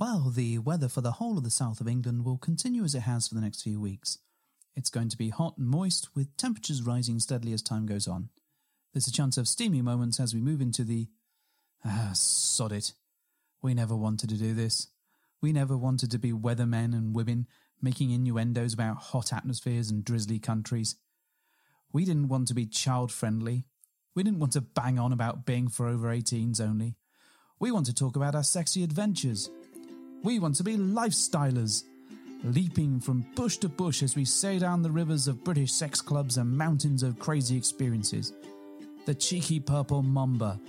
Well, 0.00 0.32
the 0.34 0.56
weather 0.56 0.88
for 0.88 1.02
the 1.02 1.12
whole 1.12 1.36
of 1.36 1.44
the 1.44 1.50
south 1.50 1.78
of 1.82 1.86
England 1.86 2.24
will 2.24 2.38
continue 2.38 2.84
as 2.84 2.94
it 2.94 3.00
has 3.00 3.28
for 3.28 3.34
the 3.34 3.40
next 3.42 3.60
few 3.60 3.78
weeks. 3.78 4.16
It's 4.74 4.88
going 4.88 5.10
to 5.10 5.18
be 5.18 5.28
hot 5.28 5.58
and 5.58 5.68
moist, 5.68 6.08
with 6.16 6.34
temperatures 6.38 6.80
rising 6.80 7.18
steadily 7.18 7.52
as 7.52 7.60
time 7.60 7.84
goes 7.84 8.08
on. 8.08 8.30
There's 8.94 9.06
a 9.06 9.12
chance 9.12 9.36
of 9.36 9.46
steamy 9.46 9.82
moments 9.82 10.18
as 10.18 10.32
we 10.32 10.40
move 10.40 10.62
into 10.62 10.84
the. 10.84 11.08
Ah, 11.84 12.12
sod 12.14 12.72
it. 12.72 12.94
We 13.60 13.74
never 13.74 13.94
wanted 13.94 14.30
to 14.30 14.38
do 14.38 14.54
this. 14.54 14.88
We 15.42 15.52
never 15.52 15.76
wanted 15.76 16.10
to 16.12 16.18
be 16.18 16.32
weathermen 16.32 16.94
and 16.94 17.14
women 17.14 17.46
making 17.82 18.10
innuendos 18.10 18.72
about 18.72 18.96
hot 18.96 19.34
atmospheres 19.34 19.90
and 19.90 20.02
drizzly 20.02 20.38
countries. 20.38 20.96
We 21.92 22.06
didn't 22.06 22.28
want 22.28 22.48
to 22.48 22.54
be 22.54 22.64
child 22.64 23.12
friendly. 23.12 23.66
We 24.14 24.22
didn't 24.22 24.40
want 24.40 24.54
to 24.54 24.62
bang 24.62 24.98
on 24.98 25.12
about 25.12 25.44
being 25.44 25.68
for 25.68 25.86
over 25.86 26.08
18s 26.08 26.58
only. 26.58 26.96
We 27.58 27.70
want 27.70 27.84
to 27.84 27.94
talk 27.94 28.16
about 28.16 28.34
our 28.34 28.42
sexy 28.42 28.82
adventures. 28.82 29.50
We 30.22 30.38
want 30.38 30.56
to 30.56 30.64
be 30.64 30.76
lifestylers, 30.76 31.84
leaping 32.44 33.00
from 33.00 33.24
bush 33.34 33.56
to 33.58 33.70
bush 33.70 34.02
as 34.02 34.16
we 34.16 34.26
sail 34.26 34.58
down 34.58 34.82
the 34.82 34.90
rivers 34.90 35.26
of 35.26 35.42
British 35.42 35.72
sex 35.72 36.02
clubs 36.02 36.36
and 36.36 36.58
mountains 36.58 37.02
of 37.02 37.18
crazy 37.18 37.56
experiences. 37.56 38.34
The 39.06 39.14
cheeky 39.14 39.60
purple 39.60 40.02
mamba, 40.02 40.60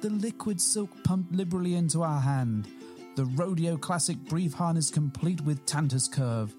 the 0.00 0.08
liquid 0.08 0.58
silk 0.58 0.88
pumped 1.04 1.34
liberally 1.34 1.74
into 1.74 2.02
our 2.02 2.18
hand, 2.18 2.66
the 3.14 3.26
rodeo 3.26 3.76
classic 3.76 4.16
brief 4.24 4.54
harness 4.54 4.90
complete 4.90 5.42
with 5.42 5.66
Tantus 5.66 6.08
curve, 6.08 6.54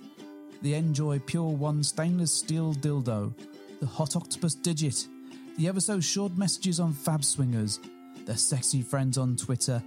the 0.62 0.74
Njoy 0.74 1.26
Pure 1.26 1.56
Wand 1.56 1.84
stainless 1.84 2.32
steel 2.32 2.76
dildo, 2.76 3.34
the 3.80 3.88
Hot 3.88 4.16
Octopuss 4.16 4.54
digit, 4.62 5.08
the 5.58 5.68
ever 5.68 5.82
so 5.82 6.00
short 6.00 6.38
messages 6.38 6.80
on 6.80 6.94
Fab 6.94 7.24
Swingers, 7.24 7.80
the 8.28 8.38
sexy 8.38 8.84
friends 8.84 9.18
on 9.18 9.36
Twitter, 9.36 9.82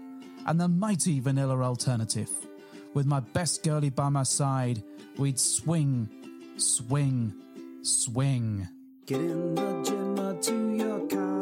and 0.46 0.60
the 0.60 0.68
mighty 0.68 1.20
vanilla 1.20 1.62
alternative. 1.62 2.47
With 2.94 3.06
my 3.06 3.20
best 3.20 3.62
girlie 3.62 3.90
by 3.90 4.08
my 4.08 4.22
side, 4.22 4.82
we'd 5.18 5.38
swing, 5.38 6.08
swing, 6.56 7.34
swing. 7.82 8.66
Get 9.06 9.20
in 9.20 9.54
the 9.54 9.82
gym 9.84 10.18
or 10.18 10.34
to 10.34 10.74
your 10.74 11.06
car. 11.06 11.40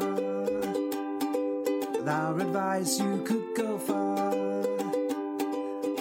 With 1.91 2.07
our 2.07 2.39
advice, 2.39 2.99
you 2.99 3.23
could 3.25 3.55
go 3.55 3.77
far. 3.77 4.31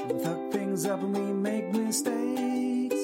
We 0.09 0.25
fuck 0.25 0.53
things 0.53 0.85
up 0.87 1.01
and 1.03 1.17
we 1.17 1.33
make 1.33 1.73
mistakes. 1.73 3.03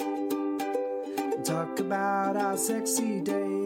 Talk 1.44 1.78
about 1.80 2.36
our 2.36 2.56
sexy 2.56 3.20
dates. 3.20 3.61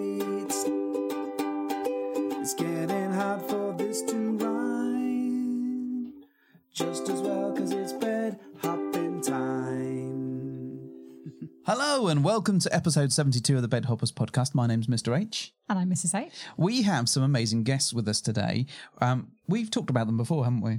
Hello 12.07 12.13
and 12.15 12.23
welcome 12.23 12.61
to 12.61 12.73
episode 12.73 13.13
72 13.13 13.57
of 13.57 13.63
the 13.63 13.67
Bed 13.67 13.87
Hoppers 13.87 14.13
podcast. 14.13 14.55
My 14.55 14.69
name's 14.69 14.87
Mr. 14.87 15.19
H. 15.19 15.53
And 15.69 15.77
I'm 15.77 15.91
Mrs. 15.91 16.15
H. 16.17 16.33
We 16.57 16.83
have 16.83 17.09
some 17.09 17.25
amazing 17.25 17.65
guests 17.65 17.93
with 17.93 18.07
us 18.07 18.21
today. 18.21 18.67
Um, 19.01 19.33
we've 19.49 19.73
talked 19.73 19.91
about 19.91 20.07
them 20.07 20.17
before, 20.17 20.45
haven't 20.45 20.61
we? 20.61 20.79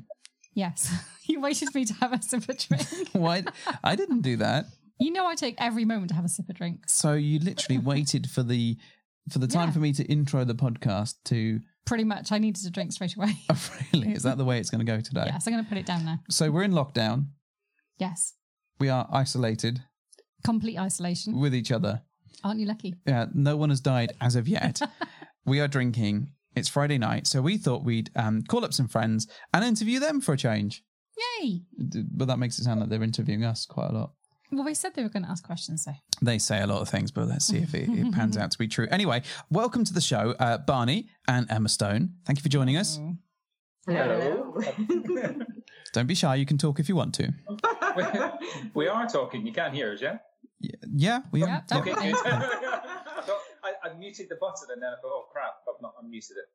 Yes. 0.54 0.90
you 1.26 1.42
waited 1.42 1.68
for 1.70 1.80
me 1.80 1.84
to 1.84 1.94
have 1.96 2.14
a 2.14 2.22
sip 2.22 2.48
of 2.48 2.58
drink. 2.58 2.88
Why? 3.12 3.44
I 3.84 3.98
didn't 3.98 4.22
do 4.22 4.38
that. 4.38 4.68
You 5.02 5.12
know 5.12 5.28
I 5.28 5.36
take 5.36 5.56
every 5.58 5.84
moment 5.84 6.12
to 6.12 6.16
have 6.16 6.24
a 6.24 6.30
sip 6.30 6.48
of 6.48 6.56
drink. 6.56 6.88
So 6.88 7.12
you 7.12 7.40
literally 7.40 7.80
waited 7.80 8.30
for 8.30 8.42
the 8.42 8.78
for 9.30 9.40
the 9.40 9.48
time 9.48 9.68
Yeah. 9.68 9.74
for 9.74 9.80
me 9.80 9.92
to 9.92 10.06
intro 10.06 10.46
the 10.46 10.56
podcast 10.56 11.16
to. 11.26 11.60
Pretty 11.86 12.06
much, 12.06 12.32
I 12.32 12.38
needed 12.38 12.66
a 12.66 12.70
drink 12.70 12.94
straight 12.94 13.18
away. 13.18 13.34
Oh, 13.50 13.70
really? 13.92 14.14
Is 14.14 14.24
that 14.24 14.38
the 14.38 14.46
way 14.46 14.60
it's 14.60 14.70
going 14.70 14.86
to 14.86 14.90
go 14.90 15.02
today? 15.02 15.24
yes, 15.26 15.46
I'm 15.46 15.52
going 15.52 15.66
to 15.66 15.68
put 15.68 15.78
it 15.78 15.86
down 15.86 16.06
there. 16.06 16.20
So 16.30 16.50
we're 16.52 16.64
in 16.64 16.72
lockdown. 16.72 17.32
Yes. 17.98 18.36
We 18.80 18.88
are 18.88 19.10
isolated 19.12 19.82
Complete 20.44 20.78
isolation. 20.78 21.40
with 21.40 21.54
each 21.56 21.72
other. 21.72 22.02
Aren't 22.44 22.60
you 22.60 22.66
lucky? 22.68 22.96
Yeah, 23.06 23.26
no 23.34 23.58
one 23.58 23.70
has 23.70 23.82
died 23.82 24.14
as 24.22 24.36
of 24.36 24.48
yet. 24.48 24.80
we 25.46 25.60
are 25.60 25.68
drinking. 25.68 26.30
It's 26.56 26.70
Friday 26.70 26.98
night, 26.98 27.28
so 27.28 27.42
we 27.42 27.58
thought 27.58 27.84
we'd 27.84 28.10
um, 28.16 28.42
call 28.44 28.66
up 28.66 28.74
some 28.74 28.88
friends 28.88 29.28
and 29.54 29.64
interview 29.64 30.00
them 30.00 30.22
for 30.22 30.34
a 30.34 30.38
change. 30.38 30.84
Yay. 31.42 31.62
But 32.12 32.28
that 32.28 32.40
makes 32.40 32.58
it 32.60 32.64
sound 32.64 32.80
like 32.80 32.90
they're 32.90 33.04
interviewing 33.04 33.44
us 33.44 33.66
quite 33.66 33.90
a 33.90 33.94
lot. 33.94 34.12
Well, 34.52 34.64
they 34.64 34.74
said 34.74 34.94
they 34.96 35.04
were 35.04 35.10
going 35.10 35.24
to 35.24 35.30
ask 35.30 35.44
questions, 35.44 35.84
so. 35.84 35.92
They 36.22 36.40
say 36.40 36.62
a 36.62 36.68
lot 36.68 36.82
of 36.82 36.90
things, 36.90 37.12
but 37.12 37.28
let's 37.28 37.46
see 37.46 37.58
if 37.58 37.76
it, 37.76 37.90
it 37.90 38.14
pans 38.14 38.38
out 38.42 38.50
to 38.52 38.58
be 38.58 38.68
true. 38.68 38.88
Anyway, 38.90 39.22
welcome 39.50 39.84
to 39.84 39.94
the 39.94 40.02
show, 40.02 40.36
uh, 40.40 40.58
Barney 40.60 41.10
and 41.28 41.46
Emma 41.52 41.70
Stone. 41.70 42.14
Thank 42.26 42.40
you 42.40 42.44
for 42.44 42.50
joining 42.50 42.78
us. 42.78 43.00
Hello. 43.88 44.60
Don't 45.94 46.08
be 46.08 46.16
shy. 46.16 46.36
You 46.36 46.46
can 46.46 46.58
talk 46.58 46.80
if 46.80 46.88
you 46.90 46.96
want 46.96 47.14
to. 47.16 47.34
we 48.74 48.88
are 48.88 49.08
talking. 49.08 49.46
You 49.46 49.54
can't 49.54 49.74
hear 49.74 49.92
us, 49.94 50.02
yeah? 50.02 50.18
Y- 50.62 50.70
Yeah, 50.96 51.20
we 51.32 51.44
are. 51.44 51.48
Yeah, 51.48 51.62
yeah. 51.72 51.78
Okay, 51.80 51.94
good. 51.94 52.16
I, 52.26 53.22
thought, 53.26 53.40
I, 53.64 53.90
I 53.90 53.94
muted 53.98 54.30
the 54.30 54.36
button 54.36 54.68
and 54.74 54.82
then 54.82 54.90
I 54.90 54.96
thought, 55.02 55.12
oh 55.12 55.28
crap, 55.32 55.56
I've 55.68 55.82
not 55.82 55.94
unmuted 56.04 56.32
it. 56.32 56.50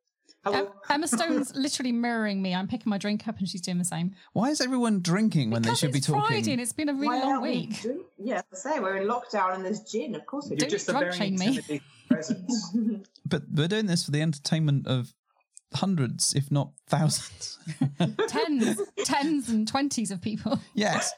Hello. 0.45 0.73
Emma 0.91 1.07
Stone's 1.07 1.55
literally 1.57 1.93
mirroring 1.93 2.43
me. 2.43 2.55
I'm 2.55 2.67
picking 2.67 2.91
my 2.91 2.99
drink 2.99 3.29
up 3.29 3.39
and 3.39 3.49
she's 3.49 3.61
doing 3.61 3.79
the 3.79 3.85
same. 3.85 4.15
Why 4.33 4.51
is 4.51 4.61
everyone 4.61 5.01
drinking 5.01 5.51
when 5.51 5.63
because 5.63 5.81
they 5.81 5.87
should 5.87 5.93
be 5.93 6.01
talking? 6.01 6.15
it's 6.21 6.25
talking? 6.25 6.37
Friday 6.37 6.53
and 6.53 6.61
it's 6.61 6.73
been 6.73 6.89
a 6.89 6.95
really 6.95 7.07
Why 7.09 7.21
long 7.21 7.31
aren't 7.33 7.43
we 7.43 7.49
week. 7.51 7.81
drink- 7.83 8.01
Yeah, 8.19 8.41
I 8.53 8.57
say 8.57 8.81
we're 8.81 8.97
in 8.97 9.07
lockdown 9.09 9.55
and 9.55 9.65
there's 9.65 9.81
gin. 9.81 10.15
Of 10.17 10.27
course 10.27 10.47
we 10.47 10.57
You're 10.57 10.69
don't 10.69 10.71
just 10.71 10.89
a 10.89 10.93
drunk 10.93 11.39
me. 11.39 11.81
But 13.25 13.43
we're 13.53 13.69
doing 13.69 13.87
this 13.87 14.05
for 14.05 14.11
the 14.11 14.21
entertainment 14.21 14.87
of 14.87 15.15
hundreds, 15.75 16.34
if 16.34 16.50
not 16.50 16.72
thousands. 16.88 17.59
tens, 18.28 18.81
tens 19.05 19.49
and 19.49 19.66
twenties 19.69 20.10
of 20.10 20.21
people. 20.21 20.59
yes, 20.75 21.12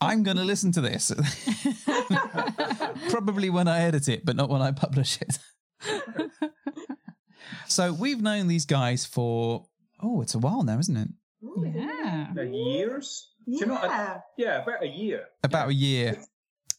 I'm 0.00 0.22
going 0.22 0.36
to 0.36 0.44
listen 0.44 0.72
to 0.72 0.80
this. 0.80 1.12
Probably 3.10 3.50
when 3.50 3.68
I 3.68 3.80
edit 3.82 4.08
it, 4.08 4.24
but 4.24 4.36
not 4.36 4.48
when 4.48 4.62
I 4.62 4.72
publish 4.72 5.18
it. 5.20 5.38
so 7.68 7.92
we've 7.92 8.20
known 8.20 8.48
these 8.48 8.66
guys 8.66 9.04
for 9.06 9.66
oh, 10.02 10.22
it's 10.22 10.34
a 10.34 10.38
while 10.38 10.62
now, 10.62 10.78
isn't 10.78 10.96
it? 10.96 11.08
Ooh, 11.44 11.64
Yeah. 11.74 12.28
Uh, 12.36 12.42
years? 12.42 13.28
Do 13.46 13.52
you 13.52 13.66
know 13.66 13.74
what? 13.74 13.84
I- 13.90 14.20
Yeah. 14.36 14.46
yeah, 14.46 14.62
about 14.62 14.82
a 14.82 14.86
year. 14.88 15.24
About 15.42 15.68
a 15.68 15.74
year. 15.74 16.22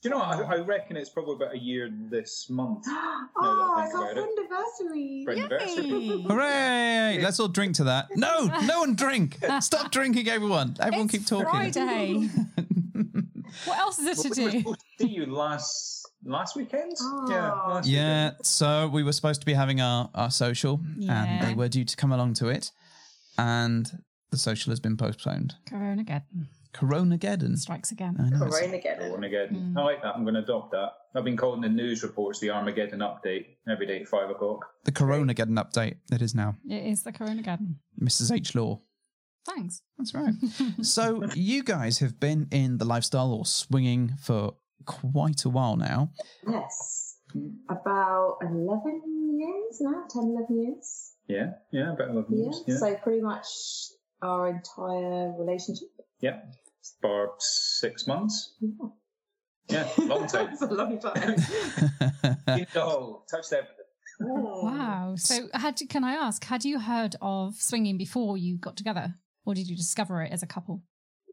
Do 0.03 0.09
you 0.09 0.15
know 0.15 0.19
what? 0.19 0.45
I, 0.49 0.55
I 0.55 0.57
reckon 0.59 0.97
it's 0.97 1.09
probably 1.09 1.35
about 1.35 1.53
a 1.55 1.57
year 1.57 1.89
this 1.89 2.49
month. 2.49 2.83
oh, 2.87 3.75
think 3.77 3.87
it's 3.87 3.95
our 3.95 4.11
about 4.11 4.17
it. 4.17 4.29
anniversary. 4.37 6.23
For. 6.23 6.33
Hooray! 6.33 7.19
Let's 7.23 7.39
all 7.39 7.47
drink 7.47 7.75
to 7.77 7.85
that. 7.85 8.07
No, 8.15 8.47
no 8.65 8.79
one 8.81 8.95
drink. 8.95 9.37
Stop 9.61 9.91
drinking, 9.91 10.27
everyone. 10.27 10.75
Everyone 10.81 11.05
it's 11.05 11.13
keep 11.13 11.25
talking. 11.25 11.45
Friday. 11.49 12.27
what 13.65 13.77
else 13.79 13.97
is 13.99 14.05
there 14.05 14.15
to 14.15 14.29
do? 14.51 14.59
supposed 14.59 14.81
to 14.99 15.07
see 15.07 15.13
you 15.13 15.25
last 15.25 16.05
last 16.25 16.57
weekend. 16.57 16.91
Oh. 16.99 17.27
Yeah, 17.29 17.51
Oh. 17.53 17.69
last 17.75 17.87
Yeah, 17.87 18.25
weekend. 18.31 18.45
so 18.45 18.87
we 18.89 19.03
were 19.03 19.13
supposed 19.13 19.39
to 19.41 19.45
be 19.45 19.53
having 19.53 19.79
our, 19.79 20.09
our 20.15 20.31
social, 20.31 20.81
and 21.07 21.47
they 21.47 21.53
were 21.53 21.69
due 21.69 21.85
to 21.85 21.95
come 21.95 22.11
along 22.11 22.33
to 22.35 22.49
it, 22.49 22.71
and 23.37 23.89
the 24.31 24.37
social 24.37 24.71
has 24.71 24.81
been 24.81 24.97
postponed. 24.97 25.55
Corona 25.69 26.01
again. 26.01 26.23
Corona 26.73 27.17
Geddon. 27.17 27.57
Strikes 27.57 27.91
again. 27.91 28.15
I 28.19 28.29
know. 28.29 28.45
it's- 28.47 28.61
Armageddon. 28.61 29.11
Armageddon. 29.11 29.73
Mm. 29.75 29.77
I 29.79 29.83
like 29.83 30.01
that. 30.01 30.15
I'm 30.15 30.23
going 30.23 30.33
to 30.35 30.41
adopt 30.41 30.71
that. 30.71 30.89
I've 31.15 31.23
been 31.23 31.37
calling 31.37 31.61
the 31.61 31.69
news 31.69 32.01
reports 32.03 32.39
the 32.39 32.49
Armageddon 32.49 32.99
update 32.99 33.45
every 33.69 33.85
day 33.85 34.01
at 34.01 34.07
five 34.07 34.29
o'clock. 34.29 34.65
The 34.83 34.91
Corona 34.91 35.33
Geddon 35.33 35.57
update. 35.63 35.95
It 36.11 36.21
is 36.21 36.33
now. 36.33 36.55
It 36.67 36.85
is 36.85 37.03
the 37.03 37.11
Corona 37.11 37.39
again. 37.41 37.77
Mrs. 38.01 38.31
H. 38.35 38.55
Law. 38.55 38.81
Thanks. 39.45 39.81
That's 39.97 40.13
right. 40.15 40.33
so 40.81 41.23
you 41.35 41.63
guys 41.63 41.99
have 41.99 42.19
been 42.19 42.47
in 42.51 42.77
the 42.77 42.85
lifestyle 42.85 43.31
or 43.33 43.45
swinging 43.45 44.13
for 44.21 44.55
quite 44.85 45.45
a 45.45 45.49
while 45.49 45.75
now. 45.77 46.11
Yes. 46.47 47.17
About 47.69 48.37
11 48.41 49.01
years 49.39 49.77
now, 49.81 50.03
10, 50.09 50.23
11 50.23 50.63
years. 50.63 51.13
Yeah, 51.27 51.51
yeah, 51.71 51.93
about 51.93 52.09
11 52.09 52.25
Yeah. 52.31 52.43
years. 52.43 52.63
Yeah, 52.67 52.77
So 52.77 52.95
pretty 53.03 53.21
much 53.21 53.47
our 54.21 54.47
entire 54.49 55.33
relationship. 55.37 55.89
yeah. 56.19 56.39
For 57.01 57.33
six 57.39 58.07
months. 58.07 58.55
Yeah. 58.59 58.87
Yeah, 59.69 59.89
long 59.97 60.27
time. 60.33 60.49
It's 60.51 60.61
a 60.61 60.67
long 60.67 60.99
time. 60.99 61.35
The 62.45 62.67
oh, 62.75 63.23
touched 63.29 63.53
everything. 63.53 63.85
Oh. 64.21 64.65
Wow. 64.65 65.15
So, 65.17 65.47
had 65.53 65.79
you, 65.81 65.87
can 65.87 66.03
I 66.03 66.13
ask, 66.13 66.43
had 66.43 66.65
you 66.65 66.79
heard 66.79 67.15
of 67.21 67.55
swinging 67.55 67.97
before 67.97 68.37
you 68.37 68.57
got 68.57 68.77
together, 68.77 69.15
or 69.45 69.53
did 69.53 69.67
you 69.67 69.75
discover 69.75 70.21
it 70.21 70.31
as 70.31 70.43
a 70.43 70.47
couple? 70.47 70.83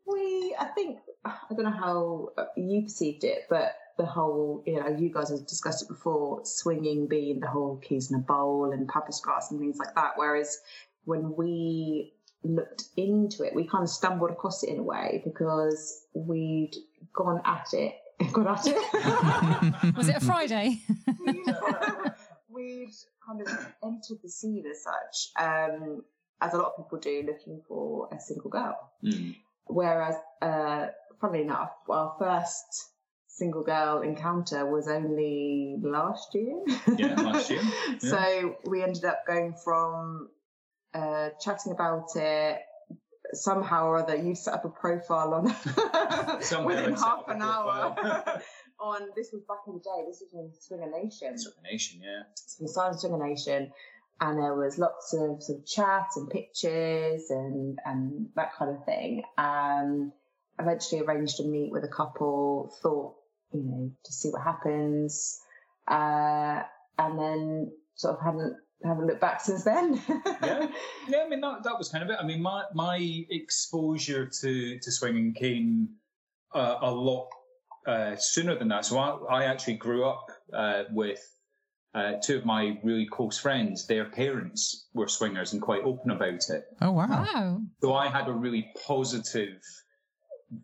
We, 0.06 0.56
I 0.58 0.66
think, 0.66 0.98
I 1.24 1.36
don't 1.50 1.64
know 1.64 1.70
how 1.70 2.28
uh, 2.38 2.46
you 2.56 2.82
perceived 2.82 3.24
it, 3.24 3.46
but 3.50 3.74
the 3.98 4.06
whole, 4.06 4.62
you 4.66 4.80
know, 4.80 4.88
you 4.88 5.12
guys 5.12 5.30
have 5.30 5.46
discussed 5.46 5.82
it 5.82 5.88
before, 5.88 6.40
swinging 6.44 7.06
being 7.06 7.40
the 7.40 7.48
whole 7.48 7.76
keys 7.78 8.10
in 8.10 8.16
a 8.16 8.22
bowl 8.22 8.72
and 8.72 8.88
pampas 8.88 9.20
grass 9.20 9.50
and 9.50 9.60
things 9.60 9.78
like 9.78 9.94
that. 9.94 10.12
Whereas 10.16 10.58
when 11.04 11.34
we 11.36 12.14
looked 12.42 12.84
into 12.96 13.42
it, 13.42 13.54
we 13.54 13.66
kind 13.66 13.82
of 13.82 13.90
stumbled 13.90 14.30
across 14.30 14.62
it 14.62 14.70
in 14.70 14.78
a 14.78 14.82
way 14.82 15.22
because 15.24 16.06
we'd 16.14 16.72
gone 17.12 17.40
at 17.44 17.66
it. 17.72 17.94
Gone 18.34 18.48
at 18.48 18.66
it. 18.66 19.96
Was 19.96 20.10
it 20.10 20.16
a 20.16 20.20
Friday? 20.20 20.82
we'd 22.50 22.92
kind 23.26 23.40
of 23.40 23.48
entered 23.82 24.18
the 24.22 24.28
scene 24.28 24.62
as 24.70 24.84
such, 24.84 25.42
um, 25.42 26.02
as 26.42 26.52
a 26.52 26.58
lot 26.58 26.74
of 26.76 26.84
people 26.84 26.98
do, 26.98 27.24
looking 27.26 27.62
for 27.66 28.10
a 28.12 28.20
single 28.20 28.50
girl. 28.50 28.76
Mm. 29.02 29.36
whereas, 29.64 30.16
uh, 30.42 30.88
funnily 31.18 31.44
enough, 31.44 31.70
our 31.88 32.14
first 32.18 32.90
single 33.26 33.62
girl 33.62 34.02
encounter 34.02 34.66
was 34.66 34.86
only 34.86 35.76
last 35.82 36.34
year. 36.34 36.62
Yeah, 36.98 37.14
last 37.14 37.48
year. 37.48 37.62
Yeah. 37.62 37.98
so 38.00 38.56
we 38.66 38.82
ended 38.82 39.06
up 39.06 39.26
going 39.26 39.54
from 39.64 40.28
uh, 40.94 41.30
chatting 41.40 41.72
about 41.72 42.08
it. 42.16 42.58
Somehow 43.32 43.86
or 43.86 43.98
other, 43.98 44.16
you 44.16 44.34
set 44.34 44.54
up 44.54 44.64
a 44.64 44.68
profile 44.68 45.34
on 45.34 45.44
within 46.64 46.94
half 46.94 47.28
an 47.28 47.40
hour. 47.42 48.42
on 48.80 49.08
this 49.14 49.30
was 49.32 49.42
back 49.46 49.58
in 49.66 49.74
the 49.74 49.80
day. 49.80 50.04
This 50.06 50.22
was 50.22 50.34
on 50.34 50.50
Swinger 50.58 50.90
Nation. 50.90 51.38
swinger 51.38 51.70
Nation, 51.70 52.00
yeah. 52.02 52.22
So 52.34 52.58
we 52.62 52.66
started 52.66 52.98
Swinger 52.98 53.24
Nation, 53.28 53.70
and 54.20 54.38
there 54.38 54.54
was 54.54 54.78
lots 54.78 55.14
of 55.14 55.42
sort 55.42 55.58
of 55.58 55.66
chat 55.66 56.06
and 56.16 56.28
pictures 56.30 57.30
and 57.30 57.78
and 57.84 58.28
that 58.36 58.54
kind 58.56 58.76
of 58.76 58.84
thing. 58.84 59.22
Um, 59.38 60.12
eventually 60.58 61.02
arranged 61.02 61.36
to 61.36 61.44
meet 61.44 61.70
with 61.70 61.84
a 61.84 61.88
couple. 61.88 62.74
Thought 62.82 63.14
you 63.52 63.62
know 63.62 63.92
to 64.04 64.12
see 64.12 64.30
what 64.30 64.42
happens, 64.42 65.40
uh, 65.86 66.62
and 66.98 67.18
then 67.18 67.72
sort 67.94 68.16
of 68.16 68.24
haven't 68.24 68.56
haven't 68.84 69.06
looked 69.06 69.20
back 69.20 69.40
since 69.40 69.64
then. 69.64 70.00
yeah, 70.42 70.66
yeah. 71.08 71.22
I 71.24 71.28
mean, 71.28 71.40
that, 71.40 71.64
that 71.64 71.78
was 71.78 71.88
kind 71.88 72.04
of 72.04 72.10
it. 72.10 72.16
I 72.20 72.24
mean, 72.24 72.42
my 72.42 72.64
my 72.74 73.24
exposure 73.30 74.26
to 74.40 74.78
to 74.78 74.92
swinging 74.92 75.34
came 75.34 75.90
uh, 76.54 76.76
a 76.80 76.90
lot 76.90 77.28
uh, 77.86 78.16
sooner 78.16 78.58
than 78.58 78.68
that. 78.68 78.84
So 78.84 78.98
I, 78.98 79.42
I 79.42 79.44
actually 79.44 79.74
grew 79.74 80.04
up 80.04 80.26
uh, 80.52 80.84
with 80.90 81.20
uh, 81.94 82.14
two 82.22 82.38
of 82.38 82.44
my 82.44 82.78
really 82.82 83.06
close 83.06 83.38
friends. 83.38 83.86
Their 83.86 84.06
parents 84.06 84.86
were 84.94 85.08
swingers 85.08 85.52
and 85.52 85.60
quite 85.60 85.82
open 85.82 86.10
about 86.10 86.48
it. 86.48 86.64
Oh 86.80 86.92
wow. 86.92 87.08
Wow. 87.08 87.60
So 87.82 87.94
I 87.94 88.08
had 88.08 88.28
a 88.28 88.32
really 88.32 88.70
positive 88.86 89.60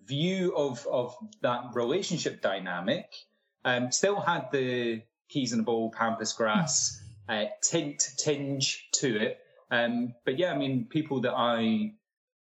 view 0.05 0.57
of 0.57 0.87
of 0.87 1.15
that 1.43 1.75
relationship 1.75 2.41
dynamic. 2.41 3.07
Um, 3.65 3.91
still 3.91 4.21
had 4.21 4.51
the 4.53 5.03
keys 5.29 5.53
in 5.53 5.59
the 5.59 5.65
bowl, 5.65 5.91
pampas 5.91 6.33
grass 6.33 7.03
uh, 7.29 7.45
tint 7.63 8.03
tinge 8.17 8.89
to 8.93 9.17
it. 9.17 9.39
Um, 9.71 10.15
but 10.25 10.39
yeah, 10.39 10.53
I 10.53 10.57
mean, 10.57 10.87
people 10.89 11.21
that 11.23 11.35
I 11.35 11.93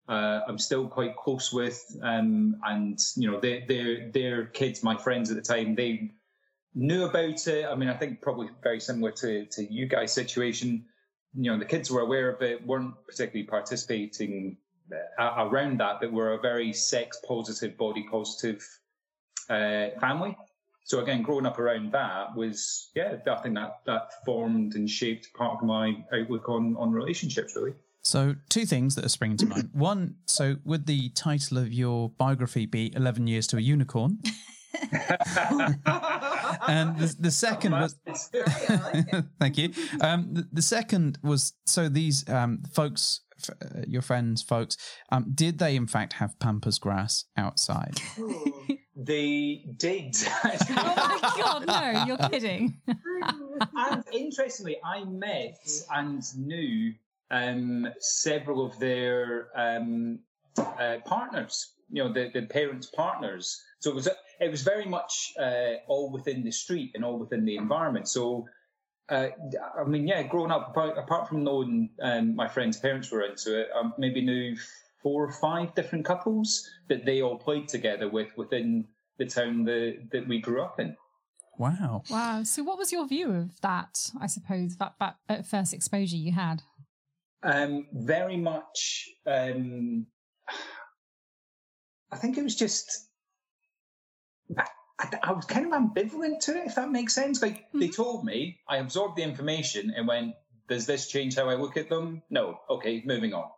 uh, 0.08 0.42
I'm 0.48 0.58
still 0.58 0.88
quite 0.88 1.16
close 1.16 1.54
with, 1.54 1.82
um, 2.02 2.60
and 2.66 3.00
you 3.16 3.32
know, 3.32 3.40
their 3.40 3.66
their 3.68 4.12
their 4.12 4.46
kids, 4.48 4.84
my 4.84 4.98
friends 4.98 5.32
at 5.32 5.38
the 5.38 5.42
time, 5.42 5.76
they 5.76 6.12
knew 6.76 7.06
about 7.06 7.48
it. 7.48 7.66
I 7.66 7.76
mean, 7.76 7.90
I 7.90 7.94
think 7.94 8.22
probably 8.22 8.50
very 8.62 8.80
similar 8.80 9.12
to 9.12 9.46
to 9.46 9.74
you 9.74 9.88
guys' 9.88 10.14
situation. 10.14 10.86
You 11.36 11.52
know, 11.52 11.60
the 11.60 11.66
kids 11.66 11.90
were 11.90 12.02
aware 12.02 12.30
of 12.30 12.42
it, 12.42 12.66
weren't 12.66 12.94
particularly 13.08 13.48
participating 13.48 14.58
uh, 15.18 15.48
around 15.48 15.80
that, 15.80 16.00
but 16.02 16.12
were 16.12 16.34
a 16.34 16.40
very 16.40 16.74
sex 16.74 17.20
positive, 17.26 17.78
body 17.78 18.06
positive 18.12 18.62
uh, 19.50 19.90
family. 20.00 20.38
So 20.86 21.00
again, 21.02 21.22
growing 21.22 21.46
up 21.46 21.60
around 21.60 21.92
that 21.94 22.36
was, 22.36 22.92
yeah, 22.96 23.16
I 23.26 23.36
think 23.42 23.56
that 23.56 23.80
that 23.86 24.26
formed 24.26 24.76
and 24.76 24.90
shaped 24.90 25.34
part 25.34 25.58
of 25.58 25.64
my 25.64 26.04
outlook 26.14 26.50
on 26.50 26.76
on 26.78 26.92
relationships, 26.92 27.56
really. 27.56 27.74
So, 28.06 28.36
two 28.50 28.66
things 28.66 28.96
that 28.96 29.06
are 29.06 29.10
springing 29.10 29.38
to 29.38 29.46
mind. 29.46 29.70
One, 29.72 30.16
so 30.26 30.58
would 30.66 30.88
the 30.88 31.10
title 31.10 31.58
of 31.58 31.72
your 31.72 32.10
biography 32.10 32.66
be 32.66 32.94
11 32.94 33.28
Years 33.28 33.48
to 33.48 33.58
a 33.58 33.62
Unicorn? 33.62 34.20
and 36.68 36.98
the, 36.98 37.16
the 37.20 37.32
second 37.32 37.74
was 37.74 37.96
thank 39.40 39.58
you 39.58 39.70
um 40.02 40.34
the, 40.34 40.48
the 40.52 40.62
second 40.64 41.20
was 41.22 41.54
so 41.68 41.88
these 41.88 42.28
um 42.28 42.64
folks 42.74 43.22
uh, 43.50 43.82
your 43.88 44.02
friends 44.02 44.42
folks 44.42 44.76
um 45.12 45.32
did 45.36 45.60
they 45.60 45.76
in 45.76 45.86
fact 45.86 46.14
have 46.14 46.40
pampas 46.40 46.80
grass 46.80 47.26
outside 47.38 48.00
They 48.96 49.66
did. 49.78 50.16
Oh 50.46 50.94
my 50.96 51.20
god, 51.38 51.66
no, 51.66 52.06
you're 52.06 52.30
kidding. 52.30 52.80
and 53.76 54.04
interestingly, 54.12 54.78
I 54.84 55.04
met 55.04 55.60
and 55.92 56.24
knew 56.38 56.94
um, 57.32 57.88
several 58.00 58.66
of 58.66 58.78
their 58.80 59.48
um, 59.56 60.20
uh, 60.58 60.98
partners. 61.06 61.72
You 61.90 62.04
know, 62.04 62.14
the, 62.14 62.30
the 62.34 62.46
parents' 62.46 62.88
partners. 62.88 63.62
So 63.80 63.92
it 63.92 63.96
was 63.96 64.08
it 64.40 64.52
was 64.52 64.62
very 64.62 64.86
much 64.86 65.34
uh, 65.40 65.76
all 65.88 66.12
within 66.12 66.44
the 66.44 66.52
street 66.52 66.92
and 66.96 67.04
all 67.04 67.18
within 67.18 67.46
the 67.46 67.58
environment. 67.58 68.08
So. 68.08 68.48
Uh, 69.10 69.28
I 69.78 69.84
mean, 69.84 70.08
yeah, 70.08 70.24
growing 70.24 70.50
up, 70.50 70.70
apart, 70.70 70.98
apart 70.98 71.28
from 71.28 71.44
knowing 71.44 71.90
um, 72.02 72.38
my 72.38 72.48
friends' 72.48 72.80
parents 72.80 73.12
were 73.12 73.22
into 73.22 73.60
it, 73.60 73.68
I 73.76 73.92
maybe 73.98 74.22
knew 74.22 74.56
four 75.04 75.26
or 75.26 75.32
five 75.32 75.76
different 75.76 76.06
couples 76.06 76.68
that 76.88 77.06
they 77.06 77.22
all 77.22 77.38
played 77.38 77.68
together 77.68 78.10
with 78.10 78.36
within 78.38 78.88
the 79.20 79.26
town 79.26 79.66
that, 79.66 80.08
that 80.12 80.28
we 80.28 80.40
grew 80.40 80.64
up 80.64 80.80
in. 80.80 80.96
wow 81.58 82.02
Wow. 82.10 82.44
So, 82.44 82.64
what 82.64 82.78
was 82.78 82.92
your 82.92 83.08
view 83.08 83.32
of 83.32 83.62
that? 83.62 84.12
I 84.20 84.28
suppose 84.28 84.78
that 84.78 84.96
that 85.00 85.18
at 85.30 85.46
first 85.46 85.74
exposure 85.74 86.18
you 86.18 86.32
had. 86.32 86.64
Um, 87.44 87.88
very 87.92 88.38
much. 88.38 89.10
Um, 89.28 90.08
I 92.12 92.18
think 92.18 92.38
it 92.38 92.44
was 92.44 92.56
just. 92.56 93.08
I, 94.58 94.66
I, 95.00 95.10
I 95.24 95.32
was 95.34 95.46
kind 95.46 95.66
of 95.66 95.74
ambivalent 95.74 96.40
to 96.42 96.56
it, 96.56 96.68
if 96.68 96.76
that 96.76 96.92
makes 96.92 97.14
sense. 97.14 97.42
Like 97.42 97.66
they 97.74 97.90
told 97.90 98.24
me, 98.24 98.60
I 98.68 98.78
absorbed 98.78 99.18
the 99.18 99.24
information 99.24 99.94
and 99.96 100.08
went, 100.08 100.36
"Does 100.70 100.86
this 100.86 101.08
change 101.08 101.36
how 101.36 101.50
I 101.50 101.56
look 101.56 101.76
at 101.76 101.90
them?" 101.90 102.22
No. 102.30 102.60
Okay, 102.70 103.04
moving 103.06 103.34
on. 103.34 103.50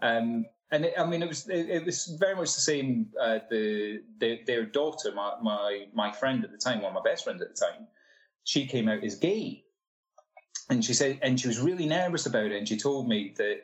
Um, 0.00 0.44
and 0.70 0.84
it, 0.84 0.94
I 0.98 1.06
mean, 1.06 1.22
it 1.22 1.28
was 1.28 1.48
it, 1.48 1.70
it 1.70 1.84
was 1.84 2.06
very 2.18 2.34
much 2.34 2.54
the 2.54 2.60
same. 2.60 3.08
Uh, 3.20 3.38
the, 3.50 4.02
the 4.18 4.40
their 4.46 4.64
daughter, 4.64 5.12
my, 5.14 5.34
my 5.42 5.86
my 5.94 6.12
friend 6.12 6.44
at 6.44 6.52
the 6.52 6.58
time, 6.58 6.82
one 6.82 6.94
of 6.94 7.02
my 7.02 7.10
best 7.10 7.24
friends 7.24 7.40
at 7.40 7.48
the 7.48 7.54
time, 7.54 7.86
she 8.44 8.66
came 8.66 8.88
out 8.88 9.02
as 9.02 9.16
gay, 9.16 9.64
and 10.68 10.84
she 10.84 10.94
said, 10.94 11.18
and 11.22 11.40
she 11.40 11.48
was 11.48 11.60
really 11.60 11.86
nervous 11.86 12.26
about 12.26 12.46
it, 12.46 12.52
and 12.52 12.68
she 12.68 12.76
told 12.76 13.08
me 13.08 13.34
that, 13.38 13.62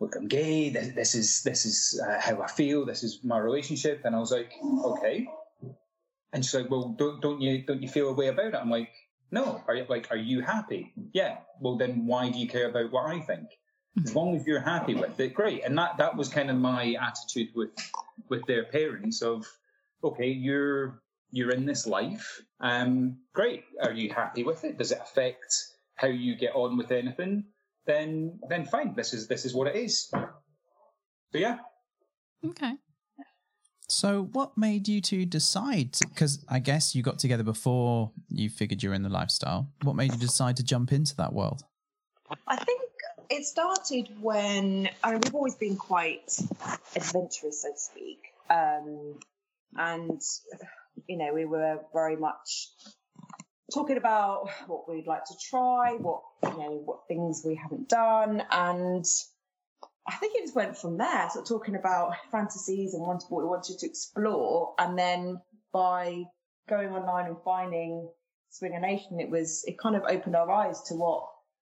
look, 0.00 0.16
I'm 0.16 0.26
gay. 0.26 0.70
This, 0.70 0.94
this 0.94 1.14
is 1.14 1.42
this 1.42 1.66
is 1.66 2.00
uh, 2.04 2.20
how 2.20 2.42
I 2.42 2.48
feel. 2.48 2.84
This 2.84 3.04
is 3.04 3.20
my 3.22 3.38
relationship, 3.38 4.02
and 4.04 4.14
I 4.14 4.18
was 4.18 4.32
like, 4.32 4.52
okay. 4.62 5.28
And 6.32 6.44
she's 6.44 6.54
like, 6.54 6.70
well, 6.70 6.96
don't 6.98 7.20
don't 7.22 7.40
you 7.40 7.62
don't 7.62 7.80
you 7.82 7.88
feel 7.88 8.08
a 8.08 8.12
way 8.12 8.26
about 8.26 8.46
it? 8.46 8.54
I'm 8.54 8.70
like, 8.70 8.90
no. 9.30 9.62
Are 9.68 9.76
you 9.76 9.86
like, 9.88 10.08
are 10.10 10.16
you 10.16 10.40
happy? 10.40 10.92
Yeah. 11.12 11.38
Well, 11.60 11.76
then 11.76 12.06
why 12.06 12.30
do 12.30 12.38
you 12.38 12.48
care 12.48 12.68
about 12.68 12.90
what 12.90 13.06
I 13.06 13.20
think? 13.20 13.50
As 14.02 14.14
long 14.14 14.34
as 14.34 14.46
you're 14.46 14.60
happy 14.60 14.94
with 14.94 15.18
it, 15.20 15.34
great. 15.34 15.64
And 15.64 15.78
that 15.78 15.96
that 15.98 16.16
was 16.16 16.28
kind 16.28 16.50
of 16.50 16.56
my 16.56 16.96
attitude 17.00 17.50
with 17.54 17.70
with 18.28 18.44
their 18.46 18.64
parents 18.64 19.22
of, 19.22 19.46
okay, 20.02 20.28
you're 20.28 21.00
you're 21.30 21.50
in 21.50 21.64
this 21.64 21.86
life, 21.86 22.42
um, 22.60 23.18
great. 23.32 23.64
Are 23.82 23.92
you 23.92 24.12
happy 24.12 24.42
with 24.42 24.64
it? 24.64 24.78
Does 24.78 24.92
it 24.92 24.98
affect 25.02 25.54
how 25.96 26.08
you 26.08 26.36
get 26.36 26.54
on 26.54 26.76
with 26.76 26.90
anything? 26.90 27.44
Then 27.86 28.38
then 28.48 28.64
fine. 28.64 28.94
This 28.94 29.12
is 29.14 29.28
this 29.28 29.44
is 29.44 29.54
what 29.54 29.68
it 29.68 29.76
is. 29.76 30.08
So 30.10 31.38
yeah. 31.38 31.58
Okay. 32.44 32.74
so 33.88 34.24
what 34.32 34.56
made 34.58 34.86
you 34.86 35.00
two 35.00 35.24
decide 35.24 35.96
because 36.10 36.44
i 36.48 36.58
guess 36.58 36.94
you 36.94 37.02
got 37.02 37.18
together 37.18 37.42
before 37.42 38.10
you 38.28 38.50
figured 38.50 38.82
you 38.82 38.90
were 38.90 38.94
in 38.94 39.02
the 39.02 39.08
lifestyle 39.08 39.70
what 39.82 39.96
made 39.96 40.12
you 40.12 40.18
decide 40.18 40.56
to 40.56 40.62
jump 40.62 40.92
into 40.92 41.16
that 41.16 41.32
world 41.32 41.62
I 42.46 42.56
think 42.56 42.80
it 43.30 43.44
started 43.44 44.08
when 44.20 44.88
I 45.02 45.12
mean 45.12 45.20
we've 45.24 45.34
always 45.34 45.54
been 45.54 45.76
quite 45.76 46.36
adventurous, 46.96 47.62
so 47.62 47.72
to 47.72 47.78
speak, 47.78 48.20
um, 48.50 49.18
and 49.76 50.20
you 51.06 51.18
know 51.18 51.32
we 51.32 51.44
were 51.44 51.80
very 51.92 52.16
much 52.16 52.68
talking 53.72 53.96
about 53.96 54.48
what 54.66 54.88
we'd 54.88 55.06
like 55.06 55.24
to 55.24 55.34
try, 55.50 55.94
what 55.94 56.22
you 56.44 56.50
know, 56.50 56.82
what 56.84 57.00
things 57.08 57.42
we 57.44 57.54
haven't 57.54 57.88
done, 57.88 58.42
and 58.50 59.04
I 60.06 60.16
think 60.16 60.36
it 60.36 60.42
just 60.42 60.54
went 60.54 60.76
from 60.76 60.98
there. 60.98 61.28
Of 61.34 61.46
talking 61.46 61.76
about 61.76 62.12
fantasies 62.30 62.94
and 62.94 63.04
what 63.04 63.22
we 63.30 63.44
wanted 63.44 63.78
to 63.78 63.86
explore, 63.86 64.74
and 64.78 64.98
then 64.98 65.40
by 65.72 66.24
going 66.68 66.90
online 66.90 67.26
and 67.26 67.36
finding 67.44 68.08
Swinger 68.50 68.80
Nation, 68.80 69.20
it 69.20 69.30
was 69.30 69.64
it 69.66 69.78
kind 69.78 69.96
of 69.96 70.02
opened 70.08 70.36
our 70.36 70.50
eyes 70.50 70.82
to 70.88 70.94
what 70.94 71.24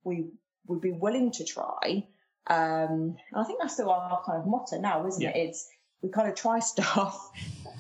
we 0.05 0.31
would 0.71 0.81
be 0.81 0.93
willing 0.93 1.33
to 1.33 1.45
try. 1.45 2.07
Um, 2.47 3.17
and 3.33 3.37
I 3.37 3.45
think 3.45 3.59
that's 3.61 3.75
still 3.75 3.91
our 3.91 4.23
kind 4.25 4.41
of 4.41 4.47
motto 4.47 4.81
now, 4.81 5.07
isn't 5.07 5.23
it? 5.23 5.37
It's 5.37 5.69
we 6.01 6.09
kind 6.09 6.29
of 6.29 6.35
try 6.35 6.59
stuff, 6.75 7.31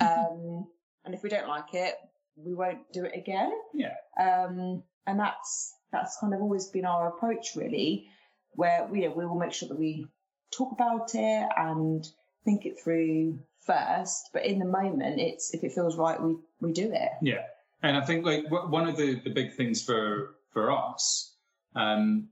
um, 0.00 0.66
and 1.04 1.14
if 1.14 1.23
we 1.23 1.30
don't 1.30 1.49
like 1.49 1.73
it, 1.73 1.94
we 2.37 2.54
won't 2.54 2.92
do 2.92 3.04
it 3.04 3.12
again. 3.16 3.52
Yeah. 3.73 3.94
Um, 4.20 4.82
and 5.06 5.18
that's 5.18 5.75
that's 5.92 6.18
kind 6.20 6.35
of 6.35 6.42
always 6.42 6.66
been 6.66 6.85
our 6.85 7.09
approach, 7.09 7.56
really, 7.56 8.09
where 8.52 8.87
we 8.90 9.00
know 9.00 9.12
we 9.16 9.25
will 9.25 9.38
make 9.38 9.52
sure 9.52 9.68
that 9.68 9.78
we 9.78 10.06
talk 10.52 10.73
about 10.73 11.14
it 11.14 11.49
and 11.56 12.06
think 12.44 12.66
it 12.66 12.78
through 12.82 13.38
first. 13.64 14.30
But 14.32 14.44
in 14.44 14.59
the 14.59 14.66
moment, 14.66 15.20
it's 15.20 15.54
if 15.54 15.64
it 15.64 15.73
feels 15.73 15.97
right, 15.97 16.20
we 16.23 16.37
we 16.61 16.73
do 16.73 16.92
it. 16.92 17.11
Yeah, 17.23 17.44
and 17.82 17.97
I 17.97 18.04
think 18.04 18.26
like 18.26 18.44
w- 18.44 18.68
one 18.68 18.88
of 18.88 18.97
the, 18.97 19.20
the 19.20 19.30
big 19.30 19.54
things 19.54 19.82
for 19.82 20.37
for 20.52 20.70
us 20.70 21.35
um, 21.75 22.28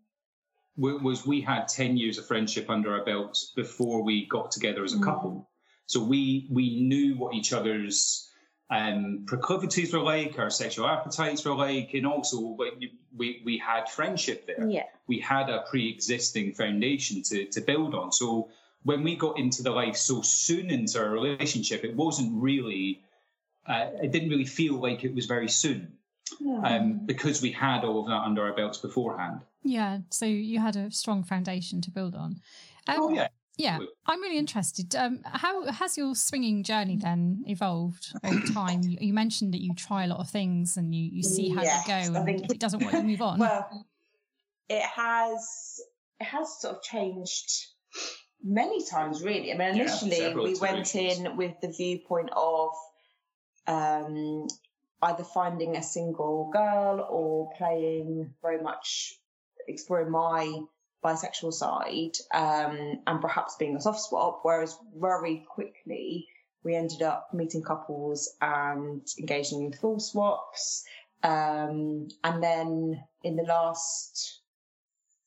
was 0.78 1.26
we 1.26 1.40
had 1.40 1.66
ten 1.68 1.96
years 1.96 2.18
of 2.18 2.26
friendship 2.26 2.70
under 2.70 2.94
our 2.94 3.04
belts 3.04 3.52
before 3.56 4.02
we 4.02 4.26
got 4.26 4.52
together 4.52 4.84
as 4.84 4.94
a 4.94 5.00
couple. 5.00 5.48
So 5.86 6.00
we 6.00 6.46
we 6.50 6.80
knew 6.80 7.16
what 7.16 7.34
each 7.34 7.52
other's 7.52 8.30
um, 8.70 9.24
proclivities 9.26 9.92
were 9.92 10.00
like, 10.00 10.38
our 10.38 10.50
sexual 10.50 10.86
appetites 10.86 11.44
were 11.44 11.54
like, 11.54 11.94
and 11.94 12.06
also 12.06 12.38
like, 12.58 12.74
we 13.16 13.42
we 13.44 13.58
had 13.58 13.88
friendship 13.88 14.46
there. 14.46 14.68
Yeah. 14.68 14.84
We 15.06 15.18
had 15.18 15.48
a 15.50 15.64
pre-existing 15.68 16.54
foundation 16.54 17.22
to 17.24 17.46
to 17.46 17.60
build 17.60 17.94
on. 17.94 18.12
So 18.12 18.50
when 18.84 19.02
we 19.02 19.16
got 19.16 19.38
into 19.38 19.62
the 19.62 19.70
life 19.70 19.96
so 19.96 20.22
soon 20.22 20.70
into 20.70 20.98
our 21.00 21.10
relationship, 21.10 21.84
it 21.84 21.96
wasn't 21.96 22.40
really. 22.40 23.02
Uh, 23.66 23.90
it 24.02 24.12
didn't 24.12 24.30
really 24.30 24.46
feel 24.46 24.80
like 24.80 25.04
it 25.04 25.14
was 25.14 25.26
very 25.26 25.48
soon 25.48 25.97
um, 26.64 27.00
because 27.06 27.42
we 27.42 27.52
had 27.52 27.84
all 27.84 28.00
of 28.00 28.06
that 28.08 28.22
under 28.22 28.42
our 28.44 28.52
belts 28.54 28.78
beforehand. 28.78 29.42
Yeah, 29.62 29.98
so 30.10 30.24
you 30.26 30.58
had 30.60 30.76
a 30.76 30.90
strong 30.90 31.22
foundation 31.24 31.80
to 31.82 31.90
build 31.90 32.14
on. 32.14 32.40
Um, 32.86 32.96
Oh 32.98 33.08
yeah, 33.10 33.28
Yeah, 33.56 33.78
I'm 34.06 34.20
really 34.22 34.38
interested. 34.38 34.94
Um, 34.94 35.20
how 35.24 35.64
has 35.66 35.98
your 35.98 36.14
swinging 36.14 36.62
journey 36.62 36.96
then 36.96 37.42
evolved 37.46 38.12
over 38.24 38.40
time? 38.54 38.82
You, 38.82 38.98
you 39.00 39.12
mentioned 39.12 39.52
that 39.54 39.60
you 39.62 39.74
try 39.74 40.04
a 40.04 40.06
lot 40.06 40.20
of 40.20 40.30
things 40.30 40.76
and 40.76 40.94
you, 40.94 41.04
you 41.12 41.22
see 41.22 41.48
how 41.50 41.62
Yes, 41.62 41.86
you 41.86 41.92
go, 41.92 42.18
and 42.18 42.24
think- 42.24 42.44
if 42.44 42.50
it 42.52 42.60
doesn't 42.60 42.82
work, 42.84 42.92
you 42.94 43.02
move 43.02 43.22
on. 43.22 43.38
Well, 43.38 43.86
it 44.68 44.82
has 44.82 45.80
it 46.20 46.24
has 46.24 46.60
sort 46.60 46.76
of 46.76 46.82
changed 46.82 47.66
many 48.42 48.84
times, 48.86 49.22
really. 49.22 49.52
I 49.52 49.56
mean, 49.56 49.80
initially 49.80 50.16
several 50.16 50.44
we 50.44 50.54
went 50.56 50.94
in 50.94 51.36
with 51.36 51.54
the 51.60 51.68
viewpoint 51.76 52.30
of 52.34 52.70
um, 53.66 54.46
either 55.02 55.24
finding 55.24 55.76
a 55.76 55.82
single 55.82 56.50
girl 56.52 57.06
or 57.08 57.50
playing 57.56 58.34
very 58.42 58.60
much 58.60 59.14
exploring 59.66 60.10
my 60.10 60.60
bisexual 61.04 61.52
side 61.52 62.16
um, 62.34 63.00
and 63.06 63.20
perhaps 63.20 63.56
being 63.56 63.76
a 63.76 63.80
soft 63.80 64.00
swap. 64.00 64.40
Whereas 64.42 64.76
very 64.96 65.44
quickly 65.48 66.26
we 66.64 66.74
ended 66.74 67.02
up 67.02 67.28
meeting 67.32 67.62
couples 67.62 68.34
and 68.40 69.06
engaging 69.18 69.62
in 69.62 69.72
full 69.72 70.00
swaps. 70.00 70.84
Um, 71.22 72.08
and 72.24 72.42
then 72.42 73.02
in 73.22 73.36
the 73.36 73.44
last 73.44 74.40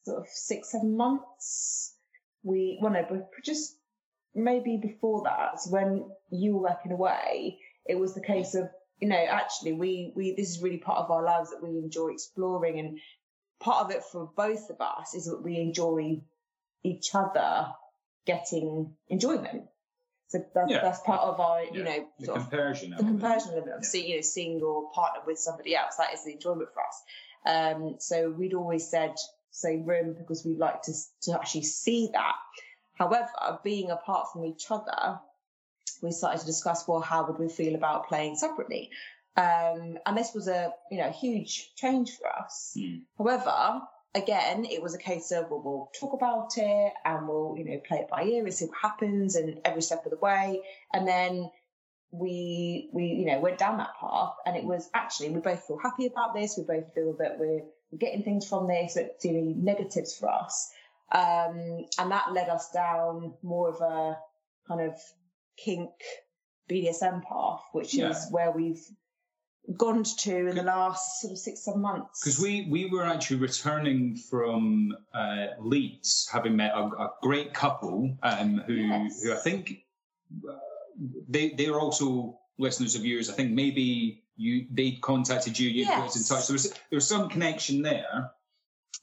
sort 0.03 0.19
of 0.19 0.27
six, 0.27 0.71
seven 0.71 0.97
months, 0.97 1.95
we, 2.43 2.79
well, 2.81 2.91
no, 2.91 3.05
but 3.09 3.29
just 3.43 3.75
maybe 4.33 4.77
before 4.81 5.23
that, 5.23 5.59
when 5.69 6.09
you 6.29 6.55
were 6.55 6.69
working 6.69 6.91
away, 6.91 7.59
it 7.85 7.95
was 7.95 8.13
the 8.13 8.21
case 8.21 8.55
of, 8.55 8.69
you 9.01 9.07
know, 9.09 9.17
actually 9.17 9.73
we, 9.73 10.13
we, 10.15 10.35
this 10.35 10.49
is 10.49 10.61
really 10.61 10.77
part 10.77 10.99
of 10.99 11.11
our 11.11 11.23
lives 11.23 11.49
that 11.49 11.61
we 11.61 11.69
enjoy 11.69 12.09
exploring. 12.09 12.79
And 12.79 12.99
part 13.59 13.83
of 13.83 13.91
it 13.91 14.03
for 14.03 14.29
both 14.37 14.69
of 14.69 14.79
us 14.79 15.15
is 15.15 15.25
that 15.25 15.41
we 15.41 15.57
enjoy 15.57 16.21
each 16.83 17.13
other 17.15 17.73
getting 18.25 18.93
enjoyment. 19.09 19.63
So 20.27 20.45
that's, 20.53 20.71
Yeah. 20.71 20.81
that's 20.81 20.99
part 21.01 21.21
of 21.21 21.39
our, 21.39 21.63
you 21.63 21.83
Yeah. 21.83 21.83
know, 21.83 22.07
the 22.19 22.25
sort 22.27 22.37
of 22.37 22.43
comparison. 22.43 22.91
the 22.91 22.97
comparison 22.97 23.53
element 23.53 23.77
of 23.79 23.85
see, 23.85 24.07
you 24.07 24.15
know, 24.17 24.21
seeing 24.21 24.59
your 24.59 24.89
partner 24.91 25.21
with 25.25 25.39
somebody 25.39 25.75
else, 25.75 25.97
that 25.97 26.13
is 26.13 26.23
the 26.23 26.33
enjoyment 26.33 26.69
for 26.73 26.81
us. 26.81 27.03
Um, 27.43 27.95
so 27.99 28.29
we'd 28.29 28.53
always 28.53 28.87
said 28.89 29.15
same 29.49 29.83
room 29.85 30.13
because 30.13 30.45
we'd 30.45 30.59
like 30.59 30.83
to, 30.83 30.93
to 31.23 31.33
actually 31.33 31.63
see 31.63 32.11
that. 32.13 32.35
However, 32.93 33.59
being 33.63 33.89
apart 33.89 34.31
from 34.31 34.45
each 34.45 34.69
other, 34.69 35.19
we 36.01 36.11
started 36.11 36.39
to 36.39 36.45
discuss, 36.45 36.87
well, 36.87 37.01
how 37.01 37.25
would 37.27 37.39
we 37.39 37.49
feel 37.49 37.75
about 37.75 38.07
playing 38.07 38.35
separately? 38.35 38.89
Um, 39.37 39.97
and 40.05 40.17
this 40.17 40.33
was 40.33 40.47
a, 40.47 40.73
you 40.91 40.97
know, 40.97 41.09
huge 41.11 41.73
change 41.75 42.17
for 42.17 42.27
us. 42.27 42.75
Hmm. 42.77 42.97
However, 43.17 43.81
again, 44.13 44.65
it 44.65 44.81
was 44.81 44.93
a 44.93 44.97
case 44.97 45.31
of, 45.31 45.49
well, 45.49 45.61
we'll 45.63 45.91
talk 45.99 46.13
about 46.13 46.57
it 46.57 46.93
and 47.05 47.27
we'll, 47.27 47.55
you 47.57 47.65
know, 47.65 47.79
play 47.87 47.99
it 47.99 48.09
by 48.09 48.23
ear 48.23 48.43
and 48.43 48.53
see 48.53 48.65
what 48.65 48.77
happens 48.81 49.35
and 49.35 49.61
every 49.63 49.81
step 49.81 50.05
of 50.05 50.11
the 50.11 50.17
way. 50.17 50.61
And 50.93 51.07
then 51.07 51.49
we, 52.11 52.89
we, 52.91 53.05
you 53.05 53.25
know, 53.25 53.39
went 53.39 53.57
down 53.57 53.77
that 53.77 53.95
path 53.99 54.33
and 54.45 54.57
it 54.57 54.65
was 54.65 54.89
actually, 54.93 55.29
we 55.29 55.39
both 55.39 55.65
feel 55.65 55.79
happy 55.81 56.07
about 56.07 56.33
this. 56.33 56.55
We 56.57 56.63
both 56.63 56.93
feel 56.93 57.15
that 57.19 57.39
we're 57.39 57.61
getting 57.97 58.23
things 58.23 58.47
from 58.47 58.67
this, 58.67 58.95
that's 58.95 59.25
any 59.25 59.53
negatives 59.53 60.17
for 60.17 60.29
us. 60.29 60.71
Um, 61.11 61.85
and 61.97 62.11
that 62.11 62.31
led 62.33 62.49
us 62.49 62.71
down 62.71 63.33
more 63.43 63.69
of 63.69 63.81
a 63.81 64.17
kind 64.67 64.81
of 64.81 64.93
kink 65.63 65.89
BDSM 66.69 67.23
path, 67.23 67.61
which 67.73 67.93
Yeah. 67.93 68.09
is 68.09 68.27
where 68.31 68.51
we've 68.51 68.81
gone 69.77 70.03
to 70.03 70.47
in 70.47 70.55
the 70.55 70.63
last 70.63 71.21
sort 71.21 71.31
of 71.33 71.37
six, 71.37 71.63
seven 71.65 71.81
months. 71.81 72.21
Because 72.23 72.39
we, 72.39 72.67
we 72.69 72.85
were 72.89 73.03
actually 73.05 73.37
returning 73.37 74.15
from 74.15 74.95
uh, 75.13 75.47
Leeds, 75.59 76.27
having 76.31 76.55
met 76.55 76.71
a, 76.73 76.81
a 76.83 77.09
great 77.21 77.53
couple 77.53 78.17
um, 78.23 78.57
who 78.65 78.73
Yes. 78.73 79.21
who 79.23 79.33
I 79.33 79.37
think 79.37 79.83
uh, 80.49 80.53
they 81.29 81.49
they're 81.51 81.79
also 81.79 82.39
listeners 82.57 82.95
of 82.95 83.05
yours. 83.05 83.29
I 83.29 83.33
think 83.33 83.51
maybe 83.51 84.23
you 84.35 84.65
they 84.71 84.91
contacted 84.93 85.59
you, 85.59 85.69
you 85.69 85.85
got 85.85 86.15
in 86.15 86.23
touch. 86.23 86.47
There 86.47 86.53
was 86.53 86.71
there 86.71 86.97
was 87.01 87.07
some 87.07 87.29
connection 87.29 87.81
there. 87.83 88.31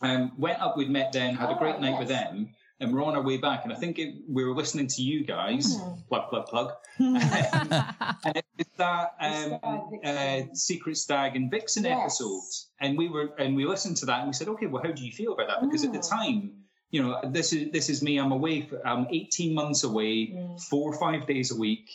Um, 0.00 0.32
went 0.38 0.60
up, 0.60 0.76
we'd 0.76 0.90
met 0.90 1.12
them, 1.12 1.34
had 1.34 1.50
a 1.50 1.56
Oh, 1.56 1.58
great 1.58 1.80
night 1.80 1.98
with 1.98 2.08
them, 2.08 2.54
and 2.80 2.92
we're 2.92 3.02
on 3.04 3.16
our 3.16 3.22
way 3.22 3.36
back. 3.38 3.64
And 3.64 3.72
I 3.72 3.76
think 3.76 3.98
it, 3.98 4.14
we 4.28 4.44
were 4.44 4.54
listening 4.54 4.86
to 4.88 5.02
you 5.02 5.24
guys. 5.24 5.76
Hmm. 5.76 5.94
Plug, 6.08 6.28
plug, 6.30 6.46
plug. 6.46 6.72
and 6.98 8.36
it 8.36 8.44
was 8.56 8.66
that 8.76 9.14
um, 9.20 10.00
uh, 10.04 10.54
Secret 10.54 10.96
Stag 10.96 11.36
and 11.36 11.50
Vixen 11.50 11.84
Yes. 11.84 11.98
episode, 12.00 12.40
and 12.80 12.96
we 12.96 13.08
were 13.08 13.34
and 13.38 13.56
we 13.56 13.64
listened 13.66 13.96
to 13.98 14.06
that 14.06 14.20
and 14.20 14.28
we 14.28 14.32
said, 14.32 14.48
okay, 14.48 14.66
well, 14.66 14.82
how 14.82 14.92
do 14.92 15.04
you 15.04 15.12
feel 15.12 15.32
about 15.32 15.48
that? 15.48 15.60
Because 15.62 15.84
at 15.84 15.92
the 15.92 15.98
Mm. 15.98 16.08
time, 16.10 16.52
you 16.90 17.02
know, 17.02 17.20
this 17.24 17.52
is 17.52 17.70
this 17.72 17.88
is 17.90 18.02
me. 18.02 18.18
I'm 18.18 18.32
away. 18.32 18.62
For, 18.62 18.86
I'm 18.86 19.06
18 19.10 19.54
months 19.54 19.84
away, 19.84 20.28
Mm. 20.34 20.60
four 20.60 20.92
or 20.92 20.98
five 20.98 21.26
days 21.26 21.50
a 21.50 21.56
week. 21.56 21.90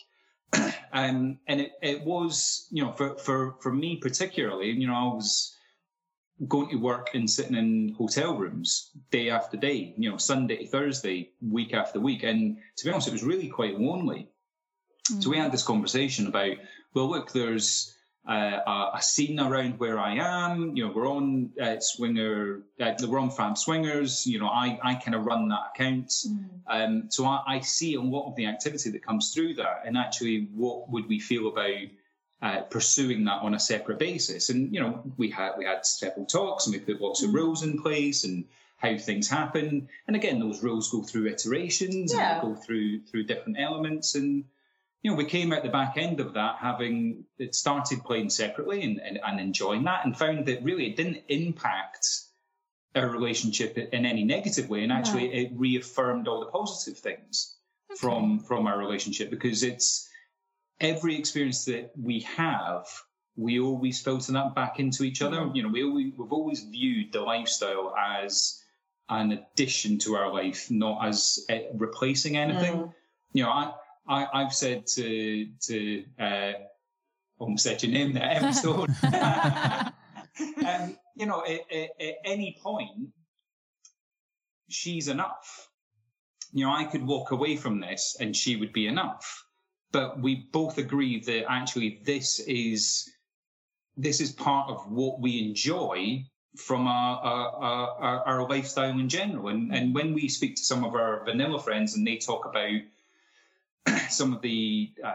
um, 0.93 1.39
and 1.47 1.61
it, 1.61 1.71
it 1.81 2.03
was, 2.03 2.67
you 2.71 2.83
know, 2.83 2.91
for, 2.91 3.17
for, 3.17 3.55
for 3.59 3.73
me 3.73 3.95
particularly, 3.97 4.69
you 4.69 4.85
know, 4.85 4.93
I 4.93 5.05
was 5.15 5.55
going 6.47 6.69
to 6.69 6.77
work 6.77 7.11
and 7.13 7.29
sitting 7.29 7.55
in 7.55 7.95
hotel 7.97 8.35
rooms 8.35 8.91
day 9.11 9.29
after 9.29 9.57
day, 9.57 9.93
you 9.97 10.09
know, 10.09 10.17
Sunday 10.17 10.57
to 10.57 10.67
Thursday, 10.67 11.31
week 11.41 11.73
after 11.73 11.99
week. 11.99 12.23
And 12.23 12.57
to 12.77 12.85
be 12.85 12.91
honest, 12.91 13.07
it 13.07 13.13
was 13.13 13.23
really 13.23 13.47
quite 13.47 13.79
lonely. 13.79 14.29
So 15.19 15.29
we 15.29 15.37
had 15.37 15.51
this 15.51 15.63
conversation 15.63 16.27
about, 16.27 16.55
well, 16.93 17.09
look, 17.09 17.33
there's 17.33 17.93
uh, 18.27 18.59
a, 18.65 18.91
a 18.95 19.01
scene 19.01 19.39
around 19.39 19.79
where 19.79 19.99
I 19.99 20.15
am. 20.15 20.75
You 20.75 20.87
know, 20.87 20.93
we're 20.95 21.09
on 21.09 21.51
uh, 21.61 21.75
Swinger, 21.79 22.61
uh, 22.79 22.93
we're 23.07 23.19
on 23.19 23.29
Fab 23.29 23.57
Swingers. 23.57 24.25
You 24.25 24.39
know, 24.39 24.47
I, 24.47 24.79
I 24.81 24.95
kind 24.95 25.15
of 25.15 25.25
run 25.25 25.49
that 25.49 25.71
account. 25.75 26.09
Mm. 26.09 26.49
Um, 26.67 27.03
so 27.09 27.25
I, 27.25 27.43
I 27.45 27.59
see 27.59 27.95
a 27.95 28.01
lot 28.01 28.29
of 28.29 28.35
the 28.35 28.45
activity 28.45 28.91
that 28.91 29.05
comes 29.05 29.33
through 29.33 29.55
that, 29.55 29.83
and 29.85 29.97
actually, 29.97 30.47
what 30.53 30.89
would 30.89 31.07
we 31.07 31.19
feel 31.19 31.49
about 31.49 31.87
uh, 32.43 32.61
pursuing 32.63 33.23
that 33.23 33.41
on 33.41 33.53
a 33.53 33.59
separate 33.59 33.97
basis? 33.97 34.49
And 34.49 34.73
you 34.73 34.81
know, 34.81 35.01
we 35.17 35.31
had 35.31 35.53
we 35.57 35.65
had 35.65 35.85
several 35.85 36.25
talks, 36.25 36.67
and 36.67 36.75
we 36.75 36.81
put 36.81 37.01
lots 37.01 37.23
of 37.23 37.33
rules 37.33 37.63
in 37.63 37.81
place, 37.81 38.25
and 38.25 38.45
how 38.77 38.97
things 38.97 39.29
happen. 39.29 39.87
And 40.07 40.15
again, 40.15 40.39
those 40.39 40.61
rules 40.61 40.91
go 40.91 41.01
through 41.03 41.27
iterations, 41.27 42.13
Yeah. 42.13 42.33
and 42.33 42.41
go 42.41 42.61
through 42.61 43.03
through 43.05 43.23
different 43.23 43.57
elements, 43.59 44.15
and 44.15 44.43
you 45.01 45.11
know, 45.11 45.17
we 45.17 45.25
came 45.25 45.51
out 45.53 45.63
the 45.63 45.69
back 45.69 45.97
end 45.97 46.19
of 46.19 46.33
that 46.33 46.57
having 46.59 47.25
it 47.37 47.55
started 47.55 48.03
playing 48.05 48.29
separately 48.29 48.83
and, 48.83 49.01
and, 49.01 49.19
and 49.25 49.39
enjoying 49.39 49.83
that, 49.85 50.05
and 50.05 50.17
found 50.17 50.45
that 50.45 50.63
really 50.63 50.87
it 50.87 50.97
didn't 50.97 51.23
impact 51.29 52.07
our 52.95 53.07
relationship 53.09 53.77
in 53.77 54.05
any 54.05 54.23
negative 54.23 54.69
way, 54.69 54.83
and 54.83 54.91
actually 54.91 55.33
it 55.33 55.51
reaffirmed 55.55 56.27
all 56.27 56.41
the 56.41 56.51
positive 56.51 56.97
things 56.97 57.55
from 57.97 58.39
from 58.39 58.67
our 58.67 58.77
relationship 58.77 59.29
because 59.29 59.63
it's 59.63 60.09
every 60.79 61.17
experience 61.17 61.65
that 61.65 61.91
we 61.99 62.21
have 62.21 62.85
we 63.35 63.59
always 63.59 63.99
filter 63.99 64.31
that 64.33 64.53
back 64.53 64.79
into 64.79 65.03
each 65.03 65.23
other. 65.23 65.49
You 65.55 65.63
know 65.63 65.69
we 65.69 65.83
always, 65.83 66.13
we've 66.15 66.31
always 66.31 66.63
viewed 66.63 67.11
the 67.11 67.21
lifestyle 67.21 67.95
as 67.97 68.61
an 69.09 69.31
addition 69.31 69.97
to 69.99 70.15
our 70.15 70.31
life 70.31 70.69
not 70.69 71.05
as 71.05 71.39
uh, 71.49 71.57
replacing 71.75 72.37
anything. 72.37 72.73
Mm. 72.73 72.93
you 73.33 73.43
know 73.43 73.49
I, 73.49 73.73
I 74.07 74.27
i've 74.33 74.53
said 74.53 74.87
to 74.95 75.47
to 75.63 76.05
uh 76.17 76.53
almost 77.37 77.63
said 77.63 77.83
your 77.83 77.91
name 77.91 78.13
there 78.13 78.23
episode 78.23 78.89
um, 80.65 80.97
you 81.15 81.25
know 81.25 81.43
at, 81.45 81.59
at, 81.69 81.89
at 81.99 82.15
any 82.23 82.57
point 82.63 83.09
she's 84.73 85.07
enough. 85.07 85.69
You 86.51 86.65
know, 86.65 86.73
I 86.73 86.85
could 86.85 87.05
walk 87.05 87.31
away 87.31 87.55
from 87.55 87.79
this 87.79 88.17
and 88.19 88.35
she 88.35 88.55
would 88.55 88.73
be 88.73 88.87
enough. 88.87 89.45
But 89.93 90.19
we 90.19 90.47
both 90.51 90.77
agree 90.77 91.21
that 91.21 91.49
actually 91.49 92.01
this 92.03 92.39
is 92.39 93.09
this 93.95 94.19
is 94.19 94.31
part 94.31 94.69
of 94.69 94.91
what 94.91 95.21
we 95.21 95.47
enjoy 95.47 96.25
from 96.57 96.87
our 96.87 97.19
our, 97.19 97.89
our, 98.01 98.27
our 98.27 98.49
lifestyle 98.49 98.99
in 98.99 99.07
general. 99.07 99.47
And 99.47 99.73
and 99.73 99.95
when 99.95 100.13
we 100.13 100.27
speak 100.27 100.55
to 100.57 100.63
some 100.63 100.83
of 100.83 100.95
our 100.95 101.23
vanilla 101.23 101.61
friends 101.61 101.95
and 101.95 102.05
they 102.05 102.17
talk 102.17 102.45
about 102.45 102.81
some 104.09 104.33
of 104.33 104.41
the 104.41 104.91
uh, 105.03 105.13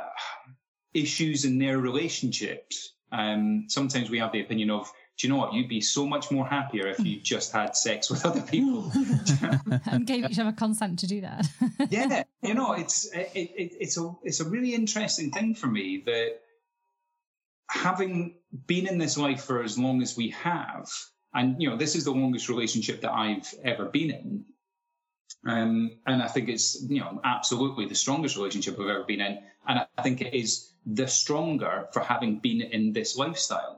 issues 0.94 1.44
in 1.44 1.58
their 1.58 1.78
relationships, 1.78 2.94
um, 3.12 3.66
sometimes 3.68 4.10
we 4.10 4.20
have 4.20 4.32
the 4.32 4.40
opinion 4.40 4.70
of 4.70 4.90
do 5.18 5.26
you 5.26 5.32
know 5.32 5.38
what? 5.38 5.52
You'd 5.52 5.68
be 5.68 5.80
so 5.80 6.06
much 6.06 6.30
more 6.30 6.46
happier 6.46 6.86
if 6.86 7.00
you 7.00 7.20
just 7.22 7.52
had 7.52 7.76
sex 7.76 8.08
with 8.08 8.24
other 8.24 8.40
people. 8.40 8.92
and 9.86 10.06
gave 10.06 10.24
each 10.30 10.38
other 10.38 10.52
consent 10.52 11.00
to 11.00 11.06
do 11.08 11.22
that. 11.22 11.46
yeah, 11.90 12.22
you 12.42 12.54
know, 12.54 12.72
it's 12.72 13.12
it, 13.12 13.30
it, 13.34 13.72
it's 13.80 13.98
a 13.98 14.14
it's 14.22 14.40
a 14.40 14.48
really 14.48 14.74
interesting 14.74 15.30
thing 15.32 15.54
for 15.56 15.66
me 15.66 16.04
that 16.06 16.38
having 17.68 18.36
been 18.66 18.86
in 18.86 18.98
this 18.98 19.18
life 19.18 19.42
for 19.42 19.62
as 19.62 19.76
long 19.76 20.02
as 20.02 20.16
we 20.16 20.30
have, 20.30 20.88
and 21.34 21.60
you 21.60 21.68
know, 21.68 21.76
this 21.76 21.96
is 21.96 22.04
the 22.04 22.12
longest 22.12 22.48
relationship 22.48 23.00
that 23.00 23.12
I've 23.12 23.52
ever 23.64 23.86
been 23.86 24.10
in. 24.10 24.44
Um, 25.46 25.98
and 26.06 26.22
I 26.22 26.28
think 26.28 26.48
it's 26.48 26.84
you 26.88 27.00
know 27.00 27.20
absolutely 27.24 27.86
the 27.86 27.94
strongest 27.96 28.36
relationship 28.36 28.74
I've 28.78 28.88
ever 28.88 29.04
been 29.04 29.20
in, 29.20 29.38
and 29.66 29.84
I 29.96 30.02
think 30.02 30.20
it 30.20 30.32
is 30.32 30.72
the 30.86 31.08
stronger 31.08 31.88
for 31.92 32.00
having 32.00 32.38
been 32.38 32.60
in 32.60 32.92
this 32.92 33.16
lifestyle. 33.16 33.77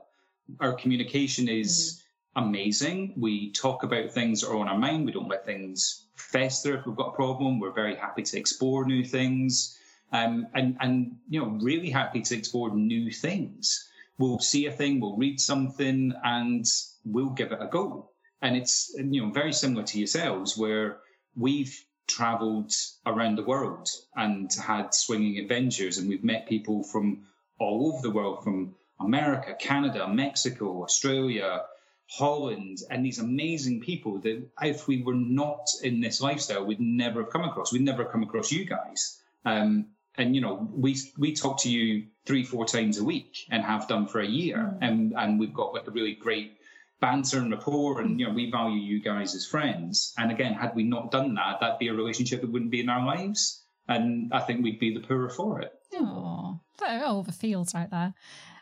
Our 0.59 0.73
communication 0.73 1.47
is 1.47 2.01
mm-hmm. 2.35 2.47
amazing. 2.49 3.13
We 3.17 3.51
talk 3.51 3.83
about 3.83 4.11
things 4.11 4.41
that 4.41 4.49
are 4.49 4.57
on 4.57 4.67
our 4.67 4.77
mind. 4.77 5.05
We 5.05 5.11
don't 5.11 5.29
let 5.29 5.45
things 5.45 6.05
fester 6.15 6.77
if 6.77 6.85
we've 6.85 6.95
got 6.95 7.09
a 7.09 7.15
problem. 7.15 7.59
We're 7.59 7.71
very 7.71 7.95
happy 7.95 8.23
to 8.23 8.39
explore 8.39 8.85
new 8.85 9.03
things, 9.03 9.77
um, 10.11 10.47
and 10.53 10.77
and 10.79 11.17
you 11.29 11.41
know 11.41 11.57
really 11.61 11.89
happy 11.89 12.21
to 12.21 12.37
explore 12.37 12.75
new 12.75 13.11
things. 13.11 13.87
We'll 14.17 14.39
see 14.39 14.67
a 14.67 14.71
thing, 14.71 14.99
we'll 14.99 15.17
read 15.17 15.39
something, 15.39 16.13
and 16.23 16.65
we'll 17.05 17.31
give 17.31 17.51
it 17.51 17.59
a 17.61 17.67
go. 17.67 18.11
And 18.41 18.55
it's 18.55 18.93
you 18.97 19.25
know 19.25 19.31
very 19.31 19.53
similar 19.53 19.83
to 19.83 19.97
yourselves 19.97 20.57
where 20.57 20.99
we've 21.35 21.75
traveled 22.07 22.71
around 23.05 23.37
the 23.37 23.43
world 23.43 23.87
and 24.15 24.51
had 24.53 24.93
swinging 24.93 25.37
adventures, 25.37 25.97
and 25.97 26.09
we've 26.09 26.23
met 26.23 26.47
people 26.47 26.83
from 26.83 27.25
all 27.59 27.93
over 27.93 28.01
the 28.01 28.13
world, 28.13 28.43
from 28.43 28.75
America, 29.03 29.55
Canada, 29.59 30.07
Mexico, 30.07 30.83
Australia, 30.83 31.63
Holland, 32.07 32.79
and 32.89 33.05
these 33.05 33.19
amazing 33.19 33.81
people 33.81 34.19
that 34.19 34.43
if 34.61 34.87
we 34.87 35.01
were 35.01 35.15
not 35.15 35.67
in 35.81 36.01
this 36.01 36.21
lifestyle, 36.21 36.65
we'd 36.65 36.81
never 36.81 37.23
have 37.23 37.31
come 37.31 37.43
across. 37.43 37.71
We'd 37.71 37.83
never 37.83 38.03
have 38.03 38.11
come 38.11 38.23
across 38.23 38.51
you 38.51 38.65
guys. 38.65 39.21
Um, 39.45 39.87
and 40.17 40.35
you 40.35 40.41
know, 40.41 40.67
we 40.73 40.97
we 41.17 41.33
talk 41.33 41.61
to 41.61 41.69
you 41.69 42.07
three, 42.25 42.43
four 42.43 42.65
times 42.65 42.97
a 42.97 43.03
week 43.03 43.47
and 43.49 43.63
have 43.63 43.87
done 43.87 44.07
for 44.07 44.19
a 44.19 44.27
year, 44.27 44.57
mm. 44.57 44.77
and 44.81 45.13
and 45.17 45.39
we've 45.39 45.53
got 45.53 45.73
like 45.73 45.87
a 45.87 45.91
really 45.91 46.13
great 46.13 46.57
banter 47.01 47.39
and 47.39 47.51
rapport 47.51 47.99
and 47.99 48.19
you 48.19 48.27
know 48.27 48.31
we 48.31 48.49
value 48.49 48.79
you 48.79 49.01
guys 49.01 49.33
as 49.33 49.45
friends 49.45 50.13
and 50.17 50.31
again 50.31 50.53
had 50.53 50.73
we 50.75 50.83
not 50.83 51.09
done 51.11 51.33
that 51.33 51.59
that'd 51.59 51.79
be 51.79 51.87
a 51.87 51.93
relationship 51.93 52.41
that 52.41 52.51
wouldn't 52.51 52.69
be 52.69 52.79
in 52.79 52.89
our 52.89 53.05
lives 53.05 53.63
and 53.87 54.31
i 54.31 54.39
think 54.39 54.63
we'd 54.63 54.79
be 54.79 54.93
the 54.93 55.05
poorer 55.05 55.27
for 55.27 55.59
it 55.59 55.73
oh 55.95 56.59
all 56.87 57.23
the 57.23 57.31
feels 57.31 57.73
right 57.73 57.89
there 57.89 58.13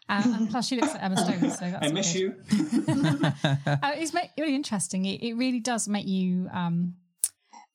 um, 0.09 0.33
and 0.33 0.49
plus 0.49 0.67
she 0.67 0.75
looks 0.75 0.93
like 0.93 1.03
emma 1.03 1.17
stone 1.17 1.49
so 1.51 1.69
that's 1.71 1.85
i 1.85 1.89
miss 1.91 2.11
good. 2.13 2.19
you 2.19 2.35
uh, 3.65 3.91
it's 3.95 4.13
really 4.37 4.55
interesting 4.55 5.05
it, 5.05 5.21
it 5.21 5.33
really 5.35 5.59
does 5.59 5.87
make 5.87 6.07
you 6.07 6.49
um, 6.51 6.95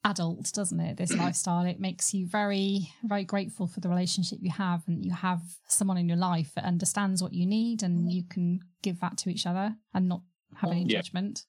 adult 0.04 0.52
doesn't 0.52 0.80
it 0.80 0.96
this 0.98 1.14
lifestyle 1.14 1.64
it 1.64 1.80
makes 1.80 2.12
you 2.12 2.26
very 2.26 2.90
very 3.04 3.24
grateful 3.24 3.66
for 3.66 3.80
the 3.80 3.88
relationship 3.88 4.38
you 4.42 4.50
have 4.50 4.82
and 4.86 5.02
you 5.04 5.12
have 5.12 5.40
someone 5.68 5.96
in 5.96 6.08
your 6.08 6.18
life 6.18 6.52
that 6.54 6.64
understands 6.64 7.22
what 7.22 7.32
you 7.32 7.46
need 7.46 7.82
and 7.82 8.12
you 8.12 8.22
can 8.28 8.60
give 8.82 9.00
that 9.00 9.16
to 9.16 9.30
each 9.30 9.46
other 9.46 9.74
and 9.94 10.08
not 10.08 10.20
have 10.56 10.70
any 10.70 10.84
Yeah. 10.84 10.98
judgment. 11.00 11.46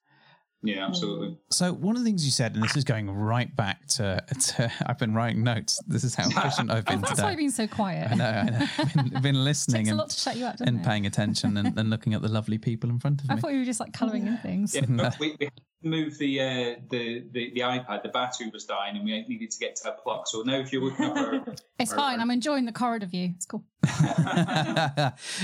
Yeah 0.63 0.85
absolutely 0.87 1.37
So 1.51 1.73
one 1.73 1.95
of 1.95 2.01
the 2.01 2.05
things 2.05 2.25
you 2.25 2.31
said, 2.31 2.55
and 2.55 2.63
this 2.63 2.75
is 2.75 2.83
going 2.83 3.09
right 3.11 3.53
back 3.55 3.85
to, 3.89 4.23
to 4.55 4.71
I've 4.87 4.97
been 4.97 5.13
writing 5.13 5.43
notes. 5.43 5.79
This 5.87 6.03
is 6.03 6.15
how 6.15 6.27
efficient 6.27 6.71
I've 6.71 6.85
been 6.85 7.01
That's 7.07 7.21
why 7.21 7.31
you've 7.31 7.39
been 7.39 7.51
so 7.51 7.67
quiet. 7.67 8.11
I 8.11 8.15
know, 8.15 8.25
I 8.25 8.43
know. 8.49 8.65
I've 8.77 8.93
been, 9.11 9.21
been 9.21 9.43
listening 9.43 9.89
and, 9.89 10.09
to 10.09 10.15
shut 10.15 10.37
you 10.37 10.45
up, 10.45 10.55
and 10.61 10.83
paying 10.83 11.05
attention 11.05 11.57
and, 11.57 11.77
and 11.77 11.89
looking 11.89 12.13
at 12.13 12.21
the 12.21 12.29
lovely 12.29 12.57
people 12.57 12.89
in 12.89 12.99
front 12.99 13.21
of 13.21 13.29
me. 13.29 13.35
I 13.35 13.39
thought 13.39 13.51
you 13.53 13.59
were 13.59 13.65
just 13.65 13.79
like 13.79 13.93
colouring 13.93 14.27
in 14.27 14.37
things. 14.37 14.73
yeah, 14.75 14.81
but 14.87 15.19
we, 15.19 15.35
we 15.39 15.45
had 15.45 15.55
to 15.55 15.63
move 15.83 16.17
the, 16.17 16.41
uh, 16.41 16.75
the 16.89 17.25
the 17.31 17.51
the 17.53 17.59
ipad 17.59 18.01
the 18.01 18.09
battery 18.09 18.49
was 18.51 18.65
dying 18.65 18.95
and 18.95 19.05
we 19.05 19.23
needed 19.27 19.51
to 19.51 19.59
get 19.59 19.75
to 19.75 19.89
a 19.89 19.91
plug 19.91 20.27
so 20.27 20.41
now 20.41 20.55
if 20.55 20.73
you're 20.73 20.81
looking 20.81 21.05
up 21.05 21.15
our, 21.15 21.45
It's 21.77 21.91
our- 21.91 21.97
fine. 21.97 22.19
I'm 22.19 22.31
enjoying 22.31 22.65
the 22.65 22.71
corridor 22.71 23.05
view. 23.05 23.33
It's 23.35 23.45
cool. 23.45 23.63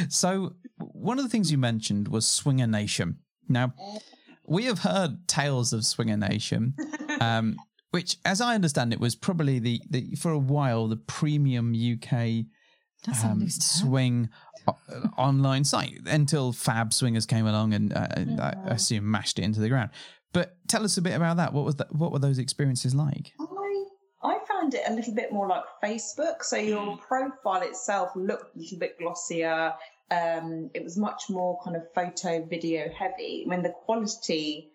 so 0.09 0.53
one 0.77 1.17
of 1.19 1.23
the 1.25 1.29
things 1.29 1.51
you 1.51 1.57
mentioned 1.57 2.07
was 2.07 2.25
Swinger 2.27 2.67
Nation. 2.67 3.17
Now, 3.47 3.73
we 4.51 4.65
have 4.65 4.79
heard 4.79 5.29
tales 5.29 5.71
of 5.71 5.85
Swinger 5.85 6.17
Nation, 6.17 6.75
um, 7.21 7.55
which, 7.91 8.17
as 8.25 8.41
I 8.41 8.53
understand 8.53 8.91
it, 8.91 8.99
was 8.99 9.15
probably 9.15 9.59
the, 9.59 9.81
the 9.89 10.15
for 10.15 10.31
a 10.31 10.37
while 10.37 10.89
the 10.89 10.97
premium 10.97 11.73
UK 11.73 12.45
um, 13.23 13.49
swing 13.49 14.29
o- 14.67 14.77
online 15.17 15.63
site 15.63 15.99
until 16.05 16.51
Fab 16.51 16.91
Swingers 16.93 17.25
came 17.25 17.47
along 17.47 17.73
and 17.73 17.93
uh, 17.93 18.07
I 18.17 18.53
I 18.65 18.73
assume 18.73 19.09
mashed 19.09 19.39
it 19.39 19.43
into 19.43 19.61
the 19.61 19.69
ground. 19.69 19.91
But 20.33 20.57
tell 20.67 20.83
us 20.83 20.97
a 20.97 21.01
bit 21.01 21.15
about 21.15 21.37
that. 21.37 21.53
What 21.53 21.63
was 21.63 21.77
that? 21.77 21.95
What 21.95 22.11
were 22.11 22.19
those 22.19 22.37
experiences 22.37 22.93
like? 22.93 23.31
I 23.39 23.85
I 24.23 24.37
found 24.49 24.73
it 24.73 24.83
a 24.85 24.93
little 24.93 25.15
bit 25.15 25.31
more 25.31 25.47
like 25.47 25.63
Facebook. 25.81 26.43
So 26.43 26.57
your 26.57 26.97
profile 26.97 27.61
itself 27.61 28.11
looked 28.15 28.55
a 28.55 28.59
little 28.59 28.79
bit 28.79 28.99
glossier. 28.99 29.73
Um, 30.11 30.69
it 30.73 30.83
was 30.83 30.97
much 30.97 31.29
more 31.29 31.59
kind 31.63 31.75
of 31.75 31.83
photo, 31.95 32.45
video 32.45 32.89
heavy. 32.89 33.45
I 33.45 33.49
mean, 33.49 33.63
the 33.63 33.69
quality 33.69 34.71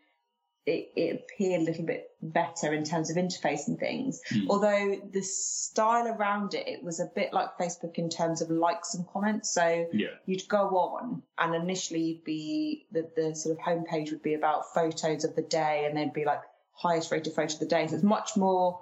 it, 0.66 0.90
it 0.96 1.24
appeared 1.24 1.62
a 1.62 1.64
little 1.64 1.84
bit 1.84 2.10
better 2.20 2.72
in 2.72 2.82
terms 2.82 3.08
of 3.08 3.16
interface 3.16 3.68
and 3.68 3.78
things. 3.78 4.20
Hmm. 4.28 4.50
Although 4.50 5.00
the 5.12 5.22
style 5.22 6.08
around 6.08 6.54
it, 6.54 6.66
it 6.66 6.82
was 6.82 6.98
a 6.98 7.06
bit 7.14 7.32
like 7.32 7.56
Facebook 7.56 7.94
in 7.94 8.10
terms 8.10 8.42
of 8.42 8.50
likes 8.50 8.94
and 8.94 9.06
comments. 9.06 9.50
So 9.50 9.86
yeah 9.92 10.08
you'd 10.26 10.48
go 10.48 10.58
on 10.58 11.22
and 11.38 11.54
initially 11.54 12.00
you'd 12.00 12.24
be 12.24 12.86
the, 12.90 13.08
the 13.14 13.34
sort 13.36 13.56
of 13.56 13.64
homepage 13.64 14.10
would 14.10 14.22
be 14.22 14.34
about 14.34 14.74
photos 14.74 15.24
of 15.24 15.36
the 15.36 15.42
day 15.42 15.84
and 15.86 15.96
there'd 15.96 16.12
be 16.12 16.24
like 16.24 16.40
highest 16.72 17.12
rated 17.12 17.32
photo 17.32 17.54
of 17.54 17.60
the 17.60 17.66
day. 17.66 17.86
So 17.86 17.94
it's 17.94 18.04
much 18.04 18.36
more 18.36 18.80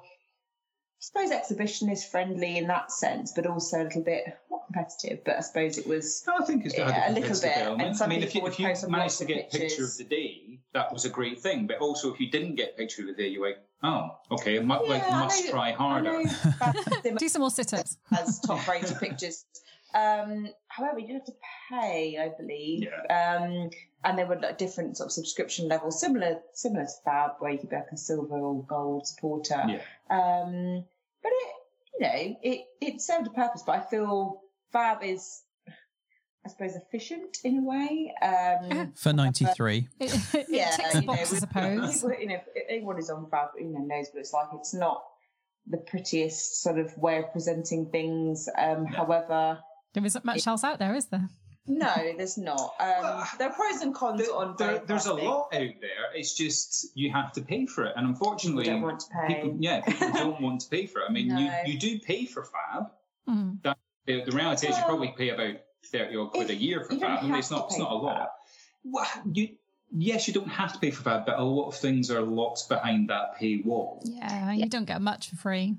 I 1.16 1.26
suppose 1.26 1.30
exhibitionist 1.58 2.10
friendly 2.10 2.56
in 2.56 2.66
that 2.68 2.90
sense, 2.90 3.32
but 3.32 3.46
also 3.46 3.82
a 3.82 3.84
little 3.84 4.02
bit 4.02 4.24
not 4.50 4.64
competitive, 4.66 5.22
but 5.24 5.36
I 5.36 5.40
suppose 5.40 5.76
it 5.76 5.86
was 5.86 6.24
I 6.26 6.44
think 6.44 6.64
it's 6.64 6.76
Yeah, 6.76 7.10
a 7.10 7.12
little 7.12 7.40
bit. 7.40 7.56
And 7.86 7.96
some 7.96 8.10
I 8.10 8.14
mean, 8.14 8.22
if 8.22 8.34
you, 8.34 8.40
people 8.40 8.48
if 8.48 8.54
would 8.54 8.58
you 8.60 8.68
post 8.68 8.88
managed 8.88 9.02
lots 9.04 9.18
to 9.18 9.24
get 9.26 9.54
a 9.54 9.58
picture 9.58 9.84
of 9.84 9.96
the 9.98 10.04
day, 10.04 10.58
that 10.72 10.92
was 10.92 11.04
a 11.04 11.10
great 11.10 11.40
thing. 11.40 11.66
But 11.66 11.78
also, 11.78 12.12
if 12.12 12.20
you 12.20 12.30
didn't 12.30 12.54
get 12.54 12.70
a 12.74 12.76
picture 12.78 13.02
of 13.02 13.08
the 13.08 13.14
day, 13.14 13.28
you're 13.28 13.46
like, 13.46 13.58
oh, 13.82 14.18
okay, 14.30 14.58
mu- 14.60 14.86
like 14.88 15.02
Yeah, 15.02 15.08
I 15.16 15.20
must 15.24 15.44
know- 15.44 15.50
try 15.50 15.72
harder. 15.72 16.12
know 17.02 17.12
Do 17.18 17.28
some 17.28 17.40
more 17.40 17.50
sit-ups. 17.50 17.98
has 18.10 18.40
top 18.40 18.66
rated 18.66 18.98
pictures. 18.98 19.44
Um, 19.94 20.48
however, 20.68 20.98
you 20.98 21.14
have 21.14 21.24
to 21.26 21.32
pay, 21.70 22.18
I 22.20 22.30
believe. 22.40 22.84
Yeah. 22.88 23.36
Um, 23.36 23.70
and 24.04 24.18
there 24.18 24.26
were 24.26 24.38
like 24.40 24.58
different 24.58 24.96
sort 24.96 25.06
of 25.08 25.12
subscription 25.12 25.68
levels, 25.68 26.00
similar 26.00 26.40
similar 26.52 26.84
to 26.84 26.90
Fab, 27.04 27.32
where 27.38 27.52
you 27.52 27.58
could 27.58 27.70
be 27.70 27.76
like 27.76 27.86
a 27.92 27.96
silver 27.96 28.36
or 28.38 28.64
gold 28.64 29.06
supporter. 29.06 29.62
Yeah. 29.68 29.80
Um, 30.10 30.84
but 31.24 31.32
it, 31.32 31.48
you 31.98 32.06
know, 32.06 32.36
it 32.42 32.60
it 32.80 33.00
served 33.00 33.26
a 33.26 33.30
purpose. 33.30 33.64
But 33.66 33.76
I 33.76 33.80
feel 33.90 34.40
Fab 34.72 35.02
is, 35.02 35.42
I 36.46 36.50
suppose, 36.50 36.76
efficient 36.76 37.38
in 37.42 37.58
a 37.58 37.62
way. 37.62 38.12
Um, 38.22 38.92
For 38.94 39.12
93. 39.12 39.88
It, 40.00 40.14
it 40.34 40.46
yeah, 40.50 40.70
ticks 40.70 40.94
a 40.94 41.00
you 41.00 41.06
know, 41.06 41.14
box, 41.14 41.32
I 41.32 41.38
suppose. 41.38 41.94
people- 42.02 42.12
you 42.20 42.26
know, 42.28 42.38
everyone 42.68 42.96
who's 42.96 43.10
on 43.10 43.28
Fab, 43.30 43.48
you 43.58 43.66
know, 43.72 43.80
knows 43.80 44.06
what 44.12 44.20
it's 44.20 44.32
like. 44.32 44.48
It's 44.54 44.74
not 44.74 45.02
the 45.66 45.78
prettiest 45.78 46.60
sort 46.62 46.78
of 46.78 46.96
way 46.98 47.18
of 47.18 47.32
presenting 47.32 47.90
things. 47.90 48.48
Um, 48.58 48.84
However, 48.84 49.58
There 49.94 50.04
isn't 50.04 50.24
much 50.24 50.46
else 50.46 50.62
out 50.62 50.78
there, 50.78 50.94
is 50.94 51.06
there? 51.06 51.28
No, 51.66 51.92
there's 52.16 52.36
not. 52.38 52.74
Um, 52.80 52.86
Well, 53.02 53.28
there 53.38 53.48
are 53.48 53.54
pros 53.54 53.80
and 53.82 53.94
cons 53.94 54.20
There- 54.20 54.34
on 54.34 54.54
there- 54.58 54.82
there's 54.86 55.06
I 55.06 55.12
a 55.12 55.14
think. 55.16 55.28
lot 55.28 55.54
out 55.54 55.80
there. 55.80 56.04
It's 56.14 56.34
just 56.34 56.86
you 56.94 57.10
have 57.12 57.32
to 57.32 57.40
pay 57.42 57.66
for 57.66 57.84
it, 57.84 57.94
and 57.96 58.06
unfortunately, 58.06 58.64
People 58.64 58.80
don't 58.80 58.88
want 58.88 59.00
to 59.00 59.06
pay. 59.26 59.34
people- 59.34 59.56
yeah, 59.60 59.80
people 59.80 60.12
don't 60.14 60.40
want 60.40 60.60
to 60.62 60.68
pay 60.68 60.86
for 60.86 61.00
it. 61.00 61.04
I 61.08 61.12
mean, 61.12 61.28
No. 61.28 61.38
you, 61.38 61.50
you 61.72 61.78
do 61.78 61.98
pay 61.98 62.26
for 62.26 62.44
Fab. 62.44 62.90
Mm. 63.28 63.62
The, 64.06 64.22
the 64.24 64.32
reality 64.32 64.68
is, 64.68 64.76
you 64.76 64.84
probably 64.84 65.14
pay 65.16 65.30
about 65.30 65.56
thirty 65.86 66.16
odd 66.16 66.32
quid 66.32 66.50
a 66.50 66.54
year 66.54 66.84
for 66.84 66.96
Fab. 66.96 67.20
I 67.20 67.22
mean, 67.22 67.34
it's 67.36 67.50
not 67.50 67.66
it's 67.70 67.78
not 67.78 67.90
a 67.90 67.94
lot. 67.94 68.30
Well, 68.84 69.06
you, 69.32 69.48
yes, 69.90 70.28
you 70.28 70.34
don't 70.34 70.48
have 70.48 70.74
to 70.74 70.78
pay 70.78 70.90
for 70.90 71.02
Fab, 71.04 71.24
but 71.24 71.38
a 71.38 71.42
lot 71.42 71.68
of 71.68 71.74
things 71.76 72.10
are 72.10 72.20
locked 72.20 72.68
behind 72.68 73.08
that 73.08 73.38
paywall. 73.40 74.00
Yeah, 74.04 74.52
you 74.52 74.68
don't 74.68 74.84
get 74.84 75.00
much 75.00 75.30
for 75.30 75.36
free. 75.36 75.76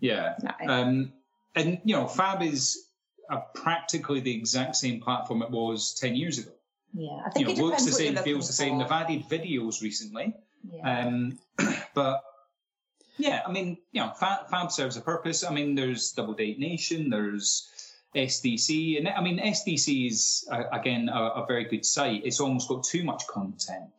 Yeah. 0.00 0.34
No. 0.42 0.72
Um, 0.74 1.12
and 1.54 1.80
you 1.84 1.94
know, 1.94 2.08
Fab 2.08 2.42
is 2.42 2.88
uh 3.30 3.40
practically 3.54 4.20
the 4.20 4.34
exact 4.36 4.76
same 4.76 5.00
platform 5.00 5.42
it 5.42 5.50
was 5.50 5.94
ten 5.94 6.16
years 6.16 6.38
ago. 6.38 6.50
yeah, 6.94 7.08
I 7.10 7.38
You 7.38 7.46
think 7.46 7.46
know, 7.48 7.52
it 7.64 7.66
looks 7.68 7.84
the 7.84 7.92
same, 7.92 8.16
feels 8.16 8.46
the 8.46 8.52
same. 8.52 8.78
They've 8.78 8.90
added 8.90 9.24
videos 9.28 9.80
recently, 9.82 10.34
Yeah. 10.72 11.06
um, 11.06 11.38
but 11.94 12.22
yeah, 13.18 13.42
I 13.46 13.52
mean, 13.52 13.76
you 13.92 14.00
know, 14.02 14.12
Fab, 14.18 14.48
Fab 14.48 14.72
serves 14.72 14.96
a 14.96 15.00
purpose. 15.02 15.44
I 15.44 15.52
mean, 15.52 15.74
there's 15.74 16.12
Double 16.12 16.32
Date 16.34 16.58
Nation, 16.58 17.10
there's 17.10 17.68
SDC, 18.16 18.98
and 18.98 19.08
I 19.08 19.20
mean, 19.20 19.38
SDC 19.38 20.08
is 20.10 20.48
uh, 20.50 20.64
again 20.72 21.08
a, 21.08 21.22
a 21.42 21.46
very 21.46 21.64
good 21.64 21.84
site. 21.84 22.22
It's 22.24 22.40
almost 22.40 22.68
got 22.68 22.82
too 22.84 23.04
much 23.04 23.26
content, 23.28 23.90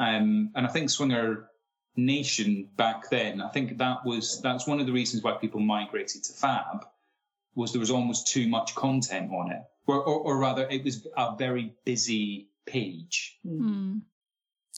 um, 0.00 0.50
and 0.54 0.66
I 0.66 0.70
think 0.70 0.90
Swinger 0.90 1.48
Nation 1.96 2.68
back 2.76 3.10
then, 3.10 3.40
I 3.42 3.48
think 3.50 3.78
that 3.78 4.04
was 4.04 4.40
that's 4.40 4.66
one 4.66 4.80
of 4.80 4.86
the 4.86 4.92
reasons 4.92 5.22
why 5.22 5.32
people 5.32 5.60
migrated 5.60 6.24
to 6.24 6.32
Fab 6.32 6.86
was 7.54 7.72
there 7.72 7.80
was 7.80 7.90
almost 7.90 8.28
too 8.28 8.48
much 8.48 8.74
content 8.74 9.30
on 9.32 9.52
it, 9.52 9.62
or, 9.86 9.96
or, 9.96 10.20
or 10.20 10.38
rather, 10.38 10.66
it 10.68 10.84
was 10.84 11.06
a 11.16 11.36
very 11.36 11.74
busy 11.84 12.48
page. 12.66 13.38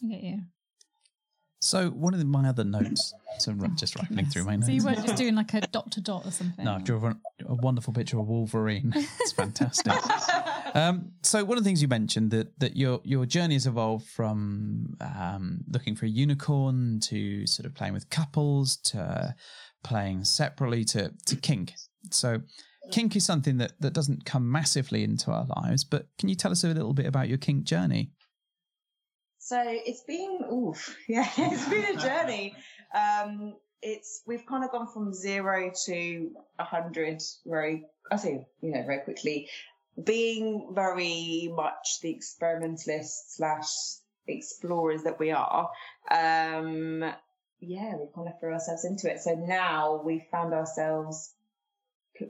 I 0.02 0.06
get 0.08 0.22
you. 0.22 0.40
So 1.64 1.88
one 1.88 2.12
of 2.12 2.20
the, 2.20 2.26
my 2.26 2.46
other 2.46 2.62
notes, 2.62 3.14
so 3.38 3.50
I'm 3.50 3.74
just 3.74 3.96
rifling 3.96 4.26
through 4.26 4.44
my 4.44 4.56
notes. 4.56 4.66
So 4.66 4.72
you 4.72 4.84
weren't 4.84 5.02
just 5.02 5.16
doing 5.16 5.34
like 5.34 5.54
a 5.54 5.62
dot 5.62 5.92
to 5.92 6.02
dot 6.02 6.26
or 6.26 6.30
something? 6.30 6.62
No, 6.62 6.74
I've 6.74 6.84
drawn 6.84 7.18
a 7.40 7.54
wonderful 7.54 7.94
picture 7.94 8.18
of 8.18 8.28
Wolverine. 8.28 8.92
It's 9.20 9.32
fantastic. 9.32 9.94
um, 10.74 11.12
so 11.22 11.42
one 11.42 11.56
of 11.56 11.64
the 11.64 11.68
things 11.68 11.80
you 11.80 11.88
mentioned 11.88 12.32
that 12.32 12.58
that 12.58 12.76
your 12.76 13.00
your 13.02 13.24
journey 13.24 13.54
has 13.54 13.66
evolved 13.66 14.06
from 14.08 14.94
um, 15.00 15.64
looking 15.66 15.96
for 15.96 16.04
a 16.04 16.08
unicorn 16.10 17.00
to 17.04 17.46
sort 17.46 17.64
of 17.64 17.74
playing 17.74 17.94
with 17.94 18.10
couples 18.10 18.76
to 18.92 19.34
playing 19.82 20.24
separately 20.24 20.84
to 20.84 21.14
to 21.24 21.36
kink. 21.36 21.72
So 22.10 22.42
kink 22.90 23.16
is 23.16 23.24
something 23.24 23.58
that 23.58 23.72
that 23.80 23.92
doesn't 23.92 24.24
come 24.24 24.50
massively 24.50 25.04
into 25.04 25.30
our 25.30 25.46
lives, 25.56 25.84
but 25.84 26.06
can 26.18 26.28
you 26.28 26.34
tell 26.34 26.52
us 26.52 26.64
a 26.64 26.68
little 26.68 26.94
bit 26.94 27.06
about 27.06 27.28
your 27.28 27.38
kink 27.38 27.64
journey? 27.64 28.10
So 29.38 29.62
it's 29.62 30.02
been, 30.04 30.40
oof, 30.50 30.96
yeah, 31.08 31.28
it's 31.36 31.68
been 31.68 31.96
a 31.96 32.00
journey. 32.00 32.54
Um, 32.94 33.56
it's 33.82 34.22
we've 34.26 34.46
kind 34.46 34.64
of 34.64 34.70
gone 34.70 34.88
from 34.92 35.12
zero 35.12 35.70
to 35.84 36.30
a 36.58 36.64
hundred 36.64 37.22
very, 37.44 37.84
I 38.10 38.16
say, 38.16 38.46
you 38.62 38.72
know, 38.72 38.82
very 38.84 39.00
quickly. 39.00 39.50
Being 40.02 40.70
very 40.72 41.52
much 41.54 42.00
the 42.02 42.10
experimentalist 42.10 43.36
slash 43.36 43.68
explorers 44.26 45.02
that 45.02 45.20
we 45.20 45.30
are, 45.30 45.68
um, 46.10 47.04
yeah, 47.60 47.94
we 47.96 48.06
kind 48.14 48.28
of 48.28 48.40
threw 48.40 48.54
ourselves 48.54 48.84
into 48.86 49.12
it. 49.12 49.20
So 49.20 49.34
now 49.34 50.02
we 50.04 50.26
found 50.32 50.54
ourselves, 50.54 51.34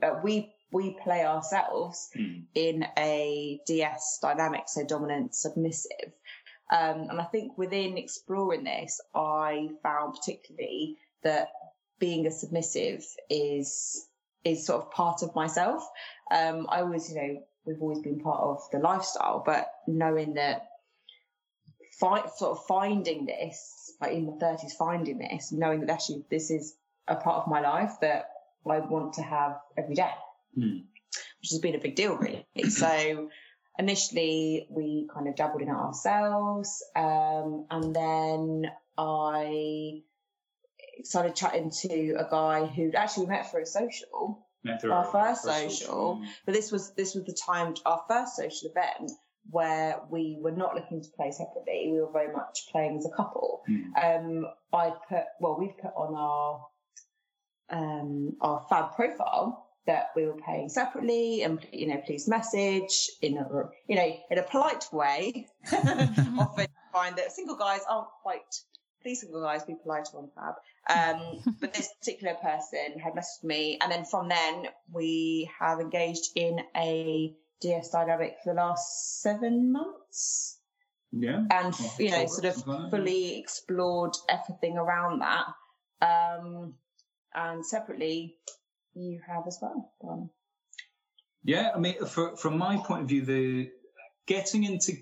uh, 0.01 0.19
we 0.23 0.53
we 0.71 0.97
play 1.03 1.25
ourselves 1.25 2.09
Mm. 2.17 2.45
in 2.53 2.85
a 2.97 3.61
DS 3.65 4.19
dynamic, 4.21 4.63
so 4.67 4.83
dominant 4.85 5.35
submissive. 5.35 6.11
Um, 6.71 7.09
and 7.09 7.21
I 7.21 7.25
think 7.25 7.57
within 7.57 7.97
exploring 7.97 8.63
this, 8.63 8.99
I 9.13 9.69
found 9.83 10.15
particularly 10.15 10.97
that 11.23 11.49
being 11.99 12.25
a 12.27 12.31
submissive 12.31 13.05
is 13.29 14.07
is 14.43 14.65
sort 14.65 14.81
of 14.83 14.91
part 14.91 15.23
of 15.23 15.33
myself. 15.35 15.87
Um, 16.29 16.67
I 16.69 16.81
always, 16.81 17.09
you 17.09 17.15
know, 17.15 17.43
we've 17.65 17.81
always 17.81 17.99
been 17.99 18.19
part 18.19 18.41
of 18.41 18.61
the 18.71 18.79
lifestyle, 18.79 19.41
but 19.45 19.71
knowing 19.87 20.35
that, 20.35 20.67
sort 21.99 22.27
of 22.41 22.65
finding 22.67 23.25
this, 23.25 23.93
like 24.01 24.11
in 24.11 24.25
my 24.25 24.33
thirties, 24.39 24.73
finding 24.73 25.17
this, 25.19 25.51
knowing 25.51 25.79
that 25.81 25.89
actually 25.89 26.25
this 26.29 26.51
is 26.51 26.75
a 27.07 27.15
part 27.15 27.43
of 27.43 27.47
my 27.47 27.61
life 27.61 27.93
that 28.01 28.29
I 28.69 28.79
want 28.79 29.13
to 29.13 29.21
have 29.21 29.59
every 29.77 29.95
day, 29.95 30.11
Hmm. 30.55 30.77
which 31.41 31.49
has 31.51 31.59
been 31.59 31.75
a 31.75 31.79
big 31.79 31.95
deal, 31.95 32.15
really. 32.17 32.45
so 32.69 33.29
initially 33.79 34.67
we 34.69 35.07
kind 35.13 35.27
of 35.27 35.35
dabbled 35.35 35.61
in 35.61 35.67
it 35.67 35.71
ourselves 35.73 36.81
um, 36.95 37.65
and 37.69 37.93
then 37.93 38.71
i 38.97 40.01
started 41.03 41.35
chatting 41.35 41.69
to 41.69 42.13
a 42.17 42.25
guy 42.31 42.65
who'd 42.65 42.95
actually 42.95 43.25
we 43.25 43.31
met 43.31 43.51
for 43.51 43.59
a 43.59 43.65
social 43.65 44.47
Met 44.63 44.79
through 44.81 44.93
Our 44.93 45.03
first 45.03 45.43
social. 45.43 45.69
social. 45.69 46.21
but 46.45 46.53
this 46.55 46.71
was 46.71 46.93
this 46.95 47.13
was 47.15 47.25
the 47.25 47.37
time 47.45 47.75
our 47.85 48.01
first 48.07 48.37
social 48.37 48.69
event 48.71 49.11
where 49.49 49.99
we 50.09 50.39
were 50.41 50.51
not 50.51 50.73
looking 50.73 51.01
to 51.03 51.09
play 51.17 51.31
separately 51.31 51.89
we 51.91 51.99
were 51.99 52.11
very 52.13 52.31
much 52.33 52.67
playing 52.71 52.97
as 52.97 53.05
a 53.05 53.15
couple 53.15 53.61
Hmm. 53.67 53.93
um 54.01 54.45
i'd 54.73 54.93
put 55.09 55.23
well 55.41 55.57
we'd 55.59 55.77
put 55.81 55.91
on 55.97 56.15
our 56.15 56.65
um 57.69 58.33
our 58.41 58.65
fab 58.69 58.95
profile 58.95 59.65
that 59.87 60.09
we 60.15 60.25
were 60.25 60.37
paying 60.45 60.69
separately 60.69 61.43
and 61.43 61.65
you 61.71 61.87
know 61.87 62.01
please 62.05 62.27
message 62.27 63.09
in 63.21 63.37
a 63.37 63.47
you 63.87 63.95
know 63.95 64.17
in 64.31 64.37
a 64.37 64.43
polite 64.43 64.85
way. 64.91 65.47
Often 65.73 66.67
find 66.91 67.15
that 67.17 67.31
single 67.31 67.55
guys 67.55 67.81
aren't 67.89 68.07
quite 68.23 68.41
please 69.01 69.21
single 69.21 69.41
guys 69.41 69.63
be 69.63 69.75
polite 69.81 70.07
on 70.13 70.29
fab. 70.35 70.55
Um 70.89 71.55
but 71.61 71.73
this 71.73 71.89
particular 71.99 72.35
person 72.35 72.99
had 72.99 73.13
messaged 73.13 73.43
me 73.43 73.77
and 73.81 73.91
then 73.91 74.05
from 74.05 74.29
then 74.29 74.67
we 74.91 75.49
have 75.59 75.79
engaged 75.79 76.29
in 76.35 76.59
a 76.75 77.35
ds 77.61 77.89
dynamic 77.89 78.37
for 78.43 78.53
the 78.53 78.59
last 78.59 79.21
seven 79.21 79.71
months. 79.71 80.57
Yeah. 81.11 81.43
and 81.51 81.73
Well, 81.73 81.95
you 81.99 82.11
know 82.11 82.25
sort 82.25 82.45
of 82.45 82.53
something 82.55 82.73
like 82.73 82.91
that, 82.91 82.97
fully 82.97 83.39
explored 83.39 84.15
everything 84.27 84.77
around 84.77 85.19
that. 85.19 85.45
Um 86.01 86.73
and 87.35 87.65
separately 87.65 88.35
you 88.93 89.19
have 89.27 89.43
as 89.47 89.57
well 89.61 89.91
Yeah, 91.43 91.71
I 91.75 91.79
mean, 91.79 92.03
for, 92.05 92.35
from 92.37 92.57
my 92.57 92.77
point 92.77 93.03
of 93.03 93.09
view, 93.09 93.25
the 93.25 93.69
getting 94.25 94.63
into 94.63 94.93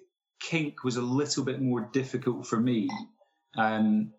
kink 0.41 0.84
was 0.84 0.98
a 0.98 1.02
little 1.02 1.43
bit 1.43 1.62
more 1.62 1.89
difficult 1.93 2.46
for 2.46 2.60
me. 2.60 2.89
Um, 3.56 4.12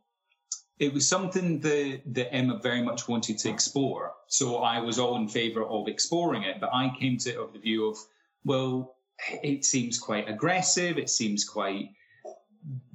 it 0.79 0.93
was 0.93 1.09
something 1.09 1.61
that, 1.61 2.03
that 2.07 2.35
Emma 2.35 2.59
very 2.63 2.83
much 2.83 3.07
wanted 3.09 3.39
to 3.39 3.51
explore. 3.51 4.13
So 4.29 4.57
I 4.57 4.81
was 4.81 4.99
all 4.99 5.17
in 5.17 5.29
favour 5.29 5.65
of 5.65 5.87
exploring 5.87 6.43
it, 6.43 6.61
but 6.61 6.71
I 6.73 6.93
came 6.99 7.19
to 7.19 7.31
it 7.31 7.37
of 7.37 7.53
the 7.53 7.59
view 7.59 7.89
of, 7.89 7.97
well, 8.45 8.97
it 9.43 9.65
seems 9.65 9.99
quite 9.99 10.29
aggressive. 10.29 10.99
It 10.99 11.11
seems 11.11 11.45
quite, 11.45 11.91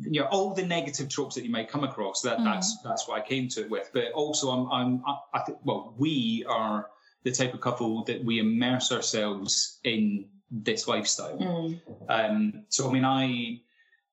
you 0.02 0.22
know, 0.22 0.28
all 0.28 0.54
the 0.54 0.66
negative 0.66 1.10
tropes 1.10 1.36
that 1.36 1.44
you 1.44 1.52
might 1.52 1.70
come 1.70 1.84
across. 1.84 2.22
That 2.22 2.40
Mm. 2.40 2.46
that's 2.46 2.78
that's 2.84 3.08
what 3.08 3.22
I 3.22 3.28
came 3.28 3.48
to 3.50 3.62
it 3.62 3.70
with. 3.70 3.90
But 3.94 4.12
also, 4.14 4.50
I'm 4.52 4.72
I'm 4.72 5.04
I, 5.06 5.18
I 5.38 5.40
think 5.44 5.60
well, 5.64 5.94
we 5.98 6.46
are 6.50 6.88
the 7.24 7.32
type 7.32 7.54
of 7.54 7.62
couple 7.62 8.04
that 8.06 8.24
we 8.24 8.40
immerse 8.40 8.92
ourselves 8.92 9.80
in 9.84 10.26
this 10.52 10.88
lifestyle. 10.88 11.38
mm. 11.38 11.80
Um, 12.10 12.64
so 12.70 12.90
I 12.90 12.94
mean, 12.94 13.06
I 13.06 13.62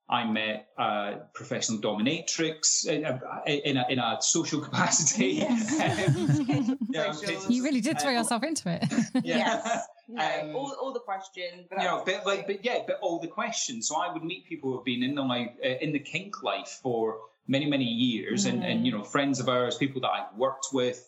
I 0.09 0.25
met 0.25 0.69
a 0.79 1.15
professional 1.35 1.79
dominatrix 1.81 2.87
in 2.87 3.05
a, 3.05 3.21
in 3.47 3.77
a, 3.77 3.85
in 3.89 3.99
a 3.99 4.19
social 4.21 4.61
capacity. 4.69 5.43
Um, 5.43 6.79
yeah, 6.91 7.13
You 7.49 7.65
really 7.65 7.81
did 7.81 7.99
throw 8.01 8.11
Uh, 8.11 8.19
yourself 8.19 8.43
into 8.45 8.69
it. 8.71 8.85
yeah. 9.25 9.37
yes 9.39 9.87
know, 10.15 10.41
Um, 10.43 10.57
all, 10.57 10.73
all 10.81 10.93
the 10.93 11.01
questions 11.01 11.67
but 11.69 11.79
you 11.79 11.85
know, 11.85 12.03
but 12.07 12.25
like, 12.27 12.47
but 12.47 12.65
yeah, 12.65 12.79
but 12.87 12.99
all 13.01 13.19
the 13.19 13.29
questions. 13.29 13.89
So 13.89 13.97
I 13.97 14.13
would 14.13 14.23
meet 14.23 14.47
people 14.47 14.71
who 14.71 14.77
have 14.79 14.85
been 14.85 15.03
in 15.03 15.15
the 15.15 15.23
life, 15.23 15.51
uh, 15.65 15.69
in 15.81 15.93
the 15.93 15.99
kink 15.99 16.43
life 16.43 16.79
for 16.83 17.19
many, 17.49 17.67
many 17.67 17.85
years, 17.85 18.45
and 18.45 18.63
Mm. 18.63 18.71
and 18.71 18.87
you 18.87 18.93
know, 18.93 19.05
friends 19.05 19.41
of 19.41 19.49
ours, 19.49 19.77
people 19.77 20.01
that 20.03 20.11
I've 20.11 20.37
worked 20.37 20.69
with, 20.73 20.99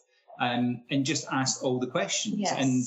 um, 0.41 0.83
and 0.91 1.05
just 1.05 1.27
asked 1.31 1.63
all 1.63 1.79
the 1.79 1.87
questions. 1.89 2.39
Yes. 2.39 2.53
And 2.63 2.85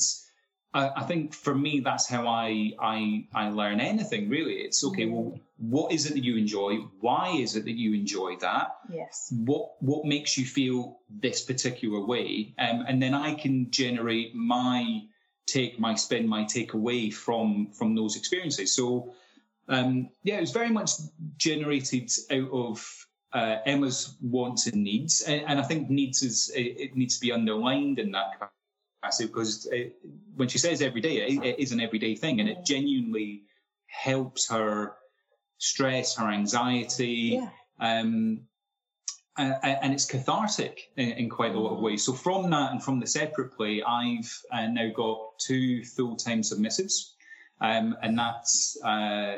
I, 0.74 1.02
I 1.02 1.04
think 1.04 1.34
for 1.34 1.54
me, 1.54 1.82
that's 1.82 2.08
how 2.08 2.28
I 2.28 2.72
I 2.80 3.28
I 3.34 3.50
learn 3.50 3.80
anything. 3.82 4.30
Really, 4.30 4.56
it's 4.68 4.84
okay. 4.86 5.06
Mm. 5.06 5.12
Well, 5.12 5.40
what 5.58 5.92
is 5.92 6.06
it 6.08 6.14
that 6.14 6.24
you 6.24 6.38
enjoy? 6.38 6.78
Why 7.02 7.30
is 7.38 7.56
it 7.56 7.66
that 7.66 7.78
you 7.84 7.94
enjoy 7.94 8.38
that? 8.38 8.68
yes 8.90 9.32
what 9.46 9.72
what 9.80 10.04
makes 10.06 10.38
you 10.38 10.46
feel 10.46 11.00
this 11.10 11.42
particular 11.52 12.02
way 12.06 12.54
um, 12.60 12.84
and 12.90 13.02
then 13.02 13.14
i 13.14 13.34
can 13.34 13.72
generate 13.72 14.36
my 14.36 15.02
take 15.48 15.80
my 15.80 15.96
spin 15.96 16.28
my 16.28 16.44
takeaway 16.44 17.14
from 17.14 17.72
from 17.74 17.96
those 17.96 18.16
experiences. 18.16 18.76
So 18.76 19.14
um, 19.68 20.10
yeah 20.24 20.38
it 20.38 20.42
was 20.42 20.52
very 20.52 20.70
much 20.70 20.92
generated 21.38 22.12
out 22.32 22.50
of 22.52 23.08
uh, 23.34 23.58
emma's 23.66 24.18
wants 24.22 24.68
and 24.68 24.84
needs. 24.84 25.22
And, 25.22 25.44
and 25.48 25.60
i 25.60 25.64
think 25.64 25.90
needs 25.90 26.22
is 26.24 26.52
it, 26.56 26.76
it 26.80 26.96
needs 26.96 27.16
to 27.16 27.22
be 27.22 27.32
underlined 27.32 28.00
in 28.00 28.12
that 28.12 28.34
capacity 29.02 29.28
because 29.28 29.66
it, 29.72 29.96
when 30.36 30.50
she 30.50 30.58
says 30.58 30.82
every 30.82 31.02
day 31.02 31.18
it, 31.18 31.44
it 31.44 31.60
is 31.60 31.72
an 31.72 31.80
everyday 31.80 32.16
thing 32.16 32.40
and 32.40 32.50
it 32.50 32.66
genuinely 32.66 33.44
helps 33.88 34.50
her 34.50 34.94
stress 35.58 36.16
her 36.16 36.30
anxiety. 36.30 37.40
Yeah. 37.40 37.50
Um, 37.80 38.42
and, 39.38 39.56
and 39.64 39.94
it's 39.94 40.06
cathartic 40.06 40.92
in, 40.98 41.10
in 41.12 41.30
quite 41.30 41.56
a 41.56 41.60
lot 41.60 41.74
of 41.74 41.80
ways. 41.80 42.04
So 42.04 42.14
from 42.14 42.50
that 42.52 42.72
and 42.72 42.84
from 42.84 43.00
the 43.00 43.08
separate 43.08 43.56
play, 43.56 43.82
I've 43.82 44.42
uh, 44.52 44.68
now 44.68 44.90
got 44.94 45.40
two 45.40 45.84
full-time 45.86 46.42
submissives, 46.42 47.12
um, 47.62 47.96
and 48.02 48.18
that's 48.18 48.78
uh, 48.84 49.38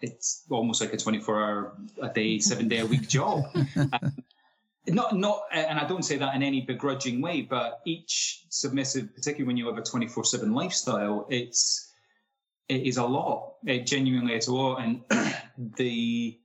it's 0.00 0.44
almost 0.50 0.80
like 0.80 0.92
a 0.92 0.96
24-hour 0.96 1.76
a 2.02 2.08
day, 2.08 2.38
seven-day 2.38 2.78
a 2.78 2.86
week 2.86 3.08
job. 3.08 3.44
Um, 3.76 3.90
not 4.88 5.16
not, 5.16 5.42
and 5.52 5.78
I 5.78 5.86
don't 5.86 6.04
say 6.04 6.16
that 6.16 6.34
in 6.34 6.42
any 6.42 6.62
begrudging 6.62 7.20
way, 7.20 7.42
but 7.42 7.80
each 7.84 8.44
submissive, 8.48 9.14
particularly 9.14 9.46
when 9.46 9.56
you 9.56 9.66
have 9.66 9.78
a 9.78 9.82
24/7 9.82 10.54
lifestyle, 10.54 11.26
it's 11.28 11.92
it 12.68 12.82
is 12.82 12.96
a 12.96 13.04
lot. 13.04 13.54
It 13.64 13.86
genuinely 13.86 14.34
is 14.34 14.48
a 14.48 14.54
lot, 14.54 14.76
and 14.76 15.02
the 15.76 16.38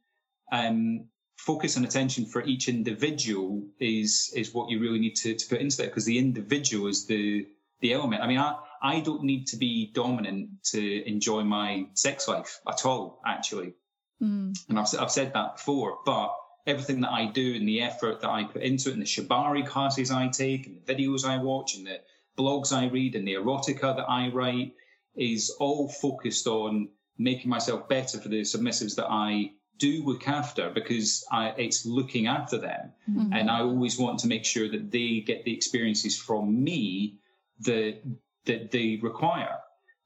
um, 0.52 1.06
focus 1.38 1.78
and 1.78 1.86
attention 1.86 2.26
for 2.26 2.44
each 2.44 2.68
individual 2.68 3.64
is 3.80 4.32
is 4.36 4.54
what 4.54 4.70
you 4.70 4.80
really 4.80 5.00
need 5.00 5.16
to, 5.16 5.36
to 5.36 5.48
put 5.48 5.62
into 5.62 5.78
that 5.78 5.86
because 5.86 6.06
the 6.06 6.18
individual 6.18 6.88
is 6.88 7.06
the 7.06 7.48
the 7.80 7.94
element. 7.94 8.24
I 8.24 8.28
mean, 8.28 8.40
I 8.40 8.58
I 8.82 9.00
don't 9.00 9.24
need 9.24 9.48
to 9.48 9.58
be 9.58 9.92
dominant 9.94 10.50
to 10.72 11.08
enjoy 11.08 11.44
my 11.44 11.88
sex 11.94 12.28
life 12.28 12.60
at 12.68 12.86
all, 12.86 13.22
actually. 13.26 13.74
Mm. 14.22 14.58
And 14.70 14.80
I've, 14.80 14.88
I've 15.00 15.12
said 15.12 15.34
that 15.34 15.58
before, 15.58 16.00
but 16.06 16.34
everything 16.66 17.02
that 17.02 17.12
I 17.12 17.26
do 17.26 17.56
and 17.56 17.68
the 17.68 17.82
effort 17.82 18.22
that 18.22 18.30
I 18.30 18.44
put 18.44 18.62
into 18.62 18.90
it, 18.90 18.94
and 18.94 19.02
the 19.02 19.06
shibari 19.06 19.66
classes 19.66 20.12
I 20.12 20.28
take, 20.28 20.68
and 20.68 20.82
the 20.84 20.94
videos 20.94 21.26
I 21.26 21.42
watch, 21.42 21.76
and 21.76 21.88
the 21.88 22.00
blogs 22.38 22.74
I 22.74 22.88
read, 22.88 23.16
and 23.16 23.28
the 23.28 23.36
erotica 23.36 23.96
that 23.96 24.10
I 24.10 24.30
write, 24.30 24.74
is 25.16 25.56
all 25.60 25.90
focused 25.90 26.48
on 26.48 26.90
making 27.18 27.50
myself 27.50 27.90
better 27.90 28.20
for 28.20 28.30
the 28.30 28.42
submissives 28.42 28.96
that 28.96 29.08
I 29.10 29.52
do 29.78 30.04
look 30.06 30.28
after 30.28 30.70
because 30.70 31.26
I, 31.32 31.50
it's 31.58 31.86
looking 31.86 32.28
after 32.28 32.58
them. 32.58 32.94
Mm-hmm. 33.10 33.34
And 33.34 33.50
I 33.50 33.62
always 33.62 33.98
want 33.98 34.20
to 34.20 34.28
make 34.28 34.46
sure 34.46 34.70
that 34.70 34.92
they 34.92 35.22
get 35.22 35.44
the 35.44 35.54
experiences 35.54 36.18
from 36.18 36.64
me 36.64 37.18
that, 37.62 38.00
that 38.46 38.72
they 38.72 39.00
require. 39.02 39.58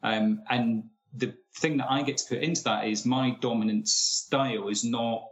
Um, 0.03 0.43
and 0.49 0.84
the 1.13 1.34
thing 1.55 1.77
that 1.77 1.91
I 1.91 2.03
get 2.03 2.17
to 2.17 2.36
put 2.36 2.39
into 2.39 2.63
that 2.63 2.88
is 2.88 3.05
my 3.05 3.38
dominant 3.39 3.88
style 3.88 4.69
is 4.69 4.84
not 4.84 5.27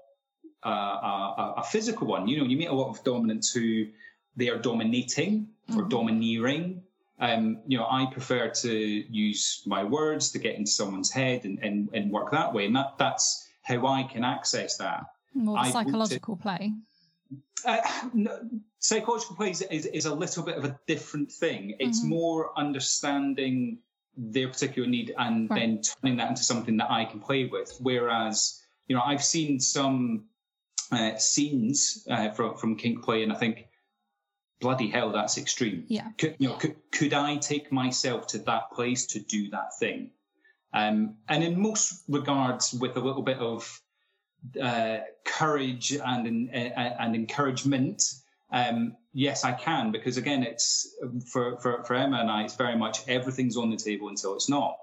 uh, 0.65 0.69
a, 0.69 1.53
a 1.57 1.63
physical 1.63 2.07
one. 2.07 2.27
You 2.27 2.39
know, 2.39 2.45
you 2.45 2.57
meet 2.57 2.67
a 2.67 2.73
lot 2.73 2.89
of 2.89 3.03
dominants 3.03 3.51
who 3.53 3.87
they 4.35 4.49
are 4.49 4.57
dominating 4.59 5.49
or 5.75 5.83
domineering. 5.83 6.83
Um, 7.19 7.59
you 7.67 7.77
know, 7.77 7.85
I 7.89 8.07
prefer 8.11 8.49
to 8.49 8.71
use 8.71 9.61
my 9.65 9.83
words 9.83 10.31
to 10.31 10.39
get 10.39 10.55
into 10.55 10.71
someone's 10.71 11.11
head 11.11 11.43
and, 11.43 11.59
and, 11.59 11.89
and 11.93 12.11
work 12.11 12.31
that 12.31 12.53
way. 12.53 12.65
And 12.65 12.75
that, 12.75 12.97
that's 12.97 13.48
how 13.69 13.85
I 13.87 14.03
can 14.03 14.23
access 14.23 14.77
that. 14.77 15.05
More 15.33 15.55
the 15.55 15.59
I 15.59 15.63
want 15.63 15.65
to- 15.67 15.71
psychological 15.73 16.35
play. 16.37 16.73
Uh, 17.65 17.77
no, 18.13 18.39
psychological 18.79 19.35
play 19.35 19.51
is, 19.51 19.61
is, 19.61 19.85
is 19.85 20.05
a 20.05 20.13
little 20.13 20.43
bit 20.43 20.57
of 20.57 20.65
a 20.65 20.79
different 20.87 21.31
thing. 21.31 21.75
It's 21.79 22.03
more 22.03 22.51
understanding 22.57 23.79
their 24.17 24.47
particular 24.47 24.87
need 24.87 25.13
and 25.17 25.49
Right. 25.49 25.59
then 25.59 25.81
turning 25.81 26.17
that 26.17 26.29
into 26.29 26.43
something 26.43 26.77
that 26.77 26.89
I 26.89 27.05
can 27.05 27.19
play 27.19 27.45
with. 27.45 27.77
Whereas, 27.79 28.61
you 28.87 28.95
know, 28.95 29.01
I've 29.05 29.23
seen 29.23 29.59
some 29.59 30.25
uh, 30.91 31.17
scenes 31.17 32.07
uh, 32.09 32.31
from 32.31 32.55
from 32.57 32.75
kink 32.75 33.03
play, 33.03 33.21
and 33.23 33.31
I 33.31 33.35
think, 33.35 33.67
bloody 34.59 34.89
hell, 34.89 35.11
that's 35.11 35.37
extreme. 35.37 35.85
Yeah. 35.87 36.07
Could, 36.17 36.35
you 36.39 36.47
know, 36.47 36.55
could, 36.55 36.75
could 36.91 37.13
I 37.13 37.37
take 37.37 37.71
myself 37.71 38.27
to 38.27 38.39
that 38.39 38.71
place 38.71 39.05
to 39.07 39.19
do 39.19 39.49
that 39.51 39.77
thing? 39.79 40.11
Um, 40.73 41.15
and 41.27 41.43
in 41.43 41.59
most 41.59 42.03
regards, 42.07 42.73
with 42.73 42.95
a 42.95 42.99
little 42.99 43.23
bit 43.23 43.37
of 43.37 43.81
uh, 44.61 44.99
courage 45.25 45.93
and 45.93 46.49
uh, 46.49 46.57
and 46.57 47.15
encouragement, 47.15 48.03
um, 48.51 48.95
yes, 49.13 49.43
I 49.43 49.53
can 49.53 49.91
because 49.91 50.17
again, 50.17 50.43
it's 50.43 50.95
for, 51.31 51.59
for 51.59 51.83
for 51.83 51.95
Emma 51.95 52.17
and 52.17 52.29
I, 52.29 52.43
it's 52.43 52.55
very 52.55 52.77
much 52.77 53.07
everything's 53.07 53.57
on 53.57 53.69
the 53.69 53.77
table 53.77 54.09
until 54.09 54.35
it's 54.35 54.49
not. 54.49 54.77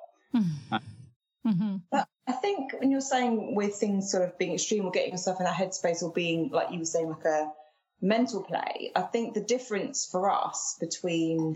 hmm 1.45 1.77
But 1.93 2.09
I 2.27 2.33
think 2.33 2.73
when 2.81 2.91
you're 2.91 3.01
saying 3.01 3.55
with 3.55 3.77
things 3.77 4.11
sort 4.11 4.25
of 4.25 4.37
being 4.39 4.55
extreme 4.55 4.85
or 4.85 4.91
getting 4.91 5.13
yourself 5.13 5.39
in 5.39 5.45
that 5.45 5.55
headspace 5.55 6.03
or 6.03 6.13
being, 6.13 6.51
like 6.51 6.73
you 6.73 6.81
were 6.81 6.85
saying, 6.85 7.09
like 7.09 7.25
a 7.25 7.53
mental 8.01 8.43
play, 8.43 8.91
I 8.97 9.03
think 9.03 9.35
the 9.35 9.41
difference 9.41 10.09
for 10.11 10.31
us 10.31 10.77
between 10.81 11.55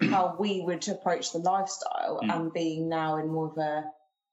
how 0.00 0.36
we 0.38 0.60
would 0.62 0.86
approach 0.88 1.32
the 1.32 1.38
lifestyle 1.38 2.20
Mm. 2.22 2.34
and 2.34 2.52
being 2.52 2.88
now 2.88 3.16
in 3.16 3.28
more 3.28 3.46
of 3.46 3.58
a 3.58 3.84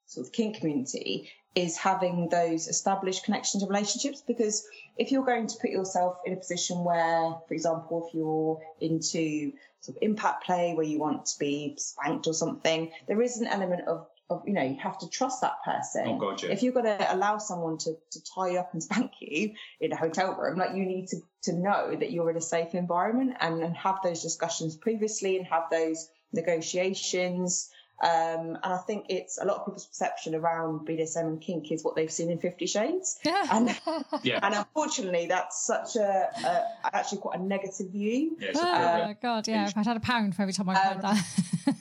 sort 0.06 0.28
of 0.28 0.34
kink 0.34 0.58
community 0.58 1.30
is 1.54 1.78
having 1.78 2.30
those 2.30 2.68
established 2.68 3.26
connections 3.26 3.62
and 3.62 3.70
relationships 3.70 4.22
because 4.26 4.66
if 4.98 5.12
you're 5.12 5.26
going 5.26 5.48
to 5.48 5.58
put 5.60 5.70
yourself 5.70 6.18
in 6.26 6.34
a 6.34 6.38
position 6.38 6.84
where 6.84 7.36
for 7.48 7.54
example 7.54 8.08
if 8.08 8.14
you're 8.14 8.62
into 8.80 9.52
sort 9.82 9.98
of 9.98 10.04
impact 10.04 10.46
play 10.46 10.74
where 10.74 10.86
you 10.86 10.98
want 11.00 11.26
to 11.26 11.38
be 11.40 11.76
spanked 11.78 12.28
or 12.28 12.34
something 12.34 12.92
there 13.08 13.22
is 13.22 13.38
an 13.40 13.48
element 13.48 13.88
of 13.88 14.08
of 14.32 14.44
you 14.48 14.54
know 14.54 14.64
you 14.64 14.78
have 14.82 14.98
to 15.00 15.10
trust 15.10 15.42
that 15.42 15.64
person 15.64 16.04
Oh, 16.08 16.18
God, 16.18 16.42
yeah. 16.42 16.50
if 16.52 16.64
you're 16.64 16.74
going 16.74 16.86
to 16.86 17.14
allow 17.16 17.38
someone 17.38 17.78
to, 17.80 17.94
to 18.12 18.20
tie 18.36 18.50
you 18.52 18.60
up 18.60 18.74
and 18.74 18.82
spank 18.88 19.12
you 19.20 19.54
in 19.80 19.92
a 19.92 19.96
hotel 19.96 20.34
room 20.40 20.58
like 20.58 20.76
you 20.76 20.86
need 20.86 21.08
to 21.10 21.18
to 21.44 21.54
know 21.54 21.96
that 21.96 22.12
you're 22.12 22.30
in 22.30 22.38
a 22.38 22.42
safe 22.42 22.74
environment 22.76 23.36
and, 23.40 23.62
and 23.64 23.76
have 23.76 23.98
those 24.04 24.22
discussions 24.22 24.76
previously 24.78 25.38
and 25.38 25.46
have 25.48 25.64
those 25.72 26.08
negotiations 26.34 27.70
um, 28.04 28.58
and 28.64 28.74
I 28.74 28.80
think 28.88 29.06
it's 29.10 29.38
a 29.40 29.46
lot 29.46 29.58
of 29.58 29.66
people's 29.68 29.86
perception 29.86 30.34
around 30.34 30.88
BDSM 30.88 31.22
and 31.28 31.40
kink 31.40 31.72
is 31.72 31.84
what 31.84 31.96
they've 31.96 32.12
seen 32.12 32.32
in 32.32 32.40
Fifty 32.40 32.66
Shades. 32.66 33.20
Yeah. 33.24 33.46
And, 33.52 33.80
Yeah, 34.24 34.40
and 34.42 34.56
unfortunately, 34.56 35.28
that's 35.28 35.64
such 35.68 35.98
a, 35.98 36.30
a 36.44 36.66
actually 36.96 37.20
quite 37.20 37.40
a 37.40 37.44
negative 37.44 37.92
view. 37.92 38.38
yeah, 38.40 38.52
oh 38.56 38.60
appropriate. 38.62 39.22
God, 39.22 39.48
yeah. 39.48 39.68
If 39.68 39.78
I'd 39.78 39.86
had 39.86 39.98
a 39.98 40.00
pound 40.00 40.36
for 40.36 40.42
every 40.42 40.54
time 40.54 40.70
I 40.70 40.76
heard 40.80 40.96
Um, 40.96 41.02
that. 41.04 41.26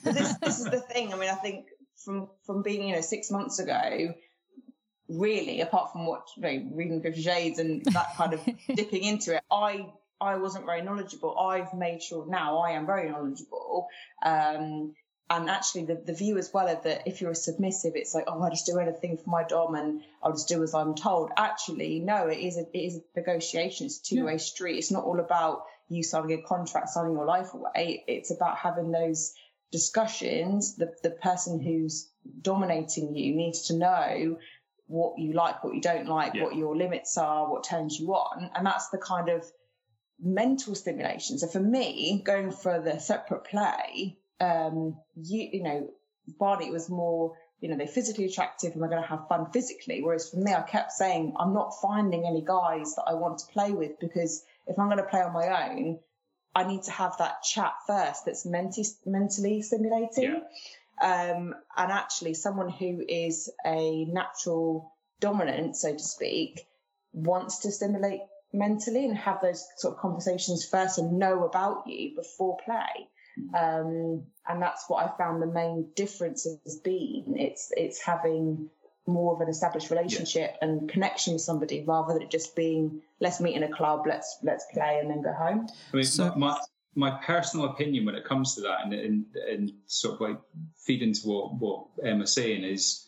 This, 0.13 0.33
this 0.37 0.59
is 0.59 0.65
the 0.65 0.79
thing. 0.79 1.11
I 1.11 1.17
mean, 1.17 1.29
I 1.29 1.35
think 1.35 1.65
from 2.03 2.29
from 2.45 2.61
being 2.61 2.87
you 2.87 2.95
know 2.95 3.01
six 3.01 3.31
months 3.31 3.59
ago, 3.59 4.13
really, 5.07 5.61
apart 5.61 5.91
from 5.91 6.05
what 6.05 6.27
you 6.35 6.43
know, 6.43 6.69
reading 6.73 7.01
Fifty 7.01 7.21
Shades 7.21 7.59
and 7.59 7.83
that 7.85 8.15
kind 8.15 8.33
of 8.33 8.41
dipping 8.75 9.03
into 9.03 9.35
it, 9.35 9.43
I 9.51 9.87
I 10.19 10.35
wasn't 10.35 10.65
very 10.65 10.81
knowledgeable. 10.81 11.37
I've 11.37 11.73
made 11.73 12.01
sure 12.03 12.25
now 12.27 12.59
I 12.59 12.71
am 12.71 12.85
very 12.85 13.09
knowledgeable. 13.09 13.87
Um, 14.23 14.93
and 15.31 15.49
actually, 15.49 15.85
the, 15.85 15.95
the 15.95 16.13
view 16.13 16.37
as 16.37 16.51
well 16.53 16.67
of 16.67 16.83
that 16.83 17.07
if 17.07 17.21
you're 17.21 17.31
a 17.31 17.35
submissive, 17.35 17.93
it's 17.95 18.13
like, 18.13 18.25
oh, 18.27 18.41
I 18.41 18.49
just 18.49 18.65
do 18.65 18.77
anything 18.79 19.17
for 19.17 19.29
my 19.29 19.43
dom 19.43 19.75
and 19.75 20.01
I'll 20.21 20.33
just 20.33 20.49
do 20.49 20.61
as 20.61 20.73
I'm 20.73 20.93
told. 20.93 21.31
Actually, 21.37 22.01
no, 22.01 22.27
it 22.27 22.39
is 22.39 22.57
a, 22.57 22.65
it 22.73 22.77
is 22.77 22.97
a 22.97 23.19
negotiation. 23.19 23.85
It's 23.85 23.99
a 23.99 24.03
two 24.03 24.25
way 24.25 24.37
street. 24.37 24.77
It's 24.77 24.91
not 24.91 25.05
all 25.05 25.21
about 25.21 25.63
you 25.87 26.03
signing 26.03 26.37
a 26.37 26.41
contract, 26.41 26.89
signing 26.89 27.13
your 27.13 27.25
life 27.25 27.53
away. 27.53 28.03
It's 28.07 28.31
about 28.31 28.57
having 28.57 28.91
those 28.91 29.33
discussions. 29.71 30.75
The 30.75 30.93
the 31.03 31.11
person 31.11 31.59
who's 31.61 32.09
dominating 32.41 33.15
you 33.15 33.35
needs 33.35 33.67
to 33.67 33.75
know 33.77 34.37
what 34.87 35.17
you 35.17 35.33
like, 35.33 35.63
what 35.63 35.73
you 35.73 35.81
don't 35.81 36.07
like, 36.07 36.33
Yeah. 36.33 36.43
what 36.43 36.55
your 36.55 36.75
limits 36.75 37.17
are, 37.17 37.49
what 37.49 37.63
turns 37.63 37.97
you 37.99 38.13
on, 38.13 38.51
and 38.55 38.65
that's 38.65 38.89
the 38.89 38.97
kind 38.97 39.29
of 39.29 39.49
mental 40.19 40.75
stimulation. 40.75 41.37
So 41.39 41.47
for 41.47 41.59
me, 41.59 42.21
going 42.25 42.51
for 42.51 42.79
the 42.79 42.99
separate 42.99 43.45
play, 43.45 44.17
um, 44.39 44.97
you 45.15 45.49
you 45.53 45.63
know, 45.63 45.89
Barney 46.39 46.69
was 46.69 46.89
more, 46.89 47.35
you 47.59 47.69
know, 47.69 47.77
they're 47.77 47.87
physically 47.87 48.25
attractive 48.25 48.73
and 48.73 48.81
we're 48.81 48.89
going 48.89 49.01
to 49.01 49.07
have 49.07 49.27
fun 49.27 49.51
physically. 49.51 50.01
Whereas 50.03 50.29
for 50.29 50.37
me, 50.37 50.53
I 50.53 50.61
kept 50.61 50.91
saying 50.91 51.33
I'm 51.39 51.53
not 51.53 51.73
finding 51.81 52.25
any 52.25 52.43
guys 52.43 52.95
that 52.95 53.05
I 53.07 53.13
want 53.15 53.39
to 53.39 53.45
play 53.47 53.71
with 53.71 53.99
because 53.99 54.43
if 54.67 54.77
I'm 54.77 54.87
going 54.87 54.97
to 54.97 55.03
play 55.09 55.21
on 55.21 55.33
my 55.33 55.69
own, 55.69 55.99
I 56.53 56.63
need 56.65 56.83
to 56.83 56.91
have 56.91 57.17
that 57.17 57.43
chat 57.43 57.73
first 57.87 58.25
that's 58.25 58.45
mentally 58.45 58.87
mentally 59.05 59.61
stimulating. 59.61 60.41
Um, 61.01 61.55
and 61.75 61.91
actually, 61.91 62.33
someone 62.35 62.69
who 62.69 63.03
is 63.07 63.49
a 63.65 64.05
natural 64.05 64.93
dominant, 65.19 65.75
so 65.75 65.93
to 65.93 65.99
speak, 65.99 66.67
wants 67.13 67.59
to 67.59 67.71
stimulate 67.71 68.21
mentally 68.53 69.05
and 69.05 69.17
have 69.17 69.41
those 69.41 69.65
sort 69.77 69.95
of 69.95 70.01
conversations 70.01 70.65
first 70.65 70.97
and 70.97 71.17
know 71.17 71.45
about 71.45 71.87
you 71.87 72.15
before 72.15 72.57
play. 72.65 73.07
Um, 73.57 74.23
and 74.47 74.61
that's 74.61 74.85
what 74.87 75.05
I 75.05 75.17
found 75.17 75.41
the 75.41 75.47
main 75.47 75.87
difference 75.95 76.45
has 76.65 76.77
been. 76.83 77.35
It's 77.37 77.71
it's 77.75 78.01
having 78.01 78.69
more 79.07 79.33
of 79.33 79.41
an 79.41 79.49
established 79.49 79.89
relationship 79.89 80.55
and 80.61 80.89
connection 80.89 81.33
with 81.33 81.41
somebody 81.41 81.83
rather 81.87 82.13
than 82.13 82.21
it 82.21 82.29
just 82.29 82.55
being 82.55 83.01
let's 83.19 83.39
meet 83.39 83.55
in 83.55 83.63
a 83.63 83.71
club, 83.71 84.03
let's 84.07 84.37
let's 84.43 84.65
play 84.73 84.99
and 84.99 85.09
then 85.09 85.21
go 85.21 85.33
home. 85.33 85.67
I 85.93 85.95
mean, 85.95 86.05
So- 86.05 86.33
my, 86.35 86.57
my 86.95 87.11
personal 87.23 87.67
opinion 87.67 88.05
when 88.05 88.15
it 88.15 88.25
comes 88.25 88.55
to 88.55 88.61
that, 88.61 88.83
and, 88.83 88.93
and, 88.93 89.25
and 89.49 89.71
sort 89.85 90.15
of 90.15 90.21
like 90.21 90.39
feed 90.77 91.01
into 91.01 91.27
what, 91.27 91.53
what 91.55 91.85
Emma's 92.03 92.33
saying, 92.33 92.63
is 92.63 93.07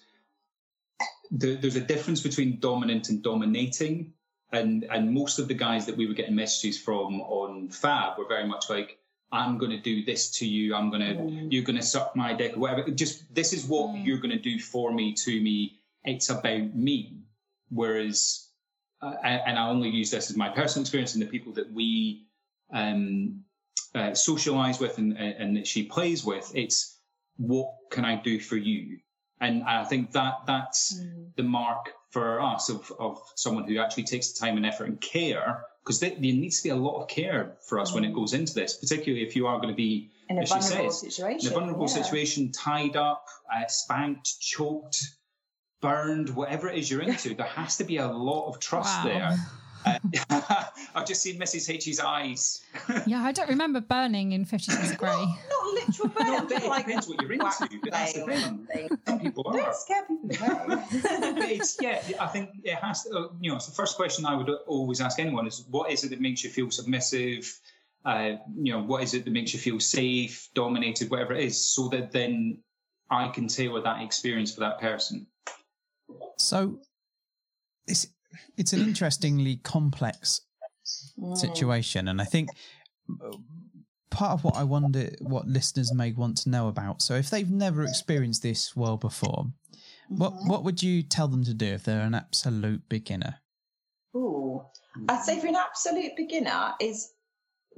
there, 1.32 1.56
there's 1.56 1.75
a 1.75 1.82
difference 1.82 2.21
between 2.21 2.60
dominant 2.60 3.10
and 3.10 3.21
dominating. 3.21 4.13
And, 4.51 4.86
and 4.91 5.12
most 5.12 5.39
of 5.39 5.47
the 5.47 5.56
guys 5.56 5.88
that 5.88 5.97
we 5.97 6.08
were 6.08 6.13
getting 6.13 6.36
messages 6.36 6.79
from 6.79 7.21
on 7.21 7.69
Fab 7.69 8.19
were 8.19 8.27
very 8.27 8.47
much 8.47 8.69
like, 8.69 8.99
I'm 9.32 9.58
going 9.58 9.71
to 9.71 9.79
do 9.79 10.06
this 10.06 10.29
to 10.38 10.47
you. 10.47 10.75
I'm 10.75 10.91
going 10.91 11.01
to, 11.01 11.15
mm. 11.15 11.51
you're 11.51 11.63
going 11.63 11.75
to 11.75 11.82
suck 11.82 12.15
my 12.15 12.34
dick 12.34 12.56
or 12.56 12.60
whatever. 12.60 12.89
Just, 12.91 13.34
this 13.34 13.51
is 13.51 13.65
what 13.65 13.89
mm. 13.89 14.06
you're 14.06 14.19
going 14.19 14.29
to 14.29 14.38
do 14.38 14.60
for 14.60 14.93
me, 14.93 15.13
to 15.13 15.41
me. 15.41 15.79
It's 16.06 16.30
about 16.30 16.76
me. 16.76 17.20
Whereas, 17.70 18.50
uh, 19.02 19.16
and 19.24 19.58
I 19.58 19.70
only 19.70 19.89
use 19.89 20.12
this 20.12 20.30
as 20.30 20.38
my 20.38 20.50
personal 20.50 20.84
experience 20.84 21.13
and 21.13 21.22
the 21.22 21.28
people 21.28 21.54
that 21.54 21.72
we, 21.72 22.28
um, 22.74 23.44
uh, 23.96 24.13
socialize 24.13 24.80
with 24.80 24.98
and, 24.98 25.18
and 25.18 25.58
that 25.58 25.68
she 25.68 25.84
plays 25.84 26.24
with. 26.24 26.52
It's 26.56 27.00
what 27.38 27.74
can 27.92 28.06
I 28.06 28.16
do 28.22 28.39
for 28.39 28.58
you? 28.58 29.00
And 29.39 29.63
I 29.63 29.84
think 29.84 30.12
that 30.13 30.46
that's 30.48 31.00
the 31.36 31.44
mark 31.44 31.92
for 32.12 32.39
us 32.42 32.70
of, 32.70 32.92
of 33.00 33.20
someone 33.36 33.68
who 33.68 33.80
actually 33.80 34.04
takes 34.04 34.32
the 34.32 34.39
time 34.39 34.56
and 34.56 34.66
effort 34.66 34.86
and 34.86 35.02
care, 35.02 35.66
because 35.84 36.00
there 36.00 36.16
needs 36.18 36.62
to 36.62 36.63
be 36.63 36.70
a 36.70 36.76
lot 36.76 37.02
of 37.02 37.10
care 37.10 37.58
for 37.68 37.80
us 37.80 37.94
when 37.94 38.06
it 38.06 38.13
goes 38.13 38.34
into 38.34 38.54
this, 38.54 38.78
particularly 38.78 39.26
if 39.26 39.36
you 39.36 39.48
are 39.48 39.58
going 39.58 39.70
to 39.70 39.76
be, 39.76 40.12
In 40.30 40.38
a 40.38 40.42
as 40.42 40.50
she 40.50 40.60
vulnerable 40.60 40.92
says, 40.92 41.16
situation. 41.16 41.48
in 41.48 41.52
a 41.52 41.60
vulnerable 41.60 41.88
yeah. 41.88 42.04
situation, 42.04 42.52
tied 42.52 42.96
up, 42.96 43.26
uh, 43.54 43.68
spanked, 43.68 44.39
choked, 44.39 45.04
burned, 45.84 46.30
whatever 46.30 46.69
it 46.69 46.78
is 46.80 46.89
you're 46.89 47.02
into. 47.02 47.36
there 47.36 47.46
has 47.46 47.78
to 47.78 47.84
be 47.84 47.98
a 47.98 48.08
lot 48.08 48.48
of 48.48 48.60
trust 48.60 48.98
Wow. 48.98 49.04
there. 49.04 49.38
Uh, 49.86 50.63
I've 50.96 51.06
just 51.06 51.22
seen 51.22 51.38
Mrs. 51.38 51.69
H's 51.69 52.00
eyes. 52.00 52.62
yeah, 53.06 53.22
I 53.22 53.34
don't 53.34 53.50
remember 53.50 53.82
burning 53.82 54.32
in 54.32 54.46
Fifty 54.46 54.72
Shades 54.72 54.91
of 54.91 54.98
Grey. 54.98 55.10
Not 55.10 55.74
literal 55.74 56.08
burning. 56.08 56.32
No, 56.32 56.38
I'm 56.38 56.43
but 56.48 56.50
just 56.52 56.65
it 56.65 56.69
like 56.69 56.86
depends 56.86 57.08
what 57.10 57.22
you're 57.22 57.34
into, 57.34 57.80
but 57.84 57.91
that's 57.91 58.13
the 58.13 58.26
thing. 58.74 58.89
Some 59.06 59.19
people 59.19 59.43
are. 59.46 59.58
Don't 59.58 59.76
scare 59.76 60.04
people 60.08 60.30
away. 60.74 60.84
it's 61.60 61.78
yeah. 61.82 62.02
I 62.22 62.28
think 62.28 62.52
it 62.63 62.76
has. 62.76 63.04
To, 63.04 63.10
uh, 63.17 63.28
you 63.41 63.50
know, 63.50 63.58
it's 63.58 63.65
the 63.65 63.76
first 63.76 63.98
question 63.98 64.26
I 64.26 64.36
would 64.36 64.50
always 64.67 65.02
ask 65.02 65.19
anyone 65.19 65.46
is, 65.48 65.65
what 65.69 65.91
is 65.91 66.06
it 66.06 66.12
that 66.12 66.22
makes 66.22 66.46
you 66.46 66.50
feel 66.50 66.72
submissive? 66.72 67.60
Uh, 68.06 68.36
you 68.56 68.72
know, 68.72 68.82
what 68.82 69.04
is 69.04 69.13
it 69.13 69.26
that 69.26 69.32
makes 69.32 69.54
you 69.54 69.60
feel 69.60 69.82
safe, 69.82 70.48
dominated, 70.54 71.10
whatever 71.12 71.34
it 71.34 71.43
is, 71.43 71.60
so 71.62 71.89
that 71.89 72.13
then 72.13 72.58
I 73.10 73.28
can 73.28 73.48
tailor 73.50 73.82
that 73.82 74.02
experience 74.02 74.54
for 74.54 74.62
that 74.62 74.80
person. 74.80 75.28
So 76.38 76.80
it's 77.88 78.08
it's 78.58 78.74
an 78.74 78.82
interestingly 78.82 79.58
complex 79.58 80.41
situation, 81.36 82.08
and 82.08 82.22
I 82.22 82.26
think 82.26 82.50
uh, 83.24 83.38
part 84.10 84.32
of 84.32 84.43
what 84.43 84.56
I 84.56 84.63
wonder 84.63 85.10
what 85.19 85.48
listeners 85.48 85.93
may 85.93 86.12
want 86.12 86.38
to 86.39 86.50
know 86.50 86.67
about. 86.67 87.02
So 87.02 87.15
if 87.15 87.30
they've 87.30 87.50
never 87.50 87.84
experienced 87.84 88.43
this 88.43 88.76
well 88.76 88.98
before, 88.98 89.48
what 90.10 90.34
what 90.46 90.63
would 90.63 90.82
you 90.84 91.04
tell 91.04 91.28
them 91.28 91.43
to 91.43 91.54
do 91.54 91.65
if 91.65 91.84
they're 91.84 92.02
an 92.02 92.15
absolute 92.15 92.88
beginner? 92.89 93.39
Ooh, 94.15 94.63
I'd 95.10 95.24
say 95.24 95.39
for 95.39 95.48
an 95.48 95.56
absolute 95.56 96.15
beginner 96.15 96.74
is 96.80 97.12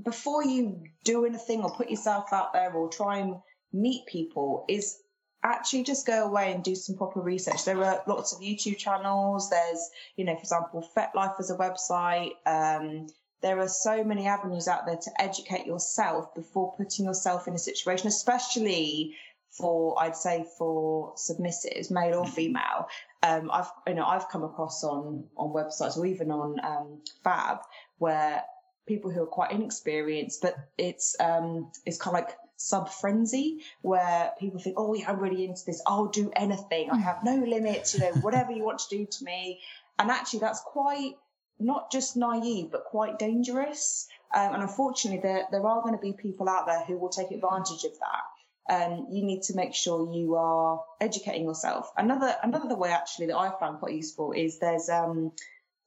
before 0.04 0.44
you 0.44 0.84
do 1.04 1.26
anything 1.26 1.62
or 1.62 1.74
put 1.74 1.90
yourself 1.90 2.34
out 2.34 2.52
there 2.54 2.74
or 2.74 2.90
try 2.90 3.20
and 3.20 3.36
meet 3.72 4.06
people 4.06 4.66
is 4.68 4.98
actually 5.46 5.84
just 5.84 6.06
go 6.06 6.26
away 6.26 6.54
and 6.54 6.64
do 6.64 6.76
some 6.76 6.96
proper 6.96 7.22
research. 7.22 7.66
There 7.66 7.84
are 7.84 8.02
lots 8.08 8.34
of 8.34 8.42
YouTube 8.42 8.78
channels. 8.78 9.50
There's, 9.50 9.90
you 10.16 10.26
know, 10.26 10.36
for 10.36 10.42
example, 10.42 10.90
FetLife 10.96 11.40
as 11.40 11.52
a 11.52 11.56
website. 11.56 12.32
Um, 12.46 13.08
there 13.42 13.60
are 13.60 13.68
so 13.68 14.04
many 14.04 14.28
avenues 14.28 14.68
out 14.68 14.86
there 14.86 14.98
to 14.98 15.22
educate 15.22 15.68
yourself 15.68 16.34
before 16.34 16.74
putting 16.78 17.06
yourself 17.06 17.48
in 17.48 17.54
a 17.54 17.60
situation, 17.60 18.08
especially 18.08 19.16
for 19.52 20.02
I'd 20.02 20.16
say 20.16 20.46
for 20.58 21.14
submissives, 21.16 21.92
male 21.92 22.20
or 22.20 22.28
female. 22.28 22.88
Um, 23.24 23.50
I've 23.52 23.70
you 23.88 23.94
know 23.94 24.06
I've 24.06 24.30
come 24.30 24.44
across 24.44 24.84
on 24.84 25.26
on 25.38 25.54
websites 25.54 25.98
or 25.98 26.06
even 26.06 26.32
on 26.32 26.60
um, 26.64 27.02
Fab 27.24 27.60
where 27.98 28.44
people 28.88 29.12
who 29.12 29.24
are 29.24 29.28
quite 29.28 29.52
inexperienced, 29.52 30.42
but 30.42 30.56
it's 30.78 31.16
um, 31.20 31.72
it's 31.86 31.98
kind 31.98 32.18
of 32.18 32.24
like 32.24 32.38
sub 32.58 32.90
frenzy 32.90 33.62
where 33.82 34.32
people 34.40 34.60
think, 34.60 34.76
oh 34.78 34.94
yeah, 34.94 35.10
I'm 35.10 35.20
really 35.20 35.46
into 35.46 35.66
this. 35.66 35.82
I'll 35.86 36.08
do 36.08 36.32
anything. 36.36 36.90
I 36.90 36.98
have 36.98 37.24
no 37.24 37.36
limits. 37.36 37.94
You 37.94 38.02
know, 38.02 38.12
whatever 38.22 38.52
you 38.52 38.64
want 38.64 38.80
to 38.80 38.98
do 38.98 39.06
to 39.06 39.24
me. 39.24 39.62
And 40.00 40.12
actually, 40.12 40.40
that's 40.40 40.62
quite 40.62 41.16
not 41.60 41.92
just 41.92 42.18
naive, 42.18 42.72
but 42.72 42.86
quite 42.86 43.18
dangerous. 43.20 44.08
Um, 44.34 44.56
and 44.56 44.64
unfortunately, 44.64 45.22
there 45.22 45.46
there 45.52 45.66
are 45.66 45.82
going 45.82 45.96
to 45.96 46.02
be 46.02 46.14
people 46.14 46.50
out 46.50 46.66
there 46.66 46.84
who 46.86 46.98
will 46.98 47.10
take 47.10 47.32
advantage 47.32 47.84
of 47.84 47.92
that. 48.00 48.24
Um, 48.68 49.08
you 49.12 49.24
need 49.24 49.44
to 49.44 49.56
make 49.56 49.76
sure 49.76 50.12
you 50.14 50.36
are 50.36 50.84
educating 51.00 51.44
yourself. 51.44 51.92
Another 51.98 52.36
another 52.44 52.76
way 52.76 52.90
actually 52.90 53.28
that 53.28 53.38
I 53.38 53.52
found 53.60 53.80
quite 53.80 53.94
useful 53.94 54.32
is 54.32 54.60
there's 54.60 54.90
um, 54.90 55.32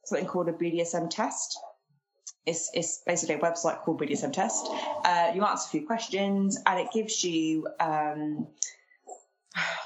something 0.05 0.27
called 0.27 0.49
a 0.49 0.53
BDSM 0.53 1.09
test. 1.09 1.59
It's, 2.45 2.71
it's 2.73 3.01
basically 3.05 3.35
a 3.35 3.39
website 3.39 3.81
called 3.81 4.01
BDSM 4.01 4.33
Test. 4.33 4.67
Uh, 5.05 5.31
you 5.35 5.43
answer 5.43 5.67
a 5.67 5.69
few 5.69 5.85
questions 5.85 6.57
and 6.65 6.79
it 6.79 6.87
gives 6.93 7.23
you 7.23 7.67
um, 7.79 8.47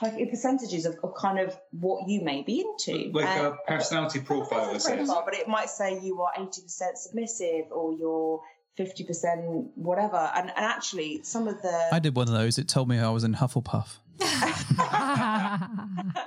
like 0.02 0.30
percentages 0.30 0.86
of, 0.86 0.98
of, 1.04 1.16
kind 1.16 1.39
of 1.39 1.58
what 1.72 2.08
you 2.08 2.22
may 2.22 2.42
be 2.42 2.62
into. 2.62 3.12
Like 3.12 3.39
a 3.39 3.58
personality 3.68 4.20
profile, 4.20 4.72
profile, 4.72 5.24
but 5.26 5.36
it 5.36 5.48
might 5.48 5.70
say 5.70 6.00
you 6.02 6.22
are 6.22 6.32
80% 6.38 6.96
submissive 6.96 7.66
or 7.72 7.94
you're 7.94 8.42
50% 8.78 9.70
whatever. 9.76 10.32
And, 10.36 10.50
and 10.50 10.66
actually, 10.66 11.24
some 11.24 11.48
of 11.48 11.62
the. 11.62 11.89
I 11.92 12.00
did 12.00 12.16
one 12.16 12.28
of 12.28 12.34
those. 12.34 12.58
It 12.58 12.68
told 12.68 12.89
me 12.89 13.00
I 13.00 13.10
was 13.10 13.24
in 13.24 13.36
Hufflepuff. 13.36 13.98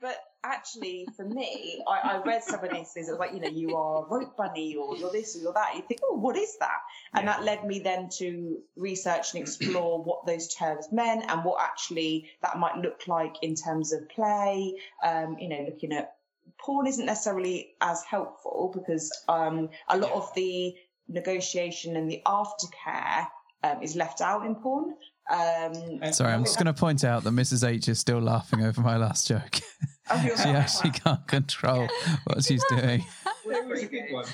but 0.00 0.23
actually, 0.44 1.06
for 1.16 1.24
me, 1.24 1.82
I, 1.88 2.14
I 2.14 2.22
read 2.22 2.42
some 2.44 2.62
of 2.62 2.70
these 2.70 2.92
things. 2.92 3.08
It 3.08 3.12
was 3.12 3.20
like, 3.20 3.32
you 3.32 3.40
know, 3.40 3.48
you 3.48 3.76
are 3.76 4.06
rope 4.06 4.36
bunny 4.36 4.76
or 4.76 4.96
you're 4.96 5.10
this 5.10 5.36
or 5.36 5.40
you're 5.40 5.52
that. 5.52 5.74
You 5.74 5.82
think, 5.82 6.00
oh, 6.04 6.16
what 6.16 6.36
is 6.36 6.56
that? 6.58 6.78
And 7.14 7.24
yeah. 7.24 7.32
that 7.32 7.44
led 7.44 7.64
me 7.64 7.80
then 7.80 8.08
to 8.18 8.58
research 8.76 9.34
and 9.34 9.42
explore 9.42 10.02
what 10.02 10.26
those 10.26 10.54
terms 10.54 10.88
meant 10.92 11.24
and 11.28 11.44
what 11.44 11.62
actually 11.62 12.30
that 12.42 12.58
might 12.58 12.76
look 12.76 13.02
like 13.06 13.36
in 13.42 13.54
terms 13.54 13.92
of 13.92 14.08
play. 14.08 14.74
Um, 15.02 15.36
you 15.38 15.48
know, 15.48 15.66
looking 15.68 15.92
at 15.92 16.14
porn 16.58 16.86
isn't 16.86 17.06
necessarily 17.06 17.74
as 17.80 18.02
helpful 18.04 18.72
because 18.74 19.10
um, 19.28 19.68
a 19.88 19.96
lot 19.96 20.12
of 20.12 20.32
the 20.34 20.74
negotiation 21.08 21.96
and 21.96 22.10
the 22.10 22.22
aftercare 22.26 23.26
um, 23.62 23.82
is 23.82 23.96
left 23.96 24.20
out 24.20 24.44
in 24.44 24.54
porn. 24.54 24.94
Um, 25.30 26.12
Sorry, 26.12 26.32
I'm 26.32 26.44
just 26.44 26.58
going 26.58 26.66
to 26.66 26.74
point 26.74 27.02
out 27.02 27.24
that 27.24 27.30
Mrs. 27.30 27.66
H 27.66 27.88
is 27.88 27.98
still 27.98 28.20
laughing 28.20 28.62
over 28.62 28.80
my 28.82 28.96
last 28.98 29.26
joke. 29.26 29.60
she 30.12 30.48
actually 30.50 30.90
can't 30.90 31.26
control 31.26 31.88
what 32.24 32.44
she's 32.44 32.62
doing. 32.68 33.04
It 33.46 33.66
was 33.66 33.82
a 33.82 33.86
good 33.86 34.12
one. 34.12 34.26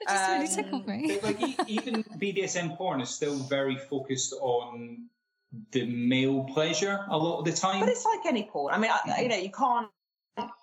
It 0.00 0.08
just 0.08 0.30
really 0.30 0.46
um, 0.46 0.54
tickled 0.54 0.86
me. 0.88 1.20
like 1.22 1.68
even 1.68 2.04
BDSM 2.04 2.76
porn 2.76 3.00
is 3.00 3.10
still 3.10 3.36
very 3.36 3.76
focused 3.76 4.34
on 4.40 5.06
the 5.70 5.86
male 5.86 6.44
pleasure 6.52 7.04
a 7.08 7.16
lot 7.16 7.38
of 7.38 7.44
the 7.44 7.52
time. 7.52 7.80
But 7.80 7.90
it's 7.90 8.04
like 8.04 8.26
any 8.26 8.48
porn. 8.50 8.74
I 8.74 8.78
mean, 8.78 8.90
I, 8.90 9.22
you 9.22 9.28
know, 9.28 9.36
you 9.36 9.50
can't. 9.50 9.88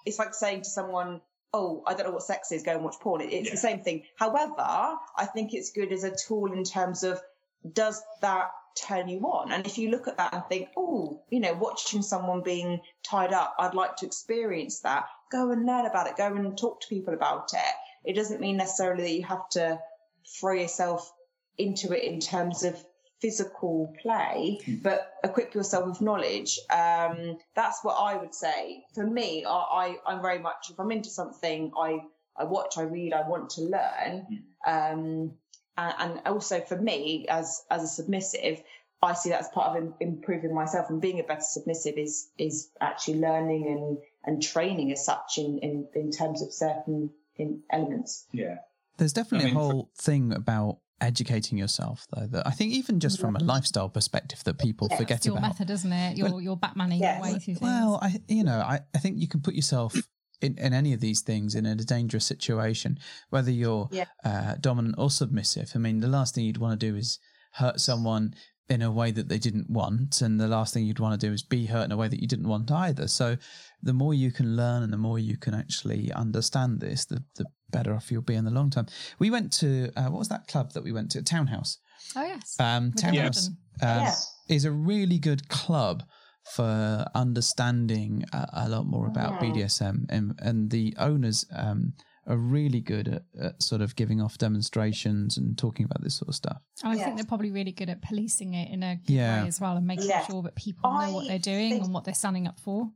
It's 0.05 0.19
like 0.19 0.33
saying 0.33 0.63
to 0.63 0.69
someone, 0.69 1.21
"Oh, 1.53 1.81
I 1.87 1.93
don't 1.93 2.07
know 2.07 2.11
what 2.13 2.23
sex 2.23 2.51
is. 2.51 2.63
Go 2.63 2.73
and 2.73 2.83
watch 2.83 2.95
porn." 2.99 3.21
It's 3.21 3.45
yeah. 3.45 3.51
the 3.51 3.57
same 3.57 3.79
thing. 3.83 4.03
However, 4.17 4.55
I 4.57 5.25
think 5.33 5.53
it's 5.53 5.71
good 5.71 5.93
as 5.93 6.03
a 6.03 6.13
tool 6.13 6.51
in 6.51 6.65
terms 6.65 7.03
of 7.03 7.21
does 7.73 8.01
that 8.21 8.51
turn 8.75 9.07
you 9.07 9.19
on. 9.21 9.51
And 9.51 9.65
if 9.65 9.77
you 9.77 9.89
look 9.89 10.07
at 10.07 10.17
that 10.17 10.33
and 10.33 10.43
think, 10.47 10.69
oh, 10.77 11.21
you 11.29 11.39
know, 11.39 11.53
watching 11.53 12.01
someone 12.01 12.41
being 12.41 12.81
tied 13.03 13.33
up, 13.33 13.55
I'd 13.59 13.73
like 13.73 13.97
to 13.97 14.05
experience 14.05 14.79
that, 14.81 15.05
go 15.31 15.51
and 15.51 15.65
learn 15.65 15.85
about 15.85 16.07
it, 16.07 16.17
go 16.17 16.27
and 16.27 16.57
talk 16.57 16.81
to 16.81 16.87
people 16.87 17.13
about 17.13 17.53
it. 17.53 17.75
It 18.09 18.13
doesn't 18.13 18.41
mean 18.41 18.57
necessarily 18.57 19.03
that 19.03 19.13
you 19.13 19.23
have 19.23 19.49
to 19.49 19.79
throw 20.39 20.53
yourself 20.53 21.11
into 21.57 21.95
it 21.95 22.03
in 22.03 22.19
terms 22.19 22.63
of 22.63 22.83
physical 23.21 23.93
play, 24.01 24.59
hmm. 24.65 24.75
but 24.77 25.13
equip 25.23 25.53
yourself 25.53 25.87
with 25.87 26.01
knowledge. 26.01 26.59
Um, 26.71 27.37
that's 27.55 27.83
what 27.83 27.93
I 27.93 28.17
would 28.17 28.33
say. 28.33 28.83
For 28.95 29.05
me, 29.05 29.45
I, 29.45 29.95
I, 30.07 30.13
am 30.13 30.21
very 30.21 30.39
much, 30.39 30.71
if 30.71 30.79
I'm 30.79 30.91
into 30.91 31.09
something, 31.09 31.71
I, 31.77 31.99
I 32.35 32.45
watch, 32.45 32.77
I 32.77 32.83
read, 32.83 33.13
I 33.13 33.27
want 33.27 33.51
to 33.51 33.61
learn. 33.61 34.43
Hmm. 34.65 34.71
Um, 34.71 35.33
and, 35.77 36.21
also 36.25 36.61
for 36.61 36.77
me 36.77 37.25
as 37.29 37.63
as 37.69 37.83
a 37.83 37.87
submissive 37.87 38.61
I 39.03 39.13
see 39.13 39.29
that 39.29 39.39
as 39.39 39.49
part 39.49 39.75
of 39.75 39.93
improving 39.99 40.53
myself 40.53 40.89
and 40.89 41.01
being 41.01 41.19
a 41.19 41.23
better 41.23 41.41
submissive 41.41 41.97
is 41.97 42.29
is 42.37 42.69
actually 42.79 43.19
learning 43.19 43.67
and 43.67 43.97
and 44.23 44.43
training 44.43 44.91
as 44.91 45.03
such 45.03 45.37
in 45.37 45.57
in, 45.59 45.87
in 45.95 46.11
terms 46.11 46.41
of 46.41 46.53
certain 46.53 47.09
in 47.35 47.63
elements. 47.71 48.25
Yeah, 48.31 48.57
there's 48.97 49.13
definitely 49.13 49.49
I 49.49 49.53
mean, 49.53 49.57
a 49.57 49.59
whole 49.59 49.89
for... 49.95 50.01
thing 50.03 50.33
about 50.33 50.77
educating 50.99 51.57
yourself 51.57 52.05
though 52.15 52.27
that 52.27 52.45
I 52.45 52.51
think 52.51 52.73
even 52.73 52.99
just 52.99 53.19
from 53.19 53.35
a 53.35 53.39
lifestyle 53.39 53.89
perspective 53.89 54.43
that 54.43 54.59
people 54.59 54.87
yeah, 54.91 54.97
forget 54.97 55.25
your 55.25 55.37
about. 55.37 55.47
method, 55.49 55.71
isn't 55.71 55.91
it? 55.91 56.17
Your 56.17 56.39
your 56.39 56.57
Batmaning 56.57 56.99
yes. 56.99 57.23
way 57.23 57.31
through 57.31 57.55
things. 57.55 57.61
Well, 57.61 57.97
I 58.01 58.21
you 58.27 58.43
know 58.43 58.59
I 58.59 58.81
I 58.93 58.99
think 58.99 59.17
you 59.17 59.27
can 59.27 59.41
put 59.41 59.55
yourself 59.55 59.95
in, 60.41 60.57
in 60.57 60.73
any 60.73 60.93
of 60.93 60.99
these 60.99 61.21
things 61.21 61.55
in 61.55 61.65
a 61.65 61.75
dangerous 61.75 62.25
situation, 62.25 62.99
whether 63.29 63.51
you're 63.51 63.89
yeah. 63.91 64.05
uh, 64.23 64.55
dominant 64.59 64.95
or 64.97 65.09
submissive. 65.09 65.71
I 65.75 65.77
mean, 65.77 65.99
the 65.99 66.07
last 66.07 66.35
thing 66.35 66.45
you'd 66.45 66.57
want 66.57 66.79
to 66.79 66.91
do 66.91 66.95
is 66.95 67.19
hurt 67.53 67.79
someone 67.79 68.33
in 68.69 68.81
a 68.81 68.91
way 68.91 69.11
that 69.11 69.27
they 69.27 69.37
didn't 69.37 69.69
want, 69.69 70.21
and 70.21 70.39
the 70.39 70.47
last 70.47 70.73
thing 70.73 70.85
you'd 70.85 70.99
want 70.99 71.19
to 71.19 71.27
do 71.27 71.33
is 71.33 71.43
be 71.43 71.65
hurt 71.65 71.83
in 71.83 71.91
a 71.91 71.97
way 71.97 72.07
that 72.07 72.21
you 72.21 72.27
didn't 72.27 72.47
want 72.47 72.71
either. 72.71 73.07
So, 73.07 73.37
the 73.83 73.93
more 73.93 74.13
you 74.13 74.31
can 74.31 74.55
learn 74.55 74.83
and 74.83 74.93
the 74.93 74.97
more 74.97 75.19
you 75.19 75.37
can 75.37 75.53
actually 75.53 76.11
understand 76.13 76.79
this, 76.79 77.05
the 77.05 77.23
the 77.35 77.45
better 77.69 77.93
off 77.93 78.11
you'll 78.11 78.21
be 78.21 78.35
in 78.35 78.45
the 78.45 78.51
long 78.51 78.69
term. 78.69 78.87
We 79.19 79.29
went 79.29 79.51
to 79.53 79.91
uh, 79.97 80.05
what 80.05 80.19
was 80.19 80.29
that 80.29 80.47
club 80.47 80.71
that 80.73 80.83
we 80.83 80.91
went 80.91 81.11
to? 81.11 81.21
Townhouse. 81.21 81.79
Oh 82.15 82.23
yes. 82.23 82.55
Um, 82.59 82.93
Townhouse 82.93 83.47
um, 83.47 83.55
yeah. 83.81 84.13
is 84.47 84.65
a 84.65 84.71
really 84.71 85.17
good 85.17 85.49
club 85.49 86.03
for 86.43 87.05
understanding 87.13 88.23
a, 88.33 88.47
a 88.53 88.69
lot 88.69 88.85
more 88.85 89.07
about 89.07 89.39
BDSM, 89.39 90.05
and, 90.09 90.33
and 90.39 90.71
the 90.71 90.95
owners 90.97 91.45
um, 91.55 91.93
are 92.27 92.37
really 92.37 92.81
good 92.81 93.07
at, 93.07 93.23
at, 93.41 93.63
sort 93.63 93.81
of 93.81 93.95
giving 93.95 94.21
off 94.21 94.37
demonstrations 94.37 95.37
and 95.37 95.57
talking 95.57 95.85
about 95.85 96.03
this 96.03 96.15
sort 96.15 96.29
of 96.29 96.35
stuff. 96.35 96.61
I 96.83 96.95
yes. 96.95 97.03
think 97.03 97.17
they're 97.17 97.25
probably 97.25 97.51
really 97.51 97.71
good 97.71 97.89
at 97.89 98.01
policing 98.01 98.53
it 98.53 98.71
in 98.71 98.83
a 98.83 98.95
good 98.95 99.13
yeah. 99.13 99.41
way 99.41 99.47
as 99.47 99.59
well, 99.59 99.77
and 99.77 99.85
making 99.85 100.09
yeah. 100.09 100.25
sure 100.25 100.41
that 100.43 100.55
people 100.55 100.89
I 100.89 101.07
know 101.07 101.13
what 101.13 101.27
they're 101.27 101.39
doing 101.39 101.73
and 101.73 101.93
what 101.93 102.03
they're 102.03 102.13
standing 102.13 102.47
up 102.47 102.59
for. 102.59 102.89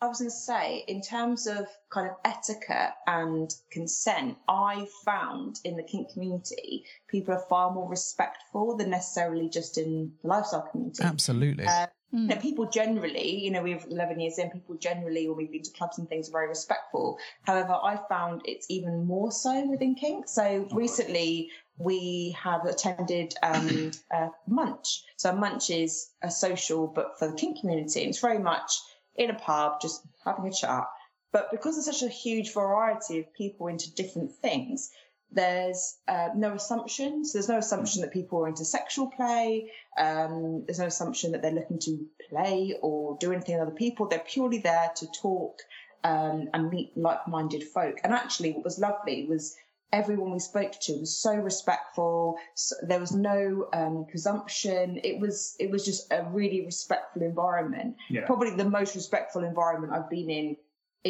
I 0.00 0.08
was 0.08 0.18
going 0.18 0.30
to 0.30 0.36
say, 0.36 0.84
in 0.88 1.00
terms 1.00 1.46
of 1.46 1.66
kind 1.90 2.10
of 2.10 2.16
etiquette 2.22 2.92
and 3.06 3.50
consent, 3.72 4.36
I 4.46 4.86
found 5.06 5.58
in 5.64 5.76
the 5.76 5.82
kink 5.82 6.12
community, 6.12 6.84
people 7.08 7.32
are 7.32 7.42
far 7.48 7.72
more 7.72 7.88
respectful 7.88 8.76
than 8.76 8.90
necessarily 8.90 9.48
just 9.48 9.78
in 9.78 10.12
the 10.20 10.28
lifestyle 10.28 10.68
community. 10.70 11.02
Absolutely. 11.02 11.64
Uh, 11.64 11.86
Mm. 12.14 12.28
Know, 12.28 12.36
people 12.36 12.66
generally, 12.66 13.36
you 13.36 13.50
know, 13.50 13.62
we 13.62 13.72
have 13.72 13.86
11 13.90 14.20
years 14.20 14.38
in, 14.38 14.50
people 14.50 14.76
generally, 14.76 15.28
when 15.28 15.36
we've 15.36 15.50
been 15.50 15.62
to 15.62 15.72
clubs 15.72 15.98
and 15.98 16.08
things, 16.08 16.28
are 16.28 16.32
very 16.32 16.48
respectful. 16.48 17.18
However, 17.42 17.72
I 17.72 17.98
found 18.08 18.42
it's 18.44 18.66
even 18.70 19.06
more 19.06 19.32
so 19.32 19.68
within 19.68 19.96
kink. 19.96 20.28
So 20.28 20.68
recently, 20.72 21.50
we 21.78 22.36
have 22.40 22.64
attended 22.64 23.34
um, 23.42 23.90
a 24.12 24.30
munch. 24.46 25.02
So 25.16 25.30
a 25.30 25.34
munch 25.34 25.70
is 25.70 26.10
a 26.22 26.30
social, 26.30 26.86
but 26.86 27.18
for 27.18 27.28
the 27.28 27.36
kink 27.36 27.60
community, 27.60 28.02
it's 28.02 28.20
very 28.20 28.38
much 28.38 28.80
in 29.16 29.30
a 29.30 29.34
pub, 29.34 29.80
just 29.80 30.02
having 30.24 30.46
a 30.46 30.52
chat. 30.52 30.84
But 31.32 31.50
because 31.50 31.74
there's 31.74 31.98
such 31.98 32.08
a 32.08 32.12
huge 32.12 32.54
variety 32.54 33.18
of 33.18 33.34
people 33.34 33.66
into 33.66 33.92
different 33.94 34.32
things, 34.32 34.90
There's 35.32 35.98
uh, 36.06 36.28
no 36.34 36.54
assumptions. 36.54 37.32
There's 37.32 37.48
no 37.48 37.58
assumption 37.58 38.02
that 38.02 38.12
people 38.12 38.40
are 38.40 38.48
into 38.48 38.64
sexual 38.64 39.08
play. 39.08 39.70
Um, 39.98 40.64
there's 40.66 40.78
no 40.78 40.86
assumption 40.86 41.32
that 41.32 41.42
they're 41.42 41.50
looking 41.52 41.78
to 41.80 42.06
play 42.30 42.76
or 42.80 43.16
do 43.20 43.32
anything 43.32 43.58
with 43.58 43.66
other 43.66 43.76
people. 43.76 44.08
They're 44.08 44.18
purely 44.20 44.58
there 44.58 44.90
to 44.96 45.06
talk 45.20 45.58
um, 46.04 46.48
and 46.54 46.70
meet 46.70 46.96
like-minded 46.96 47.64
folk. 47.64 47.98
And 48.04 48.12
actually, 48.12 48.52
what 48.52 48.64
was 48.64 48.78
lovely 48.78 49.26
was 49.28 49.56
everyone 49.92 50.32
we 50.32 50.38
spoke 50.38 50.72
to 50.82 50.92
was 51.00 51.16
so 51.16 51.34
respectful. 51.34 52.36
So 52.54 52.76
there 52.82 53.00
was 53.00 53.12
no 53.12 53.68
um, 53.72 54.06
presumption. 54.08 55.00
It 55.02 55.20
was 55.20 55.56
it 55.58 55.70
was 55.70 55.84
just 55.84 56.12
a 56.12 56.24
really 56.24 56.64
respectful 56.64 57.22
environment. 57.22 57.96
Yeah. 58.08 58.26
Probably 58.26 58.54
the 58.54 58.68
most 58.68 58.94
respectful 58.94 59.44
environment 59.44 59.92
I've 59.92 60.10
been 60.10 60.30
in 60.30 60.56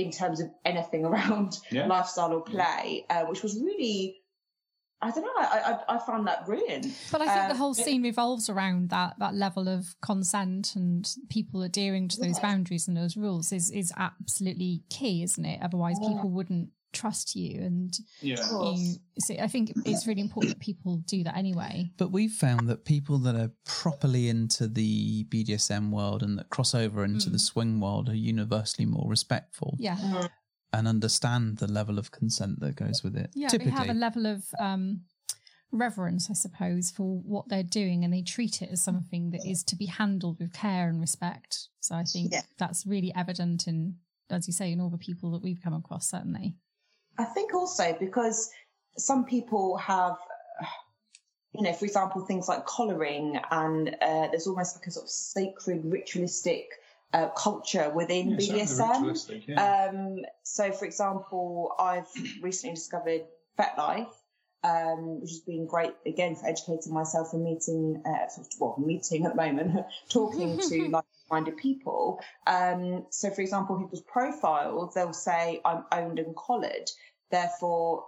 in 0.02 0.10
terms 0.10 0.40
of 0.40 0.48
anything 0.64 1.04
around 1.10 1.58
Yeah. 1.70 1.86
lifestyle 1.86 2.32
or 2.32 2.42
play, 2.42 3.04
uh, 3.10 3.24
which 3.24 3.42
was 3.42 3.54
really. 3.60 4.16
I 5.02 5.10
don't 5.10 5.24
know. 5.24 5.30
I, 5.36 5.74
I 5.88 5.96
I 5.96 5.98
found 5.98 6.26
that 6.26 6.46
brilliant. 6.46 6.86
But 7.12 7.20
I 7.20 7.26
think 7.26 7.48
the 7.48 7.54
Um, 7.54 7.58
whole 7.58 7.74
scene 7.74 8.02
revolves 8.02 8.48
around 8.48 8.88
that 8.90 9.18
that 9.18 9.34
level 9.34 9.68
of 9.68 9.94
consent 10.00 10.74
and 10.74 11.06
people 11.28 11.62
adhering 11.62 12.08
to 12.08 12.16
those 12.18 12.36
Yeah. 12.38 12.42
boundaries 12.42 12.88
and 12.88 12.96
those 12.96 13.14
rules 13.14 13.52
is 13.52 13.70
is 13.70 13.92
absolutely 13.96 14.84
key, 14.88 15.22
isn't 15.22 15.44
it? 15.44 15.60
Otherwise, 15.62 15.96
Yeah. 16.00 16.08
people 16.14 16.30
wouldn't 16.30 16.70
trust 16.96 17.36
you, 17.36 17.60
and 17.62 17.96
Yeah. 18.20 18.36
You. 18.74 18.96
So 19.18 19.34
I 19.34 19.48
think 19.48 19.72
it's 19.84 20.06
really 20.06 20.20
important 20.20 20.54
that 20.54 20.60
people 20.60 20.98
do 21.06 21.22
that 21.24 21.36
anyway. 21.36 21.92
But 21.96 22.10
we've 22.12 22.32
found 22.32 22.68
that 22.68 22.84
people 22.84 23.18
that 23.18 23.34
are 23.36 23.52
properly 23.64 24.28
into 24.28 24.68
the 24.68 25.24
BDSM 25.24 25.90
world 25.90 26.22
and 26.22 26.38
that 26.38 26.48
cross 26.50 26.74
over 26.74 27.04
into 27.04 27.30
the 27.30 27.38
Mm. 27.38 27.40
swing 27.52 27.80
world 27.80 28.08
are 28.08 28.14
universally 28.14 28.86
more 28.86 29.08
respectful 29.08 29.76
Yeah, 29.78 30.28
and 30.72 30.86
understand 30.88 31.58
the 31.58 31.68
level 31.68 31.98
of 31.98 32.10
consent 32.10 32.60
that 32.60 32.76
goes 32.76 33.02
with 33.04 33.16
it. 33.16 33.30
yeah. 33.34 33.48
Typically. 33.48 33.70
They 33.72 33.76
have 33.78 33.90
a 33.90 33.94
level 33.94 34.26
of 34.26 34.44
um, 34.58 35.02
reverence, 35.72 36.30
I 36.30 36.34
suppose, 36.34 36.90
for 36.90 37.18
what 37.20 37.48
they're 37.48 37.62
doing, 37.62 38.04
and 38.04 38.12
they 38.12 38.22
treat 38.22 38.62
it 38.62 38.70
as 38.70 38.82
something 38.82 39.30
that 39.30 39.44
is 39.44 39.62
to 39.64 39.76
be 39.76 39.86
handled 39.86 40.38
with 40.38 40.52
care 40.52 40.88
and 40.88 41.00
respect. 41.00 41.68
So 41.80 41.94
I 41.94 42.04
think 42.04 42.32
Yeah. 42.32 42.42
that's 42.58 42.86
really 42.86 43.12
evident 43.14 43.66
in, 43.66 43.96
as 44.30 44.46
you 44.46 44.52
say, 44.52 44.72
in 44.72 44.80
all 44.80 44.90
the 44.90 44.98
people 44.98 45.30
that 45.32 45.42
we've 45.42 45.60
come 45.60 45.74
across. 45.74 46.08
Certainly. 46.08 46.56
I 47.18 47.24
think 47.24 47.54
also 47.54 47.96
because 47.98 48.50
some 48.98 49.24
people 49.24 49.76
have, 49.78 50.16
you 51.52 51.62
know, 51.62 51.72
for 51.72 51.84
example, 51.84 52.22
things 52.22 52.48
like 52.48 52.66
collaring, 52.66 53.40
and 53.50 53.88
uh, 54.00 54.28
there's 54.28 54.46
almost 54.46 54.76
like 54.76 54.86
a 54.86 54.90
sort 54.90 55.04
of 55.04 55.10
sacred 55.10 55.82
ritualistic 55.84 56.66
uh, 57.12 57.28
culture 57.28 57.90
within 57.90 58.30
Yeah, 58.30 58.36
BDSM. 58.36 59.46
yeah. 59.48 59.88
Um, 59.90 60.18
so, 60.42 60.72
for 60.72 60.84
example, 60.84 61.74
I've 61.78 62.08
recently 62.42 62.74
discovered 62.74 63.22
FetLife, 63.58 64.12
um, 64.64 65.20
which 65.20 65.30
has 65.30 65.40
been 65.40 65.66
great 65.66 65.94
again 66.04 66.34
for 66.36 66.46
educating 66.46 66.92
myself 66.92 67.32
and 67.32 67.44
meeting, 67.44 68.02
uh, 68.04 68.28
sort 68.28 68.46
of, 68.46 68.52
well, 68.60 68.74
meeting 68.78 69.24
at 69.24 69.34
the 69.34 69.36
moment, 69.36 69.86
talking 70.10 70.58
to 70.58 71.02
like-minded 71.30 71.56
people. 71.56 72.20
Um, 72.46 73.06
so, 73.10 73.30
for 73.30 73.40
example, 73.40 73.78
people's 73.78 74.02
profiles, 74.02 74.94
they'll 74.94 75.12
say, 75.12 75.60
"I'm 75.64 75.84
owned 75.92 76.18
and 76.18 76.34
collared." 76.36 76.90
Therefore, 77.30 78.04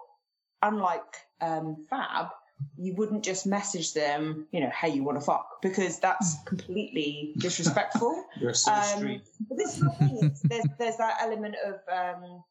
unlike 0.63 1.17
um, 1.41 1.87
Fab, 1.91 2.29
you 2.77 2.95
wouldn't 2.95 3.25
just 3.25 3.47
message 3.47 3.95
them, 3.95 4.47
you 4.53 4.61
know, 4.61 4.71
"Hey, 4.71 4.91
you 4.91 5.03
want 5.05 5.19
to 5.19 5.25
fuck," 5.25 5.63
because 5.63 5.99
that's 5.99 6.37
completely 6.47 7.35
disrespectful. 7.39 8.25
You're 8.41 8.55
so 8.55 8.73
Um, 8.73 8.99
street. 8.99 9.23
But 9.49 9.59
this 9.59 9.75
is 9.75 9.81
the 9.81 9.91
thing: 9.91 10.37
there's 10.45 10.65
there's 10.79 10.97
that 10.97 11.19
element 11.21 11.57
of 11.65 11.81
um, 11.93 12.45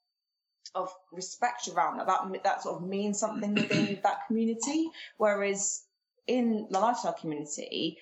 of 0.75 0.93
respect 1.11 1.67
around 1.69 1.97
that. 1.97 2.07
That 2.07 2.43
that 2.43 2.63
sort 2.63 2.81
of 2.81 2.87
means 2.87 3.19
something 3.19 3.53
within 3.55 3.99
that 4.03 4.27
community. 4.27 4.89
Whereas 5.17 5.83
in 6.27 6.67
the 6.69 6.79
lifestyle 6.79 7.13
community, 7.13 7.97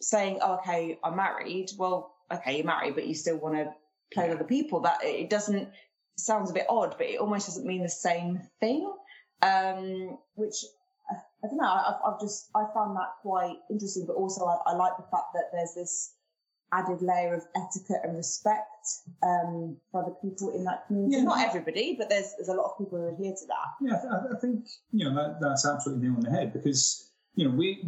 saying, 0.00 0.38
oh, 0.42 0.54
"Okay, 0.56 0.98
I'm 1.02 1.16
married," 1.16 1.70
well, 1.78 2.14
okay, 2.32 2.56
you're 2.56 2.66
married, 2.66 2.94
but 2.94 3.06
you 3.06 3.14
still 3.14 3.36
want 3.36 3.56
to 3.56 3.72
play 4.12 4.28
with 4.28 4.38
other 4.38 4.48
people. 4.48 4.80
That 4.80 4.98
it 5.02 5.30
doesn't 5.30 5.68
sounds 6.16 6.50
a 6.50 6.54
bit 6.54 6.66
odd, 6.68 6.96
but 6.98 7.06
it 7.06 7.20
almost 7.20 7.46
doesn't 7.46 7.66
mean 7.66 7.82
the 7.82 7.88
same 7.88 8.40
thing. 8.60 8.92
Um, 9.40 10.18
which 10.34 10.64
I, 11.10 11.46
don't 11.46 11.58
know. 11.58 11.64
I've, 11.64 12.00
I've 12.04 12.20
just 12.20 12.50
I 12.54 12.64
found 12.74 12.96
that 12.96 13.10
quite 13.22 13.56
interesting, 13.70 14.04
but 14.06 14.14
also 14.14 14.44
I, 14.44 14.56
I 14.66 14.74
like 14.74 14.96
the 14.96 15.06
fact 15.10 15.32
that 15.34 15.50
there's 15.52 15.74
this 15.74 16.14
added 16.72 17.00
layer 17.00 17.34
of 17.34 17.44
etiquette 17.56 18.00
and 18.04 18.16
respect 18.16 18.66
um, 19.22 19.76
for 19.90 20.04
the 20.04 20.28
people 20.28 20.54
in 20.54 20.64
that 20.64 20.86
community. 20.86 21.16
Yeah. 21.16 21.22
Not 21.22 21.46
everybody, 21.46 21.94
but 21.98 22.08
there's 22.08 22.34
there's 22.36 22.48
a 22.48 22.54
lot 22.54 22.72
of 22.72 22.78
people 22.78 22.98
who 22.98 23.14
adhere 23.14 23.32
to 23.32 23.46
that. 23.46 23.68
Yeah, 23.80 24.02
I, 24.10 24.36
I 24.36 24.40
think 24.40 24.66
you 24.92 25.04
know 25.04 25.14
that, 25.14 25.38
that's 25.40 25.66
absolutely 25.66 26.08
nail 26.08 26.16
on 26.16 26.22
the 26.22 26.30
head 26.30 26.52
because 26.52 27.10
you 27.36 27.48
know 27.48 27.54
we 27.54 27.82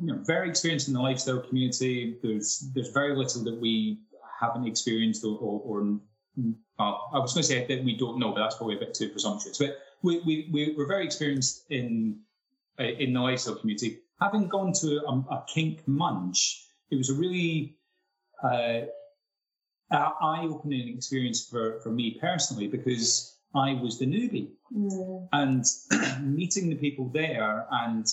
you 0.00 0.06
know 0.06 0.18
very 0.24 0.48
experienced 0.48 0.88
in 0.88 0.94
the 0.94 1.00
lifestyle 1.00 1.40
community. 1.40 2.16
There's 2.22 2.70
there's 2.74 2.90
very 2.90 3.16
little 3.16 3.44
that 3.44 3.60
we 3.60 4.00
haven't 4.40 4.66
experienced 4.66 5.24
or, 5.24 5.38
or, 5.38 5.60
or 5.64 6.00
uh, 6.78 6.92
I 7.12 7.18
was 7.18 7.32
going 7.32 7.42
to 7.42 7.48
say 7.48 7.64
that 7.66 7.84
we 7.84 7.96
don't 7.96 8.18
know, 8.18 8.32
but 8.32 8.40
that's 8.40 8.56
probably 8.56 8.76
a 8.76 8.80
bit 8.80 8.94
too 8.94 9.08
presumptuous. 9.10 9.58
But 9.58 9.78
we 10.02 10.20
we 10.20 10.48
we- 10.52 10.74
we're 10.76 10.88
very 10.88 11.04
experienced 11.04 11.64
in 11.70 12.20
uh, 12.78 12.84
in 12.84 13.12
the 13.12 13.20
lifestyle 13.20 13.54
community. 13.56 14.00
Having 14.20 14.48
gone 14.48 14.72
to 14.80 15.02
a, 15.06 15.12
a 15.34 15.44
kink 15.52 15.86
munch, 15.86 16.66
it 16.90 16.96
was 16.96 17.10
a 17.10 17.14
really 17.14 17.76
uh, 18.42 18.82
eye 19.90 20.46
opening 20.48 20.96
experience 20.96 21.46
for 21.48 21.80
for 21.80 21.90
me 21.90 22.18
personally 22.20 22.66
because 22.68 23.36
I 23.54 23.74
was 23.74 23.98
the 23.98 24.06
newbie 24.06 24.48
and 25.32 25.64
meeting 26.22 26.68
the 26.68 26.74
people 26.76 27.08
there 27.10 27.66
and 27.70 28.06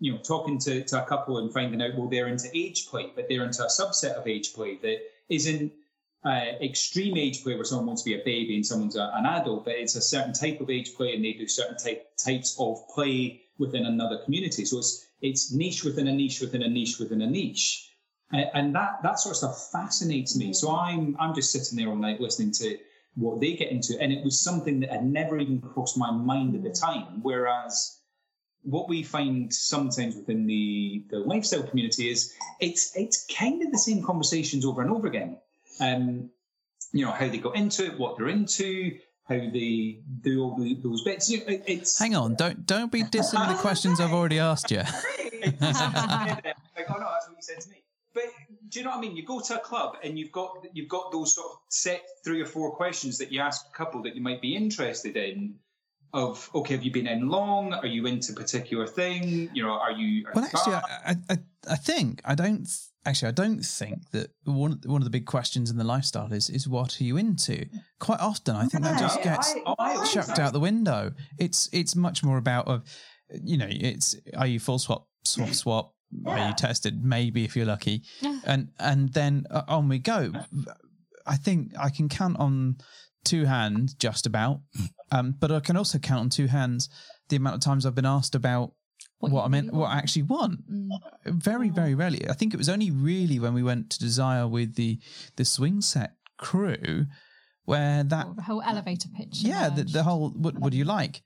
you 0.00 0.12
know 0.12 0.18
talking 0.18 0.58
to, 0.58 0.82
to 0.84 1.02
a 1.02 1.06
couple 1.06 1.38
and 1.38 1.52
finding 1.52 1.80
out 1.80 1.96
well 1.96 2.08
they're 2.08 2.28
into 2.28 2.48
age 2.54 2.86
play 2.88 3.12
but 3.14 3.26
they're 3.28 3.44
into 3.44 3.62
a 3.62 3.68
subset 3.68 4.14
of 4.14 4.26
age 4.26 4.52
play 4.52 4.78
that 4.82 4.98
isn't 5.28 5.72
uh, 6.24 6.52
extreme 6.60 7.16
age 7.16 7.42
play 7.42 7.54
where 7.54 7.64
someone 7.64 7.86
wants 7.86 8.02
to 8.02 8.10
be 8.10 8.20
a 8.20 8.24
baby 8.24 8.54
and 8.54 8.66
someone's 8.66 8.96
a, 8.96 9.10
an 9.14 9.26
adult 9.26 9.64
but 9.64 9.74
it's 9.74 9.96
a 9.96 10.02
certain 10.02 10.32
type 10.32 10.60
of 10.60 10.68
age 10.68 10.94
play 10.94 11.14
and 11.14 11.24
they 11.24 11.32
do 11.32 11.46
certain 11.46 11.76
type, 11.76 12.06
types 12.16 12.56
of 12.58 12.76
play 12.94 13.40
within 13.58 13.86
another 13.86 14.18
community 14.24 14.64
so 14.64 14.78
it's 14.78 15.06
it's 15.22 15.52
niche 15.52 15.84
within 15.84 16.08
a 16.08 16.12
niche 16.12 16.40
within 16.40 16.62
a 16.62 16.68
niche 16.68 16.98
within 16.98 17.22
a 17.22 17.26
niche 17.26 17.90
and, 18.32 18.50
and 18.54 18.74
that 18.74 19.02
that 19.02 19.18
sort 19.18 19.32
of 19.32 19.36
stuff 19.36 19.70
fascinates 19.70 20.36
me 20.36 20.52
so 20.52 20.76
i'm 20.76 21.16
i'm 21.18 21.34
just 21.34 21.52
sitting 21.52 21.78
there 21.78 21.88
all 21.88 21.96
night 21.96 22.20
listening 22.20 22.52
to 22.52 22.76
what 23.14 23.40
they 23.40 23.54
get 23.54 23.70
into. 23.70 24.00
And 24.00 24.12
it 24.12 24.24
was 24.24 24.40
something 24.40 24.80
that 24.80 24.90
had 24.90 25.04
never 25.04 25.38
even 25.38 25.60
crossed 25.60 25.98
my 25.98 26.10
mind 26.10 26.54
at 26.54 26.62
the 26.62 26.70
time. 26.70 27.20
Whereas 27.22 27.99
what 28.62 28.88
we 28.88 29.02
find 29.02 29.52
sometimes 29.52 30.16
within 30.16 30.46
the, 30.46 31.04
the 31.10 31.18
lifestyle 31.18 31.62
community 31.62 32.10
is 32.10 32.34
it's 32.60 32.96
it's 32.96 33.26
kind 33.26 33.62
of 33.62 33.72
the 33.72 33.78
same 33.78 34.02
conversations 34.02 34.64
over 34.64 34.82
and 34.82 34.90
over 34.90 35.06
again. 35.06 35.38
Um, 35.80 36.30
you 36.92 37.04
know, 37.04 37.12
how 37.12 37.28
they 37.28 37.38
got 37.38 37.56
into 37.56 37.86
it, 37.86 37.98
what 37.98 38.18
they're 38.18 38.28
into, 38.28 38.98
how 39.24 39.36
they 39.36 40.00
do 40.20 40.42
all 40.42 40.56
the, 40.56 40.74
those 40.82 41.02
bits. 41.02 41.30
You 41.30 41.38
know, 41.38 41.44
it, 41.46 41.64
it's 41.66 41.98
Hang 41.98 42.14
on, 42.16 42.34
don't 42.34 42.66
don't 42.66 42.92
be 42.92 43.02
dissing 43.02 43.48
the 43.48 43.54
questions 43.54 44.00
I've 44.00 44.12
already 44.12 44.38
asked 44.38 44.70
you. 44.70 44.78
like, 44.78 44.88
oh 45.42 45.58
no, 45.60 47.08
that's 47.12 47.28
what 47.28 47.36
you 47.36 47.42
said 47.42 47.60
to 47.60 47.70
me. 47.70 47.82
But 48.12 48.24
do 48.68 48.80
you 48.80 48.84
know 48.84 48.90
what 48.90 48.98
I 48.98 49.00
mean? 49.00 49.16
You 49.16 49.24
go 49.24 49.40
to 49.40 49.56
a 49.56 49.60
club 49.60 49.96
and 50.02 50.18
you've 50.18 50.32
got 50.32 50.66
you've 50.72 50.88
got 50.88 51.12
those 51.12 51.34
sort 51.34 51.46
of 51.52 51.58
set 51.68 52.02
three 52.24 52.40
or 52.40 52.46
four 52.46 52.72
questions 52.72 53.18
that 53.18 53.32
you 53.32 53.40
ask 53.40 53.66
a 53.72 53.76
couple 53.76 54.02
that 54.02 54.16
you 54.16 54.22
might 54.22 54.42
be 54.42 54.56
interested 54.56 55.16
in. 55.16 55.54
Of 56.12 56.50
okay, 56.54 56.74
have 56.74 56.82
you 56.82 56.90
been 56.90 57.06
in 57.06 57.28
long? 57.28 57.72
Are 57.72 57.86
you 57.86 58.06
into 58.06 58.32
a 58.32 58.34
particular 58.36 58.86
thing? 58.86 59.48
You 59.54 59.62
know, 59.62 59.70
are 59.70 59.92
you? 59.92 60.26
Are 60.26 60.32
Well, 60.34 60.44
you 60.44 60.50
actually. 60.58 60.74
I, 60.74 61.16
I, 61.30 61.38
I 61.70 61.76
think 61.76 62.20
I 62.24 62.34
don't. 62.34 62.68
Actually, 63.06 63.28
I 63.28 63.32
don't 63.32 63.62
think 63.64 64.10
that 64.10 64.30
one 64.44 64.80
one 64.84 65.00
of 65.00 65.04
the 65.04 65.10
big 65.10 65.24
questions 65.26 65.70
in 65.70 65.78
the 65.78 65.84
lifestyle 65.84 66.32
is 66.32 66.50
is 66.50 66.66
what 66.68 67.00
are 67.00 67.04
you 67.04 67.16
into. 67.16 67.66
Quite 68.00 68.20
often, 68.20 68.56
I 68.56 68.66
think 68.66 68.82
that 68.84 68.98
just 68.98 69.22
gets 69.22 69.54
I- 69.66 69.74
I 69.78 69.94
like 69.96 70.10
chucked 70.10 70.38
out 70.38 70.52
the 70.52 70.60
window. 70.60 71.12
It's 71.38 71.68
it's 71.72 71.94
much 71.94 72.22
more 72.24 72.38
about 72.38 72.66
of, 72.66 72.82
you 73.42 73.56
know, 73.56 73.68
it's 73.70 74.16
are 74.36 74.46
you 74.48 74.58
full 74.60 74.78
swap, 74.80 75.06
swap, 75.24 75.54
swap? 75.54 75.94
Are 76.26 76.48
you 76.48 76.54
tested? 76.54 77.04
Maybe 77.04 77.44
if 77.44 77.54
you're 77.54 77.66
lucky, 77.66 78.02
Yeah. 78.20 78.40
and 78.44 78.68
and 78.80 79.12
then 79.12 79.46
uh, 79.50 79.62
on 79.68 79.88
we 79.88 79.98
go. 80.00 80.32
I 81.30 81.36
think 81.36 81.72
I 81.78 81.88
can 81.90 82.08
count 82.08 82.38
on 82.38 82.76
two 83.24 83.44
hands 83.44 83.94
just 83.94 84.26
about, 84.26 84.60
um, 85.12 85.34
but 85.38 85.50
I 85.52 85.60
can 85.60 85.76
also 85.76 85.98
count 85.98 86.20
on 86.20 86.28
two 86.28 86.46
hands 86.46 86.88
the 87.28 87.36
amount 87.36 87.54
of 87.56 87.60
times 87.62 87.86
I've 87.86 87.94
been 87.94 88.04
asked 88.06 88.34
about 88.34 88.72
what, 89.18 89.30
you 89.30 89.38
I 89.38 89.48
meant, 89.48 89.72
what 89.72 89.90
I 89.90 89.98
actually 89.98 90.22
want. 90.22 90.70
Mm. 90.70 90.88
Very, 91.26 91.68
very 91.70 91.94
rarely. 91.94 92.28
I 92.28 92.32
think 92.32 92.52
it 92.52 92.56
was 92.56 92.68
only 92.68 92.90
really 92.90 93.38
when 93.38 93.54
we 93.54 93.62
went 93.62 93.90
to 93.90 93.98
Desire 93.98 94.48
with 94.48 94.74
the 94.74 94.98
the 95.36 95.44
swing 95.44 95.80
set 95.80 96.14
crew 96.38 97.06
where 97.64 98.02
that 98.02 98.26
the 98.34 98.42
whole 98.42 98.62
elevator 98.62 99.08
pitch. 99.14 99.42
yeah 99.42 99.68
the, 99.68 99.84
the 99.84 100.02
whole 100.02 100.30
what, 100.30 100.58
what 100.58 100.72
do 100.72 100.78
you 100.78 100.84
like 100.84 101.22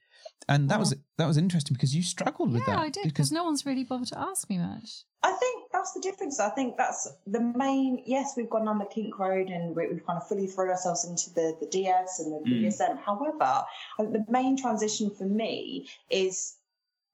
and 0.48 0.68
that 0.68 0.78
was 0.78 0.94
that 1.16 1.26
was 1.26 1.36
interesting 1.36 1.74
because 1.74 1.94
you 1.94 2.02
struggled 2.02 2.52
with 2.52 2.62
yeah, 2.66 2.74
that 2.74 2.78
I 2.78 2.88
did 2.90 3.04
because 3.04 3.12
because 3.12 3.32
no 3.32 3.44
one's 3.44 3.64
really 3.64 3.84
bothered 3.84 4.08
to 4.08 4.18
ask 4.18 4.48
me 4.50 4.58
much. 4.58 5.04
I 5.22 5.32
think 5.32 5.63
that's 5.84 5.92
the 5.92 6.00
difference. 6.00 6.40
I 6.40 6.48
think 6.48 6.78
that's 6.78 7.06
the 7.26 7.40
main. 7.40 8.02
Yes, 8.06 8.32
we've 8.38 8.48
gone 8.48 8.66
on 8.68 8.78
the 8.78 8.86
kink 8.86 9.18
road 9.18 9.50
and 9.50 9.76
we- 9.76 9.88
we've 9.88 10.06
kind 10.06 10.16
of 10.16 10.26
fully 10.26 10.46
thrown 10.46 10.70
ourselves 10.70 11.04
into 11.04 11.28
the, 11.34 11.56
the 11.60 11.66
DS 11.66 12.20
and 12.20 12.32
the 12.32 12.38
Mm. 12.38 12.62
BDSM. 12.62 12.96
However, 12.96 13.44
I 13.44 13.66
think 13.98 14.12
the 14.14 14.24
main 14.32 14.56
transition 14.56 15.10
for 15.10 15.24
me 15.26 15.86
is 16.08 16.56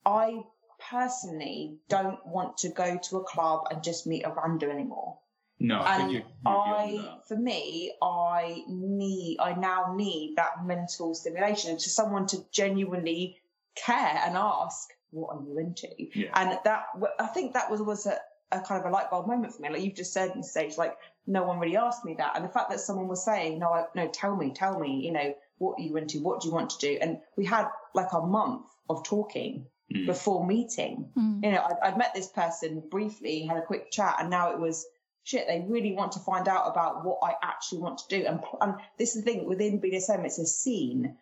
I 0.07 0.45
personally 0.89 1.79
don't 1.89 2.25
want 2.25 2.59
to 2.59 2.69
go 2.69 2.97
to 2.97 3.17
a 3.17 3.25
club 3.25 3.67
and 3.73 3.83
just 3.83 4.07
meet 4.07 4.23
a 4.25 4.31
random 4.33 4.71
anymore. 4.71 5.19
No, 5.59 5.81
And 5.83 6.23
I, 6.47 7.19
for 7.27 7.37
me, 7.37 7.93
I 8.01 8.65
need, 8.69 9.39
I 9.41 9.53
now 9.55 9.95
need 9.95 10.37
that 10.37 10.65
mental 10.65 11.13
stimulation 11.15 11.77
to 11.77 11.91
someone 11.91 12.27
to 12.29 12.39
genuinely 12.51 13.37
care 13.75 14.21
and 14.25 14.37
ask, 14.39 14.89
what 15.11 15.37
are 15.37 15.43
you 15.43 15.59
into? 15.59 15.89
Yeah. 16.15 16.31
And 16.35 16.59
that, 16.65 16.87
I 17.19 17.27
think 17.27 17.53
that 17.55 17.71
was 17.71 17.83
was 17.83 18.07
a, 18.07 18.19
a 18.53 18.61
kind 18.61 18.81
of 18.81 18.87
a 18.87 18.93
light 18.93 19.11
bulb 19.11 19.27
moment 19.27 19.55
for 19.55 19.63
me. 19.63 19.71
Like 19.71 19.83
you've 19.83 19.95
just 19.95 20.13
said 20.13 20.33
in 20.35 20.43
stage, 20.43 20.77
like 20.77 20.97
no 21.27 21.45
one 21.45 21.59
really 21.59 21.77
asked 21.77 22.05
me 22.05 22.15
that, 22.19 22.33
and 22.37 22.45
the 22.45 22.49
fact 22.49 22.71
that 22.71 22.81
someone 22.81 23.09
was 23.09 23.25
saying, 23.25 23.59
no, 23.59 23.69
I, 23.73 23.85
no, 23.95 24.09
tell 24.09 24.37
me, 24.37 24.53
tell 24.53 24.79
me, 24.79 25.01
you 25.05 25.13
know, 25.13 25.35
what 25.59 25.79
are 25.79 25.83
you 25.83 25.97
into? 25.97 26.21
What 26.21 26.41
do 26.41 26.49
you 26.49 26.55
want 26.55 26.71
to 26.71 26.79
do? 26.79 26.99
And 27.01 27.19
we 27.37 27.45
had 27.45 27.69
like 27.95 28.13
a 28.13 28.21
month 28.21 28.67
of 28.89 29.05
talking 29.05 29.67
Mm. 29.93 30.07
before 30.07 30.47
meeting 30.47 31.11
Mm. 31.17 31.45
you 31.45 31.51
know, 31.51 31.65
I'd, 31.69 31.77
I'd 31.83 31.99
met 31.99 32.15
this 32.15 32.29
person 32.29 32.81
briefly, 32.93 33.43
had 33.43 33.57
a 33.57 33.63
quick 33.63 33.91
chat, 33.91 34.19
and 34.21 34.31
now 34.31 34.53
it 34.53 34.61
was 34.61 34.87
shit. 35.25 35.49
They 35.49 35.65
really 35.69 35.95
want 35.95 36.13
to 36.13 36.21
find 36.21 36.47
out 36.47 36.71
about 36.71 37.05
what 37.05 37.19
I 37.25 37.35
actually 37.43 37.81
want 37.81 37.99
to 37.99 38.05
do, 38.09 38.25
and 38.25 38.39
and 38.61 38.75
this 38.99 39.17
is 39.17 39.25
the 39.25 39.33
thing 39.33 39.47
within 39.49 39.81
BDSM, 39.81 40.25
it's 40.25 40.39
a 40.39 40.47
scene. 40.47 41.17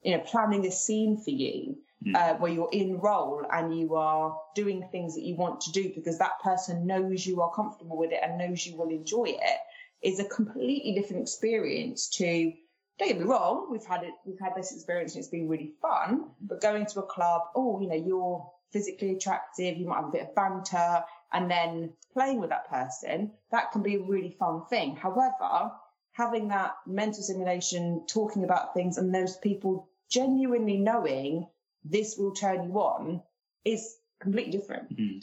You 0.00 0.16
know, 0.16 0.22
planning 0.22 0.64
a 0.66 0.70
scene 0.70 1.18
for 1.18 1.32
you 1.32 1.76
Mm. 2.04 2.14
uh, 2.14 2.34
where 2.34 2.52
you're 2.52 2.68
in 2.70 2.98
role 2.98 3.46
and 3.50 3.78
you 3.78 3.94
are 3.94 4.36
doing 4.54 4.86
things 4.92 5.14
that 5.14 5.22
you 5.22 5.36
want 5.36 5.62
to 5.62 5.72
do 5.72 5.90
because 5.94 6.18
that 6.18 6.38
person 6.42 6.86
knows 6.86 7.24
you 7.24 7.40
are 7.40 7.50
comfortable 7.54 7.96
with 7.96 8.12
it 8.12 8.20
and 8.22 8.36
knows 8.36 8.66
you 8.66 8.76
will 8.76 8.90
enjoy 8.90 9.24
it 9.28 9.58
is 10.02 10.20
a 10.20 10.24
completely 10.24 10.94
different 10.94 11.22
experience 11.22 12.10
to 12.10 12.52
don't 12.98 13.08
get 13.08 13.18
me 13.18 13.24
wrong, 13.24 13.68
we've 13.70 13.84
had 13.84 14.04
it, 14.04 14.12
we've 14.24 14.38
had 14.38 14.54
this 14.54 14.72
experience 14.72 15.14
and 15.14 15.22
it's 15.22 15.30
been 15.30 15.48
really 15.48 15.72
fun. 15.82 16.30
But 16.40 16.60
going 16.60 16.86
to 16.86 17.00
a 17.00 17.06
club, 17.06 17.42
oh, 17.56 17.80
you 17.80 17.88
know, 17.88 17.94
you're 17.94 18.52
physically 18.70 19.16
attractive, 19.16 19.76
you 19.76 19.88
might 19.88 19.96
have 19.96 20.08
a 20.08 20.12
bit 20.12 20.28
of 20.28 20.34
banter, 20.34 21.04
and 21.32 21.50
then 21.50 21.92
playing 22.12 22.40
with 22.40 22.50
that 22.50 22.68
person, 22.70 23.32
that 23.50 23.72
can 23.72 23.82
be 23.82 23.96
a 23.96 24.02
really 24.02 24.36
fun 24.38 24.62
thing. 24.70 24.94
However, 24.94 25.72
having 26.12 26.48
that 26.48 26.74
mental 26.86 27.22
simulation, 27.22 28.04
talking 28.08 28.44
about 28.44 28.74
things, 28.74 28.98
and 28.98 29.12
those 29.12 29.36
people 29.38 29.88
genuinely 30.08 30.76
knowing 30.76 31.48
this 31.84 32.16
will 32.18 32.32
turn 32.32 32.64
you 32.64 32.72
on 32.74 33.22
is 33.64 33.96
completely 34.20 34.52
different. 34.52 34.88
Hmm. 34.96 35.18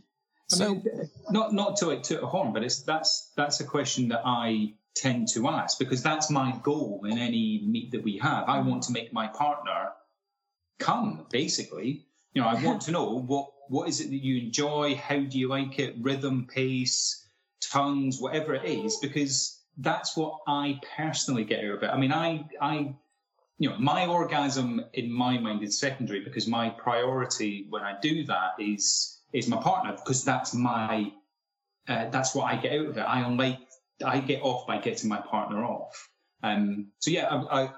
I 0.51 0.55
So, 0.55 0.75
mean, 0.75 1.09
not 1.29 1.53
not 1.53 1.77
to 1.77 1.89
it 1.91 2.03
to 2.05 2.21
a 2.21 2.25
horn, 2.27 2.53
but 2.53 2.63
it's 2.63 2.81
that's 2.83 3.31
that's 3.35 3.59
a 3.59 3.65
question 3.65 4.09
that 4.09 4.21
I 4.25 4.73
tend 4.95 5.29
to 5.29 5.47
ask 5.47 5.79
because 5.79 6.03
that's 6.03 6.29
my 6.29 6.57
goal 6.63 7.05
in 7.05 7.17
any 7.17 7.63
meet 7.65 7.91
that 7.91 8.03
we 8.03 8.17
have. 8.17 8.49
I 8.49 8.59
want 8.59 8.83
to 8.83 8.91
make 8.91 9.13
my 9.13 9.27
partner 9.27 9.91
come, 10.79 11.25
basically. 11.29 12.05
You 12.33 12.41
know, 12.41 12.47
I 12.47 12.63
want 12.63 12.81
to 12.83 12.91
know 12.91 13.17
what 13.31 13.47
what 13.69 13.87
is 13.87 14.01
it 14.01 14.09
that 14.09 14.23
you 14.23 14.37
enjoy, 14.45 14.95
how 14.95 15.19
do 15.19 15.39
you 15.39 15.47
like 15.47 15.79
it, 15.79 15.95
rhythm, 16.01 16.47
pace, 16.53 17.25
tongues, 17.71 18.19
whatever 18.19 18.53
it 18.53 18.65
is, 18.65 18.97
because 18.97 19.57
that's 19.77 20.17
what 20.17 20.39
I 20.45 20.81
personally 20.97 21.45
get 21.45 21.63
out 21.63 21.75
of 21.77 21.83
it. 21.83 21.89
I 21.89 21.97
mean, 21.97 22.11
I 22.11 22.45
I 22.61 22.95
you 23.61 23.69
know, 23.69 23.77
my 23.77 24.07
orgasm 24.07 24.83
in 24.93 25.13
my 25.13 25.37
mind 25.37 25.61
is 25.61 25.77
secondary 25.79 26.21
because 26.21 26.47
my 26.47 26.69
priority 26.69 27.67
when 27.69 27.83
I 27.83 27.93
do 28.01 28.25
that 28.25 28.53
is 28.57 29.19
is 29.33 29.47
my 29.47 29.57
partner 29.57 29.91
because 29.91 30.23
that's 30.23 30.55
my 30.55 31.11
uh, 31.87 32.09
that's 32.09 32.33
what 32.33 32.45
I 32.51 32.55
get 32.55 32.71
out 32.73 32.87
of 32.87 32.97
it. 32.97 33.01
I 33.01 33.27
like 33.29 33.59
I 34.03 34.19
get 34.19 34.41
off 34.41 34.65
by 34.65 34.79
getting 34.79 35.09
my 35.09 35.21
partner 35.21 35.63
off. 35.63 36.09
Um, 36.41 36.87
so 36.97 37.11
yeah, 37.11 37.27
I, 37.29 37.61
I 37.61 37.69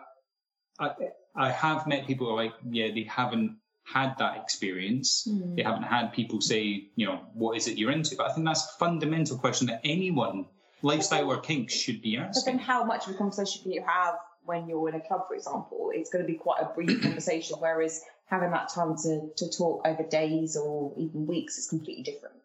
I 0.80 0.92
I 1.36 1.52
have 1.52 1.86
met 1.86 2.08
people 2.08 2.28
who 2.28 2.34
are 2.34 2.44
like 2.46 2.54
yeah 2.72 2.88
they 2.94 3.04
haven't 3.04 3.58
had 3.84 4.16
that 4.20 4.38
experience. 4.38 5.28
Hmm. 5.30 5.56
They 5.56 5.64
haven't 5.64 5.84
had 5.84 6.14
people 6.14 6.40
say 6.40 6.88
you 6.96 7.08
know 7.08 7.20
what 7.34 7.58
is 7.58 7.68
it 7.68 7.78
you're 7.78 7.92
into. 7.92 8.16
But 8.16 8.32
I 8.32 8.34
think 8.34 8.48
that's 8.48 8.64
a 8.64 8.78
fundamental 8.80 9.38
question 9.38 9.68
that 9.68 9.82
anyone 9.84 10.46
lifestyle 10.82 11.30
or 11.30 11.42
kink 11.42 11.70
should 11.70 12.02
be 12.02 12.16
But 12.16 12.22
then, 12.22 12.30
asking. 12.30 12.60
how 12.60 12.86
much 12.86 13.06
of 13.06 13.16
a 13.16 13.18
conversation 13.18 13.64
can 13.64 13.74
you 13.74 13.84
have 13.86 14.16
when 14.46 14.68
you're 14.68 14.90
in 14.90 14.96
a 14.96 15.00
club, 15.00 15.28
for 15.28 15.36
example? 15.36 15.92
It's 15.94 16.10
going 16.10 16.26
to 16.26 16.32
be 16.32 16.38
quite 16.38 16.62
a 16.62 16.74
brief 16.74 17.02
conversation, 17.04 17.58
whereas 17.60 18.02
having 18.26 18.52
that 18.52 18.70
time 18.70 18.96
to, 19.04 19.30
to 19.38 19.50
talk 19.50 19.86
over 19.86 20.04
days 20.04 20.56
or 20.56 20.94
even 20.98 21.28
weeks 21.28 21.58
is 21.58 21.68
completely 21.68 22.04
different. 22.04 22.36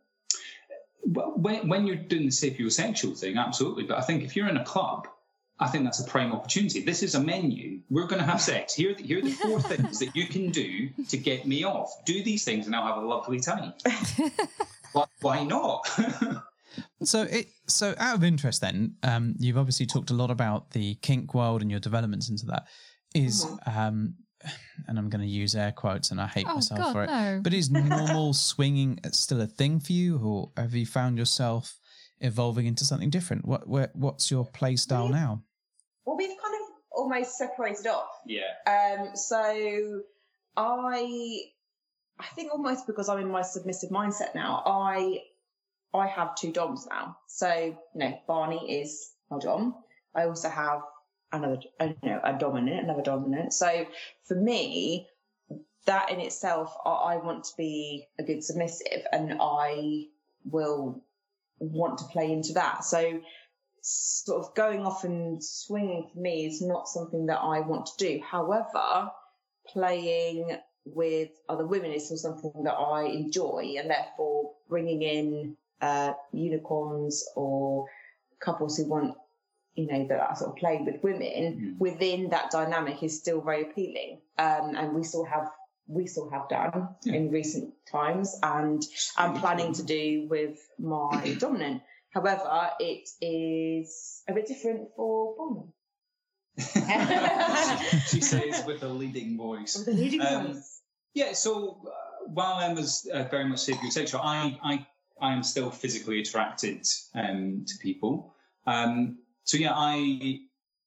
Well, 1.04 1.32
when, 1.36 1.68
when 1.68 1.86
you're 1.86 1.96
doing 1.96 2.24
the 2.26 2.30
sapiosexual 2.30 3.18
thing, 3.18 3.38
absolutely. 3.38 3.84
But 3.84 3.98
I 3.98 4.02
think 4.02 4.24
if 4.24 4.36
you're 4.36 4.48
in 4.48 4.56
a 4.56 4.64
club, 4.64 5.08
I 5.60 5.66
think 5.68 5.84
that's 5.84 6.00
a 6.00 6.04
prime 6.04 6.32
opportunity. 6.32 6.82
This 6.82 7.02
is 7.02 7.14
a 7.14 7.20
menu. 7.20 7.80
We're 7.90 8.06
going 8.06 8.20
to 8.20 8.26
have 8.26 8.40
sex. 8.40 8.74
Here, 8.74 8.90
are 8.90 8.94
the- 8.94 9.02
here 9.02 9.18
are 9.18 9.22
the 9.22 9.30
four 9.30 9.60
things 9.72 9.98
that 10.00 10.14
you 10.14 10.26
can 10.26 10.50
do 10.50 10.90
to 11.08 11.16
get 11.16 11.46
me 11.46 11.64
off. 11.64 12.04
Do 12.04 12.22
these 12.22 12.44
things, 12.44 12.66
and 12.66 12.76
I'll 12.76 12.86
have 12.86 13.02
a 13.02 13.06
lovely 13.06 13.40
time. 13.40 13.72
why, 14.92 15.04
why 15.20 15.44
not? 15.44 15.88
so 17.02 17.22
it 17.22 17.48
so 17.66 17.94
out 17.98 18.16
of 18.16 18.24
interest, 18.24 18.60
then 18.60 18.94
um, 19.02 19.34
you've 19.38 19.58
obviously 19.58 19.86
talked 19.86 20.10
a 20.10 20.14
lot 20.14 20.30
about 20.30 20.70
the 20.72 20.94
kink 20.96 21.34
world 21.34 21.62
and 21.62 21.70
your 21.70 21.80
developments 21.80 22.28
into 22.30 22.46
that. 22.46 22.64
Is 23.14 23.46
um, 23.66 24.14
and 24.86 24.98
I'm 24.98 25.08
going 25.08 25.22
to 25.22 25.26
use 25.28 25.54
air 25.54 25.72
quotes, 25.72 26.10
and 26.10 26.20
I 26.20 26.26
hate 26.26 26.46
Oh, 26.48 26.54
myself 26.54 26.78
God, 26.80 26.92
for 26.92 27.04
it. 27.04 27.06
no. 27.08 27.40
But 27.42 27.54
is 27.54 27.70
normal 27.70 28.32
swinging 28.50 29.00
still 29.12 29.40
a 29.40 29.46
thing 29.46 29.80
for 29.80 29.92
you, 29.92 30.18
or 30.18 30.52
have 30.56 30.74
you 30.74 30.86
found 30.86 31.18
yourself 31.18 31.78
evolving 32.20 32.66
into 32.66 32.84
something 32.84 33.10
different? 33.10 33.44
What 33.46 33.66
where, 33.68 33.90
what's 33.94 34.30
your 34.30 34.44
play 34.46 34.76
style 34.76 35.08
now? 35.08 35.42
Well, 36.04 36.16
we've 36.16 36.28
kind 36.28 36.54
of 36.54 36.60
almost 36.92 37.36
separated 37.38 37.86
off. 37.86 38.08
yeah. 38.26 38.42
Um, 38.66 39.10
so 39.14 40.02
I, 40.56 41.40
I 42.18 42.24
think 42.34 42.52
almost 42.52 42.86
because 42.86 43.08
I'm 43.08 43.18
in 43.20 43.30
my 43.30 43.42
submissive 43.42 43.90
mindset 43.90 44.34
now, 44.34 44.62
I, 44.66 45.20
I 45.94 46.06
have 46.06 46.34
two 46.34 46.52
doms 46.52 46.86
now. 46.88 47.16
So 47.26 47.52
you 47.54 47.76
know, 47.94 48.18
Barney 48.26 48.80
is 48.80 49.12
my 49.30 49.38
dom. 49.38 49.74
I 50.14 50.24
also 50.24 50.48
have 50.48 50.82
another, 51.32 51.58
uh, 51.80 51.88
you 52.02 52.08
know, 52.08 52.20
a 52.22 52.38
dominant, 52.38 52.84
another 52.84 53.02
dominant. 53.02 53.52
So 53.52 53.86
for 54.24 54.34
me, 54.34 55.08
that 55.86 56.10
in 56.10 56.20
itself, 56.20 56.74
I, 56.84 56.90
I 56.90 57.16
want 57.16 57.44
to 57.44 57.50
be 57.56 58.06
a 58.18 58.22
good 58.22 58.44
submissive, 58.44 59.02
and 59.12 59.38
I 59.40 60.06
will 60.44 61.02
want 61.58 61.98
to 61.98 62.04
play 62.06 62.32
into 62.32 62.52
that. 62.54 62.84
So 62.84 63.20
sort 63.80 64.44
of 64.44 64.54
going 64.54 64.84
off 64.84 65.04
and 65.04 65.42
swinging 65.42 66.08
for 66.12 66.20
me 66.20 66.46
is 66.46 66.60
not 66.60 66.88
something 66.88 67.26
that 67.26 67.38
I 67.38 67.60
want 67.60 67.86
to 67.86 67.92
do. 67.96 68.20
However, 68.22 69.10
playing 69.66 70.58
with 70.84 71.30
other 71.48 71.66
women 71.66 71.92
is 71.92 72.06
still 72.06 72.18
something 72.18 72.64
that 72.64 72.74
I 72.74 73.04
enjoy, 73.04 73.76
and 73.78 73.90
therefore 73.90 74.52
bringing 74.68 75.02
in 75.02 75.56
uh, 75.80 76.12
unicorns 76.32 77.24
or 77.36 77.86
couples 78.40 78.76
who 78.76 78.84
want, 78.88 79.14
you 79.74 79.86
know, 79.86 80.06
that 80.08 80.20
are 80.20 80.36
sort 80.36 80.50
of 80.50 80.56
playing 80.56 80.84
with 80.84 81.02
women 81.02 81.76
Mm. 81.76 81.78
within 81.78 82.30
that 82.30 82.50
dynamic 82.50 83.02
is 83.02 83.18
still 83.18 83.40
very 83.40 83.62
appealing. 83.70 84.20
Um, 84.38 84.74
and 84.76 84.94
we 84.94 85.02
still 85.04 85.24
have 85.24 85.50
we 85.90 86.06
still 86.06 86.28
have 86.28 86.46
done 86.50 86.88
Yeah. 87.04 87.14
in 87.14 87.30
recent 87.30 87.72
times, 87.90 88.38
and 88.42 88.82
I'm 89.16 89.32
planning 89.40 89.72
to 89.72 89.82
do 89.82 90.26
with 90.28 90.58
my 90.78 91.34
dominant. 91.38 91.82
However, 92.10 92.70
it 92.78 93.08
is 93.22 94.22
a 94.28 94.34
bit 94.34 94.46
different 94.46 94.90
for 94.94 95.34
Barney. 95.36 95.72
she 98.08 98.20
says 98.20 98.64
with 98.66 98.82
a 98.82 98.88
leading 98.88 99.36
voice. 99.38 99.78
With 99.78 99.88
a 99.88 99.92
leading 99.92 100.20
Um, 100.20 100.52
voice. 100.54 100.80
Yeah, 101.14 101.32
so 101.32 101.80
uh, 101.86 101.90
while 102.28 102.60
Emma's 102.60 103.08
uh, 103.12 103.24
very 103.30 103.44
much 103.48 103.58
sapiosexual, 103.66 104.20
I, 104.22 104.58
I, 104.62 104.86
I 105.20 105.32
am 105.32 105.42
still 105.42 105.70
physically 105.70 106.20
attracted 106.20 106.86
um, 107.14 107.64
to 107.66 107.78
people. 107.78 108.34
Um, 108.66 109.18
so 109.44 109.56
yeah, 109.56 109.72
I, 109.74 110.40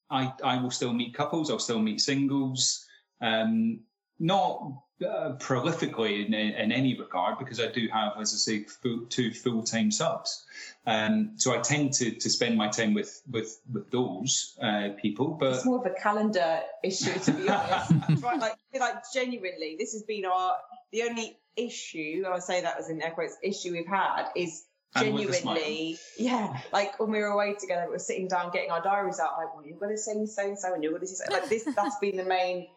I, 0.09 0.33
I 0.43 0.61
will 0.61 0.71
still 0.71 0.93
meet 0.93 1.13
couples. 1.13 1.49
I'll 1.49 1.59
still 1.59 1.79
meet 1.79 2.01
singles. 2.01 2.85
Um, 3.21 3.81
not 4.19 4.73
uh, 5.03 5.33
prolifically 5.39 6.25
in, 6.25 6.33
in 6.33 6.71
any 6.71 6.97
regard 6.97 7.39
because 7.39 7.59
I 7.59 7.71
do 7.71 7.87
have, 7.91 8.13
as 8.19 8.33
I 8.33 8.37
say, 8.37 8.63
full, 8.65 9.05
two 9.09 9.33
full-time 9.33 9.89
subs. 9.89 10.45
Um, 10.85 11.31
so 11.37 11.57
I 11.57 11.61
tend 11.61 11.93
to, 11.93 12.11
to 12.11 12.29
spend 12.29 12.55
my 12.55 12.67
time 12.67 12.93
with 12.93 13.21
with 13.29 13.59
with 13.71 13.89
those 13.89 14.57
uh, 14.61 14.89
people. 15.01 15.29
But 15.39 15.55
It's 15.55 15.65
more 15.65 15.79
of 15.79 15.85
a 15.85 15.95
calendar 15.95 16.59
issue, 16.83 17.17
to 17.17 17.31
be 17.31 17.49
honest. 17.49 17.91
right, 18.23 18.39
like, 18.39 18.55
like 18.79 18.95
genuinely, 19.11 19.75
this 19.79 19.93
has 19.93 20.03
been 20.03 20.25
our 20.25 20.55
the 20.91 21.03
only 21.03 21.37
issue. 21.55 22.23
I 22.27 22.31
would 22.31 22.43
say 22.43 22.61
that 22.61 22.77
was 22.77 22.89
in 22.89 23.01
air 23.01 23.11
quotes 23.11 23.37
issue 23.43 23.71
we've 23.71 23.87
had 23.87 24.29
is 24.35 24.63
And 24.95 25.13
with 25.13 25.27
the 25.27 25.33
genuinely, 25.33 25.97
yeah. 26.17 26.59
Like 26.71 26.99
when 26.99 27.11
we 27.11 27.19
were 27.19 27.27
away 27.27 27.55
together, 27.59 27.85
we 27.85 27.93
were 27.93 27.99
sitting 27.99 28.27
down, 28.27 28.51
getting 28.51 28.71
our 28.71 28.81
diaries 28.81 29.19
out. 29.19 29.37
Like, 29.37 29.55
well, 29.55 29.65
you're 29.65 29.77
going 29.77 29.91
to 29.91 29.97
say 29.97 30.25
so 30.25 30.47
and 30.47 30.59
so, 30.59 30.73
and 30.73 30.83
you're 30.83 30.91
going 30.91 31.01
to 31.01 31.07
say 31.07 31.25
so. 31.27 31.33
like 31.33 31.49
this. 31.49 31.63
That's 31.75 31.97
been 31.99 32.17
the 32.17 32.25
main. 32.25 32.67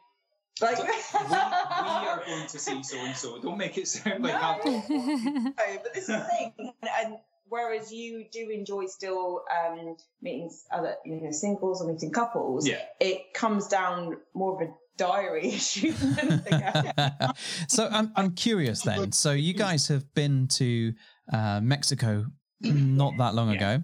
Like, 0.61 0.79
we, 0.79 0.85
we 0.85 1.37
are 1.37 2.23
going 2.25 2.47
to 2.47 2.59
see 2.59 2.83
so 2.85 2.99
and 2.99 3.17
so. 3.17 3.41
Don't 3.41 3.59
make 3.59 3.77
it 3.77 3.89
sound 3.89 4.23
like 4.23 4.35
I'm 4.35 4.61
No. 4.65 4.83
No, 4.89 5.53
but 5.83 5.95
this 5.95 6.05
is 6.05 6.07
the 6.07 6.21
thing, 6.21 6.53
and, 6.59 6.91
and 7.01 7.17
whereas 7.49 7.93
you 7.93 8.25
do 8.31 8.51
enjoy 8.51 8.87
still 8.87 9.43
um, 9.53 9.97
meeting 10.23 10.51
other 10.73 10.95
you 11.05 11.21
know 11.21 11.33
singles 11.33 11.83
or 11.83 11.93
meeting 11.93 12.12
couples. 12.12 12.69
Yeah. 12.69 12.83
It 13.01 13.35
comes 13.35 13.67
down 13.67 14.19
more 14.33 14.55
of 14.55 14.69
a 14.69 14.73
diary 14.97 15.49
issue 15.53 15.92
than 15.92 16.18
anything 16.18 16.62
else. 16.62 17.36
so 17.68 17.88
I'm 17.90 18.12
I'm 18.16 18.32
curious 18.32 18.82
then. 18.82 19.12
So 19.12 19.32
you 19.32 19.55
guys 19.55 19.88
have 19.88 20.12
been 20.14 20.49
to 20.49 20.92
uh, 21.32 21.61
Mexico 21.62 22.26
not 22.61 23.18
that 23.18 23.34
long 23.34 23.49
Yeah. 23.49 23.55
ago. 23.55 23.82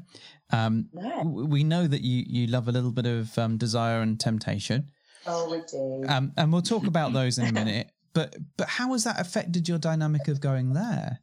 Um, 0.53 0.89
Yeah. 0.93 1.23
we 1.25 1.65
know 1.65 1.87
that 1.87 2.03
you 2.03 2.25
you 2.27 2.47
love 2.49 2.69
a 2.69 2.73
little 2.73 2.93
bit 2.93 3.07
of 3.07 3.37
um, 3.39 3.57
desire 3.57 4.01
and 4.01 4.19
temptation, 4.19 4.91
Oh, 5.27 5.51
we 5.51 5.61
do. 5.71 6.09
um, 6.13 6.33
and 6.37 6.53
we'll 6.53 6.63
talk 6.63 6.87
about 6.87 7.13
those 7.21 7.39
in 7.39 7.47
a 7.47 7.53
minute. 7.53 7.91
But 8.13 8.37
but 8.57 8.69
how 8.69 8.93
has 8.93 9.05
that 9.05 9.21
affected 9.21 9.69
your 9.69 9.79
dynamic 9.79 10.27
of 10.29 10.41
going 10.41 10.73
there? 10.73 11.21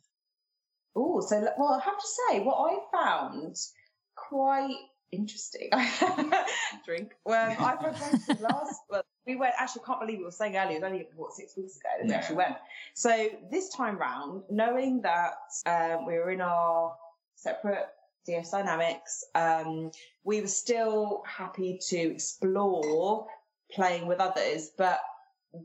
Oh, 0.95 1.19
so 1.21 1.41
well, 1.57 1.73
I 1.73 1.83
have 1.83 1.97
to 1.99 2.07
say, 2.29 2.39
what 2.39 2.55
I 2.71 2.77
found 2.91 3.55
quite 4.15 4.75
interesting. 5.11 5.69
Drink. 6.85 7.13
Well, 7.25 7.55
I 7.59 7.75
went 7.81 8.25
to 8.25 8.43
last. 8.43 8.79
Well, 8.89 9.03
we 9.27 9.35
went. 9.35 9.53
Actually, 9.59 9.83
I 9.83 9.87
can't 9.87 9.99
believe 9.99 10.17
we 10.19 10.25
were 10.25 10.31
saying 10.31 10.55
earlier. 10.55 10.77
It 10.77 10.81
was 10.81 10.91
only 10.91 11.07
what 11.15 11.33
six 11.33 11.55
weeks 11.57 11.77
ago 11.77 11.89
that 11.99 12.07
we 12.07 12.13
actually 12.13 12.37
went. 12.37 12.55
So 12.93 13.29
this 13.51 13.69
time 13.69 13.97
round, 13.97 14.43
knowing 14.49 15.01
that 15.01 15.33
um, 15.65 16.05
we 16.05 16.13
were 16.13 16.31
in 16.31 16.41
our 16.41 16.95
separate 17.35 17.87
DS 18.25 18.51
dynamics, 18.51 19.23
um, 19.35 19.91
we 20.23 20.41
were 20.41 20.47
still 20.47 21.23
happy 21.27 21.79
to 21.89 21.97
explore 21.97 23.27
playing 23.71 24.07
with 24.07 24.19
others, 24.19 24.71
but 24.77 24.99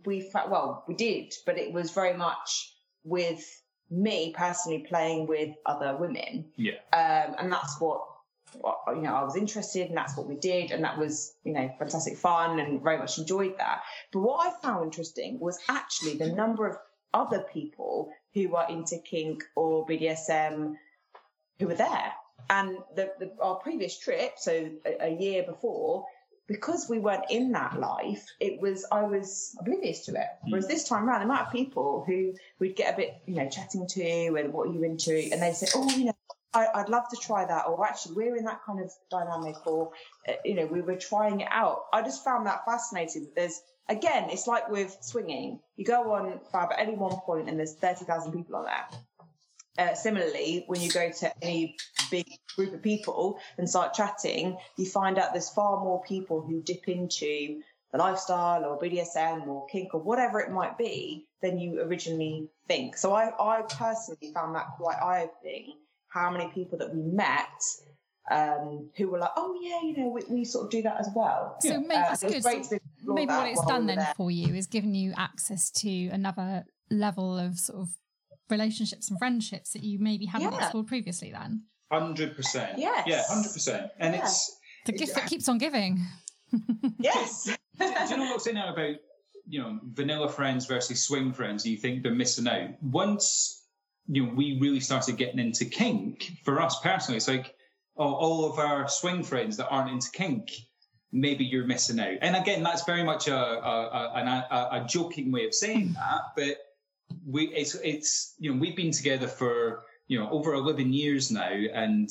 we 0.04 0.28
well, 0.34 0.84
we 0.88 0.94
did, 0.94 1.32
but 1.46 1.58
it 1.58 1.72
was 1.72 1.90
very 1.92 2.14
much 2.14 2.74
with 3.04 3.62
me 3.90 4.32
personally 4.36 4.84
playing 4.88 5.26
with 5.26 5.50
other 5.66 5.96
women, 5.96 6.46
Yeah. 6.56 6.78
um, 6.92 7.34
and 7.38 7.52
that's 7.52 7.78
what 7.80 8.00
you 8.54 9.02
know 9.02 9.14
I 9.14 9.22
was 9.22 9.36
interested, 9.36 9.88
and 9.88 9.96
that's 9.96 10.16
what 10.16 10.28
we 10.28 10.36
did, 10.36 10.70
and 10.70 10.84
that 10.84 10.98
was 10.98 11.34
you 11.44 11.52
know 11.52 11.70
fantastic 11.78 12.16
fun, 12.16 12.60
and 12.60 12.82
very 12.82 12.98
much 12.98 13.18
enjoyed 13.18 13.58
that. 13.58 13.82
But 14.12 14.20
what 14.20 14.46
I 14.46 14.60
found 14.60 14.84
interesting 14.84 15.38
was 15.40 15.58
actually 15.68 16.14
the 16.14 16.32
number 16.32 16.66
of 16.66 16.76
other 17.14 17.40
people 17.52 18.10
who 18.34 18.54
are 18.54 18.68
into 18.70 18.98
kink 18.98 19.44
or 19.54 19.86
BDSM 19.86 20.74
who 21.58 21.66
were 21.66 21.74
there, 21.74 22.12
and 22.50 22.78
the, 22.96 23.12
the 23.18 23.32
our 23.40 23.56
previous 23.56 23.98
trip, 23.98 24.32
so 24.38 24.70
a, 24.86 25.06
a 25.06 25.16
year 25.16 25.42
before. 25.42 26.06
Because 26.48 26.88
we 26.90 26.98
weren't 26.98 27.30
in 27.30 27.52
that 27.52 27.78
life, 27.78 28.26
it 28.40 28.60
was 28.60 28.84
I 28.90 29.04
was 29.04 29.56
oblivious 29.60 30.06
to 30.06 30.12
it. 30.12 30.26
Hmm. 30.42 30.50
Whereas 30.50 30.66
this 30.66 30.86
time 30.86 31.08
around, 31.08 31.20
the 31.20 31.26
amount 31.26 31.46
of 31.46 31.52
people 31.52 32.04
who 32.06 32.34
we'd 32.58 32.76
get 32.76 32.92
a 32.92 32.96
bit, 32.96 33.14
you 33.26 33.36
know, 33.36 33.48
chatting 33.48 33.86
to 33.86 34.36
and 34.36 34.52
what 34.52 34.68
are 34.68 34.72
you 34.72 34.82
into, 34.82 35.16
and 35.32 35.40
they'd 35.40 35.54
say, 35.54 35.68
"Oh, 35.74 35.88
you 35.90 36.06
know, 36.06 36.16
I, 36.54 36.66
I'd 36.74 36.88
love 36.88 37.08
to 37.10 37.16
try 37.16 37.44
that," 37.44 37.66
or 37.66 37.86
actually, 37.86 38.14
we're 38.14 38.36
in 38.36 38.44
that 38.44 38.60
kind 38.64 38.80
of 38.80 38.92
dynamic, 39.10 39.66
or 39.66 39.92
uh, 40.28 40.32
you 40.44 40.54
know, 40.54 40.66
we 40.66 40.80
were 40.80 40.96
trying 40.96 41.40
it 41.40 41.48
out. 41.50 41.84
I 41.92 42.02
just 42.02 42.24
found 42.24 42.46
that 42.46 42.64
fascinating. 42.64 43.24
That 43.24 43.34
there's 43.36 43.62
again, 43.88 44.30
it's 44.30 44.46
like 44.46 44.68
with 44.68 44.96
swinging. 45.00 45.60
You 45.76 45.84
go 45.84 46.12
on 46.12 46.40
Fab 46.50 46.72
at 46.72 46.78
any 46.78 46.94
one 46.94 47.16
point, 47.20 47.48
and 47.48 47.58
there's 47.58 47.74
thirty 47.74 48.04
thousand 48.04 48.32
people 48.32 48.56
on 48.56 48.64
there. 48.66 48.86
Uh, 49.78 49.94
similarly, 49.94 50.64
when 50.66 50.82
you 50.82 50.90
go 50.90 51.10
to 51.10 51.44
any 51.44 51.76
big 52.10 52.26
group 52.56 52.74
of 52.74 52.82
people 52.82 53.38
and 53.56 53.68
start 53.68 53.94
chatting, 53.94 54.58
you 54.76 54.84
find 54.84 55.18
out 55.18 55.32
there's 55.32 55.48
far 55.48 55.82
more 55.82 56.02
people 56.02 56.42
who 56.42 56.60
dip 56.60 56.86
into 56.88 57.62
the 57.90 57.98
lifestyle 57.98 58.66
or 58.66 58.78
BDSM 58.78 59.46
or 59.46 59.66
kink 59.66 59.94
or 59.94 60.00
whatever 60.00 60.40
it 60.40 60.50
might 60.50 60.76
be 60.76 61.26
than 61.40 61.58
you 61.58 61.80
originally 61.80 62.50
think. 62.68 62.98
So 62.98 63.14
I, 63.14 63.32
I 63.38 63.62
personally 63.62 64.32
found 64.34 64.54
that 64.56 64.66
quite 64.76 64.96
eye 64.96 65.22
opening 65.22 65.74
how 66.12 66.30
many 66.30 66.48
people 66.54 66.78
that 66.78 66.94
we 66.94 67.02
met 67.02 67.62
um, 68.30 68.88
who 68.96 69.08
were 69.08 69.18
like, 69.18 69.30
oh, 69.36 69.58
yeah, 69.62 69.80
you 69.82 69.96
know, 69.96 70.08
we, 70.10 70.22
we 70.30 70.44
sort 70.44 70.66
of 70.66 70.70
do 70.70 70.82
that 70.82 71.00
as 71.00 71.08
well. 71.14 71.56
So 71.60 71.80
maybe 71.80 71.94
Uh, 71.96 72.02
that's 72.08 72.22
it 72.22 72.32
good. 72.32 72.42
great 72.42 72.64
So 72.66 72.78
maybe 73.04 73.30
what 73.32 73.48
it's 73.48 73.64
done 73.66 73.86
then 73.86 73.98
there. 73.98 74.12
for 74.16 74.30
you 74.30 74.54
is 74.54 74.66
given 74.66 74.94
you 74.94 75.12
access 75.16 75.70
to 75.82 76.08
another 76.08 76.64
level 76.90 77.38
of 77.38 77.58
sort 77.58 77.80
of 77.80 77.88
relationships 78.50 79.10
and 79.10 79.18
friendships 79.18 79.72
that 79.72 79.82
you 79.82 79.98
maybe 79.98 80.26
hadn't 80.26 80.52
Yeah. 80.52 80.58
explored 80.58 80.86
previously 80.86 81.32
then. 81.32 81.64
Hundred 81.90 82.36
percent. 82.36 82.78
Yes. 82.78 83.04
Yeah, 83.06 83.22
hundred 83.28 83.52
percent. 83.52 83.90
And 83.98 84.14
Yeah. 84.14 84.22
it's 84.22 84.58
The 84.86 84.92
gift 84.92 85.14
that 85.14 85.26
keeps 85.26 85.48
on 85.48 85.58
giving. 85.58 85.98
Yes. 86.98 87.44
do 87.44 87.84
you 87.84 88.16
know 88.18 88.30
what's 88.32 88.46
in 88.46 88.54
now 88.56 88.72
about 88.72 88.96
you 89.46 89.60
know 89.60 89.78
vanilla 89.84 90.28
friends 90.28 90.66
versus 90.66 91.02
swing 91.04 91.32
friends? 91.32 91.62
Do 91.64 91.70
you 91.70 91.76
think 91.78 92.02
they're 92.02 92.14
missing 92.14 92.46
out. 92.46 92.70
Once 92.82 93.61
you 94.08 94.26
know 94.26 94.34
we 94.34 94.58
really 94.60 94.80
started 94.80 95.16
getting 95.16 95.38
into 95.38 95.64
kink, 95.64 96.30
for 96.44 96.60
us 96.60 96.80
personally, 96.80 97.16
it's 97.18 97.28
like 97.28 97.54
oh, 97.96 98.12
all 98.14 98.50
of 98.50 98.58
our 98.58 98.88
swing 98.88 99.22
friends 99.22 99.56
that 99.58 99.68
aren't 99.68 99.90
into 99.90 100.10
kink. 100.12 100.50
Maybe 101.14 101.44
you're 101.44 101.66
missing 101.66 102.00
out, 102.00 102.18
and 102.22 102.34
again, 102.36 102.62
that's 102.62 102.84
very 102.84 103.04
much 103.04 103.28
a 103.28 103.36
a, 103.36 104.46
a, 104.50 104.68
a, 104.82 104.86
joking 104.88 105.30
way 105.30 105.44
of 105.44 105.52
saying 105.54 105.92
that. 105.94 106.20
But 106.34 106.56
we, 107.26 107.48
it's 107.48 107.74
it's 107.74 108.34
you 108.38 108.52
know 108.54 108.58
we've 108.60 108.76
been 108.76 108.92
together 108.92 109.28
for 109.28 109.82
you 110.08 110.18
know 110.18 110.30
over 110.30 110.54
eleven 110.54 110.92
years 110.92 111.30
now, 111.30 111.50
and 111.50 112.08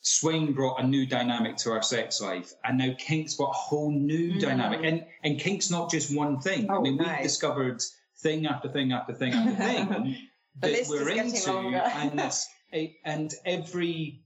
swing 0.00 0.54
brought 0.54 0.80
a 0.80 0.86
new 0.86 1.04
dynamic 1.04 1.58
to 1.58 1.70
our 1.72 1.82
sex 1.82 2.22
life, 2.22 2.54
and 2.64 2.78
now 2.78 2.94
kink's 2.98 3.34
brought 3.34 3.50
a 3.50 3.58
whole 3.58 3.90
new 3.92 4.32
Mm. 4.32 4.40
dynamic. 4.40 4.80
And 4.84 5.04
and 5.22 5.38
kink's 5.38 5.70
not 5.70 5.90
just 5.90 6.14
one 6.16 6.40
thing. 6.40 6.70
I 6.70 6.76
Oh, 6.76 6.80
mean, 6.80 6.96
no. 6.96 7.04
we've 7.04 7.22
discovered 7.22 7.82
thing 8.20 8.46
after 8.46 8.70
thing 8.70 8.92
after 8.92 9.12
thing 9.12 9.34
after 9.34 9.54
thing 9.64 10.16
that 10.60 10.86
we're 10.88 11.08
into, 11.08 11.52
and 12.72 12.90
and 13.04 13.34
every 13.44 14.22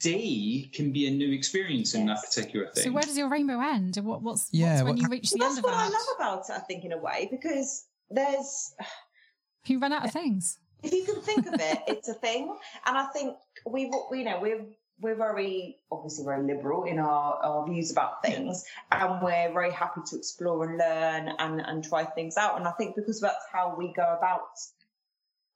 day 0.00 0.70
can 0.72 0.92
be 0.92 1.06
a 1.06 1.10
new 1.10 1.32
experience 1.32 1.94
in 1.94 2.06
that 2.06 2.22
particular 2.24 2.68
thing. 2.68 2.84
So 2.84 2.92
where 2.92 3.02
does 3.02 3.18
your 3.18 3.28
rainbow 3.28 3.60
end? 3.60 3.96
And 3.96 4.06
what, 4.06 4.22
what's, 4.22 4.48
Yeah, 4.52 4.74
what's 4.74 4.82
when 4.84 4.92
what- 4.94 4.98
you 5.02 5.08
reach 5.08 5.30
the 5.30 5.38
Well, 5.40 5.48
end 5.48 5.56
that's 5.58 5.64
what 5.66 5.74
I 5.74 5.88
love 5.88 6.06
about 6.16 6.48
it, 6.48 6.52
I 6.52 6.60
think, 6.60 6.84
in 6.84 6.92
a 6.92 6.98
way, 6.98 7.28
because 7.30 7.86
there's 8.10 8.74
You 9.66 9.78
run 9.78 9.92
out 9.92 10.04
of 10.04 10.12
things. 10.12 10.58
if 10.82 10.92
you 10.92 11.04
can 11.04 11.20
think 11.22 11.46
of 11.46 11.54
it, 11.54 11.78
it's 11.88 12.08
a 12.08 12.14
thing. 12.14 12.54
And 12.86 12.98
I 12.98 13.06
think 13.06 13.36
we, 13.66 13.90
we 14.10 14.18
you 14.18 14.24
know, 14.24 14.38
we're 14.40 14.66
we're 15.00 15.16
very 15.16 15.76
obviously 15.90 16.24
very 16.24 16.44
liberal 16.46 16.84
in 16.84 16.98
our, 17.00 17.34
our 17.42 17.66
views 17.66 17.90
about 17.90 18.22
things, 18.22 18.64
and 18.92 19.20
we're 19.22 19.52
very 19.52 19.72
happy 19.72 20.02
to 20.06 20.16
explore 20.16 20.68
and 20.68 20.78
learn 20.78 21.30
and 21.38 21.60
and 21.62 21.82
try 21.82 22.04
things 22.04 22.36
out. 22.36 22.58
And 22.58 22.68
I 22.68 22.72
think 22.72 22.94
because 22.94 23.20
that's 23.20 23.44
how 23.50 23.74
we 23.76 23.92
go 23.94 24.14
about 24.16 24.42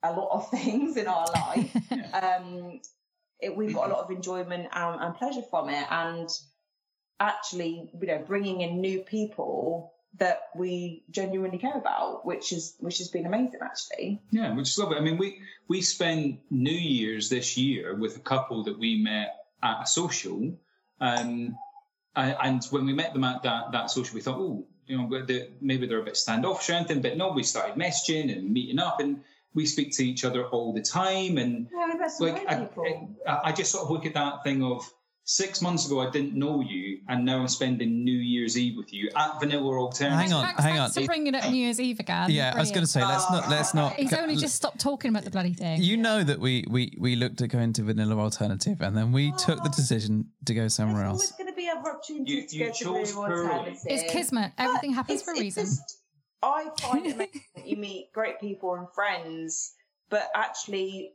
a 0.02 0.12
lot 0.12 0.28
of 0.32 0.50
things 0.50 0.96
in 0.96 1.06
our 1.06 1.26
life, 1.34 1.76
um, 2.14 2.80
it, 3.40 3.56
we've 3.56 3.74
got 3.74 3.90
a 3.90 3.92
lot 3.92 4.04
of 4.04 4.10
enjoyment 4.10 4.68
and, 4.72 5.00
and 5.00 5.14
pleasure 5.14 5.42
from 5.42 5.68
it. 5.68 5.86
And 5.90 6.28
actually, 7.20 7.90
you 8.00 8.06
know, 8.06 8.24
bringing 8.26 8.60
in 8.60 8.80
new 8.80 9.00
people 9.00 9.92
that 10.18 10.42
we 10.54 11.04
genuinely 11.10 11.58
care 11.58 11.76
about, 11.76 12.24
which 12.24 12.52
is 12.52 12.74
which 12.80 12.98
has 12.98 13.08
been 13.08 13.26
amazing, 13.26 13.60
actually. 13.62 14.20
Yeah, 14.30 14.54
which 14.54 14.70
is 14.70 14.78
lovely. 14.78 14.96
I 14.96 15.00
mean, 15.00 15.18
we 15.18 15.40
we 15.68 15.80
spent 15.82 16.40
New 16.50 16.70
Year's 16.70 17.28
this 17.28 17.56
year 17.56 17.94
with 17.94 18.16
a 18.16 18.20
couple 18.20 18.64
that 18.64 18.78
we 18.78 18.96
met 19.02 19.36
at 19.62 19.82
a 19.82 19.86
social, 19.86 20.56
um, 21.00 21.58
and, 22.16 22.36
and 22.42 22.64
when 22.70 22.86
we 22.86 22.92
met 22.92 23.12
them 23.12 23.24
at 23.24 23.42
that 23.42 23.72
that 23.72 23.90
social, 23.90 24.14
we 24.14 24.20
thought, 24.20 24.38
oh, 24.38 24.66
you 24.86 24.96
know, 24.96 25.26
maybe 25.60 25.86
they're 25.86 26.00
a 26.00 26.04
bit 26.04 26.16
standoffish 26.16 26.70
or 26.70 26.74
anything, 26.74 27.02
but 27.02 27.16
no, 27.16 27.30
we 27.30 27.42
started 27.42 27.76
messaging 27.76 28.36
and 28.36 28.50
meeting 28.52 28.78
up, 28.78 29.00
and 29.00 29.22
we 29.54 29.66
speak 29.66 29.96
to 29.96 30.04
each 30.04 30.24
other 30.24 30.46
all 30.46 30.72
the 30.72 30.82
time, 30.82 31.38
and 31.38 31.68
Yeah, 31.72 31.92
we 32.20 32.30
like 32.30 32.46
I. 32.48 32.68
I, 33.26 33.40
I 33.44 33.52
just 33.52 33.72
sort 33.72 33.84
of 33.84 33.90
look 33.90 34.06
at 34.06 34.14
that 34.14 34.44
thing 34.44 34.62
of 34.62 34.88
six 35.24 35.60
months 35.60 35.84
ago 35.84 36.00
I 36.00 36.10
didn't 36.10 36.34
know 36.34 36.62
you, 36.62 37.00
and 37.08 37.24
now 37.24 37.38
I'm 37.40 37.48
spending 37.48 38.02
New 38.02 38.16
Year's 38.16 38.56
Eve 38.56 38.76
with 38.78 38.92
you 38.92 39.10
at 39.14 39.38
Vanilla 39.38 39.78
Alternative. 39.78 40.18
Hang 40.18 40.32
on, 40.32 40.44
thanks, 40.44 40.62
hang 40.62 40.76
thanks 40.76 40.96
on. 40.96 41.02
for 41.02 41.06
bringing 41.06 41.34
up 41.34 41.50
New 41.50 41.56
Year's 41.56 41.78
Eve 41.80 42.00
again. 42.00 42.30
Yeah, 42.30 42.52
I 42.54 42.60
was 42.60 42.70
going 42.70 42.82
to 42.82 42.86
say 42.86 43.04
let's 43.04 43.30
not 43.30 43.48
let's 43.48 43.74
not. 43.74 43.92
He's 43.94 44.12
only 44.14 44.36
just 44.36 44.56
stopped 44.56 44.80
talking 44.80 45.10
about 45.10 45.24
the 45.24 45.30
bloody 45.30 45.52
thing. 45.52 45.82
You 45.82 45.96
know 45.96 46.24
that 46.24 46.40
we 46.40 46.64
we 46.68 46.96
we 46.98 47.14
looked 47.16 47.40
at 47.42 47.50
going 47.50 47.74
to 47.74 47.82
Vanilla 47.82 48.16
Alternative, 48.18 48.80
and 48.80 48.96
then 48.96 49.12
we 49.12 49.32
oh. 49.32 49.36
took 49.36 49.62
the 49.62 49.70
decision 49.70 50.26
to 50.46 50.54
go 50.54 50.68
somewhere 50.68 51.02
There's 51.02 51.12
else. 51.12 51.32
always 51.32 51.32
going 51.32 51.50
to 51.50 51.56
be 51.56 51.68
other 51.68 51.90
opportunities 51.90 52.34
You- 52.34 52.46
to 52.48 52.56
you 52.56 52.66
go 52.66 52.72
to 52.72 52.84
chose 52.84 53.12
Blue. 53.12 53.22
Alternative. 53.24 53.78
it's 53.86 54.12
kismet. 54.12 54.52
Everything 54.56 54.90
But 54.92 54.96
happens 54.96 55.20
it's- 55.20 55.24
for 55.34 55.38
a 55.38 55.42
reason. 55.42 55.64
just- 55.64 55.97
I 56.42 56.68
find 56.80 57.06
it 57.06 57.14
amazing 57.14 57.42
that 57.56 57.66
you 57.68 57.76
meet 57.76 58.12
great 58.12 58.40
people 58.40 58.74
and 58.74 58.86
friends, 58.94 59.74
but 60.08 60.28
actually, 60.34 61.12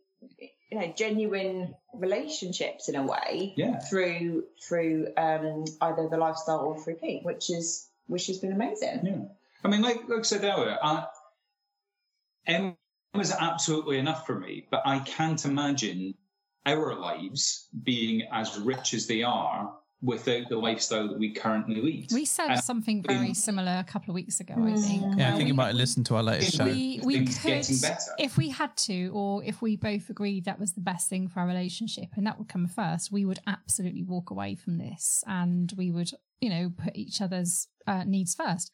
you 0.71 0.79
know, 0.79 0.93
genuine 0.95 1.75
relationships 1.93 2.89
in 2.89 2.95
a 2.95 3.03
way 3.03 3.53
Yeah. 3.55 3.79
through 3.79 4.45
through 4.67 5.07
um, 5.17 5.65
either 5.81 6.07
the 6.09 6.17
lifestyle 6.17 6.59
or 6.59 6.79
through 6.79 6.95
kink, 6.95 7.25
which 7.25 7.49
is 7.49 7.87
which 8.07 8.27
has 8.27 8.39
been 8.39 8.51
amazing. 8.51 9.01
Yeah. 9.03 9.25
I 9.63 9.69
mean, 9.69 9.81
like, 9.81 10.07
like 10.09 10.19
I 10.19 10.23
said 10.23 10.43
earlier, 10.43 10.77
I, 10.81 11.05
M 12.45 12.75
was 13.13 13.31
absolutely 13.31 13.97
enough 13.99 14.25
for 14.25 14.37
me, 14.37 14.67
but 14.69 14.81
I 14.85 14.99
can't 14.99 15.43
imagine 15.45 16.15
our 16.65 16.95
lives 16.95 17.67
being 17.83 18.23
as 18.31 18.57
rich 18.57 18.93
as 18.93 19.07
they 19.07 19.23
are 19.23 19.73
without 20.03 20.49
the 20.49 20.57
lifestyle 20.57 21.07
that 21.07 21.17
we 21.17 21.31
currently 21.31 21.81
lead. 21.81 22.11
We 22.11 22.25
said 22.25 22.49
And 22.49 22.59
something 22.59 23.01
very 23.01 23.27
been- 23.27 23.35
similar 23.35 23.77
a 23.79 23.83
couple 23.85 24.11
of 24.11 24.15
weeks 24.15 24.41
ago, 24.41 24.53
I 24.57 24.75
think. 24.75 25.01
Mm. 25.01 25.17
Yeah, 25.17 25.27
I 25.27 25.29
where 25.29 25.37
think 25.37 25.47
you 25.47 25.53
might 25.53 25.67
have 25.67 25.75
listened 25.75 26.05
to 26.07 26.15
our 26.17 26.23
latest 26.23 26.57
show. 26.57 26.65
we 26.65 26.99
we 27.03 27.25
could 27.25 27.65
if 28.19 28.37
we 28.37 28.49
had 28.49 28.75
to 28.77 29.07
or 29.13 29.43
if 29.43 29.61
we 29.61 29.77
both 29.77 30.09
agreed 30.09 30.45
that 30.45 30.59
was 30.59 30.73
the 30.73 30.81
best 30.81 31.09
thing 31.09 31.27
for 31.29 31.39
our 31.39 31.47
relationship 31.47 32.09
and 32.15 32.27
that 32.27 32.37
would 32.37 32.49
come 32.49 32.67
first 32.67 33.11
we 33.11 33.23
would 33.25 33.39
absolutely 33.47 34.03
walk 34.03 34.29
away 34.29 34.55
from 34.55 34.77
this 34.77 35.23
and 35.27 35.73
we 35.77 35.89
would 35.91 36.11
you 36.41 36.49
know 36.49 36.71
put 36.75 36.95
each 36.95 37.21
other's 37.21 37.67
uh, 37.87 38.03
needs 38.03 38.35
first 38.35 38.71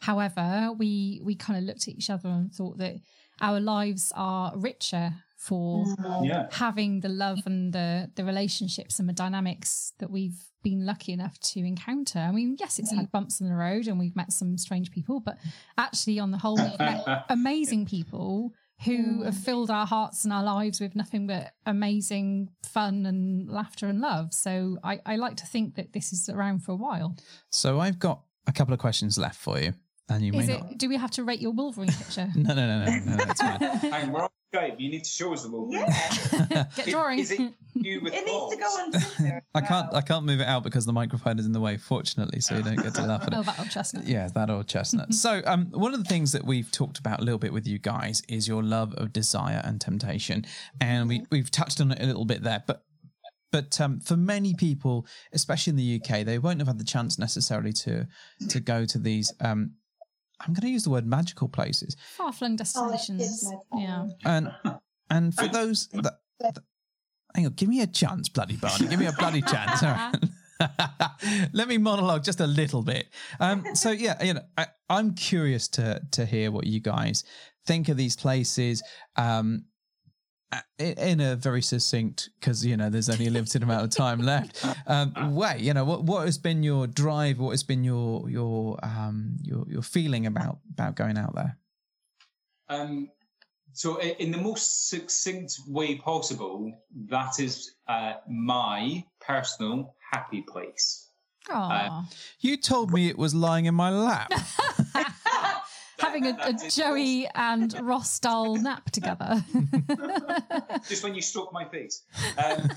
however 0.00 0.70
we 0.76 1.20
we 1.24 1.34
kind 1.34 1.58
of 1.58 1.64
looked 1.64 1.82
at 1.88 1.94
each 1.94 2.10
other 2.10 2.28
and 2.28 2.52
thought 2.52 2.78
that 2.78 2.96
our 3.40 3.60
lives 3.60 4.12
are 4.16 4.52
richer 4.56 5.12
for 5.36 5.84
yeah. 6.22 6.46
having 6.52 7.00
the 7.00 7.08
love 7.08 7.40
and 7.46 7.72
the 7.72 8.10
the 8.16 8.24
relationships 8.24 8.98
and 8.98 9.08
the 9.08 9.12
dynamics 9.12 9.92
that 9.98 10.10
we've 10.10 10.40
been 10.62 10.86
lucky 10.86 11.12
enough 11.12 11.38
to 11.40 11.60
encounter. 11.60 12.18
I 12.18 12.32
mean, 12.32 12.56
yes, 12.58 12.78
it's 12.78 12.92
had 12.92 13.06
mm. 13.06 13.10
bumps 13.10 13.40
in 13.40 13.48
the 13.48 13.54
road 13.54 13.86
and 13.86 13.98
we've 13.98 14.16
met 14.16 14.32
some 14.32 14.56
strange 14.58 14.90
people, 14.90 15.20
but 15.20 15.38
actually, 15.78 16.18
on 16.18 16.30
the 16.30 16.38
whole, 16.38 16.56
we've 16.56 16.78
met 16.78 17.04
amazing 17.28 17.86
people 17.86 18.52
who 18.84 19.20
mm. 19.20 19.24
have 19.24 19.36
filled 19.36 19.70
our 19.70 19.86
hearts 19.86 20.24
and 20.24 20.32
our 20.32 20.42
lives 20.42 20.80
with 20.80 20.96
nothing 20.96 21.26
but 21.26 21.52
amazing 21.66 22.48
fun 22.64 23.06
and 23.06 23.48
laughter 23.48 23.86
and 23.86 24.00
love. 24.00 24.32
So 24.32 24.78
I, 24.82 25.00
I 25.06 25.16
like 25.16 25.36
to 25.36 25.46
think 25.46 25.76
that 25.76 25.92
this 25.92 26.12
is 26.12 26.28
around 26.28 26.60
for 26.60 26.72
a 26.72 26.76
while. 26.76 27.16
So 27.50 27.80
I've 27.80 27.98
got 27.98 28.22
a 28.46 28.52
couple 28.52 28.74
of 28.74 28.80
questions 28.80 29.18
left 29.18 29.38
for 29.38 29.58
you, 29.58 29.74
and 30.08 30.24
you 30.24 30.32
Is 30.32 30.48
may 30.48 30.54
it? 30.54 30.60
not. 30.60 30.78
Do 30.78 30.88
we 30.88 30.96
have 30.96 31.10
to 31.12 31.24
rate 31.24 31.40
your 31.40 31.52
Wolverine 31.52 31.92
picture? 31.92 32.28
No, 32.36 32.54
no, 32.54 32.66
no, 32.66 32.84
no, 32.84 32.98
no, 32.98 33.16
no, 33.16 33.24
it's 33.28 33.40
fine. 33.40 34.28
Hang, 34.52 34.62
we're 34.62 34.66
on 34.66 34.70
Skype. 34.70 34.80
You 34.80 34.90
need 34.90 35.04
to 35.04 35.10
show 35.10 35.32
us 35.32 35.42
the 35.42 35.48
movie. 35.48 35.76
Yeah, 35.76 36.64
Get 36.76 36.86
Is- 36.86 36.92
drawing. 36.92 37.18
Is 37.18 37.30
it 37.30 37.52
you 37.74 38.00
with 38.02 38.12
it 38.12 38.24
needs 38.26 38.50
to 38.54 38.56
go 38.56 38.64
balls? 38.64 38.78
on 38.78 38.92
Twitter. 38.92 39.42
I 39.54 39.60
can't, 39.60 39.94
I 39.94 40.00
can't 40.02 40.24
move 40.26 40.40
it 40.40 40.46
out 40.46 40.62
because 40.62 40.84
the 40.84 40.92
microphone 40.92 41.38
is 41.38 41.46
in 41.46 41.52
the 41.52 41.60
way. 41.60 41.76
Fortunately, 41.76 42.40
so 42.40 42.56
you 42.56 42.62
don't 42.62 42.76
get 42.82 42.94
to 42.94 43.02
laugh 43.06 43.22
at 43.22 43.32
it. 43.32 43.36
oh, 43.38 43.42
that 43.42 43.58
old 43.58 43.70
chestnut. 43.70 44.06
Yeah, 44.06 44.28
that 44.34 44.50
old 44.50 44.68
chestnut. 44.68 45.14
so, 45.14 45.42
um, 45.46 45.66
one 45.72 45.94
of 45.94 46.02
the 46.02 46.08
things 46.08 46.32
that 46.32 46.44
we've 46.44 46.70
talked 46.70 46.98
about 46.98 47.20
a 47.20 47.24
little 47.24 47.38
bit 47.38 47.52
with 47.52 47.66
you 47.66 47.78
guys 47.78 48.22
is 48.28 48.46
your 48.46 48.62
love 48.62 48.94
of 48.94 49.12
desire 49.12 49.60
and 49.64 49.80
temptation, 49.80 50.44
and 50.80 51.08
we 51.08 51.24
we've 51.30 51.50
touched 51.50 51.80
on 51.80 51.92
it 51.92 52.00
a 52.02 52.06
little 52.06 52.24
bit 52.24 52.42
there, 52.42 52.62
but. 52.66 52.84
But 53.50 53.78
um, 53.82 54.00
for 54.00 54.16
many 54.16 54.54
people, 54.54 55.06
especially 55.34 55.72
in 55.72 55.76
the 55.76 56.00
UK, 56.02 56.24
they 56.24 56.38
won't 56.38 56.60
have 56.60 56.68
had 56.68 56.78
the 56.78 56.84
chance 56.84 57.18
necessarily 57.18 57.74
to 57.84 58.08
to 58.48 58.60
go 58.60 58.86
to 58.86 58.98
these. 58.98 59.30
Um, 59.40 59.72
I'm 60.42 60.52
going 60.54 60.62
to 60.62 60.68
use 60.68 60.84
the 60.84 60.90
word 60.90 61.06
magical 61.06 61.48
places, 61.48 61.96
Far 62.16 62.32
flung 62.32 62.56
destinations. 62.56 63.50
yeah. 63.76 64.08
and 64.24 64.50
and 65.10 65.34
for 65.34 65.46
those 65.58 65.88
that, 65.88 66.20
that 66.40 66.58
hang 67.34 67.46
on, 67.46 67.52
give 67.52 67.68
me 67.68 67.80
a 67.80 67.86
chance, 67.86 68.28
bloody 68.28 68.56
Barney, 68.56 68.88
give 68.88 68.98
me 69.00 69.06
a 69.06 69.12
bloody 69.12 69.42
chance. 69.42 69.82
All 69.82 69.90
right. 69.92 70.14
Let 71.52 71.68
me 71.68 71.78
monologue 71.78 72.24
just 72.24 72.40
a 72.40 72.46
little 72.46 72.82
bit. 72.82 73.08
Um, 73.40 73.64
so 73.74 73.90
yeah, 74.06 74.22
you 74.22 74.34
know, 74.34 74.42
I, 74.56 74.66
I'm 74.88 75.14
curious 75.14 75.68
to 75.68 76.00
to 76.12 76.24
hear 76.26 76.50
what 76.50 76.66
you 76.66 76.80
guys 76.80 77.24
think 77.66 77.88
of 77.88 77.96
these 77.96 78.16
places. 78.16 78.82
Um, 79.16 79.64
i- 79.64 79.71
in 80.78 81.20
a 81.20 81.36
very 81.36 81.62
succinct, 81.62 82.30
because 82.38 82.64
you 82.64 82.76
know 82.76 82.90
there's 82.90 83.08
only 83.08 83.26
a 83.26 83.30
limited 83.30 83.62
amount 83.62 83.84
of 83.84 83.90
time 83.90 84.20
left. 84.20 84.64
Um, 84.86 85.34
way, 85.34 85.56
you 85.58 85.72
know, 85.74 85.84
what 85.84 86.04
what 86.04 86.26
has 86.26 86.38
been 86.38 86.62
your 86.62 86.86
drive? 86.86 87.38
What 87.38 87.50
has 87.50 87.62
been 87.62 87.84
your 87.84 88.28
your 88.28 88.78
um 88.82 89.36
your 89.42 89.64
your 89.68 89.82
feeling 89.82 90.26
about 90.26 90.58
about 90.72 90.96
going 90.96 91.16
out 91.16 91.34
there? 91.34 91.58
Um, 92.68 93.10
so, 93.72 94.00
in 94.00 94.30
the 94.30 94.38
most 94.38 94.88
succinct 94.90 95.58
way 95.66 95.96
possible, 95.96 96.72
that 97.08 97.40
is 97.40 97.74
uh, 97.88 98.14
my 98.28 99.04
personal 99.20 99.94
happy 100.12 100.42
place. 100.42 101.08
Aw. 101.50 102.06
You 102.40 102.56
told 102.56 102.92
me 102.92 103.08
it 103.08 103.18
was 103.18 103.34
lying 103.34 103.64
in 103.66 103.74
my 103.74 103.90
lap. 103.90 104.30
Having 106.12 106.26
a, 106.26 106.38
a 106.66 106.70
Joey 106.70 107.28
and 107.34 107.74
Ross 107.86 108.12
style 108.12 108.56
nap 108.56 108.90
together. 108.90 109.44
Just 110.88 111.02
when 111.02 111.14
you 111.14 111.22
stroke 111.22 111.52
my 111.52 111.64
face. 111.64 112.02
Um, 112.36 112.70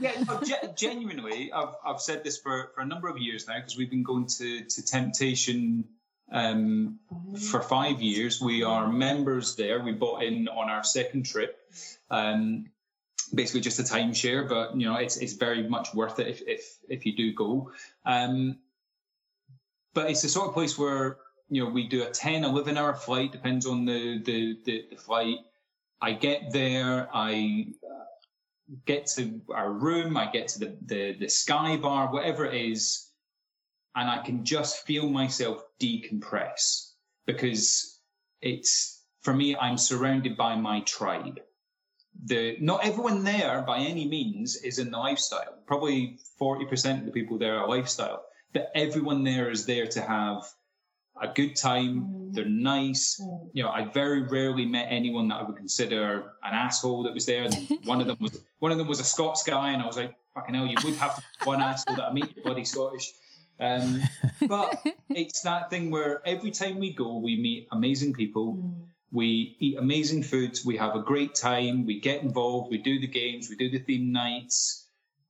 yeah, 0.00 0.22
no, 0.26 0.40
ge- 0.40 0.76
genuinely, 0.76 1.52
I've, 1.52 1.74
I've 1.84 2.00
said 2.00 2.24
this 2.24 2.38
for, 2.38 2.72
for 2.74 2.80
a 2.80 2.86
number 2.86 3.08
of 3.08 3.18
years 3.18 3.46
now 3.46 3.56
because 3.56 3.76
we've 3.76 3.90
been 3.90 4.02
going 4.02 4.26
to, 4.38 4.64
to 4.64 4.84
Temptation 4.84 5.84
um, 6.32 6.98
for 7.50 7.62
five 7.62 8.00
years. 8.02 8.40
We 8.40 8.64
are 8.64 8.90
members 8.90 9.54
there. 9.54 9.80
We 9.80 9.92
bought 9.92 10.22
in 10.22 10.48
on 10.48 10.68
our 10.68 10.82
second 10.82 11.24
trip. 11.26 11.58
Um, 12.10 12.66
basically 13.34 13.60
just 13.60 13.78
a 13.78 13.82
timeshare, 13.82 14.48
but 14.48 14.76
you 14.76 14.86
know 14.86 14.96
it's 14.96 15.16
it's 15.16 15.32
very 15.32 15.68
much 15.68 15.94
worth 15.94 16.18
it 16.18 16.28
if 16.28 16.42
if, 16.46 16.78
if 16.88 17.06
you 17.06 17.16
do 17.16 17.32
go. 17.32 17.70
Um, 18.04 18.58
but 19.94 20.10
it's 20.10 20.22
the 20.22 20.28
sort 20.28 20.48
of 20.48 20.54
place 20.54 20.76
where 20.76 21.18
you 21.48 21.64
know 21.64 21.70
we 21.70 21.88
do 21.88 22.02
a 22.02 22.10
10 22.10 22.44
11 22.44 22.76
hour 22.76 22.94
flight 22.94 23.32
depends 23.32 23.66
on 23.66 23.84
the 23.84 24.22
the, 24.24 24.58
the, 24.64 24.84
the 24.90 24.96
flight. 24.96 25.38
I 26.00 26.12
get 26.12 26.52
there 26.52 27.08
i 27.12 27.66
uh, 27.84 28.04
get 28.84 29.06
to 29.16 29.40
our 29.54 29.72
room 29.72 30.16
i 30.16 30.30
get 30.30 30.48
to 30.48 30.58
the, 30.58 30.76
the 30.84 31.16
the 31.18 31.28
sky 31.28 31.76
bar 31.76 32.12
whatever 32.12 32.44
it 32.44 32.54
is 32.54 33.10
and 33.94 34.10
i 34.10 34.18
can 34.18 34.44
just 34.44 34.86
feel 34.86 35.08
myself 35.08 35.64
decompress 35.80 36.92
because 37.26 37.98
it's 38.42 39.02
for 39.22 39.32
me 39.32 39.56
i'm 39.56 39.78
surrounded 39.78 40.36
by 40.36 40.56
my 40.56 40.80
tribe. 40.80 41.40
The 42.24 42.56
not 42.60 42.84
everyone 42.84 43.24
there 43.24 43.62
by 43.66 43.78
any 43.80 44.08
means 44.08 44.56
is 44.56 44.78
in 44.78 44.90
the 44.90 44.96
lifestyle. 44.96 45.58
Probably 45.66 46.18
40% 46.40 47.00
of 47.00 47.04
the 47.04 47.12
people 47.12 47.36
there 47.36 47.58
are 47.58 47.68
lifestyle 47.68 48.24
but 48.56 48.70
everyone 48.74 49.22
there 49.22 49.50
is 49.50 49.66
there 49.66 49.86
to 49.86 50.00
have 50.00 50.42
a 51.20 51.28
good 51.28 51.56
time. 51.56 52.32
They're 52.32 52.44
nice. 52.44 53.20
You 53.52 53.62
know, 53.62 53.70
I 53.70 53.84
very 53.84 54.22
rarely 54.22 54.66
met 54.66 54.86
anyone 54.90 55.28
that 55.28 55.36
I 55.36 55.42
would 55.42 55.56
consider 55.56 56.32
an 56.42 56.54
asshole 56.54 57.04
that 57.04 57.14
was 57.14 57.26
there. 57.26 57.44
And 57.44 57.78
one 57.84 58.00
of 58.00 58.06
them 58.06 58.18
was 58.20 58.40
one 58.58 58.72
of 58.72 58.78
them 58.78 58.86
was 58.86 59.00
a 59.00 59.04
Scots 59.04 59.42
guy, 59.42 59.72
and 59.72 59.82
I 59.82 59.86
was 59.86 59.96
like, 59.96 60.14
fucking 60.34 60.54
hell, 60.54 60.66
you 60.66 60.76
would 60.84 60.94
have 60.96 61.22
one 61.44 61.62
asshole 61.62 61.96
that 61.96 62.04
I 62.04 62.12
meet, 62.12 62.42
bloody 62.42 62.64
Scottish. 62.64 63.12
Um, 63.58 64.02
but 64.46 64.78
it's 65.08 65.40
that 65.42 65.70
thing 65.70 65.90
where 65.90 66.20
every 66.26 66.50
time 66.50 66.78
we 66.78 66.92
go, 66.92 67.18
we 67.18 67.36
meet 67.36 67.68
amazing 67.72 68.12
people. 68.12 68.58
We 69.12 69.56
eat 69.60 69.78
amazing 69.78 70.24
food. 70.24 70.58
We 70.64 70.76
have 70.76 70.94
a 70.94 71.00
great 71.00 71.34
time. 71.34 71.86
We 71.86 72.00
get 72.00 72.22
involved. 72.22 72.70
We 72.70 72.78
do 72.78 72.98
the 73.00 73.06
games. 73.06 73.48
We 73.48 73.56
do 73.56 73.70
the 73.70 73.78
theme 73.78 74.12
nights. 74.12 74.85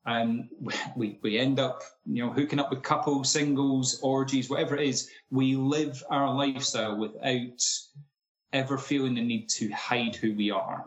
Um, 0.07 0.49
and 0.63 0.77
we, 0.97 1.19
we 1.23 1.39
end 1.39 1.59
up, 1.59 1.83
you 2.07 2.25
know, 2.25 2.33
hooking 2.33 2.59
up 2.59 2.71
with 2.71 2.83
couples, 2.83 3.31
singles, 3.31 4.01
orgies, 4.03 4.49
whatever 4.49 4.77
it 4.77 4.89
is. 4.89 5.11
We 5.31 5.57
live 5.57 6.03
our 6.11 6.33
lifestyle 6.35 6.97
without 6.97 7.63
ever 8.53 8.79
feeling 8.79 9.15
the 9.15 9.23
need 9.23 9.49
to 9.49 9.69
hide 9.71 10.17
who 10.17 10.35
we 10.35 10.51
are. 10.51 10.83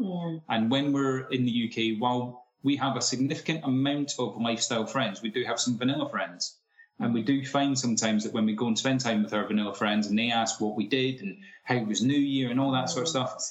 And 0.50 0.72
when 0.72 0.94
we're 0.94 1.28
in 1.30 1.46
the 1.46 1.70
UK, 1.70 2.02
while 2.02 2.46
we 2.64 2.76
have 2.78 2.98
a 2.98 3.02
significant 3.02 3.64
amount 3.64 4.14
of 4.20 4.38
lifestyle 4.38 4.86
friends, 4.86 5.22
we 5.22 5.30
do 5.30 5.44
have 5.44 5.60
some 5.60 5.78
vanilla 5.78 6.10
friends. 6.10 6.58
And 7.02 7.14
we 7.14 7.22
do 7.22 7.46
find 7.46 7.80
sometimes 7.80 8.26
that 8.26 8.34
when 8.34 8.46
we 8.46 8.56
go 8.56 8.68
and 8.68 8.78
spend 8.78 9.00
time 9.00 9.24
with 9.24 9.34
our 9.34 9.48
vanilla 9.48 9.74
friends 9.74 10.08
and 10.08 10.20
they 10.20 10.32
ask 10.32 10.60
what 10.60 10.76
we 10.76 10.88
did 10.88 11.22
and 11.22 11.38
how 11.64 11.76
it 11.76 11.88
was 11.88 12.02
New 12.02 12.20
Year 12.20 12.50
and 12.52 12.60
all 12.60 12.72
that 12.74 12.90
sort 12.90 13.04
of 13.04 13.10
stuff. 13.10 13.42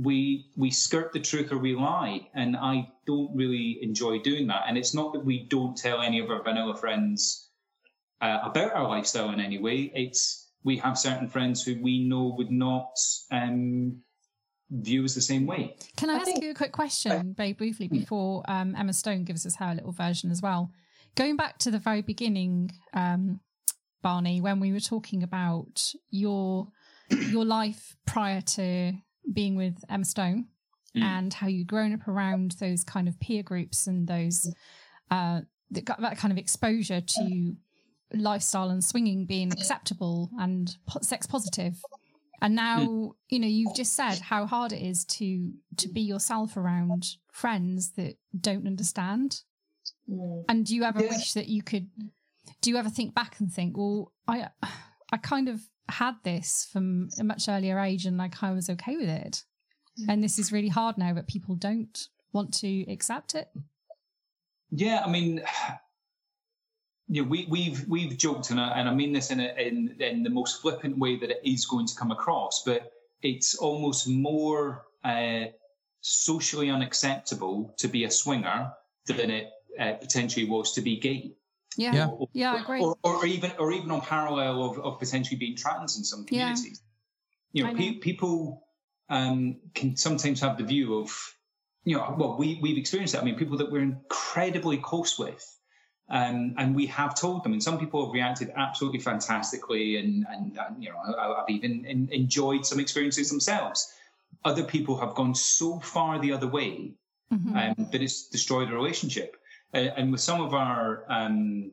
We 0.00 0.50
we 0.56 0.70
skirt 0.70 1.12
the 1.12 1.20
truth 1.20 1.52
or 1.52 1.58
we 1.58 1.74
lie. 1.74 2.28
And 2.34 2.56
i 2.56 2.88
don't 3.06 3.34
really 3.34 3.78
enjoy 3.82 4.20
doing 4.20 4.46
that. 4.48 4.64
And 4.68 4.78
it's 4.78 4.94
not 4.94 5.12
that 5.12 5.24
we 5.24 5.46
don't 5.48 5.76
tell 5.76 6.00
any 6.00 6.20
of 6.20 6.30
our 6.30 6.42
vanilla 6.42 6.76
friends 6.76 7.50
uh, 8.20 8.38
about 8.44 8.72
our 8.72 8.88
lifestyle 8.88 9.30
in 9.30 9.40
any 9.40 9.58
way. 9.58 9.90
It's 9.94 10.48
we 10.62 10.76
have 10.78 10.98
certain 10.98 11.28
friends 11.28 11.62
who 11.62 11.80
we 11.82 12.06
know 12.06 12.34
would 12.36 12.50
not 12.50 12.96
um, 13.32 14.02
view 14.70 15.04
us 15.04 15.14
the 15.14 15.20
same 15.20 15.46
way. 15.46 15.76
Can 15.96 16.10
I, 16.10 16.14
I 16.14 16.16
ask 16.16 16.26
think- 16.26 16.44
you 16.44 16.50
a 16.50 16.54
quick 16.54 16.72
question 16.72 17.34
very 17.34 17.52
briefly 17.52 17.88
before 17.88 18.44
um, 18.46 18.76
Emma 18.76 18.92
Stone 18.92 19.24
gives 19.24 19.46
us 19.46 19.56
her 19.56 19.74
little 19.74 19.92
version 19.92 20.30
as 20.30 20.42
well? 20.42 20.70
Going 21.16 21.36
back 21.36 21.58
to 21.58 21.70
the 21.70 21.78
very 21.78 22.02
beginning, 22.02 22.70
um, 22.94 23.40
Barney, 24.02 24.40
when 24.40 24.60
we 24.60 24.72
were 24.72 24.80
talking 24.80 25.22
about 25.22 25.92
your 26.10 26.68
your 27.10 27.44
life 27.44 27.96
prior 28.06 28.40
to 28.40 28.92
being 29.32 29.56
with 29.56 29.82
Emma 29.88 30.04
Stone 30.04 30.46
Mm. 30.96 31.02
and 31.02 31.34
how 31.34 31.46
you'd 31.46 31.68
grown 31.68 31.92
up 31.94 32.08
around 32.08 32.56
those 32.58 32.82
kind 32.82 33.06
of 33.06 33.20
peer 33.20 33.44
groups 33.44 33.86
and 33.86 34.08
those 34.08 34.52
uh, 35.12 35.42
that 35.70 35.84
got 35.84 36.00
that 36.00 36.18
kind 36.18 36.32
of 36.32 36.38
exposure 36.38 37.00
to 37.00 37.54
lifestyle 38.12 38.70
and 38.70 38.82
swinging 38.84 39.24
being 39.24 39.52
acceptable 39.52 40.30
and 40.40 40.76
po- 40.88 40.98
sex 41.00 41.28
positive 41.28 41.80
and 42.42 42.56
now 42.56 43.14
you 43.28 43.38
know 43.38 43.46
you've 43.46 43.76
just 43.76 43.92
said 43.94 44.18
how 44.18 44.46
hard 44.46 44.72
it 44.72 44.82
is 44.84 45.04
to 45.04 45.52
to 45.76 45.86
be 45.88 46.00
yourself 46.00 46.56
around 46.56 47.06
friends 47.32 47.92
that 47.92 48.16
don't 48.40 48.66
understand 48.66 49.42
Mm. 50.10 50.44
and 50.48 50.66
do 50.66 50.74
you 50.74 50.82
ever 50.82 51.04
Yeah. 51.04 51.10
wish 51.10 51.34
that 51.34 51.46
you 51.46 51.62
could 51.62 51.88
do 52.62 52.70
you 52.70 52.76
ever 52.78 52.90
think 52.90 53.14
back 53.14 53.38
and 53.38 53.52
think 53.52 53.76
well 53.76 54.12
i 54.26 54.48
i 55.12 55.16
kind 55.18 55.48
of 55.48 55.60
had 55.90 56.14
this 56.24 56.68
from 56.72 57.08
a 57.18 57.24
much 57.24 57.48
earlier 57.48 57.78
age 57.78 58.06
and 58.06 58.16
like 58.16 58.42
i 58.42 58.50
was 58.50 58.70
okay 58.70 58.96
with 58.96 59.08
it. 59.08 59.44
And 60.08 60.24
this 60.24 60.38
is 60.38 60.52
really 60.52 60.68
hard 60.68 60.96
now 60.96 61.12
but 61.12 61.26
people 61.26 61.54
don't 61.54 62.08
want 62.32 62.54
to 62.54 62.90
accept 62.90 63.34
it. 63.34 63.48
Yeah 64.70 65.02
i 65.04 65.10
mean 65.10 65.42
you 67.10 67.22
know, 67.22 67.28
we, 67.28 67.46
we've 67.50 67.86
we've 67.88 68.16
joked, 68.16 68.50
and 68.50 68.60
I, 68.60 68.68
and 68.78 68.88
I 68.88 68.94
mean 68.94 69.12
this 69.12 69.32
in, 69.32 69.40
a, 69.40 69.52
in 69.58 69.96
in 69.98 70.22
the 70.22 70.30
most 70.30 70.62
flippant 70.62 70.96
way 70.96 71.16
that 71.16 71.30
it 71.30 71.40
is 71.44 71.66
going 71.66 71.86
to 71.88 71.94
come 71.96 72.12
across, 72.12 72.62
but 72.64 72.92
it's 73.20 73.56
almost 73.56 74.08
more 74.08 74.84
uh, 75.04 75.46
socially 76.02 76.70
unacceptable 76.70 77.74
to 77.78 77.88
be 77.88 78.04
a 78.04 78.10
swinger 78.10 78.72
than 79.06 79.30
it 79.30 79.48
uh, 79.78 79.94
potentially 79.94 80.48
was 80.48 80.72
to 80.74 80.82
be 80.82 81.00
gay. 81.00 81.32
Yeah. 81.76 81.94
Yeah. 81.94 82.08
Yeah, 82.32 82.54
I 82.54 82.60
agree. 82.60 82.80
Or, 82.82 82.96
or 83.02 83.26
even 83.26 83.52
or 83.58 83.72
even 83.72 83.90
on 83.90 84.00
parallel 84.00 84.62
of, 84.64 84.78
of 84.78 84.98
potentially 84.98 85.36
being 85.38 85.56
trans 85.56 85.96
in 85.96 86.04
some 86.04 86.20
Yeah. 86.28 86.48
communities. 86.48 86.82
You 87.52 87.64
know, 87.64 87.70
I 87.70 87.74
pe- 87.74 87.98
people 87.98 88.66
um, 89.08 89.56
can 89.74 89.96
sometimes 89.96 90.40
have 90.40 90.56
the 90.58 90.64
view 90.64 90.98
of, 91.00 91.10
you 91.84 91.96
know, 91.96 92.14
well, 92.16 92.36
we 92.38 92.58
we've 92.62 92.78
experienced 92.78 93.14
that. 93.14 93.22
I 93.22 93.24
mean, 93.24 93.36
people 93.36 93.58
that 93.58 93.70
we're 93.72 93.82
incredibly 93.82 94.78
close 94.78 95.18
with. 95.18 95.44
Um, 96.12 96.54
and 96.58 96.74
we 96.74 96.86
have 96.86 97.14
told 97.14 97.44
them, 97.44 97.52
and 97.52 97.62
some 97.62 97.78
people 97.78 98.04
have 98.04 98.12
reacted 98.12 98.52
absolutely 98.56 98.98
fantastically, 98.98 99.96
and 99.96 100.26
and, 100.28 100.58
and 100.58 100.82
you 100.82 100.90
know, 100.90 100.96
I, 100.98 101.42
I've 101.42 101.48
even 101.50 101.86
en- 101.86 102.08
enjoyed 102.10 102.66
some 102.66 102.80
experiences 102.80 103.30
themselves. 103.30 103.92
Other 104.44 104.64
people 104.64 104.98
have 104.98 105.14
gone 105.14 105.34
so 105.36 105.78
far 105.78 106.18
the 106.18 106.32
other 106.32 106.48
way 106.48 106.94
Mhm. 107.32 107.78
um, 107.78 107.86
that 107.92 108.02
it's 108.02 108.26
destroyed 108.28 108.70
a 108.70 108.74
relationship. 108.74 109.36
Uh, 109.72 109.78
and 109.96 110.10
with 110.12 110.20
some 110.20 110.40
of 110.40 110.52
our 110.54 111.04
um, 111.08 111.70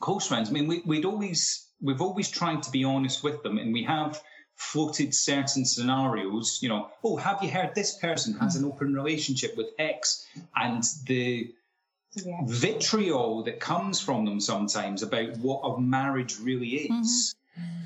close 0.00 0.26
friends, 0.26 0.50
I 0.50 0.52
mean, 0.52 0.66
we, 0.66 0.82
we'd 0.84 1.04
always 1.04 1.66
we've 1.80 2.02
always 2.02 2.30
tried 2.30 2.62
to 2.64 2.70
be 2.70 2.84
honest 2.84 3.22
with 3.22 3.42
them, 3.42 3.58
and 3.58 3.72
we 3.72 3.84
have 3.84 4.20
floated 4.56 5.14
certain 5.14 5.64
scenarios. 5.64 6.58
You 6.62 6.68
know, 6.68 6.88
oh, 7.02 7.16
have 7.16 7.42
you 7.42 7.50
heard 7.50 7.74
this 7.74 7.96
person 7.96 8.34
has 8.34 8.56
an 8.56 8.64
open 8.64 8.94
relationship 8.94 9.56
with 9.56 9.68
X, 9.78 10.26
and 10.54 10.82
the 11.06 11.52
Yeah. 12.16 12.40
vitriol 12.46 13.42
that 13.44 13.58
comes 13.58 14.00
from 14.00 14.24
them 14.24 14.38
sometimes 14.38 15.02
about 15.02 15.36
what 15.38 15.60
a 15.64 15.80
marriage 15.80 16.38
really 16.38 16.68
is 16.88 17.34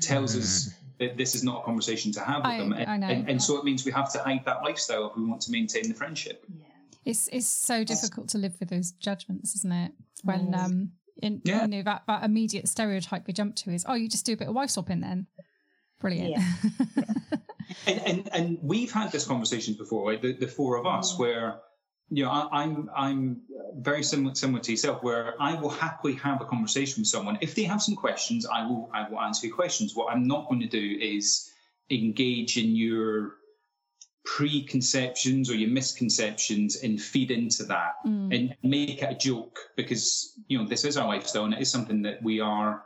tells 0.01 0.35
us 0.35 0.69
that 0.99 1.17
this 1.17 1.33
is 1.33 1.43
not 1.43 1.61
a 1.61 1.65
conversation 1.65 2.11
to 2.11 2.19
have 2.19 2.43
with 2.43 2.51
I- 2.51 2.57
them. 2.59 2.73
And, 2.73 2.89
I 2.89 2.97
know. 2.97 3.07
and, 3.07 3.29
and 3.29 3.41
so 3.41 3.57
it 3.57 3.63
means 3.63 3.85
we 3.85 3.91
have 3.93 4.11
to 4.13 4.19
hide 4.19 4.45
that 4.45 4.61
lifestyle 4.61 5.09
if 5.09 5.17
we 5.17 5.23
want 5.23 5.41
to 5.43 5.51
maintain 5.51 5.87
the 5.87 5.95
friendship. 5.95 6.45
It's 7.09 7.27
it's 7.31 7.47
so 7.47 7.83
difficult 7.83 8.29
to 8.29 8.37
live 8.37 8.55
with 8.59 8.69
those 8.69 8.91
judgments, 8.91 9.55
isn't 9.55 9.71
it? 9.71 9.91
When 10.23 10.51
Mm. 10.51 10.63
um 10.63 10.91
in 11.21 11.41
Yeah. 11.43 11.63
you 11.63 11.67
know 11.67 11.83
that, 11.83 12.03
that 12.07 12.23
immediate 12.23 12.67
stereotype 12.69 13.27
we 13.27 13.33
jump 13.33 13.55
to 13.57 13.71
is 13.71 13.85
oh 13.87 13.93
you 13.95 14.07
just 14.07 14.25
do 14.25 14.33
a 14.33 14.37
bit 14.37 14.47
of 14.47 14.55
wife 14.55 14.69
swapping 14.69 15.01
then. 15.01 15.27
Brilliant. 15.99 16.41
and, 17.87 17.99
and 18.05 18.29
and 18.33 18.57
we've 18.61 18.91
had 18.91 19.11
this 19.11 19.25
conversations 19.25 19.77
before, 19.77 20.11
like 20.11 20.21
the, 20.21 20.33
the 20.33 20.47
four 20.47 20.77
of 20.77 20.85
us, 20.85 21.17
where 21.19 21.59
you 22.09 22.23
know 22.23 22.31
I, 22.31 22.61
I'm 22.63 22.89
I'm 22.95 23.41
very 23.75 24.03
similar 24.03 24.33
similar 24.35 24.61
to 24.61 24.71
yourself, 24.71 25.03
where 25.03 25.35
I 25.41 25.59
will 25.59 25.69
happily 25.69 26.13
have 26.15 26.41
a 26.41 26.45
conversation 26.45 27.01
with 27.01 27.07
someone 27.07 27.37
if 27.41 27.53
they 27.55 27.63
have 27.63 27.81
some 27.81 27.95
questions. 27.95 28.45
I 28.45 28.65
will 28.65 28.89
I 28.93 29.09
will 29.09 29.19
answer 29.19 29.47
your 29.47 29.55
questions. 29.55 29.95
What 29.95 30.11
I'm 30.11 30.23
not 30.23 30.47
going 30.47 30.61
to 30.61 30.67
do 30.67 30.97
is 31.01 31.51
engage 31.89 32.57
in 32.57 32.75
your 32.75 33.33
preconceptions 34.35 35.49
or 35.49 35.55
your 35.55 35.69
misconceptions 35.69 36.83
and 36.83 37.01
feed 37.01 37.31
into 37.31 37.63
that 37.63 37.93
Mm. 38.05 38.35
and 38.35 38.55
make 38.63 39.01
it 39.01 39.09
a 39.11 39.15
joke 39.15 39.57
because 39.75 40.33
you 40.47 40.57
know 40.57 40.65
this 40.67 40.85
is 40.85 40.97
our 40.97 41.07
lifestyle 41.07 41.45
and 41.45 41.53
it 41.53 41.61
is 41.61 41.71
something 41.71 42.01
that 42.03 42.21
we 42.21 42.39
are 42.39 42.83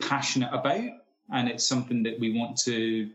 passionate 0.00 0.52
about 0.52 0.90
and 1.32 1.48
it's 1.48 1.66
something 1.66 2.02
that 2.02 2.18
we 2.20 2.38
want 2.38 2.56
to 2.58 3.10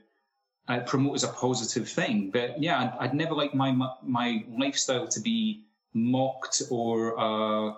uh, 0.67 0.79
promote 0.81 1.15
as 1.15 1.23
a 1.23 1.33
positive 1.45 1.87
thing. 1.87 2.31
But 2.31 2.61
yeah, 2.61 2.77
I'd, 2.81 2.93
I'd 3.01 3.13
never 3.13 3.35
like 3.35 3.53
my 3.53 3.71
my 4.01 4.43
lifestyle 4.63 5.07
to 5.07 5.19
be 5.19 5.65
mocked 5.93 6.61
or 6.69 6.93
uh, 7.19 7.73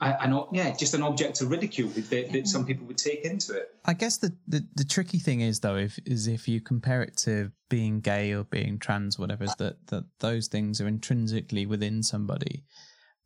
an 0.00 0.32
o- 0.32 0.48
yeah, 0.52 0.74
just 0.74 0.94
an 0.94 1.02
object 1.02 1.40
of 1.40 1.50
ridicule 1.50 1.88
that, 1.90 2.32
that 2.32 2.46
some 2.48 2.64
people 2.64 2.86
would 2.86 2.98
take 2.98 3.24
into 3.24 3.52
it. 3.54 3.68
I 3.84 3.92
guess 3.94 4.16
the, 4.18 4.34
the, 4.48 4.66
the 4.74 4.84
tricky 4.84 5.18
thing 5.18 5.40
is 5.40 5.60
though, 5.60 5.76
if 5.76 5.98
is 6.06 6.26
if 6.26 6.48
you 6.48 6.60
compare 6.60 7.02
it 7.02 7.16
to 7.18 7.50
being 7.68 8.00
gay 8.00 8.32
or 8.32 8.44
being 8.44 8.78
trans, 8.78 9.18
whatever, 9.18 9.44
is 9.44 9.54
that 9.56 9.86
that 9.88 10.04
those 10.20 10.48
things 10.48 10.80
are 10.80 10.88
intrinsically 10.88 11.66
within 11.66 12.02
somebody, 12.02 12.64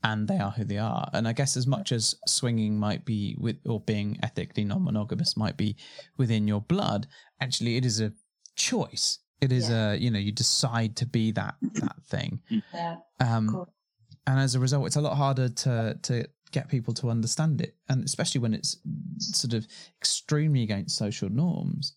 and 0.03 0.27
they 0.29 0.39
are 0.39 0.51
who 0.51 0.65
they 0.65 0.79
are. 0.79 1.09
And 1.13 1.27
I 1.29 1.33
guess 1.33 1.57
as 1.57 1.67
much 1.67 1.93
as 1.93 2.15
swinging 2.27 2.79
might 2.79 3.05
be 3.05 3.37
with 3.39 3.57
or 3.67 3.81
being 3.81 4.19
ethically 4.23 4.65
non-monogamous 4.65 5.37
might 5.37 5.57
be 5.57 5.77
within 6.17 6.47
your 6.49 6.61
blood, 6.61 7.07
actually 7.41 7.77
it 7.77 7.85
is 7.87 8.01
a 8.01 8.13
choice. 8.57 9.19
It 9.41 9.53
is 9.53 9.69
a 9.71 9.97
you 10.01 10.11
know 10.11 10.19
you 10.19 10.33
decide 10.33 10.97
to 10.97 11.07
be 11.07 11.31
that 11.33 11.55
that 11.75 11.97
thing. 12.09 12.41
Yeah. 12.73 12.97
Um, 13.21 13.49
Cool. 13.51 13.69
and 14.27 14.41
as 14.41 14.55
a 14.55 14.61
result, 14.61 14.87
it's 14.87 14.97
a 14.97 15.01
lot 15.03 15.17
harder 15.17 15.49
to 15.49 15.99
to 16.03 16.25
get 16.55 16.69
people 16.69 16.95
to 16.95 17.11
understand 17.11 17.61
it, 17.61 17.75
and 17.89 18.05
especially 18.05 18.41
when 18.41 18.55
it's 18.55 18.79
sort 19.19 19.53
of 19.53 19.67
extremely 19.99 20.63
against 20.63 20.97
social 20.97 21.29
norms. 21.29 21.97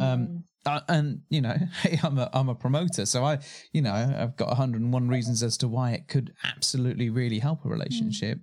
Um, 0.00 0.44
uh, 0.66 0.80
and 0.88 1.22
you 1.28 1.40
know, 1.40 1.56
hey, 1.82 1.98
I'm 2.02 2.18
a 2.18 2.28
I'm 2.32 2.48
a 2.48 2.54
promoter, 2.54 3.06
so 3.06 3.24
I, 3.24 3.38
you 3.72 3.80
know, 3.80 3.92
I've 3.92 4.36
got 4.36 4.48
101 4.48 5.08
reasons 5.08 5.42
as 5.42 5.56
to 5.58 5.68
why 5.68 5.92
it 5.92 6.08
could 6.08 6.34
absolutely 6.44 7.10
really 7.10 7.38
help 7.38 7.64
a 7.64 7.68
relationship. 7.68 8.38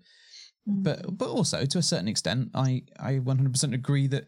But 0.66 1.18
but 1.18 1.30
also 1.30 1.66
to 1.66 1.78
a 1.78 1.84
certain 1.84 2.08
extent, 2.08 2.50
I 2.54 2.84
I 3.00 3.14
100% 3.14 3.74
agree 3.74 4.08
that 4.08 4.28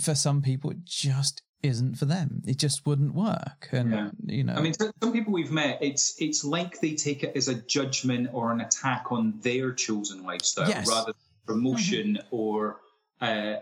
for 0.00 0.14
some 0.14 0.42
people 0.42 0.70
it 0.70 0.84
just 0.84 1.42
isn't 1.62 1.96
for 1.96 2.04
them. 2.06 2.42
It 2.46 2.58
just 2.58 2.86
wouldn't 2.86 3.14
work, 3.14 3.68
and 3.72 3.90
Yeah. 3.90 4.10
you 4.26 4.44
know, 4.44 4.54
I 4.54 4.60
mean, 4.60 4.74
some 4.74 4.92
some 5.02 5.12
people 5.12 5.32
we've 5.32 5.52
met, 5.52 5.78
it's 5.82 6.14
it's 6.18 6.44
like 6.44 6.80
they 6.80 6.94
take 6.94 7.22
it 7.22 7.36
as 7.36 7.48
a 7.48 7.54
judgment 7.54 8.30
or 8.32 8.52
an 8.52 8.60
attack 8.60 9.12
on 9.12 9.38
their 9.40 9.72
chosen 9.72 10.22
lifestyle 10.24 10.68
Yes. 10.68 10.88
rather 10.88 11.12
than 11.12 11.54
promotion 11.54 12.18
or 12.30 12.80
uh, 13.20 13.56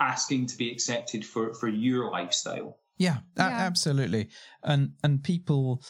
asking 0.00 0.46
to 0.46 0.56
be 0.56 0.70
accepted 0.70 1.24
for 1.24 1.54
for 1.54 1.68
your 1.68 2.10
lifestyle. 2.10 2.78
Yeah, 2.98 3.18
a- 3.36 3.42
absolutely. 3.42 4.28
And 4.62 4.92
and 5.02 5.22
people 5.22 5.82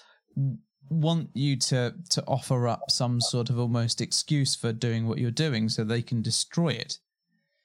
want 0.91 1.31
you 1.35 1.57
to 1.57 1.95
to 2.11 2.23
offer 2.27 2.69
up 2.69 2.91
some 2.91 3.21
sort 3.21 3.49
of 3.51 3.59
almost 3.59 4.01
excuse 4.03 4.55
for 4.55 4.73
doing 4.73 5.07
what 5.09 5.19
you're 5.19 5.31
doing 5.31 5.69
so 5.71 5.83
they 5.85 6.03
can 6.03 6.21
destroy 6.23 6.69
it 6.69 6.99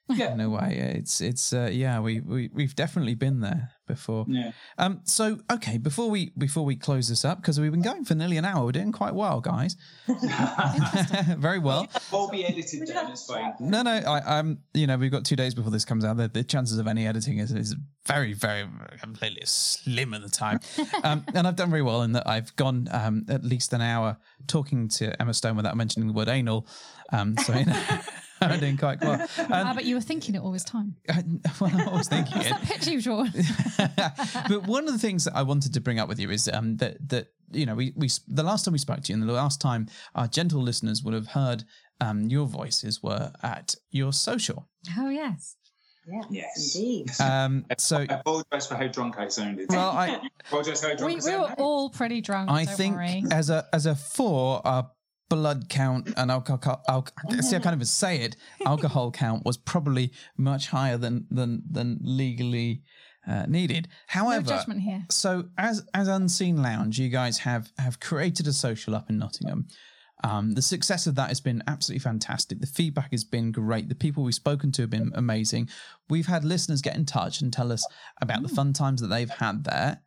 Yeah. 0.09 0.33
in 0.33 0.39
a 0.39 0.49
way. 0.49 0.95
It's 0.97 1.21
it's 1.21 1.53
uh, 1.53 1.69
yeah, 1.71 1.99
we 1.99 2.19
we 2.19 2.49
we've 2.53 2.75
definitely 2.75 3.15
been 3.15 3.41
there 3.41 3.71
before. 3.87 4.25
Yeah. 4.27 4.51
Um 4.77 5.01
so 5.03 5.39
okay, 5.51 5.77
before 5.77 6.09
we 6.09 6.31
before 6.37 6.65
we 6.65 6.75
close 6.75 7.09
this 7.09 7.23
up 7.25 7.41
because 7.41 7.59
we've 7.59 7.71
been 7.71 7.81
going 7.81 8.05
for 8.05 8.15
nearly 8.15 8.37
an 8.37 8.45
hour. 8.45 8.65
We're 8.65 8.71
doing 8.71 8.91
quite 8.91 9.15
well, 9.15 9.41
guys. 9.41 9.75
Very 11.37 11.59
well. 11.59 11.87
All 12.11 12.29
be 12.29 12.45
edited 12.45 12.87
down, 12.87 13.11
it's 13.11 13.25
fine. 13.25 13.53
No, 13.59 13.81
no, 13.81 13.91
I, 13.91 14.39
I'm. 14.39 14.59
You 14.73 14.87
know, 14.87 14.97
we've 14.97 15.11
got 15.11 15.25
two 15.25 15.35
days 15.35 15.53
before 15.53 15.71
this 15.71 15.85
comes 15.85 16.03
out. 16.05 16.17
The, 16.17 16.27
the 16.27 16.43
chances 16.43 16.77
of 16.79 16.87
any 16.87 17.07
editing 17.07 17.39
is, 17.39 17.51
is 17.51 17.75
very, 18.05 18.33
very, 18.33 18.67
completely 19.01 19.43
slim 19.45 20.13
at 20.13 20.21
the 20.21 20.29
time. 20.29 20.59
Um, 21.03 21.23
and 21.33 21.47
I've 21.47 21.55
done 21.55 21.69
very 21.69 21.81
well 21.81 22.01
in 22.01 22.11
that 22.13 22.27
I've 22.27 22.53
gone 22.55 22.87
um, 22.91 23.25
at 23.29 23.43
least 23.43 23.71
an 23.73 23.81
hour 23.81 24.17
talking 24.47 24.89
to 24.89 25.19
Emma 25.21 25.33
Stone 25.33 25.55
without 25.55 25.77
mentioning 25.77 26.07
the 26.07 26.13
word 26.13 26.27
anal. 26.27 26.67
Um, 27.13 27.37
so 27.37 27.53
you 27.53 27.65
know, 27.65 27.81
I'm 28.53 28.59
doing 28.59 28.77
quite 28.77 29.01
well. 29.01 29.25
Ah, 29.37 29.69
Um, 29.69 29.75
but 29.75 29.85
you 29.85 29.95
were 29.95 30.01
thinking 30.01 30.35
it 30.35 30.41
all 30.41 30.51
this 30.51 30.63
time. 30.63 30.95
I, 31.09 31.23
well, 31.59 31.71
I 31.89 31.91
was 31.97 32.07
thinking 32.07 32.41
it. 32.41 32.49
That 32.49 32.61
picture 32.63 32.91
you've 32.91 33.03
drawn. 33.03 33.31
but 34.49 34.67
one 34.67 34.87
of 34.87 34.93
the 34.93 34.99
things 34.99 35.25
that 35.25 35.35
I 35.35 35.43
wanted 35.43 35.73
to 35.73 35.81
bring 35.81 35.99
up 35.99 36.07
with 36.07 36.19
you 36.19 36.29
is 36.29 36.49
um, 36.51 36.77
that 36.77 36.97
that 37.09 37.27
you 37.51 37.65
know 37.65 37.75
we 37.75 37.93
we 37.95 38.09
the 38.27 38.43
last 38.43 38.65
time 38.65 38.73
we 38.73 38.77
spoke 38.79 39.01
to 39.03 39.13
you 39.13 39.19
and 39.19 39.27
the 39.27 39.33
last 39.33 39.59
time 39.61 39.87
our 40.15 40.27
gentle 40.27 40.61
listeners 40.61 41.03
would 41.03 41.13
have 41.13 41.27
heard 41.27 41.63
um, 42.01 42.23
your 42.29 42.45
voices 42.45 43.01
were 43.03 43.31
at 43.43 43.75
your 43.91 44.13
social. 44.13 44.67
Oh 44.97 45.09
yes. 45.09 45.55
Yes, 46.11 46.25
Yes. 46.31 46.75
indeed. 46.75 47.21
Um, 47.21 47.65
so 47.77 47.97
I 47.97 48.03
apologise 48.15 48.65
for 48.65 48.75
how 48.75 48.87
drunk 48.87 49.19
I 49.19 49.27
sounded. 49.27 49.67
well, 49.69 49.91
I 49.91 50.19
apologise 50.47 50.81
how 50.81 50.95
drunk 50.95 51.23
We, 51.23 51.31
I 51.31 51.35
we 51.35 51.39
were 51.43 51.53
all 51.59 51.89
pretty 51.91 52.21
drunk. 52.21 52.49
I 52.49 52.65
don't 52.65 52.75
think 52.77 52.95
worry. 52.95 53.23
as 53.31 53.51
a 53.51 53.67
as 53.73 53.85
a 53.85 53.93
four, 53.95 54.65
our 54.65 54.89
blood 55.29 55.69
count 55.69 56.11
and 56.17 56.31
alcohol, 56.31 56.83
alcohol 56.87 57.41
see, 57.41 57.55
I 57.55 57.59
can't 57.59 57.75
even 57.75 57.85
say 57.85 58.21
it. 58.21 58.35
Alcohol 58.65 59.11
count 59.23 59.45
was 59.45 59.57
probably 59.57 60.11
much 60.37 60.67
higher 60.67 60.97
than 60.97 61.27
than 61.29 61.63
than 61.69 61.99
legally 62.01 62.83
uh, 63.27 63.45
needed. 63.47 63.87
No 63.87 63.93
However, 64.07 64.49
judgment 64.49 64.81
here. 64.81 65.05
so 65.09 65.45
as 65.57 65.85
as 65.93 66.07
Unseen 66.07 66.61
Lounge, 66.61 66.99
you 66.99 67.09
guys 67.09 67.39
have 67.39 67.71
have 67.77 67.99
created 67.99 68.47
a 68.47 68.53
social 68.53 68.95
up 68.95 69.09
in 69.09 69.17
Nottingham. 69.17 69.67
Um, 70.21 70.51
the 70.53 70.61
success 70.61 71.07
of 71.07 71.15
that 71.15 71.29
has 71.29 71.39
been 71.39 71.63
absolutely 71.65 71.99
fantastic. 71.99 72.59
The 72.59 72.67
feedback 72.67 73.11
has 73.11 73.23
been 73.23 73.53
great. 73.53 73.87
The 73.87 73.95
people 73.95 74.23
we've 74.23 74.35
spoken 74.35 74.71
to 74.73 74.81
have 74.81 74.89
been 74.89 75.11
amazing. 75.15 75.69
We've 76.09 76.27
had 76.27 76.43
listeners 76.43 76.81
get 76.81 76.97
in 76.97 77.05
touch 77.05 77.39
and 77.39 77.53
tell 77.53 77.71
us 77.71 77.87
about 78.21 78.41
the 78.41 78.49
fun 78.49 78.73
times 78.73 78.99
that 78.99 79.07
they've 79.07 79.29
had 79.29 79.63
there. 79.63 80.01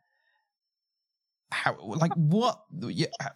How, 1.53 1.77
like, 1.79 2.13
what? 2.15 2.63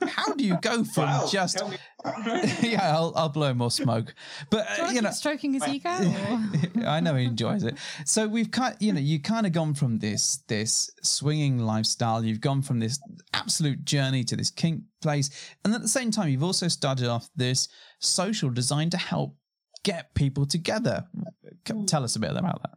How 0.07 0.33
do 0.33 0.43
you 0.43 0.57
go 0.61 0.83
from 0.95 1.05
Wow, 1.05 1.27
just? 1.31 1.61
yeah, 2.61 2.95
I'll, 2.95 3.13
I'll 3.15 3.29
blow 3.29 3.53
more 3.53 3.71
smoke. 3.71 4.15
But 4.49 4.67
uh, 4.67 4.87
you, 4.87 4.95
you 4.95 5.01
know, 5.01 5.11
stroking 5.11 5.53
his 5.53 5.67
ego? 5.67 5.89
I 6.85 6.99
know 6.99 7.15
he 7.15 7.25
enjoys 7.25 7.63
it. 7.63 7.77
So 8.05 8.27
we've 8.27 8.49
kind, 8.49 8.75
you 8.79 8.91
know, 8.91 8.99
you 8.99 9.21
kind 9.21 9.45
of 9.45 9.51
gone 9.51 9.73
from 9.73 9.99
this 9.99 10.37
this 10.47 10.89
swinging 11.03 11.59
lifestyle. 11.59 12.23
You've 12.25 12.41
gone 12.41 12.61
from 12.61 12.79
this 12.79 12.99
absolute 13.33 13.85
journey 13.85 14.23
to 14.25 14.35
this 14.35 14.49
kink 14.49 14.81
place, 15.01 15.29
and 15.63 15.73
at 15.73 15.81
the 15.81 15.87
same 15.87 16.11
time, 16.11 16.29
you've 16.29 16.43
also 16.43 16.67
started 16.67 17.07
off 17.07 17.29
this 17.35 17.69
social 17.99 18.49
designed 18.49 18.91
to 18.91 18.97
help 18.97 19.35
get 19.83 20.13
people 20.15 20.45
together. 20.45 21.05
Tell 21.85 22.03
us 22.03 22.15
a 22.15 22.19
bit 22.19 22.31
about 22.31 22.61
that. 22.63 22.76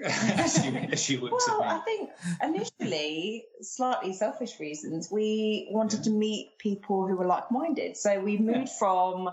she, 0.48 0.96
she 0.96 1.16
looks 1.18 1.48
Well, 1.48 1.62
I 1.62 1.76
at 1.76 1.86
me. 1.86 1.96
think 1.96 2.10
initially, 2.42 3.44
slightly 3.60 4.12
selfish 4.12 4.58
reasons, 4.58 5.10
we 5.10 5.68
wanted 5.70 6.04
to 6.04 6.10
meet 6.10 6.58
people 6.58 7.06
who 7.06 7.16
were 7.16 7.26
like-minded. 7.26 7.96
So 7.96 8.20
we 8.20 8.38
moved 8.38 8.70
from 8.70 9.28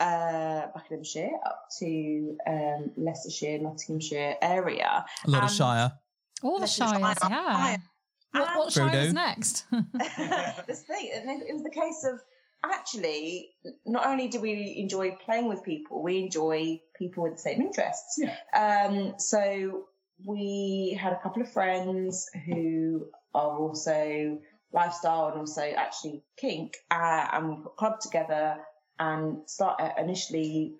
uh, 0.00 0.66
Buckinghamshire 0.74 1.30
up 1.44 1.68
to 1.80 2.36
um, 2.46 2.92
Leicestershire, 2.96 3.58
Nottinghamshire 3.58 4.36
area. 4.40 5.04
A 5.26 5.30
lot 5.30 5.44
of 5.44 5.50
Shire. 5.50 5.92
All 6.42 6.58
the 6.60 6.66
shires, 6.66 7.00
just 7.00 7.20
try 7.20 7.30
yeah. 7.30 7.74
it. 7.74 7.80
What, 8.32 8.58
what 8.58 8.72
shire 8.72 8.94
is 8.94 9.14
next? 9.14 9.64
this 10.66 10.82
thing, 10.82 11.10
and 11.14 11.30
it 11.30 11.48
it 11.48 11.52
was 11.54 11.62
the 11.62 11.70
case 11.70 12.04
of 12.04 12.20
actually, 12.62 13.50
not 13.86 14.06
only 14.06 14.28
do 14.28 14.40
we 14.40 14.76
enjoy 14.76 15.12
playing 15.24 15.48
with 15.48 15.62
people, 15.64 16.02
we 16.02 16.18
enjoy 16.18 16.80
people 16.98 17.22
with 17.22 17.34
the 17.34 17.38
same 17.38 17.62
interests. 17.62 18.18
Yeah. 18.18 18.36
Um, 18.54 19.14
so 19.18 19.86
we 20.24 20.98
had 21.00 21.12
a 21.12 21.20
couple 21.20 21.42
of 21.42 21.52
friends 21.52 22.28
who 22.46 23.06
are 23.34 23.58
also 23.58 24.38
lifestyle 24.72 25.28
and 25.28 25.38
also 25.38 25.62
actually 25.62 26.22
kink, 26.36 26.76
uh, 26.90 27.28
and 27.32 27.48
we 27.50 27.56
put 27.56 27.72
a 27.72 27.76
club 27.76 28.00
together 28.00 28.56
and 28.98 29.38
start 29.48 29.80
uh, 29.80 29.90
initially 29.98 30.74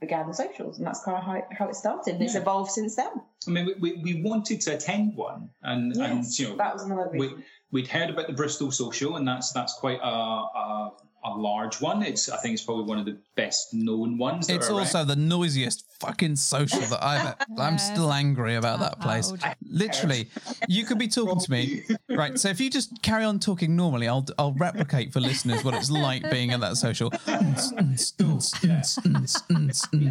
began 0.00 0.26
the 0.26 0.34
socials, 0.34 0.78
and 0.78 0.86
that's 0.86 1.04
kind 1.04 1.18
of 1.18 1.24
how, 1.24 1.42
how 1.56 1.68
it 1.68 1.76
started. 1.76 2.14
And 2.14 2.22
it's 2.22 2.34
evolved 2.34 2.70
since 2.70 2.96
then. 2.96 3.10
I 3.46 3.50
mean, 3.50 3.66
we, 3.66 3.74
we, 3.74 4.02
we 4.02 4.22
wanted 4.22 4.60
to 4.62 4.74
attend 4.74 5.14
one, 5.14 5.50
and, 5.62 5.94
and 5.96 6.24
you 6.38 6.48
know, 6.48 6.56
that 6.56 6.74
was 6.74 6.84
another 6.84 7.10
we, 7.12 7.20
reason. 7.20 7.44
we'd 7.70 7.88
heard 7.88 8.10
about 8.10 8.26
the 8.26 8.32
Bristol 8.32 8.70
Social, 8.70 9.16
and 9.16 9.28
that's 9.28 9.52
that's 9.52 9.74
quite 9.74 10.00
a, 10.02 10.06
a, 10.06 10.92
a 11.24 11.30
large 11.36 11.80
one. 11.80 12.02
It's 12.02 12.28
I 12.28 12.38
think 12.38 12.54
it's 12.54 12.64
probably 12.64 12.84
one 12.84 12.98
of 12.98 13.04
the 13.04 13.18
best 13.36 13.74
known 13.74 14.18
ones. 14.18 14.48
It's 14.48 14.68
are 14.68 14.72
around. 14.72 14.80
also 14.80 15.04
the 15.04 15.16
noisiest 15.16 15.84
fucking 16.00 16.36
social 16.36 16.80
that 16.80 17.02
I've. 17.04 17.34
I'm 17.58 17.78
still 17.90 18.12
angry 18.12 18.56
about 18.56 18.80
that 18.80 19.00
place. 19.00 19.32
Literally, 19.62 20.28
you 20.68 20.84
could 20.84 20.98
be 20.98 21.08
talking 21.08 21.38
to 21.38 21.50
me, 21.50 21.84
right? 22.08 22.38
So 22.38 22.48
if 22.48 22.60
you 22.60 22.70
just 22.70 23.02
carry 23.02 23.24
on 23.24 23.38
talking 23.38 23.76
normally, 23.76 24.08
I'll 24.08 24.26
I'll 24.38 24.54
replicate 24.54 25.12
for 25.12 25.20
listeners 25.20 25.62
what 25.64 25.74
it's 25.74 25.90
like 25.90 26.28
being 26.30 26.50
at 26.52 26.60
that 26.60 26.76
social. 26.76 27.10
It's, 27.26 27.72
uh, 27.72 27.76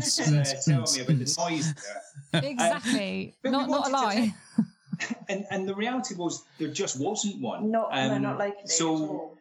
telling 0.06 0.84
me 0.94 1.02
about 1.02 1.08
the 1.08 1.36
noise 1.50 1.74
there. 2.32 2.44
exactly. 2.44 3.36
Not 3.44 3.70
not 3.70 3.88
a 3.88 3.92
lie. 3.92 4.34
And 5.30 5.46
and 5.50 5.66
the 5.66 5.74
reality 5.76 6.14
was 6.16 6.44
there 6.58 6.68
just 6.68 7.00
wasn't 7.00 7.40
one. 7.42 7.72
Not, 7.72 7.94
no, 7.94 8.16
Um, 8.16 8.22
not 8.22 8.38
locally 8.38 8.68
So 8.68 8.96
at 8.96 9.00
all. 9.00 9.38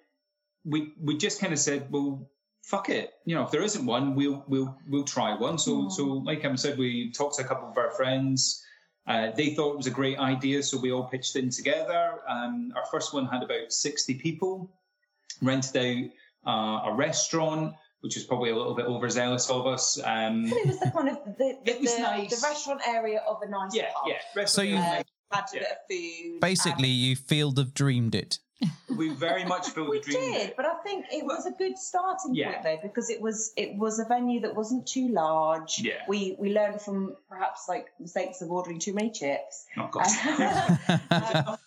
we 0.65 0.93
we 1.03 1.17
just 1.19 1.41
kind 1.41 1.53
of 1.53 1.59
said, 1.59 1.91
well, 1.91 2.31
fuck 2.69 2.89
it. 2.91 3.15
You 3.25 3.35
know, 3.35 3.45
if 3.45 3.51
there 3.51 3.63
isn't 3.63 3.85
one, 3.87 4.15
we'll 4.15 4.45
we'll 4.49 4.77
we'll 4.89 5.05
try 5.17 5.35
one. 5.37 5.59
So 5.59 5.83
Hmm. 5.83 5.91
so 5.91 6.05
like 6.31 6.45
I 6.45 6.55
said, 6.57 6.79
we 6.79 7.11
talked 7.13 7.37
to 7.37 7.43
a 7.45 7.49
couple 7.49 7.69
of 7.71 7.77
our 7.79 7.91
friends. 7.93 8.63
Uh, 9.07 9.31
they 9.31 9.55
thought 9.55 9.73
it 9.73 9.77
was 9.79 9.87
a 9.87 9.91
great 10.01 10.19
idea, 10.19 10.63
so 10.63 10.77
we 10.79 10.93
all 10.93 11.05
pitched 11.05 11.35
in 11.37 11.49
together. 11.49 12.21
Um, 12.29 12.73
our 12.77 12.85
first 12.93 13.15
one 13.15 13.27
had 13.27 13.43
about 13.43 13.73
sixty 13.73 14.15
people. 14.15 14.71
Rented 15.41 15.77
out 16.47 16.83
uh, 16.85 16.91
a 16.91 16.95
restaurant, 16.95 17.75
which 18.01 18.17
was 18.17 18.25
probably 18.25 18.51
a 18.51 18.57
little 18.57 18.75
bit 18.75 18.87
overzealous 18.87 19.49
of 19.51 19.67
us. 19.67 19.99
Um, 20.05 20.49
But 20.51 20.59
it 20.59 20.67
was 20.67 20.81
the 20.81 20.91
kind 20.91 21.09
of 21.11 21.19
the, 21.39 21.57
the, 21.65 21.71
It 21.71 21.81
was 21.81 21.95
the, 21.95 22.03
nice. 22.03 22.41
the 22.41 22.47
restaurant 22.49 22.81
area 22.87 23.21
of 23.29 23.37
a 23.43 23.49
nice 23.49 23.75
yeah, 23.75 23.91
pub. 23.95 24.13
yeah. 24.37 24.45
So 24.47 24.63
you- 24.63 24.77
Uh, 24.77 24.81
had 25.31 25.45
a 25.53 25.57
Yeah. 25.57 25.61
bit 25.61 25.71
of 25.71 25.77
food. 25.91 26.41
Basically, 26.41 26.89
you 26.89 27.15
field 27.15 27.59
of 27.59 27.73
dreamed 27.75 28.15
it. 28.15 28.41
We 28.97 29.11
very 29.11 29.45
much 29.45 29.67
we 29.77 29.99
the 30.01 30.11
dream. 30.13 30.33
did, 30.33 30.55
but 30.57 30.67
I 30.67 30.75
think 30.83 31.07
it 31.13 31.25
was 31.25 31.47
a 31.47 31.51
good 31.53 31.79
starting 31.79 32.35
Yeah. 32.35 32.53
point 32.53 32.63
though 32.65 32.79
because 32.89 33.11
it 33.11 33.21
was 33.21 33.53
it 33.57 33.77
was 33.77 33.99
a 34.01 34.05
venue 34.05 34.41
that 34.41 34.55
wasn't 34.57 34.87
too 34.87 35.09
large. 35.09 35.79
Yeah. 35.81 35.95
We 36.09 36.37
we 36.39 36.53
learned 36.53 36.81
from 36.81 37.17
perhaps 37.29 37.67
like 37.69 37.87
mistakes 38.01 38.41
of 38.43 38.51
ordering 38.51 38.79
too 38.81 38.95
many 38.95 39.11
chips. 39.11 39.67
Oh 39.77 39.89
God. 39.93 40.07
Um, 40.27 40.79
but 41.09 41.35
a 41.37 41.43
horse. 41.43 41.59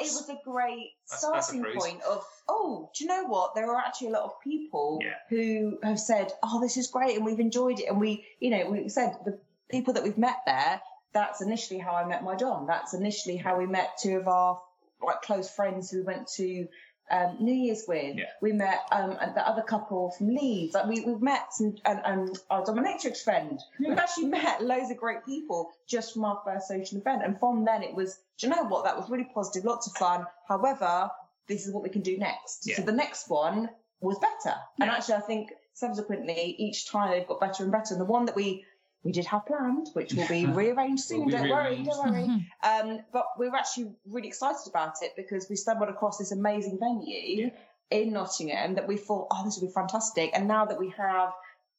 it 0.00 0.04
was 0.04 0.28
a 0.30 0.38
great 0.44 0.92
That's- 1.10 1.22
that's 1.32 1.48
a 1.52 1.56
starting 1.56 1.78
point 1.78 2.02
of 2.02 2.24
oh, 2.48 2.90
do 2.96 3.04
you 3.04 3.08
know 3.08 3.24
what? 3.26 3.54
There 3.54 3.70
are 3.70 3.78
actually 3.78 4.08
a 4.08 4.10
lot 4.12 4.24
of 4.24 4.40
people 4.42 5.00
Yeah. 5.02 5.14
who 5.28 5.78
have 5.82 5.98
said, 5.98 6.30
oh, 6.42 6.60
this 6.60 6.76
is 6.76 6.88
great, 6.88 7.16
and 7.16 7.24
we've 7.24 7.40
enjoyed 7.40 7.80
it, 7.80 7.88
and 7.88 7.98
we, 8.00 8.24
you 8.38 8.50
know, 8.50 8.70
we 8.70 8.88
said 8.90 9.16
the 9.24 9.38
people 9.70 9.94
that 9.94 10.02
we've 10.02 10.18
met 10.18 10.36
there. 10.46 10.80
That's 11.14 11.40
initially 11.40 11.78
how 11.78 11.92
I 11.92 12.04
met 12.06 12.22
my 12.24 12.34
Dom. 12.36 12.66
That's 12.66 12.92
initially 12.92 13.36
how 13.36 13.56
we 13.58 13.66
met 13.66 13.98
two 14.02 14.16
of 14.18 14.28
our 14.28 14.60
like 15.06 15.22
close 15.22 15.50
friends 15.50 15.90
who 15.90 15.98
we 15.98 16.04
went 16.04 16.28
to 16.36 16.68
um, 17.10 17.36
New 17.40 17.54
Year's 17.54 17.84
with. 17.86 18.16
Yeah. 18.16 18.24
We 18.40 18.52
met 18.52 18.80
um, 18.90 19.10
the 19.34 19.46
other 19.46 19.62
couple 19.62 20.10
from 20.16 20.34
Leeds. 20.34 20.74
Like 20.74 20.86
we, 20.86 21.00
we've 21.00 21.20
met 21.20 21.52
some, 21.52 21.76
and, 21.84 22.00
and 22.04 22.38
our 22.50 22.64
dominatrix 22.64 23.22
friend. 23.22 23.60
We've 23.78 23.98
actually 23.98 24.26
met 24.26 24.62
loads 24.62 24.90
of 24.90 24.96
great 24.96 25.24
people 25.24 25.70
just 25.86 26.14
from 26.14 26.24
our 26.24 26.40
first 26.44 26.68
social 26.68 26.98
event. 26.98 27.22
And 27.24 27.38
from 27.38 27.64
then 27.64 27.82
it 27.82 27.94
was, 27.94 28.18
do 28.38 28.46
you 28.46 28.54
know 28.54 28.64
what? 28.64 28.84
That 28.84 28.96
was 28.96 29.10
really 29.10 29.28
positive, 29.34 29.64
lots 29.64 29.86
of 29.86 29.94
fun. 29.94 30.24
However, 30.48 31.10
this 31.46 31.66
is 31.66 31.74
what 31.74 31.82
we 31.82 31.90
can 31.90 32.02
do 32.02 32.16
next. 32.16 32.62
Yeah. 32.66 32.76
So 32.76 32.82
the 32.82 32.92
next 32.92 33.28
one 33.28 33.68
was 34.00 34.18
better. 34.18 34.56
And 34.80 34.90
actually, 34.90 35.16
I 35.16 35.20
think 35.20 35.50
subsequently 35.74 36.54
each 36.58 36.88
time 36.88 37.10
they've 37.10 37.26
got 37.26 37.40
better 37.40 37.64
and 37.64 37.72
better. 37.72 37.92
And 37.94 38.00
the 38.00 38.06
one 38.06 38.24
that 38.26 38.36
we 38.36 38.64
we 39.04 39.12
did 39.12 39.26
have 39.26 39.46
planned, 39.46 39.88
which 39.92 40.14
will 40.14 40.26
be 40.28 40.46
rearranged 40.60 41.04
soon. 41.04 41.20
Will 41.20 41.26
be 41.26 41.32
don't 41.32 41.50
worry, 41.50 41.82
don't 41.82 42.12
worry. 42.12 42.28
Um, 42.62 43.00
but 43.12 43.26
we 43.38 43.48
were 43.48 43.56
actually 43.56 43.92
really 44.06 44.28
excited 44.28 44.66
about 44.66 44.94
it 45.02 45.12
because 45.16 45.46
we 45.48 45.56
stumbled 45.56 45.90
across 45.90 46.18
this 46.18 46.32
amazing 46.32 46.78
venue 46.80 47.50
in 47.90 48.12
Nottingham 48.12 48.74
that 48.76 48.88
we 48.88 48.96
thought, 48.96 49.28
oh, 49.30 49.44
this 49.44 49.58
would 49.60 49.68
be 49.68 49.72
fantastic. 49.72 50.30
And 50.34 50.48
now 50.48 50.64
that 50.64 50.78
we 50.80 50.90
have 50.96 51.32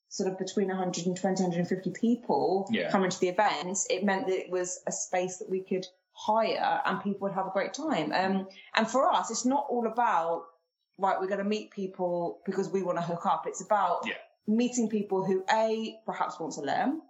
sort 0.09 0.31
of 0.31 0.37
between 0.37 0.67
120, 0.67 1.43
150 1.43 1.91
people 1.99 2.67
Yeah. 2.71 2.89
coming 2.91 3.09
to 3.09 3.19
the 3.19 3.27
events, 3.29 3.87
it 3.89 4.03
meant 4.03 4.27
that 4.27 4.37
it 4.37 4.51
was 4.51 4.79
a 4.87 4.91
space 4.91 5.37
that 5.39 5.49
we 5.49 5.61
could 5.61 5.85
hire 6.13 6.81
and 6.85 7.01
people 7.01 7.21
would 7.27 7.33
have 7.33 7.47
a 7.47 7.51
great 7.51 7.73
time. 7.73 8.13
Um, 8.13 8.47
and 8.75 8.87
for 8.89 9.11
us, 9.11 9.31
it's 9.31 9.45
not 9.45 9.65
all 9.67 9.87
about, 9.87 10.43
right, 10.99 11.19
we're 11.19 11.27
going 11.27 11.39
to 11.39 11.43
meet 11.43 11.71
people 11.71 12.39
because 12.45 12.69
we 12.69 12.83
want 12.83 12.99
to 12.99 13.01
hook 13.03 13.25
up. 13.25 13.45
It's 13.47 13.61
about 13.61 14.05
Yeah. 14.05 14.13
meeting 14.47 14.87
people 14.89 15.25
who, 15.25 15.43
A, 15.51 15.99
perhaps 16.05 16.39
want 16.39 16.53
to 16.53 16.61
learn, 16.61 17.01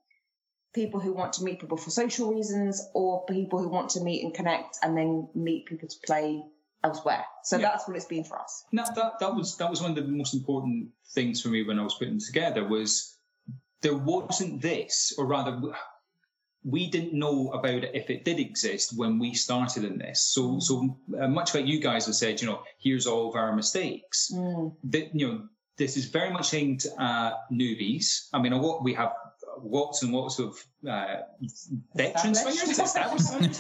people 0.76 1.00
who 1.00 1.14
want 1.14 1.34
to 1.34 1.44
meet 1.44 1.60
people 1.60 1.78
for 1.78 1.90
social 1.90 2.34
reasons, 2.34 2.86
or 2.94 3.26
people 3.26 3.58
who 3.60 3.70
want 3.70 3.90
to 3.92 4.02
meet 4.02 4.24
and 4.24 4.34
connect 4.34 4.78
and 4.84 4.96
then 4.98 5.28
meet 5.34 5.66
people 5.66 5.88
to 5.88 5.96
play 6.06 6.44
elsewhere. 6.84 7.26
So 7.44 7.58
Yeah. 7.58 7.70
that's 7.70 7.88
what 7.88 7.96
it's 7.98 8.06
been 8.06 8.26
for 8.26 8.40
us. 8.40 8.64
No, 8.72 8.84
that 8.96 9.20
that 9.20 9.34
was 9.36 9.58
that 9.58 9.70
was 9.70 9.82
one 9.82 9.92
of 9.92 9.96
the 9.96 10.04
most 10.04 10.34
important 10.36 10.90
things 11.16 11.42
for 11.42 11.48
me 11.50 11.64
when 11.64 11.80
I 11.80 11.84
was 11.84 11.96
putting 11.96 12.18
it 12.18 12.24
together 12.24 12.68
was 12.68 13.18
there 13.82 13.98
wasn't 13.98 14.62
this, 14.62 15.14
or 15.18 15.26
rather, 15.26 15.62
we 16.64 16.90
didn't 16.90 17.14
know 17.14 17.52
about 17.52 17.84
it 17.84 17.92
if 17.94 18.10
it 18.10 18.26
did 18.26 18.40
exist 18.40 18.98
when 18.98 19.20
we 19.20 19.34
started 19.34 19.84
in 19.84 19.98
this. 19.98 20.20
So 20.34 20.60
so 20.60 20.98
uh, 21.20 21.28
much 21.28 21.56
like 21.56 21.66
you 21.66 21.80
guys 21.80 22.06
have 22.08 22.16
said, 22.16 22.42
you 22.42 22.48
know, 22.48 22.64
here's 22.80 23.08
all 23.08 23.30
of 23.30 23.36
our 23.36 23.56
mistakes. 23.56 24.32
Mm. 24.34 24.76
That 24.86 25.16
you 25.16 25.28
know, 25.28 25.38
this 25.78 25.98
is 25.98 26.06
very 26.06 26.32
much 26.32 26.54
aimed 26.54 26.84
at 27.00 27.34
newbies. 27.52 28.28
I 28.34 28.40
mean, 28.42 28.54
a 28.54 28.62
lot 28.62 28.84
we 28.84 28.94
have 28.96 29.14
lots 29.64 30.04
and 30.04 30.14
lots 30.14 30.40
of 30.40 30.58
uh, 30.88 31.22
veteran 31.96 32.36
swingers, 32.36 32.80
established 32.80 33.28
swingers. 33.28 33.60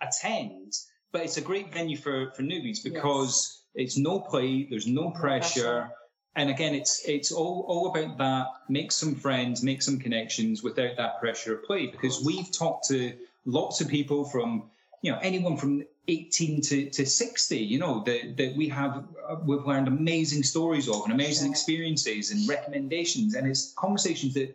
Attend, 0.00 0.72
but 1.12 1.22
it's 1.22 1.36
a 1.36 1.40
great 1.40 1.72
venue 1.72 1.96
for 1.96 2.30
for 2.32 2.42
newbies 2.42 2.82
because 2.82 3.62
it's 3.74 3.96
no 3.96 4.20
play, 4.20 4.66
there's 4.68 4.86
no 4.86 5.10
pressure, 5.10 5.62
pressure. 5.62 5.90
and 6.36 6.50
again, 6.50 6.74
it's 6.74 7.08
it's 7.08 7.32
all 7.32 7.64
all 7.68 7.88
about 7.94 8.18
that. 8.18 8.46
Make 8.68 8.92
some 8.92 9.14
friends, 9.14 9.62
make 9.62 9.82
some 9.82 9.98
connections 9.98 10.62
without 10.62 10.96
that 10.96 11.20
pressure 11.20 11.54
of 11.54 11.64
play. 11.64 11.86
Because 11.86 12.22
we've 12.24 12.50
talked 12.52 12.88
to 12.88 13.14
lots 13.46 13.80
of 13.80 13.88
people 13.88 14.24
from 14.24 14.70
you 15.02 15.12
know 15.12 15.18
anyone 15.22 15.56
from 15.56 15.84
18 16.08 16.60
to, 16.62 16.90
to 16.90 17.06
60 17.06 17.58
you 17.58 17.78
know 17.78 18.02
that, 18.04 18.36
that 18.36 18.54
we 18.56 18.68
have 18.68 19.04
uh, 19.28 19.36
we've 19.44 19.64
learned 19.66 19.88
amazing 19.88 20.42
stories 20.42 20.88
of 20.88 21.02
and 21.04 21.12
amazing 21.12 21.50
experiences 21.50 22.30
and 22.30 22.48
recommendations 22.48 23.34
and 23.34 23.46
it's 23.46 23.72
conversations 23.74 24.34
that 24.34 24.54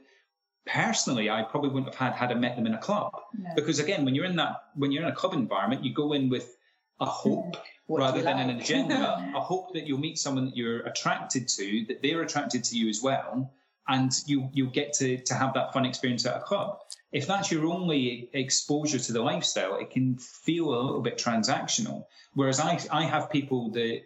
personally 0.65 1.29
i 1.29 1.41
probably 1.43 1.69
wouldn't 1.69 1.93
have 1.93 2.13
had 2.13 2.13
had 2.17 2.31
i 2.31 2.39
met 2.39 2.55
them 2.55 2.65
in 2.67 2.73
a 2.73 2.77
club 2.77 3.11
No. 3.37 3.49
because 3.55 3.79
again 3.79 4.05
when 4.05 4.15
you're 4.15 4.25
in 4.25 4.35
that 4.37 4.63
when 4.75 4.91
you're 4.91 5.03
in 5.03 5.09
a 5.09 5.15
club 5.15 5.33
environment 5.33 5.83
you 5.83 5.93
go 5.93 6.13
in 6.13 6.29
with 6.29 6.55
a 6.99 7.05
hope 7.05 7.55
What 7.87 7.99
rather 8.01 8.21
than 8.21 8.37
an 8.39 8.49
agenda 8.59 9.31
a 9.35 9.39
hope 9.39 9.73
that 9.73 9.87
you'll 9.87 9.99
meet 9.99 10.17
someone 10.17 10.45
that 10.45 10.57
you're 10.57 10.81
attracted 10.81 11.47
to 11.49 11.85
that 11.87 12.01
they're 12.01 12.21
attracted 12.21 12.63
to 12.65 12.75
you 12.77 12.89
as 12.89 13.01
well 13.01 13.53
and 13.87 14.11
you 14.27 14.49
you 14.53 14.67
get 14.67 14.93
to 14.93 15.17
to 15.17 15.33
have 15.33 15.53
that 15.55 15.73
fun 15.73 15.85
experience 15.85 16.25
at 16.25 16.37
a 16.37 16.41
club 16.41 16.79
if 17.11 17.25
that's 17.25 17.51
your 17.51 17.65
only 17.65 18.29
exposure 18.33 18.99
to 18.99 19.11
the 19.13 19.21
lifestyle 19.21 19.77
it 19.79 19.89
can 19.89 20.17
feel 20.17 20.69
a 20.73 20.81
little 20.81 21.01
bit 21.01 21.17
transactional 21.17 22.05
whereas 22.33 22.59
i 22.59 22.79
i 22.91 23.03
have 23.03 23.29
people 23.31 23.71
that 23.71 24.01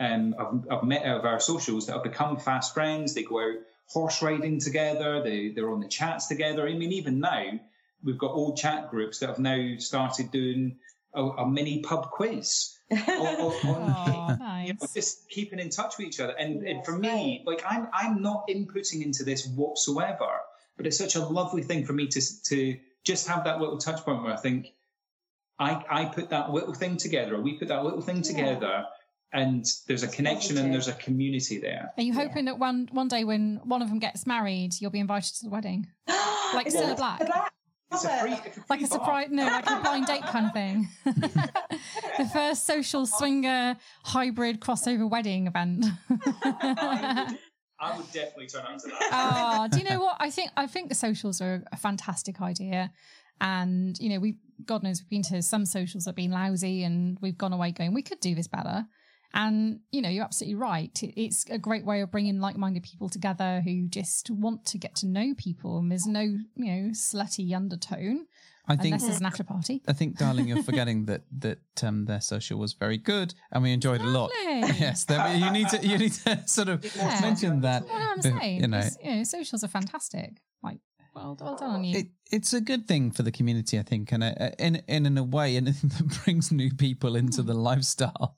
um, 0.00 0.34
I've, 0.38 0.78
I've 0.78 0.84
met 0.84 1.04
out 1.04 1.20
of 1.20 1.24
our 1.24 1.38
socials 1.40 1.86
that 1.86 1.92
have 1.92 2.02
become 2.02 2.36
fast 2.36 2.74
friends. 2.74 3.14
They 3.14 3.22
go 3.22 3.40
out 3.40 3.56
horse 3.86 4.22
riding 4.22 4.60
together. 4.60 5.22
They 5.22 5.50
they're 5.50 5.70
on 5.70 5.80
the 5.80 5.88
chats 5.88 6.26
together. 6.26 6.66
I 6.68 6.74
mean, 6.74 6.92
even 6.92 7.20
now 7.20 7.52
we've 8.02 8.18
got 8.18 8.32
old 8.32 8.56
chat 8.56 8.90
groups 8.90 9.18
that 9.20 9.28
have 9.28 9.38
now 9.38 9.76
started 9.78 10.30
doing 10.30 10.76
a, 11.14 11.22
a 11.22 11.48
mini 11.48 11.80
pub 11.80 12.10
quiz. 12.10 12.70
on- 12.90 13.00
on- 13.00 13.66
on- 13.66 14.06
Oh, 14.06 14.36
nice. 14.38 14.66
you 14.68 14.74
know, 14.74 14.86
just 14.94 15.28
keeping 15.30 15.58
in 15.58 15.70
touch 15.70 15.98
with 15.98 16.06
each 16.06 16.20
other. 16.20 16.32
And, 16.32 16.66
and 16.66 16.84
for 16.84 16.96
me, 16.96 17.42
like 17.46 17.62
I'm 17.68 17.88
I'm 17.92 18.22
not 18.22 18.48
inputting 18.48 19.02
into 19.04 19.24
this 19.24 19.46
whatsoever, 19.46 20.40
but 20.76 20.86
it's 20.86 20.98
such 20.98 21.14
a 21.16 21.24
lovely 21.24 21.62
thing 21.62 21.84
for 21.84 21.92
me 21.92 22.08
to 22.08 22.42
to 22.44 22.78
just 23.04 23.28
have 23.28 23.44
that 23.44 23.60
little 23.60 23.78
touch 23.78 24.02
point 24.04 24.22
where 24.22 24.32
I 24.32 24.36
think 24.36 24.68
I 25.58 25.84
I 25.88 26.04
put 26.06 26.30
that 26.30 26.50
little 26.52 26.74
thing 26.74 26.96
together, 26.96 27.36
or 27.36 27.40
we 27.40 27.58
put 27.58 27.68
that 27.68 27.84
little 27.84 28.00
thing 28.02 28.22
together, 28.22 28.86
and 29.34 29.66
there's 29.88 30.04
a 30.04 30.08
connection 30.08 30.56
and 30.56 30.72
there's 30.72 30.88
a 30.88 30.92
community 30.94 31.58
there. 31.58 31.92
Are 31.98 32.02
you 32.02 32.14
hoping 32.14 32.44
that 32.46 32.58
one 32.58 32.88
one 32.92 33.08
day 33.08 33.24
when 33.24 33.60
one 33.64 33.82
of 33.82 33.88
them 33.88 33.98
gets 33.98 34.26
married, 34.26 34.74
you'll 34.80 34.92
be 34.92 35.00
invited 35.00 35.34
to 35.34 35.44
the 35.44 35.50
wedding, 35.50 35.88
Like 36.08 36.68
Is 36.68 36.74
Cilla 36.76 36.92
it 36.92 36.96
Black? 36.96 37.26
Black? 37.26 37.52
It's 37.92 38.04
a 38.04 38.18
free, 38.20 38.32
it's 38.32 38.56
a 38.56 38.64
like 38.70 38.78
free 38.78 38.86
a 38.86 38.88
bar. 38.88 38.98
surprise? 38.98 39.28
No, 39.30 39.44
like 39.44 39.68
a 39.68 39.80
blind 39.80 40.06
date 40.06 40.22
kind 40.22 40.46
of 40.46 40.52
thing. 40.52 40.88
the 41.04 42.30
first 42.32 42.64
social 42.64 43.06
swinger 43.06 43.76
hybrid 44.04 44.60
crossover 44.60 45.10
wedding 45.10 45.48
event. 45.48 45.84
I 46.08 47.26
would, 47.28 47.38
I 47.80 47.96
would 47.96 48.12
definitely 48.12 48.46
turn 48.46 48.62
up 48.62 48.78
to 48.78 48.86
that. 48.86 49.08
oh, 49.12 49.68
do 49.72 49.78
you 49.78 49.84
know 49.84 50.00
what? 50.00 50.16
I 50.20 50.30
think 50.30 50.52
I 50.56 50.68
think 50.68 50.88
the 50.88 50.94
socials 50.94 51.40
are 51.40 51.64
a 51.72 51.76
fantastic 51.76 52.40
idea. 52.40 52.92
And, 53.40 53.98
you 53.98 54.10
know, 54.10 54.20
we 54.20 54.36
God 54.64 54.84
knows 54.84 55.02
we've 55.02 55.10
been 55.10 55.22
to 55.34 55.42
some 55.42 55.66
socials 55.66 56.04
that 56.04 56.10
have 56.10 56.16
been 56.16 56.30
lousy 56.30 56.84
and 56.84 57.18
we've 57.20 57.36
gone 57.36 57.52
away 57.52 57.72
going, 57.72 57.92
we 57.92 58.02
could 58.02 58.20
do 58.20 58.36
this 58.36 58.46
better. 58.46 58.86
And, 59.34 59.80
you 59.90 60.00
know, 60.00 60.08
you're 60.08 60.24
absolutely 60.24 60.54
right. 60.54 60.96
It's 61.02 61.44
a 61.50 61.58
great 61.58 61.84
way 61.84 62.00
of 62.00 62.10
bringing 62.10 62.38
like 62.40 62.56
minded 62.56 62.84
people 62.84 63.08
together 63.08 63.60
who 63.64 63.88
just 63.88 64.30
want 64.30 64.64
to 64.66 64.78
get 64.78 64.94
to 64.96 65.06
know 65.06 65.34
people. 65.36 65.78
And 65.78 65.90
there's 65.90 66.06
no, 66.06 66.20
you 66.20 66.46
know, 66.56 66.90
slutty 66.92 67.52
undertone 67.54 68.26
I 68.66 68.76
think 68.76 68.86
unless 68.94 69.02
there's 69.02 69.20
an 69.20 69.26
after 69.26 69.44
party. 69.44 69.82
I 69.86 69.92
think, 69.92 70.16
darling, 70.16 70.48
you're 70.48 70.62
forgetting 70.62 71.04
that 71.06 71.22
that 71.40 71.58
um, 71.82 72.06
their 72.06 72.20
social 72.20 72.58
was 72.58 72.72
very 72.72 72.96
good 72.96 73.34
and 73.52 73.62
we 73.62 73.72
enjoyed 73.72 74.00
it 74.00 74.06
a 74.06 74.08
lot. 74.08 74.30
Yes, 74.44 75.04
there, 75.04 75.34
you 75.36 75.50
need 75.50 75.68
to 75.68 75.86
you 75.86 75.98
need 75.98 76.12
to 76.12 76.42
sort 76.46 76.68
of 76.68 76.84
Yeah. 76.96 77.20
mention 77.20 77.60
that. 77.60 77.84
Well, 77.86 78.08
I'm 78.12 78.22
saying, 78.22 78.62
you 78.62 78.68
know, 78.68 78.88
you 79.02 79.16
know, 79.16 79.24
socials 79.24 79.64
are 79.64 79.68
fantastic. 79.68 80.40
Like, 80.62 80.78
well, 81.14 81.36
well 81.38 81.56
done 81.56 81.70
on 81.72 81.84
you. 81.84 81.98
it, 81.98 82.06
it's 82.30 82.54
a 82.54 82.60
good 82.60 82.88
thing 82.88 83.10
for 83.10 83.22
the 83.22 83.30
community, 83.32 83.78
I 83.78 83.82
think, 83.82 84.12
and 84.12 84.24
uh, 84.24 84.50
in 84.58 84.76
in 84.88 85.04
in 85.04 85.18
a 85.18 85.22
way, 85.24 85.56
anything 85.56 85.90
that 85.98 86.24
brings 86.24 86.50
new 86.50 86.72
people 86.72 87.16
into 87.16 87.42
the 87.42 87.54
lifestyle 87.54 88.34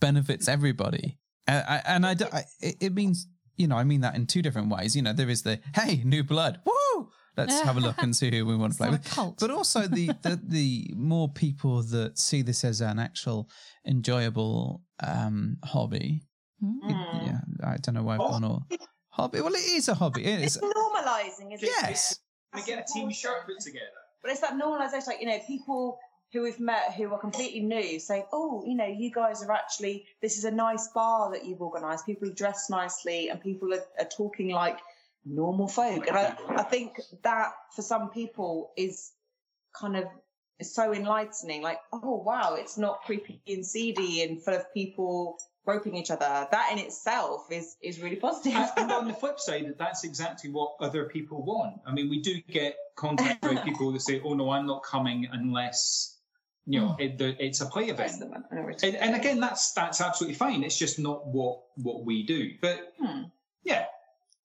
benefits 0.00 0.48
everybody. 0.48 1.18
Uh, 1.48 1.62
I, 1.68 1.82
and 1.86 2.04
I, 2.06 2.14
do- 2.14 2.26
I 2.32 2.44
it, 2.60 2.76
it 2.80 2.94
means 2.94 3.28
you 3.56 3.66
know 3.68 3.76
I 3.76 3.84
mean 3.84 4.00
that 4.02 4.14
in 4.16 4.26
two 4.26 4.42
different 4.42 4.68
ways. 4.70 4.94
You 4.96 5.02
know, 5.02 5.12
there 5.12 5.30
is 5.30 5.42
the 5.42 5.60
hey 5.74 6.02
new 6.04 6.22
blood, 6.24 6.60
woo, 6.66 7.08
let's 7.36 7.60
have 7.60 7.76
a 7.76 7.80
look 7.80 8.02
and 8.02 8.14
see 8.16 8.30
who 8.36 8.44
we 8.46 8.56
want 8.56 8.72
to 8.72 8.76
play 8.78 8.90
not 8.90 9.00
with. 9.02 9.10
cult. 9.10 9.38
But 9.40 9.50
also 9.50 9.82
the, 9.86 10.08
the 10.22 10.40
the 10.48 10.90
more 10.96 11.28
people 11.28 11.82
that 11.84 12.18
see 12.18 12.42
this 12.42 12.64
as 12.64 12.80
an 12.80 12.98
actual 12.98 13.48
enjoyable 13.86 14.82
um, 15.02 15.56
hobby. 15.64 16.22
Hmm. 16.60 16.90
it- 16.90 17.26
yeah, 17.26 17.38
I 17.64 17.76
don't 17.78 17.94
know 17.94 18.02
why 18.02 18.14
I've 18.14 18.20
gone 18.20 18.44
all 18.44 18.62
hobby. 19.10 19.40
Well, 19.40 19.54
it 19.54 19.58
is 19.60 19.88
a 19.88 19.94
hobby. 19.94 20.24
It 20.24 20.40
It's 20.42 20.56
is. 20.56 20.62
normalising, 20.62 21.54
isn't 21.54 21.62
it? 21.64 21.70
Yes. 21.82 22.18
We 22.54 22.62
get 22.62 22.78
a 22.78 22.84
team 22.92 23.10
shirt 23.12 23.46
put 23.46 23.60
together. 23.60 23.84
But 24.22 24.30
it's 24.32 24.40
that 24.40 24.54
normalisation, 24.54 25.06
like, 25.06 25.20
you 25.20 25.26
know, 25.26 25.38
people 25.46 25.98
who 26.32 26.42
we've 26.42 26.60
met 26.60 26.94
who 26.94 27.12
are 27.12 27.18
completely 27.18 27.60
new 27.60 28.00
saying, 28.00 28.24
oh, 28.32 28.64
you 28.66 28.74
know, 28.74 28.86
you 28.86 29.10
guys 29.10 29.42
are 29.42 29.52
actually, 29.52 30.06
this 30.20 30.38
is 30.38 30.44
a 30.44 30.50
nice 30.50 30.88
bar 30.88 31.32
that 31.32 31.44
you've 31.44 31.60
organised. 31.60 32.04
People 32.04 32.28
are 32.28 32.34
dressed 32.34 32.68
nicely 32.68 33.28
and 33.28 33.40
people 33.40 33.72
are, 33.72 33.84
are 33.98 34.08
talking 34.08 34.50
like 34.50 34.78
normal 35.24 35.68
folk. 35.68 36.06
And 36.08 36.16
I, 36.16 36.36
I 36.48 36.62
think 36.62 37.00
that 37.22 37.52
for 37.74 37.82
some 37.82 38.10
people 38.10 38.72
is 38.76 39.12
kind 39.78 39.96
of 39.96 40.04
so 40.62 40.92
enlightening. 40.92 41.62
Like, 41.62 41.78
oh, 41.92 42.22
wow, 42.24 42.56
it's 42.58 42.76
not 42.76 43.02
creepy 43.02 43.40
and 43.46 43.64
seedy 43.64 44.22
and 44.22 44.42
full 44.42 44.54
of 44.54 44.72
people 44.74 45.38
groping 45.64 45.96
each 45.96 46.10
other. 46.10 46.48
That 46.50 46.70
in 46.72 46.78
itself 46.78 47.46
is, 47.50 47.76
is 47.82 48.00
really 48.00 48.16
positive. 48.16 48.68
and 48.76 48.90
on 48.90 49.06
the 49.08 49.14
flip 49.14 49.38
side, 49.38 49.66
that's 49.78 50.04
exactly 50.04 50.50
what 50.50 50.76
other 50.80 51.04
people 51.04 51.44
want. 51.44 51.80
I 51.86 51.92
mean, 51.92 52.08
we 52.08 52.20
do 52.20 52.40
get 52.50 52.76
contact 52.94 53.44
with 53.44 53.62
people 53.62 53.92
that 53.92 54.00
say, 54.00 54.22
"Oh 54.24 54.34
no, 54.34 54.50
I'm 54.50 54.66
not 54.66 54.82
coming 54.82 55.28
unless 55.30 56.15
you 56.66 56.80
know 56.80 56.96
it, 56.98 57.18
the, 57.18 57.36
it's 57.44 57.60
a 57.60 57.66
play 57.66 57.84
event." 57.88 58.22
And, 58.82 58.96
and 58.96 59.14
again, 59.14 59.40
that's 59.40 59.72
that's 59.72 60.00
absolutely 60.00 60.34
fine. 60.34 60.64
It's 60.64 60.78
just 60.78 60.98
not 60.98 61.26
what 61.26 61.60
what 61.76 62.04
we 62.04 62.24
do. 62.24 62.52
But 62.60 62.92
Hmm. 63.00 63.22
yeah, 63.62 63.86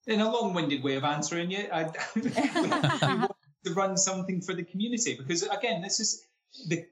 in 0.08 0.22
a 0.22 0.32
long-winded 0.32 0.84
way 0.84 0.96
of 0.96 1.04
answering 1.04 1.52
you, 1.52 1.68
I, 1.72 1.84
we, 2.16 2.22
we 2.22 3.16
want 3.20 3.36
to 3.66 3.74
run 3.74 3.98
something 3.98 4.42
for 4.42 4.54
the 4.54 4.64
community 4.64 5.16
because 5.16 5.44
again, 5.44 5.82
this 5.82 6.00
is 6.00 6.26
the 6.68 6.86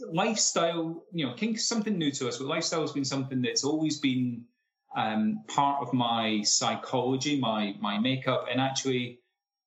lifestyle. 0.00 1.04
You 1.12 1.26
know, 1.26 1.34
kink 1.34 1.56
is 1.56 1.68
something 1.68 1.96
new 1.96 2.10
to 2.12 2.28
us, 2.28 2.38
but 2.38 2.46
lifestyle 2.46 2.80
has 2.82 2.92
been 2.92 3.04
something 3.04 3.42
that's 3.42 3.64
always 3.64 3.98
been 4.00 4.44
um, 4.96 5.44
part 5.46 5.82
of 5.82 5.92
my 5.92 6.42
psychology, 6.42 7.38
my 7.38 7.74
my 7.80 7.98
makeup, 7.98 8.46
and 8.50 8.60
actually, 8.60 9.20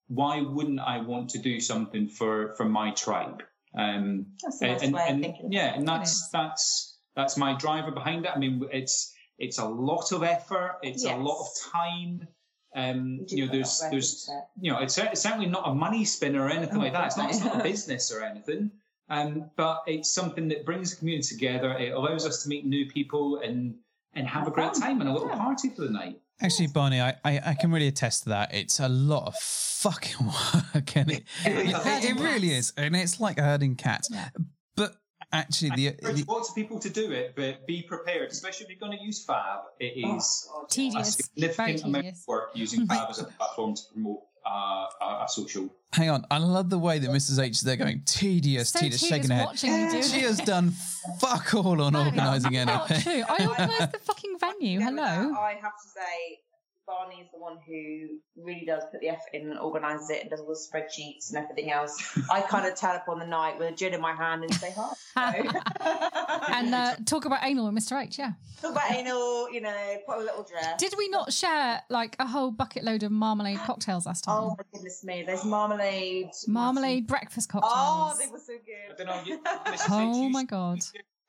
why 0.07 0.41
wouldn't 0.41 0.79
I 0.79 0.99
want 1.01 1.29
to 1.31 1.39
do 1.39 1.59
something 1.59 2.09
for 2.09 2.53
for 2.55 2.65
my 2.65 2.91
tribe? 2.91 3.43
Um, 3.77 4.27
That's 4.43 4.61
a 4.61 4.67
nice 4.67 4.83
and, 4.83 4.93
way 4.93 5.03
of 5.03 5.09
and- 5.09 5.53
yeah, 5.53 5.73
and 5.73 5.87
that's 5.87 6.29
that's 6.29 6.97
that's 7.15 7.37
my 7.37 7.53
driver 7.55 7.91
behind 7.91 8.25
it. 8.25 8.31
I 8.35 8.39
mean, 8.39 8.63
it's 8.71 9.13
it's 9.39 9.57
a 9.57 9.65
lot 9.67 10.11
of 10.11 10.23
effort. 10.23 10.77
It's 10.83 11.05
a 11.05 11.15
lot 11.15 11.41
of 11.41 11.47
time. 11.71 12.27
Um, 12.75 13.25
You 13.27 13.45
know, 13.45 13.51
there's 13.51 13.83
there's 13.91 14.29
you 14.59 14.71
know, 14.71 14.79
it's, 14.79 14.97
it's 14.97 15.21
certainly 15.21 15.45
not 15.47 15.67
a 15.67 15.73
money 15.73 16.05
spinner 16.05 16.43
or 16.45 16.49
anything 16.49 16.77
Oh, 16.77 16.81
like 16.81 16.93
that. 16.93 17.07
It's 17.07 17.17
not, 17.17 17.29
it's 17.29 17.43
not 17.43 17.59
a 17.59 17.63
business 17.71 18.11
or 18.11 18.23
anything. 18.23 18.71
Um, 19.09 19.51
but 19.57 19.83
it's 19.85 20.11
something 20.13 20.47
that 20.47 20.65
brings 20.65 20.91
the 20.91 20.97
community 20.97 21.35
together. 21.35 21.71
It 21.73 21.93
allows 21.93 22.25
us 22.25 22.43
to 22.43 22.49
meet 22.49 22.65
new 22.65 22.89
people 22.89 23.37
and 23.43 23.75
and 24.15 24.27
have 24.27 24.47
a 24.47 24.51
great 24.51 24.73
time 24.73 25.01
and 25.01 25.09
a 25.09 25.13
little 25.13 25.29
party 25.29 25.69
for 25.69 25.81
the 25.81 25.89
night. 25.89 26.19
Actually, 26.41 26.67
Barney, 26.67 26.99
I, 26.99 27.15
I, 27.23 27.39
I 27.47 27.53
can 27.53 27.71
really 27.71 27.87
attest 27.87 28.23
to 28.23 28.29
that. 28.29 28.53
It's 28.53 28.79
a 28.79 28.89
lot 28.89 29.27
of 29.27 29.35
fucking 29.35 30.25
work, 30.75 30.95
and 30.97 31.11
it, 31.11 31.23
It 31.45 31.67
is. 31.67 31.73
it, 31.85 32.03
it 32.17 32.19
really 32.19 32.51
is, 32.51 32.73
and 32.75 32.95
it's 32.95 33.19
like 33.19 33.39
herding 33.39 33.75
cats. 33.75 34.09
But 34.75 34.95
actually, 35.31 35.71
the, 35.75 35.95
There's 36.01 36.25
the 36.25 36.31
lots 36.31 36.49
of 36.49 36.55
people 36.55 36.79
to 36.79 36.89
do 36.89 37.11
it, 37.11 37.33
but 37.35 37.65
be 37.65 37.81
prepared, 37.83 38.29
especially 38.31 38.65
if 38.65 38.71
you're 38.71 38.79
going 38.79 38.97
to 38.97 39.03
use 39.03 39.23
Fab. 39.23 39.59
It 39.79 39.93
is 39.97 40.49
Oh, 40.53 40.65
is 40.65 40.65
a 40.65 40.67
Tedious. 40.73 41.15
Very 41.37 41.47
significant 41.77 41.83
amount 41.85 42.07
of 42.07 42.17
work 42.27 42.49
using 42.55 42.87
Fab 42.87 43.09
as 43.09 43.19
a 43.19 43.25
platform 43.25 43.75
to 43.75 43.81
promote 43.93 44.19
uh, 44.45 44.85
a, 45.01 45.05
a 45.23 45.25
social. 45.29 45.69
hang 45.93 46.09
on, 46.09 46.25
I 46.29 46.37
love 46.39 46.69
the 46.69 46.77
way 46.77 46.99
that 46.99 47.09
Mrs 47.11 47.39
H 47.41 47.51
is 47.51 47.61
there 47.61 47.77
going 47.77 48.01
tedious, 48.05 48.71
So 48.71 48.79
tedious, 48.79 48.99
tedious 48.99 49.09
shaking 49.09 49.29
her 49.29 49.37
head. 49.37 49.45
watching 49.45 50.01
She 50.01 50.19
has 50.21 50.39
done 50.39 50.73
fuck 51.19 51.53
all 51.53 51.81
on 51.81 51.93
No, 51.93 52.03
organising 52.03 52.51
Not 52.65 52.91
anything. 52.91 53.23
true. 53.23 53.23
I 53.29 53.47
organised 53.47 53.91
the 53.93 53.99
fucking 53.99 54.32
venue. 54.45 54.79
Hello. 54.79 54.95
that, 54.95 55.39
I 55.39 55.53
have 55.61 55.71
to 55.73 55.89
say, 55.93 56.39
Barney 56.85 57.21
is 57.21 57.27
the 57.31 57.39
one 57.39 57.57
who 57.65 58.19
really 58.43 58.65
does 58.65 58.83
put 58.91 58.99
the 58.99 59.07
effort 59.07 59.29
in 59.33 59.49
and 59.49 59.57
organises 59.57 60.09
it 60.09 60.21
and 60.21 60.29
does 60.29 60.41
all 60.41 60.47
the 60.47 60.53
spreadsheets 60.55 61.29
and 61.29 61.41
everything 61.41 61.71
else. 61.71 61.95
I 62.29 62.41
kind 62.49 62.67
of 62.67 62.77
turn 62.77 62.95
up 62.97 63.07
on 63.07 63.19
the 63.19 63.25
night 63.25 63.57
with 63.57 63.69
a 63.69 63.75
gin 63.75 63.93
in 63.93 64.01
my 64.01 64.13
hand 64.13 64.43
and 64.43 64.53
say 64.53 64.73
hi. 65.15 65.49
and 66.53 66.75
uh, 66.75 66.95
talk 67.05 67.23
about 67.23 67.39
anal 67.43 67.71
with 67.71 67.81
Mr. 67.81 68.01
H. 68.03 68.19
Yeah. 68.19 68.33
talk 68.61 68.71
about 68.71 68.91
anal, 68.91 69.49
you 69.49 69.61
know, 69.61 69.97
put 70.05 70.17
a 70.17 70.21
little 70.21 70.43
dress. 70.43 70.77
Did 70.77 70.93
we 70.97 71.07
not 71.07 71.31
share 71.31 71.81
like 71.89 72.17
a 72.19 72.27
whole 72.27 72.51
bucket 72.51 72.83
load 72.83 73.03
of 73.03 73.13
marmalade 73.13 73.59
cocktails 73.59 74.05
last 74.05 74.25
time? 74.25 74.35
Oh 74.43 74.55
my 74.57 74.63
goodness 74.73 75.05
me! 75.05 75.23
There's 75.25 75.45
marmalade. 75.45 76.31
marmalade 76.47 77.07
breakfast 77.07 77.47
cocktails. 77.47 77.73
Oh, 77.73 78.15
they 78.19 78.27
were 78.27 78.39
so 78.39 78.53
I 78.53 78.95
good. 78.97 79.05
don't 79.05 79.07
know. 79.07 79.21
You, 79.25 79.41
Oh 79.89 80.29
my 80.29 80.43
God. 80.43 80.79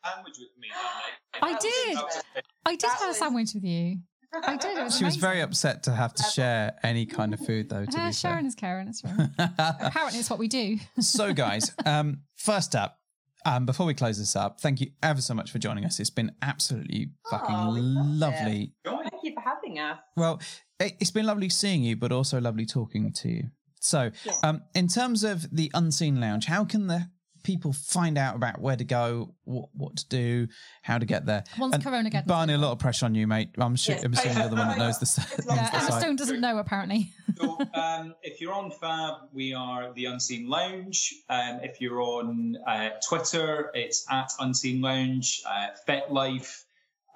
You 0.04 0.12
should 0.12 0.16
have 0.16 0.24
a 0.24 0.32
Sandwich 0.32 0.36
with 0.38 0.58
me 0.60 0.68
that 0.72 1.40
night. 1.42 1.56
I 1.56 1.58
did. 1.58 1.96
Was- 1.96 2.22
I 2.66 2.70
did 2.72 2.80
That 2.80 2.98
have 3.00 3.10
a 3.10 3.14
sandwich 3.14 3.50
with 3.54 3.64
you. 3.64 3.98
I 4.46 4.56
did. 4.56 4.82
Was 4.82 4.98
She 4.98 5.04
was 5.04 5.16
very 5.16 5.40
upset 5.40 5.84
to 5.84 5.92
have 5.92 6.12
to 6.14 6.22
share 6.24 6.76
any 6.82 7.06
kind 7.06 7.32
of 7.34 7.40
food, 7.40 7.68
though. 7.68 7.84
To 7.84 8.00
Uh, 8.00 8.06
be 8.08 8.12
Sharon 8.12 8.46
is 8.46 8.54
Karen. 8.54 8.86
That's 8.86 9.04
right. 9.04 9.28
Apparently, 9.58 10.18
it's 10.18 10.28
what 10.30 10.38
we 10.40 10.48
do. 10.48 10.78
so, 11.00 11.32
guys, 11.32 11.70
um, 11.86 12.22
first 12.36 12.74
up, 12.74 12.98
um, 13.46 13.64
before 13.66 13.86
we 13.86 13.94
close 13.94 14.18
this 14.18 14.34
up, 14.34 14.60
thank 14.60 14.80
you 14.80 14.90
ever 15.02 15.20
so 15.20 15.34
much 15.34 15.50
for 15.52 15.58
joining 15.58 15.84
us. 15.84 16.00
It's 16.00 16.10
been 16.10 16.32
absolutely 16.42 17.10
fucking 17.30 17.54
Oh, 17.54 17.74
we 17.74 17.80
loved 17.80 18.08
it. 18.40 18.44
lovely. 18.44 18.72
Thank 18.84 19.22
you 19.22 19.34
for 19.34 19.40
having 19.42 19.78
us. 19.78 19.98
Well, 20.16 20.40
it, 20.80 20.96
it's 20.98 21.10
been 21.12 21.26
lovely 21.26 21.48
seeing 21.50 21.82
you, 21.84 21.94
but 21.96 22.10
also 22.10 22.40
lovely 22.40 22.66
talking 22.66 23.12
to 23.12 23.28
you. 23.28 23.50
So, 23.80 24.10
Yeah. 24.24 24.32
um, 24.42 24.62
in 24.74 24.88
terms 24.88 25.22
of 25.24 25.54
the 25.54 25.70
Unseen 25.74 26.18
Lounge, 26.20 26.46
how 26.46 26.64
can 26.64 26.86
the 26.86 27.10
people 27.44 27.72
find 27.72 28.18
out 28.18 28.34
about 28.34 28.60
where 28.60 28.74
to 28.74 28.82
go, 28.84 29.34
what, 29.44 29.68
what 29.74 29.96
to 29.96 30.08
do, 30.08 30.48
how 30.82 30.98
to 30.98 31.06
get 31.06 31.26
there? 31.26 31.44
Once 31.58 31.74
And 31.74 31.84
Corona 31.84 32.10
gets 32.10 32.26
Barney, 32.26 32.54
a 32.54 32.58
lot 32.58 32.72
of 32.72 32.80
pressure 32.80 33.06
on 33.06 33.14
you, 33.14 33.26
mate. 33.28 33.50
I'm, 33.56 33.76
sure, 33.76 33.94
Yes. 33.94 34.04
I'm 34.04 34.12
assuming 34.14 34.38
you're 34.38 34.48
the 34.48 34.56
one 34.56 34.68
that 34.68 34.78
knows 34.84 34.98
the, 34.98 35.04
It's 35.04 35.46
Yeah, 35.46 35.70
the 35.70 35.76
Emma. 35.76 36.00
Stone 36.00 36.16
doesn't 36.16 36.40
know 36.40 36.58
apparently. 36.58 37.12
So, 37.36 37.58
um, 37.74 38.14
if 38.22 38.40
you're 38.40 38.52
on 38.52 38.70
Fab, 38.70 39.14
we 39.32 39.52
are 39.54 39.92
the 39.92 40.04
Unseen 40.04 40.48
Lounge. 40.48 41.12
Um, 41.28 41.58
if 41.64 41.80
you're 41.80 42.00
on 42.00 42.56
uh, 42.64 42.90
Twitter, 43.08 43.72
it's 43.74 44.06
at 44.08 44.30
Unseen 44.38 44.80
Lounge. 44.80 45.42
Uh, 45.44 45.66
FetLife, 45.88 46.62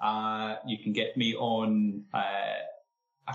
uh, 0.03 0.55
you 0.67 0.77
can 0.83 0.91
get 0.91 1.15
me 1.15 1.35
on 1.35 2.03
uh, 2.13 2.19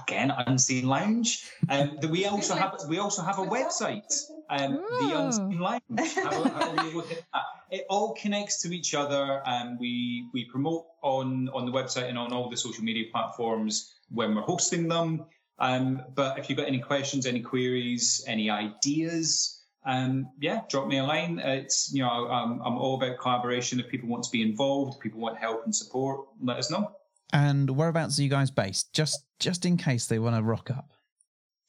again 0.03 0.33
Unseen 0.47 0.87
Lounge. 0.87 1.49
Um, 1.69 1.99
that 2.01 2.11
we 2.11 2.27
also 2.27 2.55
have 2.55 2.81
we 2.89 2.99
also 2.99 3.23
have 3.23 3.39
a 3.39 3.47
website, 3.47 4.12
um, 4.51 4.83
the 5.01 5.12
Unseen 5.15 5.59
Lounge. 5.59 5.83
Have 5.99 6.33
a, 6.33 6.49
have 6.49 6.79
a 6.79 6.97
look 6.97 7.11
at 7.11 7.23
that. 7.33 7.43
It 7.71 7.87
all 7.89 8.15
connects 8.15 8.62
to 8.62 8.75
each 8.75 8.95
other, 8.95 9.43
and 9.47 9.79
we 9.79 10.29
we 10.33 10.45
promote 10.45 10.87
on 11.03 11.49
on 11.51 11.66
the 11.66 11.73
website 11.73 12.09
and 12.09 12.19
on 12.19 12.33
all 12.33 12.51
the 12.51 12.57
social 12.57 12.85
media 12.85 13.05
platforms 13.11 13.95
when 14.11 14.35
we're 14.35 14.43
hosting 14.43 14.89
them. 14.89 15.27
Um, 15.59 16.03
but 16.15 16.39
if 16.39 16.49
you've 16.49 16.59
got 16.59 16.66
any 16.66 16.81
questions, 16.81 17.27
any 17.27 17.41
queries, 17.41 18.25
any 18.27 18.51
ideas, 18.51 19.65
um, 19.87 20.31
yeah, 20.41 20.62
drop 20.69 20.89
me 20.89 20.99
a 20.99 21.05
line. 21.05 21.39
It's 21.39 21.93
you 21.93 22.03
know 22.03 22.29
I'm, 22.29 22.61
I'm 22.62 22.79
all 22.79 22.97
about 22.97 23.19
collaboration. 23.19 23.81
If 23.81 23.89
people 23.89 24.09
want 24.09 24.25
to 24.25 24.31
be 24.31 24.43
involved, 24.43 24.97
if 24.97 25.01
people 25.01 25.21
want 25.21 25.39
help 25.39 25.65
and 25.65 25.75
support, 25.75 26.27
let 26.41 26.59
us 26.59 26.71
know. 26.71 26.91
And 27.32 27.70
whereabouts 27.70 28.18
are 28.18 28.22
you 28.22 28.28
guys 28.28 28.51
based? 28.51 28.92
Just 28.92 29.24
just 29.40 29.66
in 29.66 29.76
case 29.76 30.06
they 30.06 30.18
want 30.18 30.36
to 30.36 30.42
rock 30.42 30.70
up. 30.70 30.92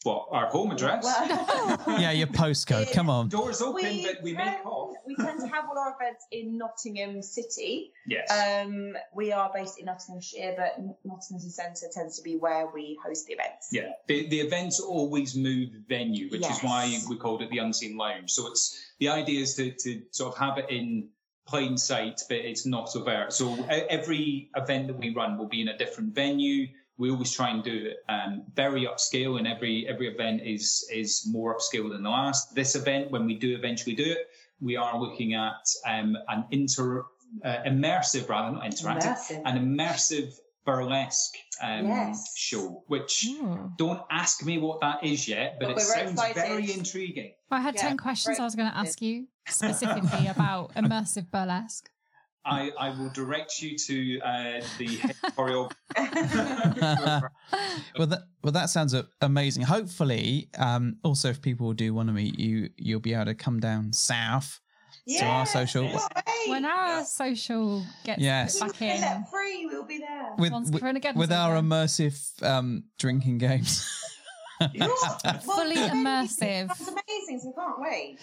What 0.04 0.28
our 0.32 0.46
home 0.46 0.70
address? 0.70 1.04
Well, 1.04 1.84
Yeah, 2.00 2.12
your 2.12 2.28
postcode. 2.28 2.94
Come 2.94 3.10
on. 3.10 3.28
Doors 3.28 3.60
open, 3.64 4.04
but 4.04 4.22
we 4.22 4.34
make 4.34 4.46
tend- 4.46 4.66
off. 4.66 4.94
We 5.08 5.16
tend 5.16 5.40
to 5.40 5.48
have 5.48 5.66
all 5.68 5.80
our 5.80 5.96
events 6.00 6.26
in 6.32 6.60
Nottingham 6.60 7.24
City. 7.24 7.92
Yes. 8.06 8.30
Um, 8.32 8.94
we 9.16 9.32
are 9.32 9.50
based 9.52 9.80
in 9.80 9.86
Nottinghamshire, 9.86 10.54
but 10.58 10.78
Nottingham 11.04 11.50
Centre 11.50 11.88
tends 11.92 12.18
to 12.18 12.24
be 12.24 12.36
where 12.38 12.68
we 12.72 13.00
host 13.04 13.26
the 13.26 13.34
events. 13.34 13.70
yeah. 13.72 13.94
The, 14.08 14.28
the 14.30 14.42
events 14.42 14.80
always 14.80 15.36
move 15.36 15.70
venue, 15.90 16.30
which 16.30 16.42
Yes. 16.42 16.58
is 16.60 16.64
why 16.64 16.96
we 17.10 17.18
called 17.18 17.42
it 17.42 17.50
the 17.50 17.58
Unseen 17.58 17.98
Lounge. 17.98 18.30
So 18.32 18.46
it's 18.52 18.80
the 19.00 19.10
idea 19.10 19.42
is 19.42 19.56
to, 19.56 19.72
to 19.72 20.04
sort 20.12 20.34
of 20.34 20.40
have 20.40 20.60
it 20.60 20.70
in 20.70 21.10
plain 21.48 21.78
sight, 21.78 22.22
but 22.28 22.38
it's 22.38 22.66
not 22.66 22.96
overt. 22.96 23.34
So 23.34 23.64
every 23.70 24.50
event 24.56 24.88
that 24.88 24.98
we 24.98 25.14
run 25.14 25.38
will 25.38 25.48
be 25.48 25.62
in 25.62 25.68
a 25.68 25.78
different 25.78 26.14
venue. 26.14 26.68
We 26.98 27.12
always 27.12 27.32
try 27.32 27.50
and 27.50 27.64
do 27.64 27.88
it 27.92 27.98
um, 28.08 28.44
very 28.56 28.86
upscale, 28.86 29.38
and 29.38 29.48
every 29.48 29.88
every 29.88 30.08
event 30.08 30.42
is 30.44 30.88
is 30.92 31.28
more 31.30 31.56
upscale 31.56 31.90
than 31.90 32.04
the 32.04 32.10
last. 32.10 32.56
This 32.56 32.76
event, 32.76 33.12
when 33.12 33.26
we 33.26 33.36
do 33.36 33.54
eventually 33.56 33.96
do 33.96 34.06
it, 34.06 34.30
we 34.62 34.78
are 34.78 35.00
looking 35.00 35.34
at 35.34 35.68
um, 35.86 36.18
an 36.30 36.46
inter 36.52 37.06
uh, 37.44 37.64
immersive 37.68 38.30
rather 38.30 38.52
not 38.56 38.64
interactive, 38.64 39.18
Immersive. 39.18 39.42
an 39.46 39.58
immersive 39.78 40.40
burlesque 40.66 41.36
um, 41.62 41.88
Yes. 41.88 42.34
show, 42.36 42.84
which 42.88 43.26
Ooh. 43.28 43.72
don't 43.78 44.02
ask 44.12 44.44
me 44.44 44.58
what 44.58 44.82
that 44.82 45.04
is 45.04 45.28
yet, 45.28 45.58
but, 45.60 45.68
But 45.68 45.72
it 45.72 45.76
we're 45.78 45.94
very 45.94 46.16
sounds 46.16 46.34
very 46.34 46.74
intriguing. 46.74 47.34
I 47.52 47.62
had 47.62 47.76
Yeah, 47.76 47.82
10 47.90 47.98
questions 47.98 48.38
right. 48.40 48.44
I 48.44 48.46
was 48.46 48.56
going 48.56 48.70
to 48.72 48.78
ask 48.78 49.02
you 49.02 49.28
specifically 49.48 50.28
about 50.36 50.74
immersive 50.76 51.30
burlesque. 51.32 51.90
I, 52.48 52.72
I 52.80 52.90
will 52.90 53.10
direct 53.10 53.60
you 53.62 53.76
to 53.76 54.20
uh, 54.20 54.62
the 54.78 54.88
head 55.02 55.16
choreo. 55.36 55.72
well, 57.98 58.08
that 58.08 58.20
well 58.44 58.52
that 58.52 58.70
sounds 58.70 58.94
amazing. 59.22 59.64
Hopefully, 59.64 60.50
um, 60.58 60.98
also 61.04 61.30
if 61.30 61.42
people 61.42 61.74
do 61.74 61.94
want 61.94 62.10
to 62.10 62.14
meet 62.14 62.38
you, 62.40 62.70
you'll 62.78 63.00
be 63.00 63.16
able 63.16 63.26
to 63.26 63.34
come 63.34 63.60
down 63.60 63.94
south 63.94 64.60
to 65.08 65.26
our 65.26 65.46
social 65.46 65.90
When 66.48 66.66
our 66.66 67.04
social 67.04 67.86
gets 68.04 68.22
Yes. 68.22 68.60
back 68.60 68.82
in, 68.82 69.02
let 69.02 69.30
free, 69.30 69.66
we'll 69.66 69.84
be 69.86 70.00
there. 70.00 70.34
with 70.38 70.52
Once 70.52 70.72
with, 70.72 70.82
Corona 70.82 71.00
with 71.16 71.32
our 71.32 71.56
again. 71.56 71.66
immersive 71.70 72.44
um, 72.44 72.84
drinking 72.98 73.38
games. 73.38 73.88
Fully 74.60 75.76
immersive. 75.76 76.68
That's 76.70 76.88
amazing, 76.88 77.40
so 77.42 77.48
we 77.50 77.54
can't 77.54 77.80
wait. 77.80 78.20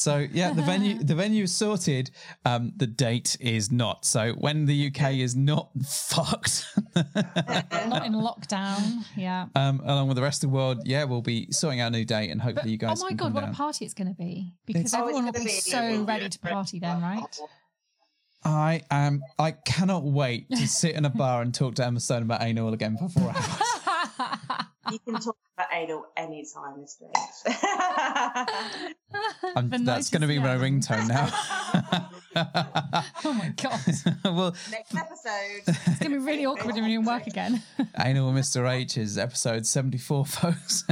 So 0.00 0.26
yeah, 0.32 0.52
the 0.54 0.62
venue 0.62 0.98
the 1.10 1.14
venue 1.14 1.44
is 1.44 1.54
sorted. 1.54 2.10
Um, 2.46 2.72
the 2.76 2.86
date 2.86 3.36
is 3.38 3.70
not. 3.70 4.04
So 4.06 4.32
when 4.32 4.64
the 4.64 4.86
UK 4.88 5.14
is 5.14 5.36
not 5.36 5.68
fucked, 5.86 6.64
not 6.94 8.06
in 8.06 8.14
lockdown. 8.14 9.04
Yeah. 9.16 9.46
um, 9.54 9.80
along 9.84 10.08
with 10.08 10.16
the 10.16 10.22
rest 10.22 10.42
of 10.42 10.50
the 10.50 10.54
world, 10.56 10.78
yeah, 10.86 11.04
we'll 11.04 11.20
be 11.22 11.48
sorting 11.52 11.80
out 11.80 11.88
a 11.88 11.90
new 11.90 12.04
date, 12.04 12.30
and 12.30 12.40
But, 12.40 12.44
hopefully 12.46 12.72
you 12.72 12.78
guys. 12.78 13.00
oh 13.00 13.04
my 13.04 13.08
can 13.10 13.16
god, 13.18 13.24
come 13.26 13.32
what 13.34 13.40
down. 13.42 13.50
a 13.50 13.54
party 13.54 13.84
it's 13.84 13.94
going 13.94 14.08
to 14.08 14.14
be! 14.14 14.54
Because 14.66 14.80
It's- 14.86 14.94
everyone 14.94 15.26
will 15.26 15.32
gonna 15.32 15.44
be 15.44 15.50
be- 15.50 15.60
so 15.60 16.02
ready 16.04 16.28
to 16.28 16.38
party 16.38 16.78
then, 16.78 17.02
right? 17.02 17.38
I 18.42 18.80
am. 18.90 19.20
I 19.38 19.50
cannot 19.50 20.02
wait 20.04 20.48
to 20.50 20.66
sit 20.80 20.94
in 20.94 21.04
a 21.04 21.10
bar 21.10 21.42
and 21.42 21.52
talk 21.54 21.74
to 21.74 21.84
Emma 21.84 22.00
Stone 22.00 22.22
about 22.22 22.42
anal 22.42 22.72
again 22.72 22.96
for 22.96 23.08
four 23.10 23.28
hours. 23.28 23.60
You 24.90 24.98
can 24.98 25.14
talk 25.20 25.36
about 25.56 25.68
anal 25.72 26.04
anytime, 26.16 26.84
Mr. 26.84 27.10
I'm, 29.56 29.84
that's 29.84 30.10
going 30.10 30.22
to 30.22 30.28
be 30.28 30.38
my 30.38 30.56
90 30.56 30.64
ringtone 30.64 31.08
now. 31.08 31.28
oh 33.24 33.32
my 33.32 33.52
god, 33.60 33.80
well, 34.24 34.54
Next 34.70 34.94
episode. 34.96 35.62
it's 35.66 35.98
going 35.98 36.12
to 36.12 36.18
be 36.18 36.18
really 36.18 36.46
awkward 36.46 36.74
when 36.74 36.88
you're 36.88 37.00
in 37.00 37.06
work 37.06 37.26
again. 37.26 37.62
Anal 37.98 38.32
with 38.32 38.42
Mr. 38.42 38.70
H 38.70 38.96
is 38.96 39.18
episode 39.18 39.66
74, 39.66 40.26
folks. 40.26 40.84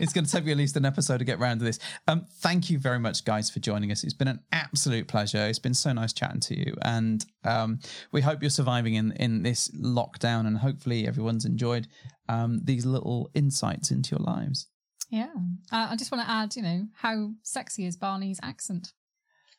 it's 0.00 0.12
going 0.12 0.24
to 0.24 0.30
take 0.30 0.44
me 0.44 0.52
at 0.52 0.56
least 0.56 0.76
an 0.76 0.84
episode 0.84 1.18
to 1.18 1.24
get 1.24 1.38
round 1.38 1.60
to 1.60 1.66
this. 1.66 1.78
Um, 2.08 2.26
thank 2.40 2.70
you 2.70 2.78
very 2.78 2.98
much, 2.98 3.24
guys, 3.24 3.50
for 3.50 3.60
joining 3.60 3.92
us. 3.92 4.04
It's 4.04 4.14
been 4.14 4.28
an 4.28 4.40
absolute 4.52 5.08
pleasure. 5.08 5.46
It's 5.46 5.58
been 5.58 5.74
so 5.74 5.92
nice 5.92 6.12
chatting 6.12 6.40
to 6.40 6.58
you. 6.58 6.74
And 6.82 7.24
um, 7.44 7.80
we 8.12 8.22
hope 8.22 8.42
you're 8.42 8.50
surviving 8.50 8.94
in, 8.94 9.12
in 9.12 9.42
this 9.42 9.68
lockdown 9.68 10.46
and 10.46 10.58
hopefully 10.58 11.06
everyone's 11.06 11.44
enjoyed 11.44 11.88
um, 12.28 12.60
these 12.64 12.86
little 12.86 13.30
insights 13.34 13.90
into 13.90 14.16
your 14.16 14.24
lives. 14.24 14.68
Yeah. 15.10 15.32
Uh, 15.72 15.88
I 15.90 15.96
just 15.96 16.10
want 16.10 16.24
to 16.24 16.30
add, 16.30 16.56
you 16.56 16.62
know, 16.62 16.86
how 16.94 17.30
sexy 17.42 17.86
is 17.86 17.96
Barney's 17.96 18.40
accent? 18.42 18.92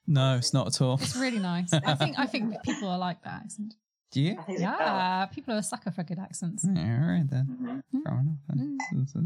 No, 0.05 0.35
it's 0.35 0.53
not 0.53 0.67
at 0.67 0.81
all. 0.81 0.95
It's 1.01 1.15
really 1.15 1.39
nice. 1.39 1.73
I 1.73 1.95
think 1.95 2.17
I 2.17 2.25
think 2.25 2.61
people 2.63 2.87
are 2.87 2.97
like 2.97 3.23
that 3.23 3.41
accent. 3.43 3.75
Do 4.11 4.21
you? 4.21 4.37
Yeah, 4.47 5.25
people 5.33 5.53
are 5.53 5.57
a 5.57 5.63
sucker 5.63 5.91
for 5.91 6.03
good 6.03 6.17
accents. 6.19 6.65
Yeah, 6.65 7.01
all 7.01 7.09
right 7.09 7.29
then. 7.29 7.83
Fair 8.05 8.19
enough 8.19 8.37
then. 8.47 8.77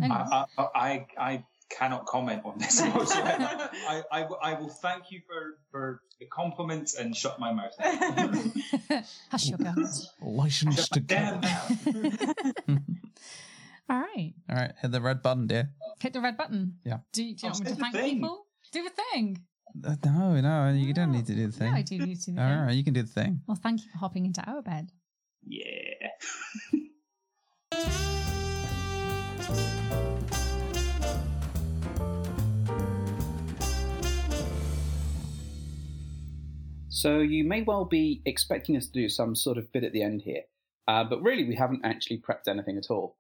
Anyway. 0.02 0.10
I, 0.10 0.46
I, 0.58 0.66
I, 0.76 1.06
I 1.18 1.44
cannot 1.78 2.06
comment 2.06 2.42
on 2.46 2.58
this. 2.58 2.82
whatsoever. 2.94 3.70
I, 3.90 4.04
I, 4.12 4.22
I 4.44 4.54
will 4.60 4.70
thank 4.70 5.12
you 5.12 5.22
for, 5.28 5.58
for 5.72 6.02
the 6.20 6.26
compliment 6.28 6.92
and 7.00 7.16
shut 7.16 7.40
my 7.40 7.52
mouth. 7.54 7.74
Hush 9.32 9.48
your 9.50 9.58
guns. 9.64 10.12
Licensed 10.22 10.94
to 10.94 11.00
Damn 11.00 11.42
go. 11.42 11.48
All 13.90 14.00
right. 14.00 14.34
All 14.50 14.56
right, 14.56 14.72
hit 14.82 14.92
the 14.92 15.02
red 15.02 15.22
button, 15.22 15.48
dear. 15.48 15.72
Hit 16.00 16.14
the 16.14 16.22
red 16.22 16.38
button. 16.38 16.78
Yeah. 16.86 17.00
Do, 17.12 17.24
you- 17.24 17.36
do 17.36 17.48
you 17.48 17.52
Oh, 17.52 17.54
want 17.54 17.66
me 17.66 17.72
to 17.72 17.76
thank 17.76 17.96
thing. 17.96 18.16
people? 18.16 18.46
Do 18.72 18.84
the 18.84 18.90
thing. 19.12 19.42
Uh, 19.86 19.96
no, 20.06 20.40
no, 20.42 20.72
you 20.74 20.94
don't 20.94 21.12
need 21.12 21.26
to 21.26 21.34
do 21.36 21.48
the 21.48 21.54
thing. 21.58 21.68
Yeah, 21.74 21.78
I 21.80 21.82
do 21.82 21.98
need 21.98 22.20
to 22.22 22.26
do 22.32 22.36
the 22.36 22.42
All 22.42 22.50
thing. 22.50 22.60
right, 22.60 22.76
you 22.76 22.84
can 22.84 22.94
do 22.94 23.02
the 23.04 23.08
thing. 23.08 23.42
Well, 23.48 23.58
thank 23.62 23.82
you 23.84 23.88
for 23.92 23.98
hopping 24.00 24.26
into 24.26 24.42
our 24.50 24.62
bed. 24.62 24.92
Yeah. 25.46 26.10
So 36.94 37.20
you 37.20 37.46
may 37.46 37.62
well 37.62 37.86
be 37.86 38.22
expecting 38.26 38.76
us 38.76 38.88
to 38.88 38.92
do 38.92 39.08
some 39.08 39.34
sort 39.34 39.58
of 39.58 39.72
bit 39.72 39.86
at 39.86 39.94
the 39.94 40.04
end 40.04 40.24
here, 40.24 40.42
uh, 40.90 41.06
but 41.06 41.22
really 41.22 41.46
we 41.46 41.56
haven't 41.56 41.86
actually 41.86 42.18
prepped 42.18 42.50
anything 42.50 42.78
at 42.78 42.92
all. 42.92 43.16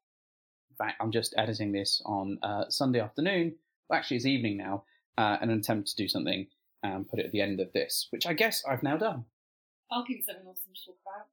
In 0.71 0.75
fact, 0.75 0.97
I'm 0.99 1.09
just 1.09 1.33
editing 1.37 1.71
this 1.71 2.01
on 2.05 2.37
uh, 2.43 2.65
Sunday 2.67 2.99
afternoon. 2.99 3.55
Well, 3.89 3.97
actually, 3.97 4.17
it's 4.17 4.25
evening 4.25 4.57
now, 4.57 4.83
uh, 5.17 5.37
in 5.41 5.49
an 5.49 5.59
attempt 5.59 5.87
to 5.87 5.95
do 5.95 6.09
something 6.09 6.47
and 6.83 7.07
put 7.07 7.19
it 7.19 7.25
at 7.25 7.31
the 7.31 7.39
end 7.39 7.61
of 7.61 7.71
this, 7.71 8.09
which 8.09 8.27
I 8.27 8.33
guess 8.33 8.61
I've 8.69 8.83
now 8.83 8.97
done. 8.97 9.23
I'll 9.89 10.03
give 10.03 10.17
you 10.17 10.23
something 10.23 10.45
awesome 10.45 10.73
to 10.75 10.85
talk 10.85 10.97
about. 11.05 11.27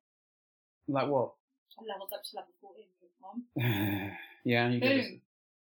Like 0.87 1.11
what? 1.11 1.33
I 1.77 1.83
leveled 1.93 2.13
up 2.15 2.23
to 2.23 2.37
level 2.37 2.53
14 2.61 2.85
Pokemon. 3.59 4.13
yeah, 4.45 4.69
you 4.69 4.81
did. 4.81 5.21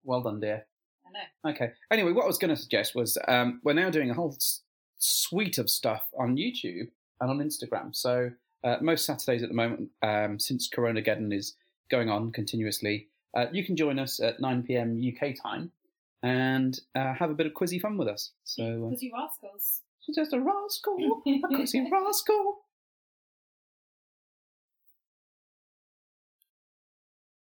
Well 0.05 0.21
done, 0.21 0.41
dear. 0.41 0.67
I 1.07 1.49
know. 1.49 1.53
Okay. 1.55 1.73
Anyway, 1.91 2.13
what 2.13 2.25
I 2.25 2.27
was 2.27 2.37
going 2.37 2.55
to 2.55 2.61
suggest 2.61 2.95
was 2.95 3.17
um, 3.29 3.63
we're 3.65 3.73
now 3.73 3.89
doing 3.89 4.11
a 4.11 4.15
whole 4.15 4.37
suite 5.01 5.59
of 5.59 5.69
stuff 5.69 6.05
on 6.17 6.37
YouTube 6.37 6.89
and 7.21 7.31
on 7.31 7.39
Instagram. 7.39 7.95
So 7.95 8.31
uh, 8.63 8.77
most 8.81 9.05
Saturdays 9.05 9.43
at 9.43 9.49
the 9.49 9.55
moment, 9.55 9.91
um, 10.03 10.39
since 10.39 10.69
Coronageddon 10.69 11.35
is 11.35 11.57
going 11.91 12.09
on 12.09 12.31
continuously, 12.31 13.09
uh, 13.37 13.47
you 13.53 13.65
can 13.65 13.77
join 13.77 13.99
us 13.99 14.21
at 14.21 14.41
9 14.41 14.63
p.m. 14.63 15.01
UK 15.03 15.35
time 15.43 15.73
and 16.23 16.79
uh, 16.95 17.15
have 17.15 17.31
a 17.31 17.35
bit 17.35 17.47
of 17.47 17.53
quizzy 17.55 17.81
fun 17.81 17.97
with 17.97 18.09
us. 18.09 18.31
So 18.45 18.87
Because 18.89 19.03
you 19.03 19.13
rascals. 19.13 19.81
uh, 19.83 19.85
she's 20.05 20.17
just 20.17 20.33
a 20.33 20.41
rascal, 20.41 21.23
a 21.27 21.49
quizzy 21.49 21.91
rascal. 21.91 22.59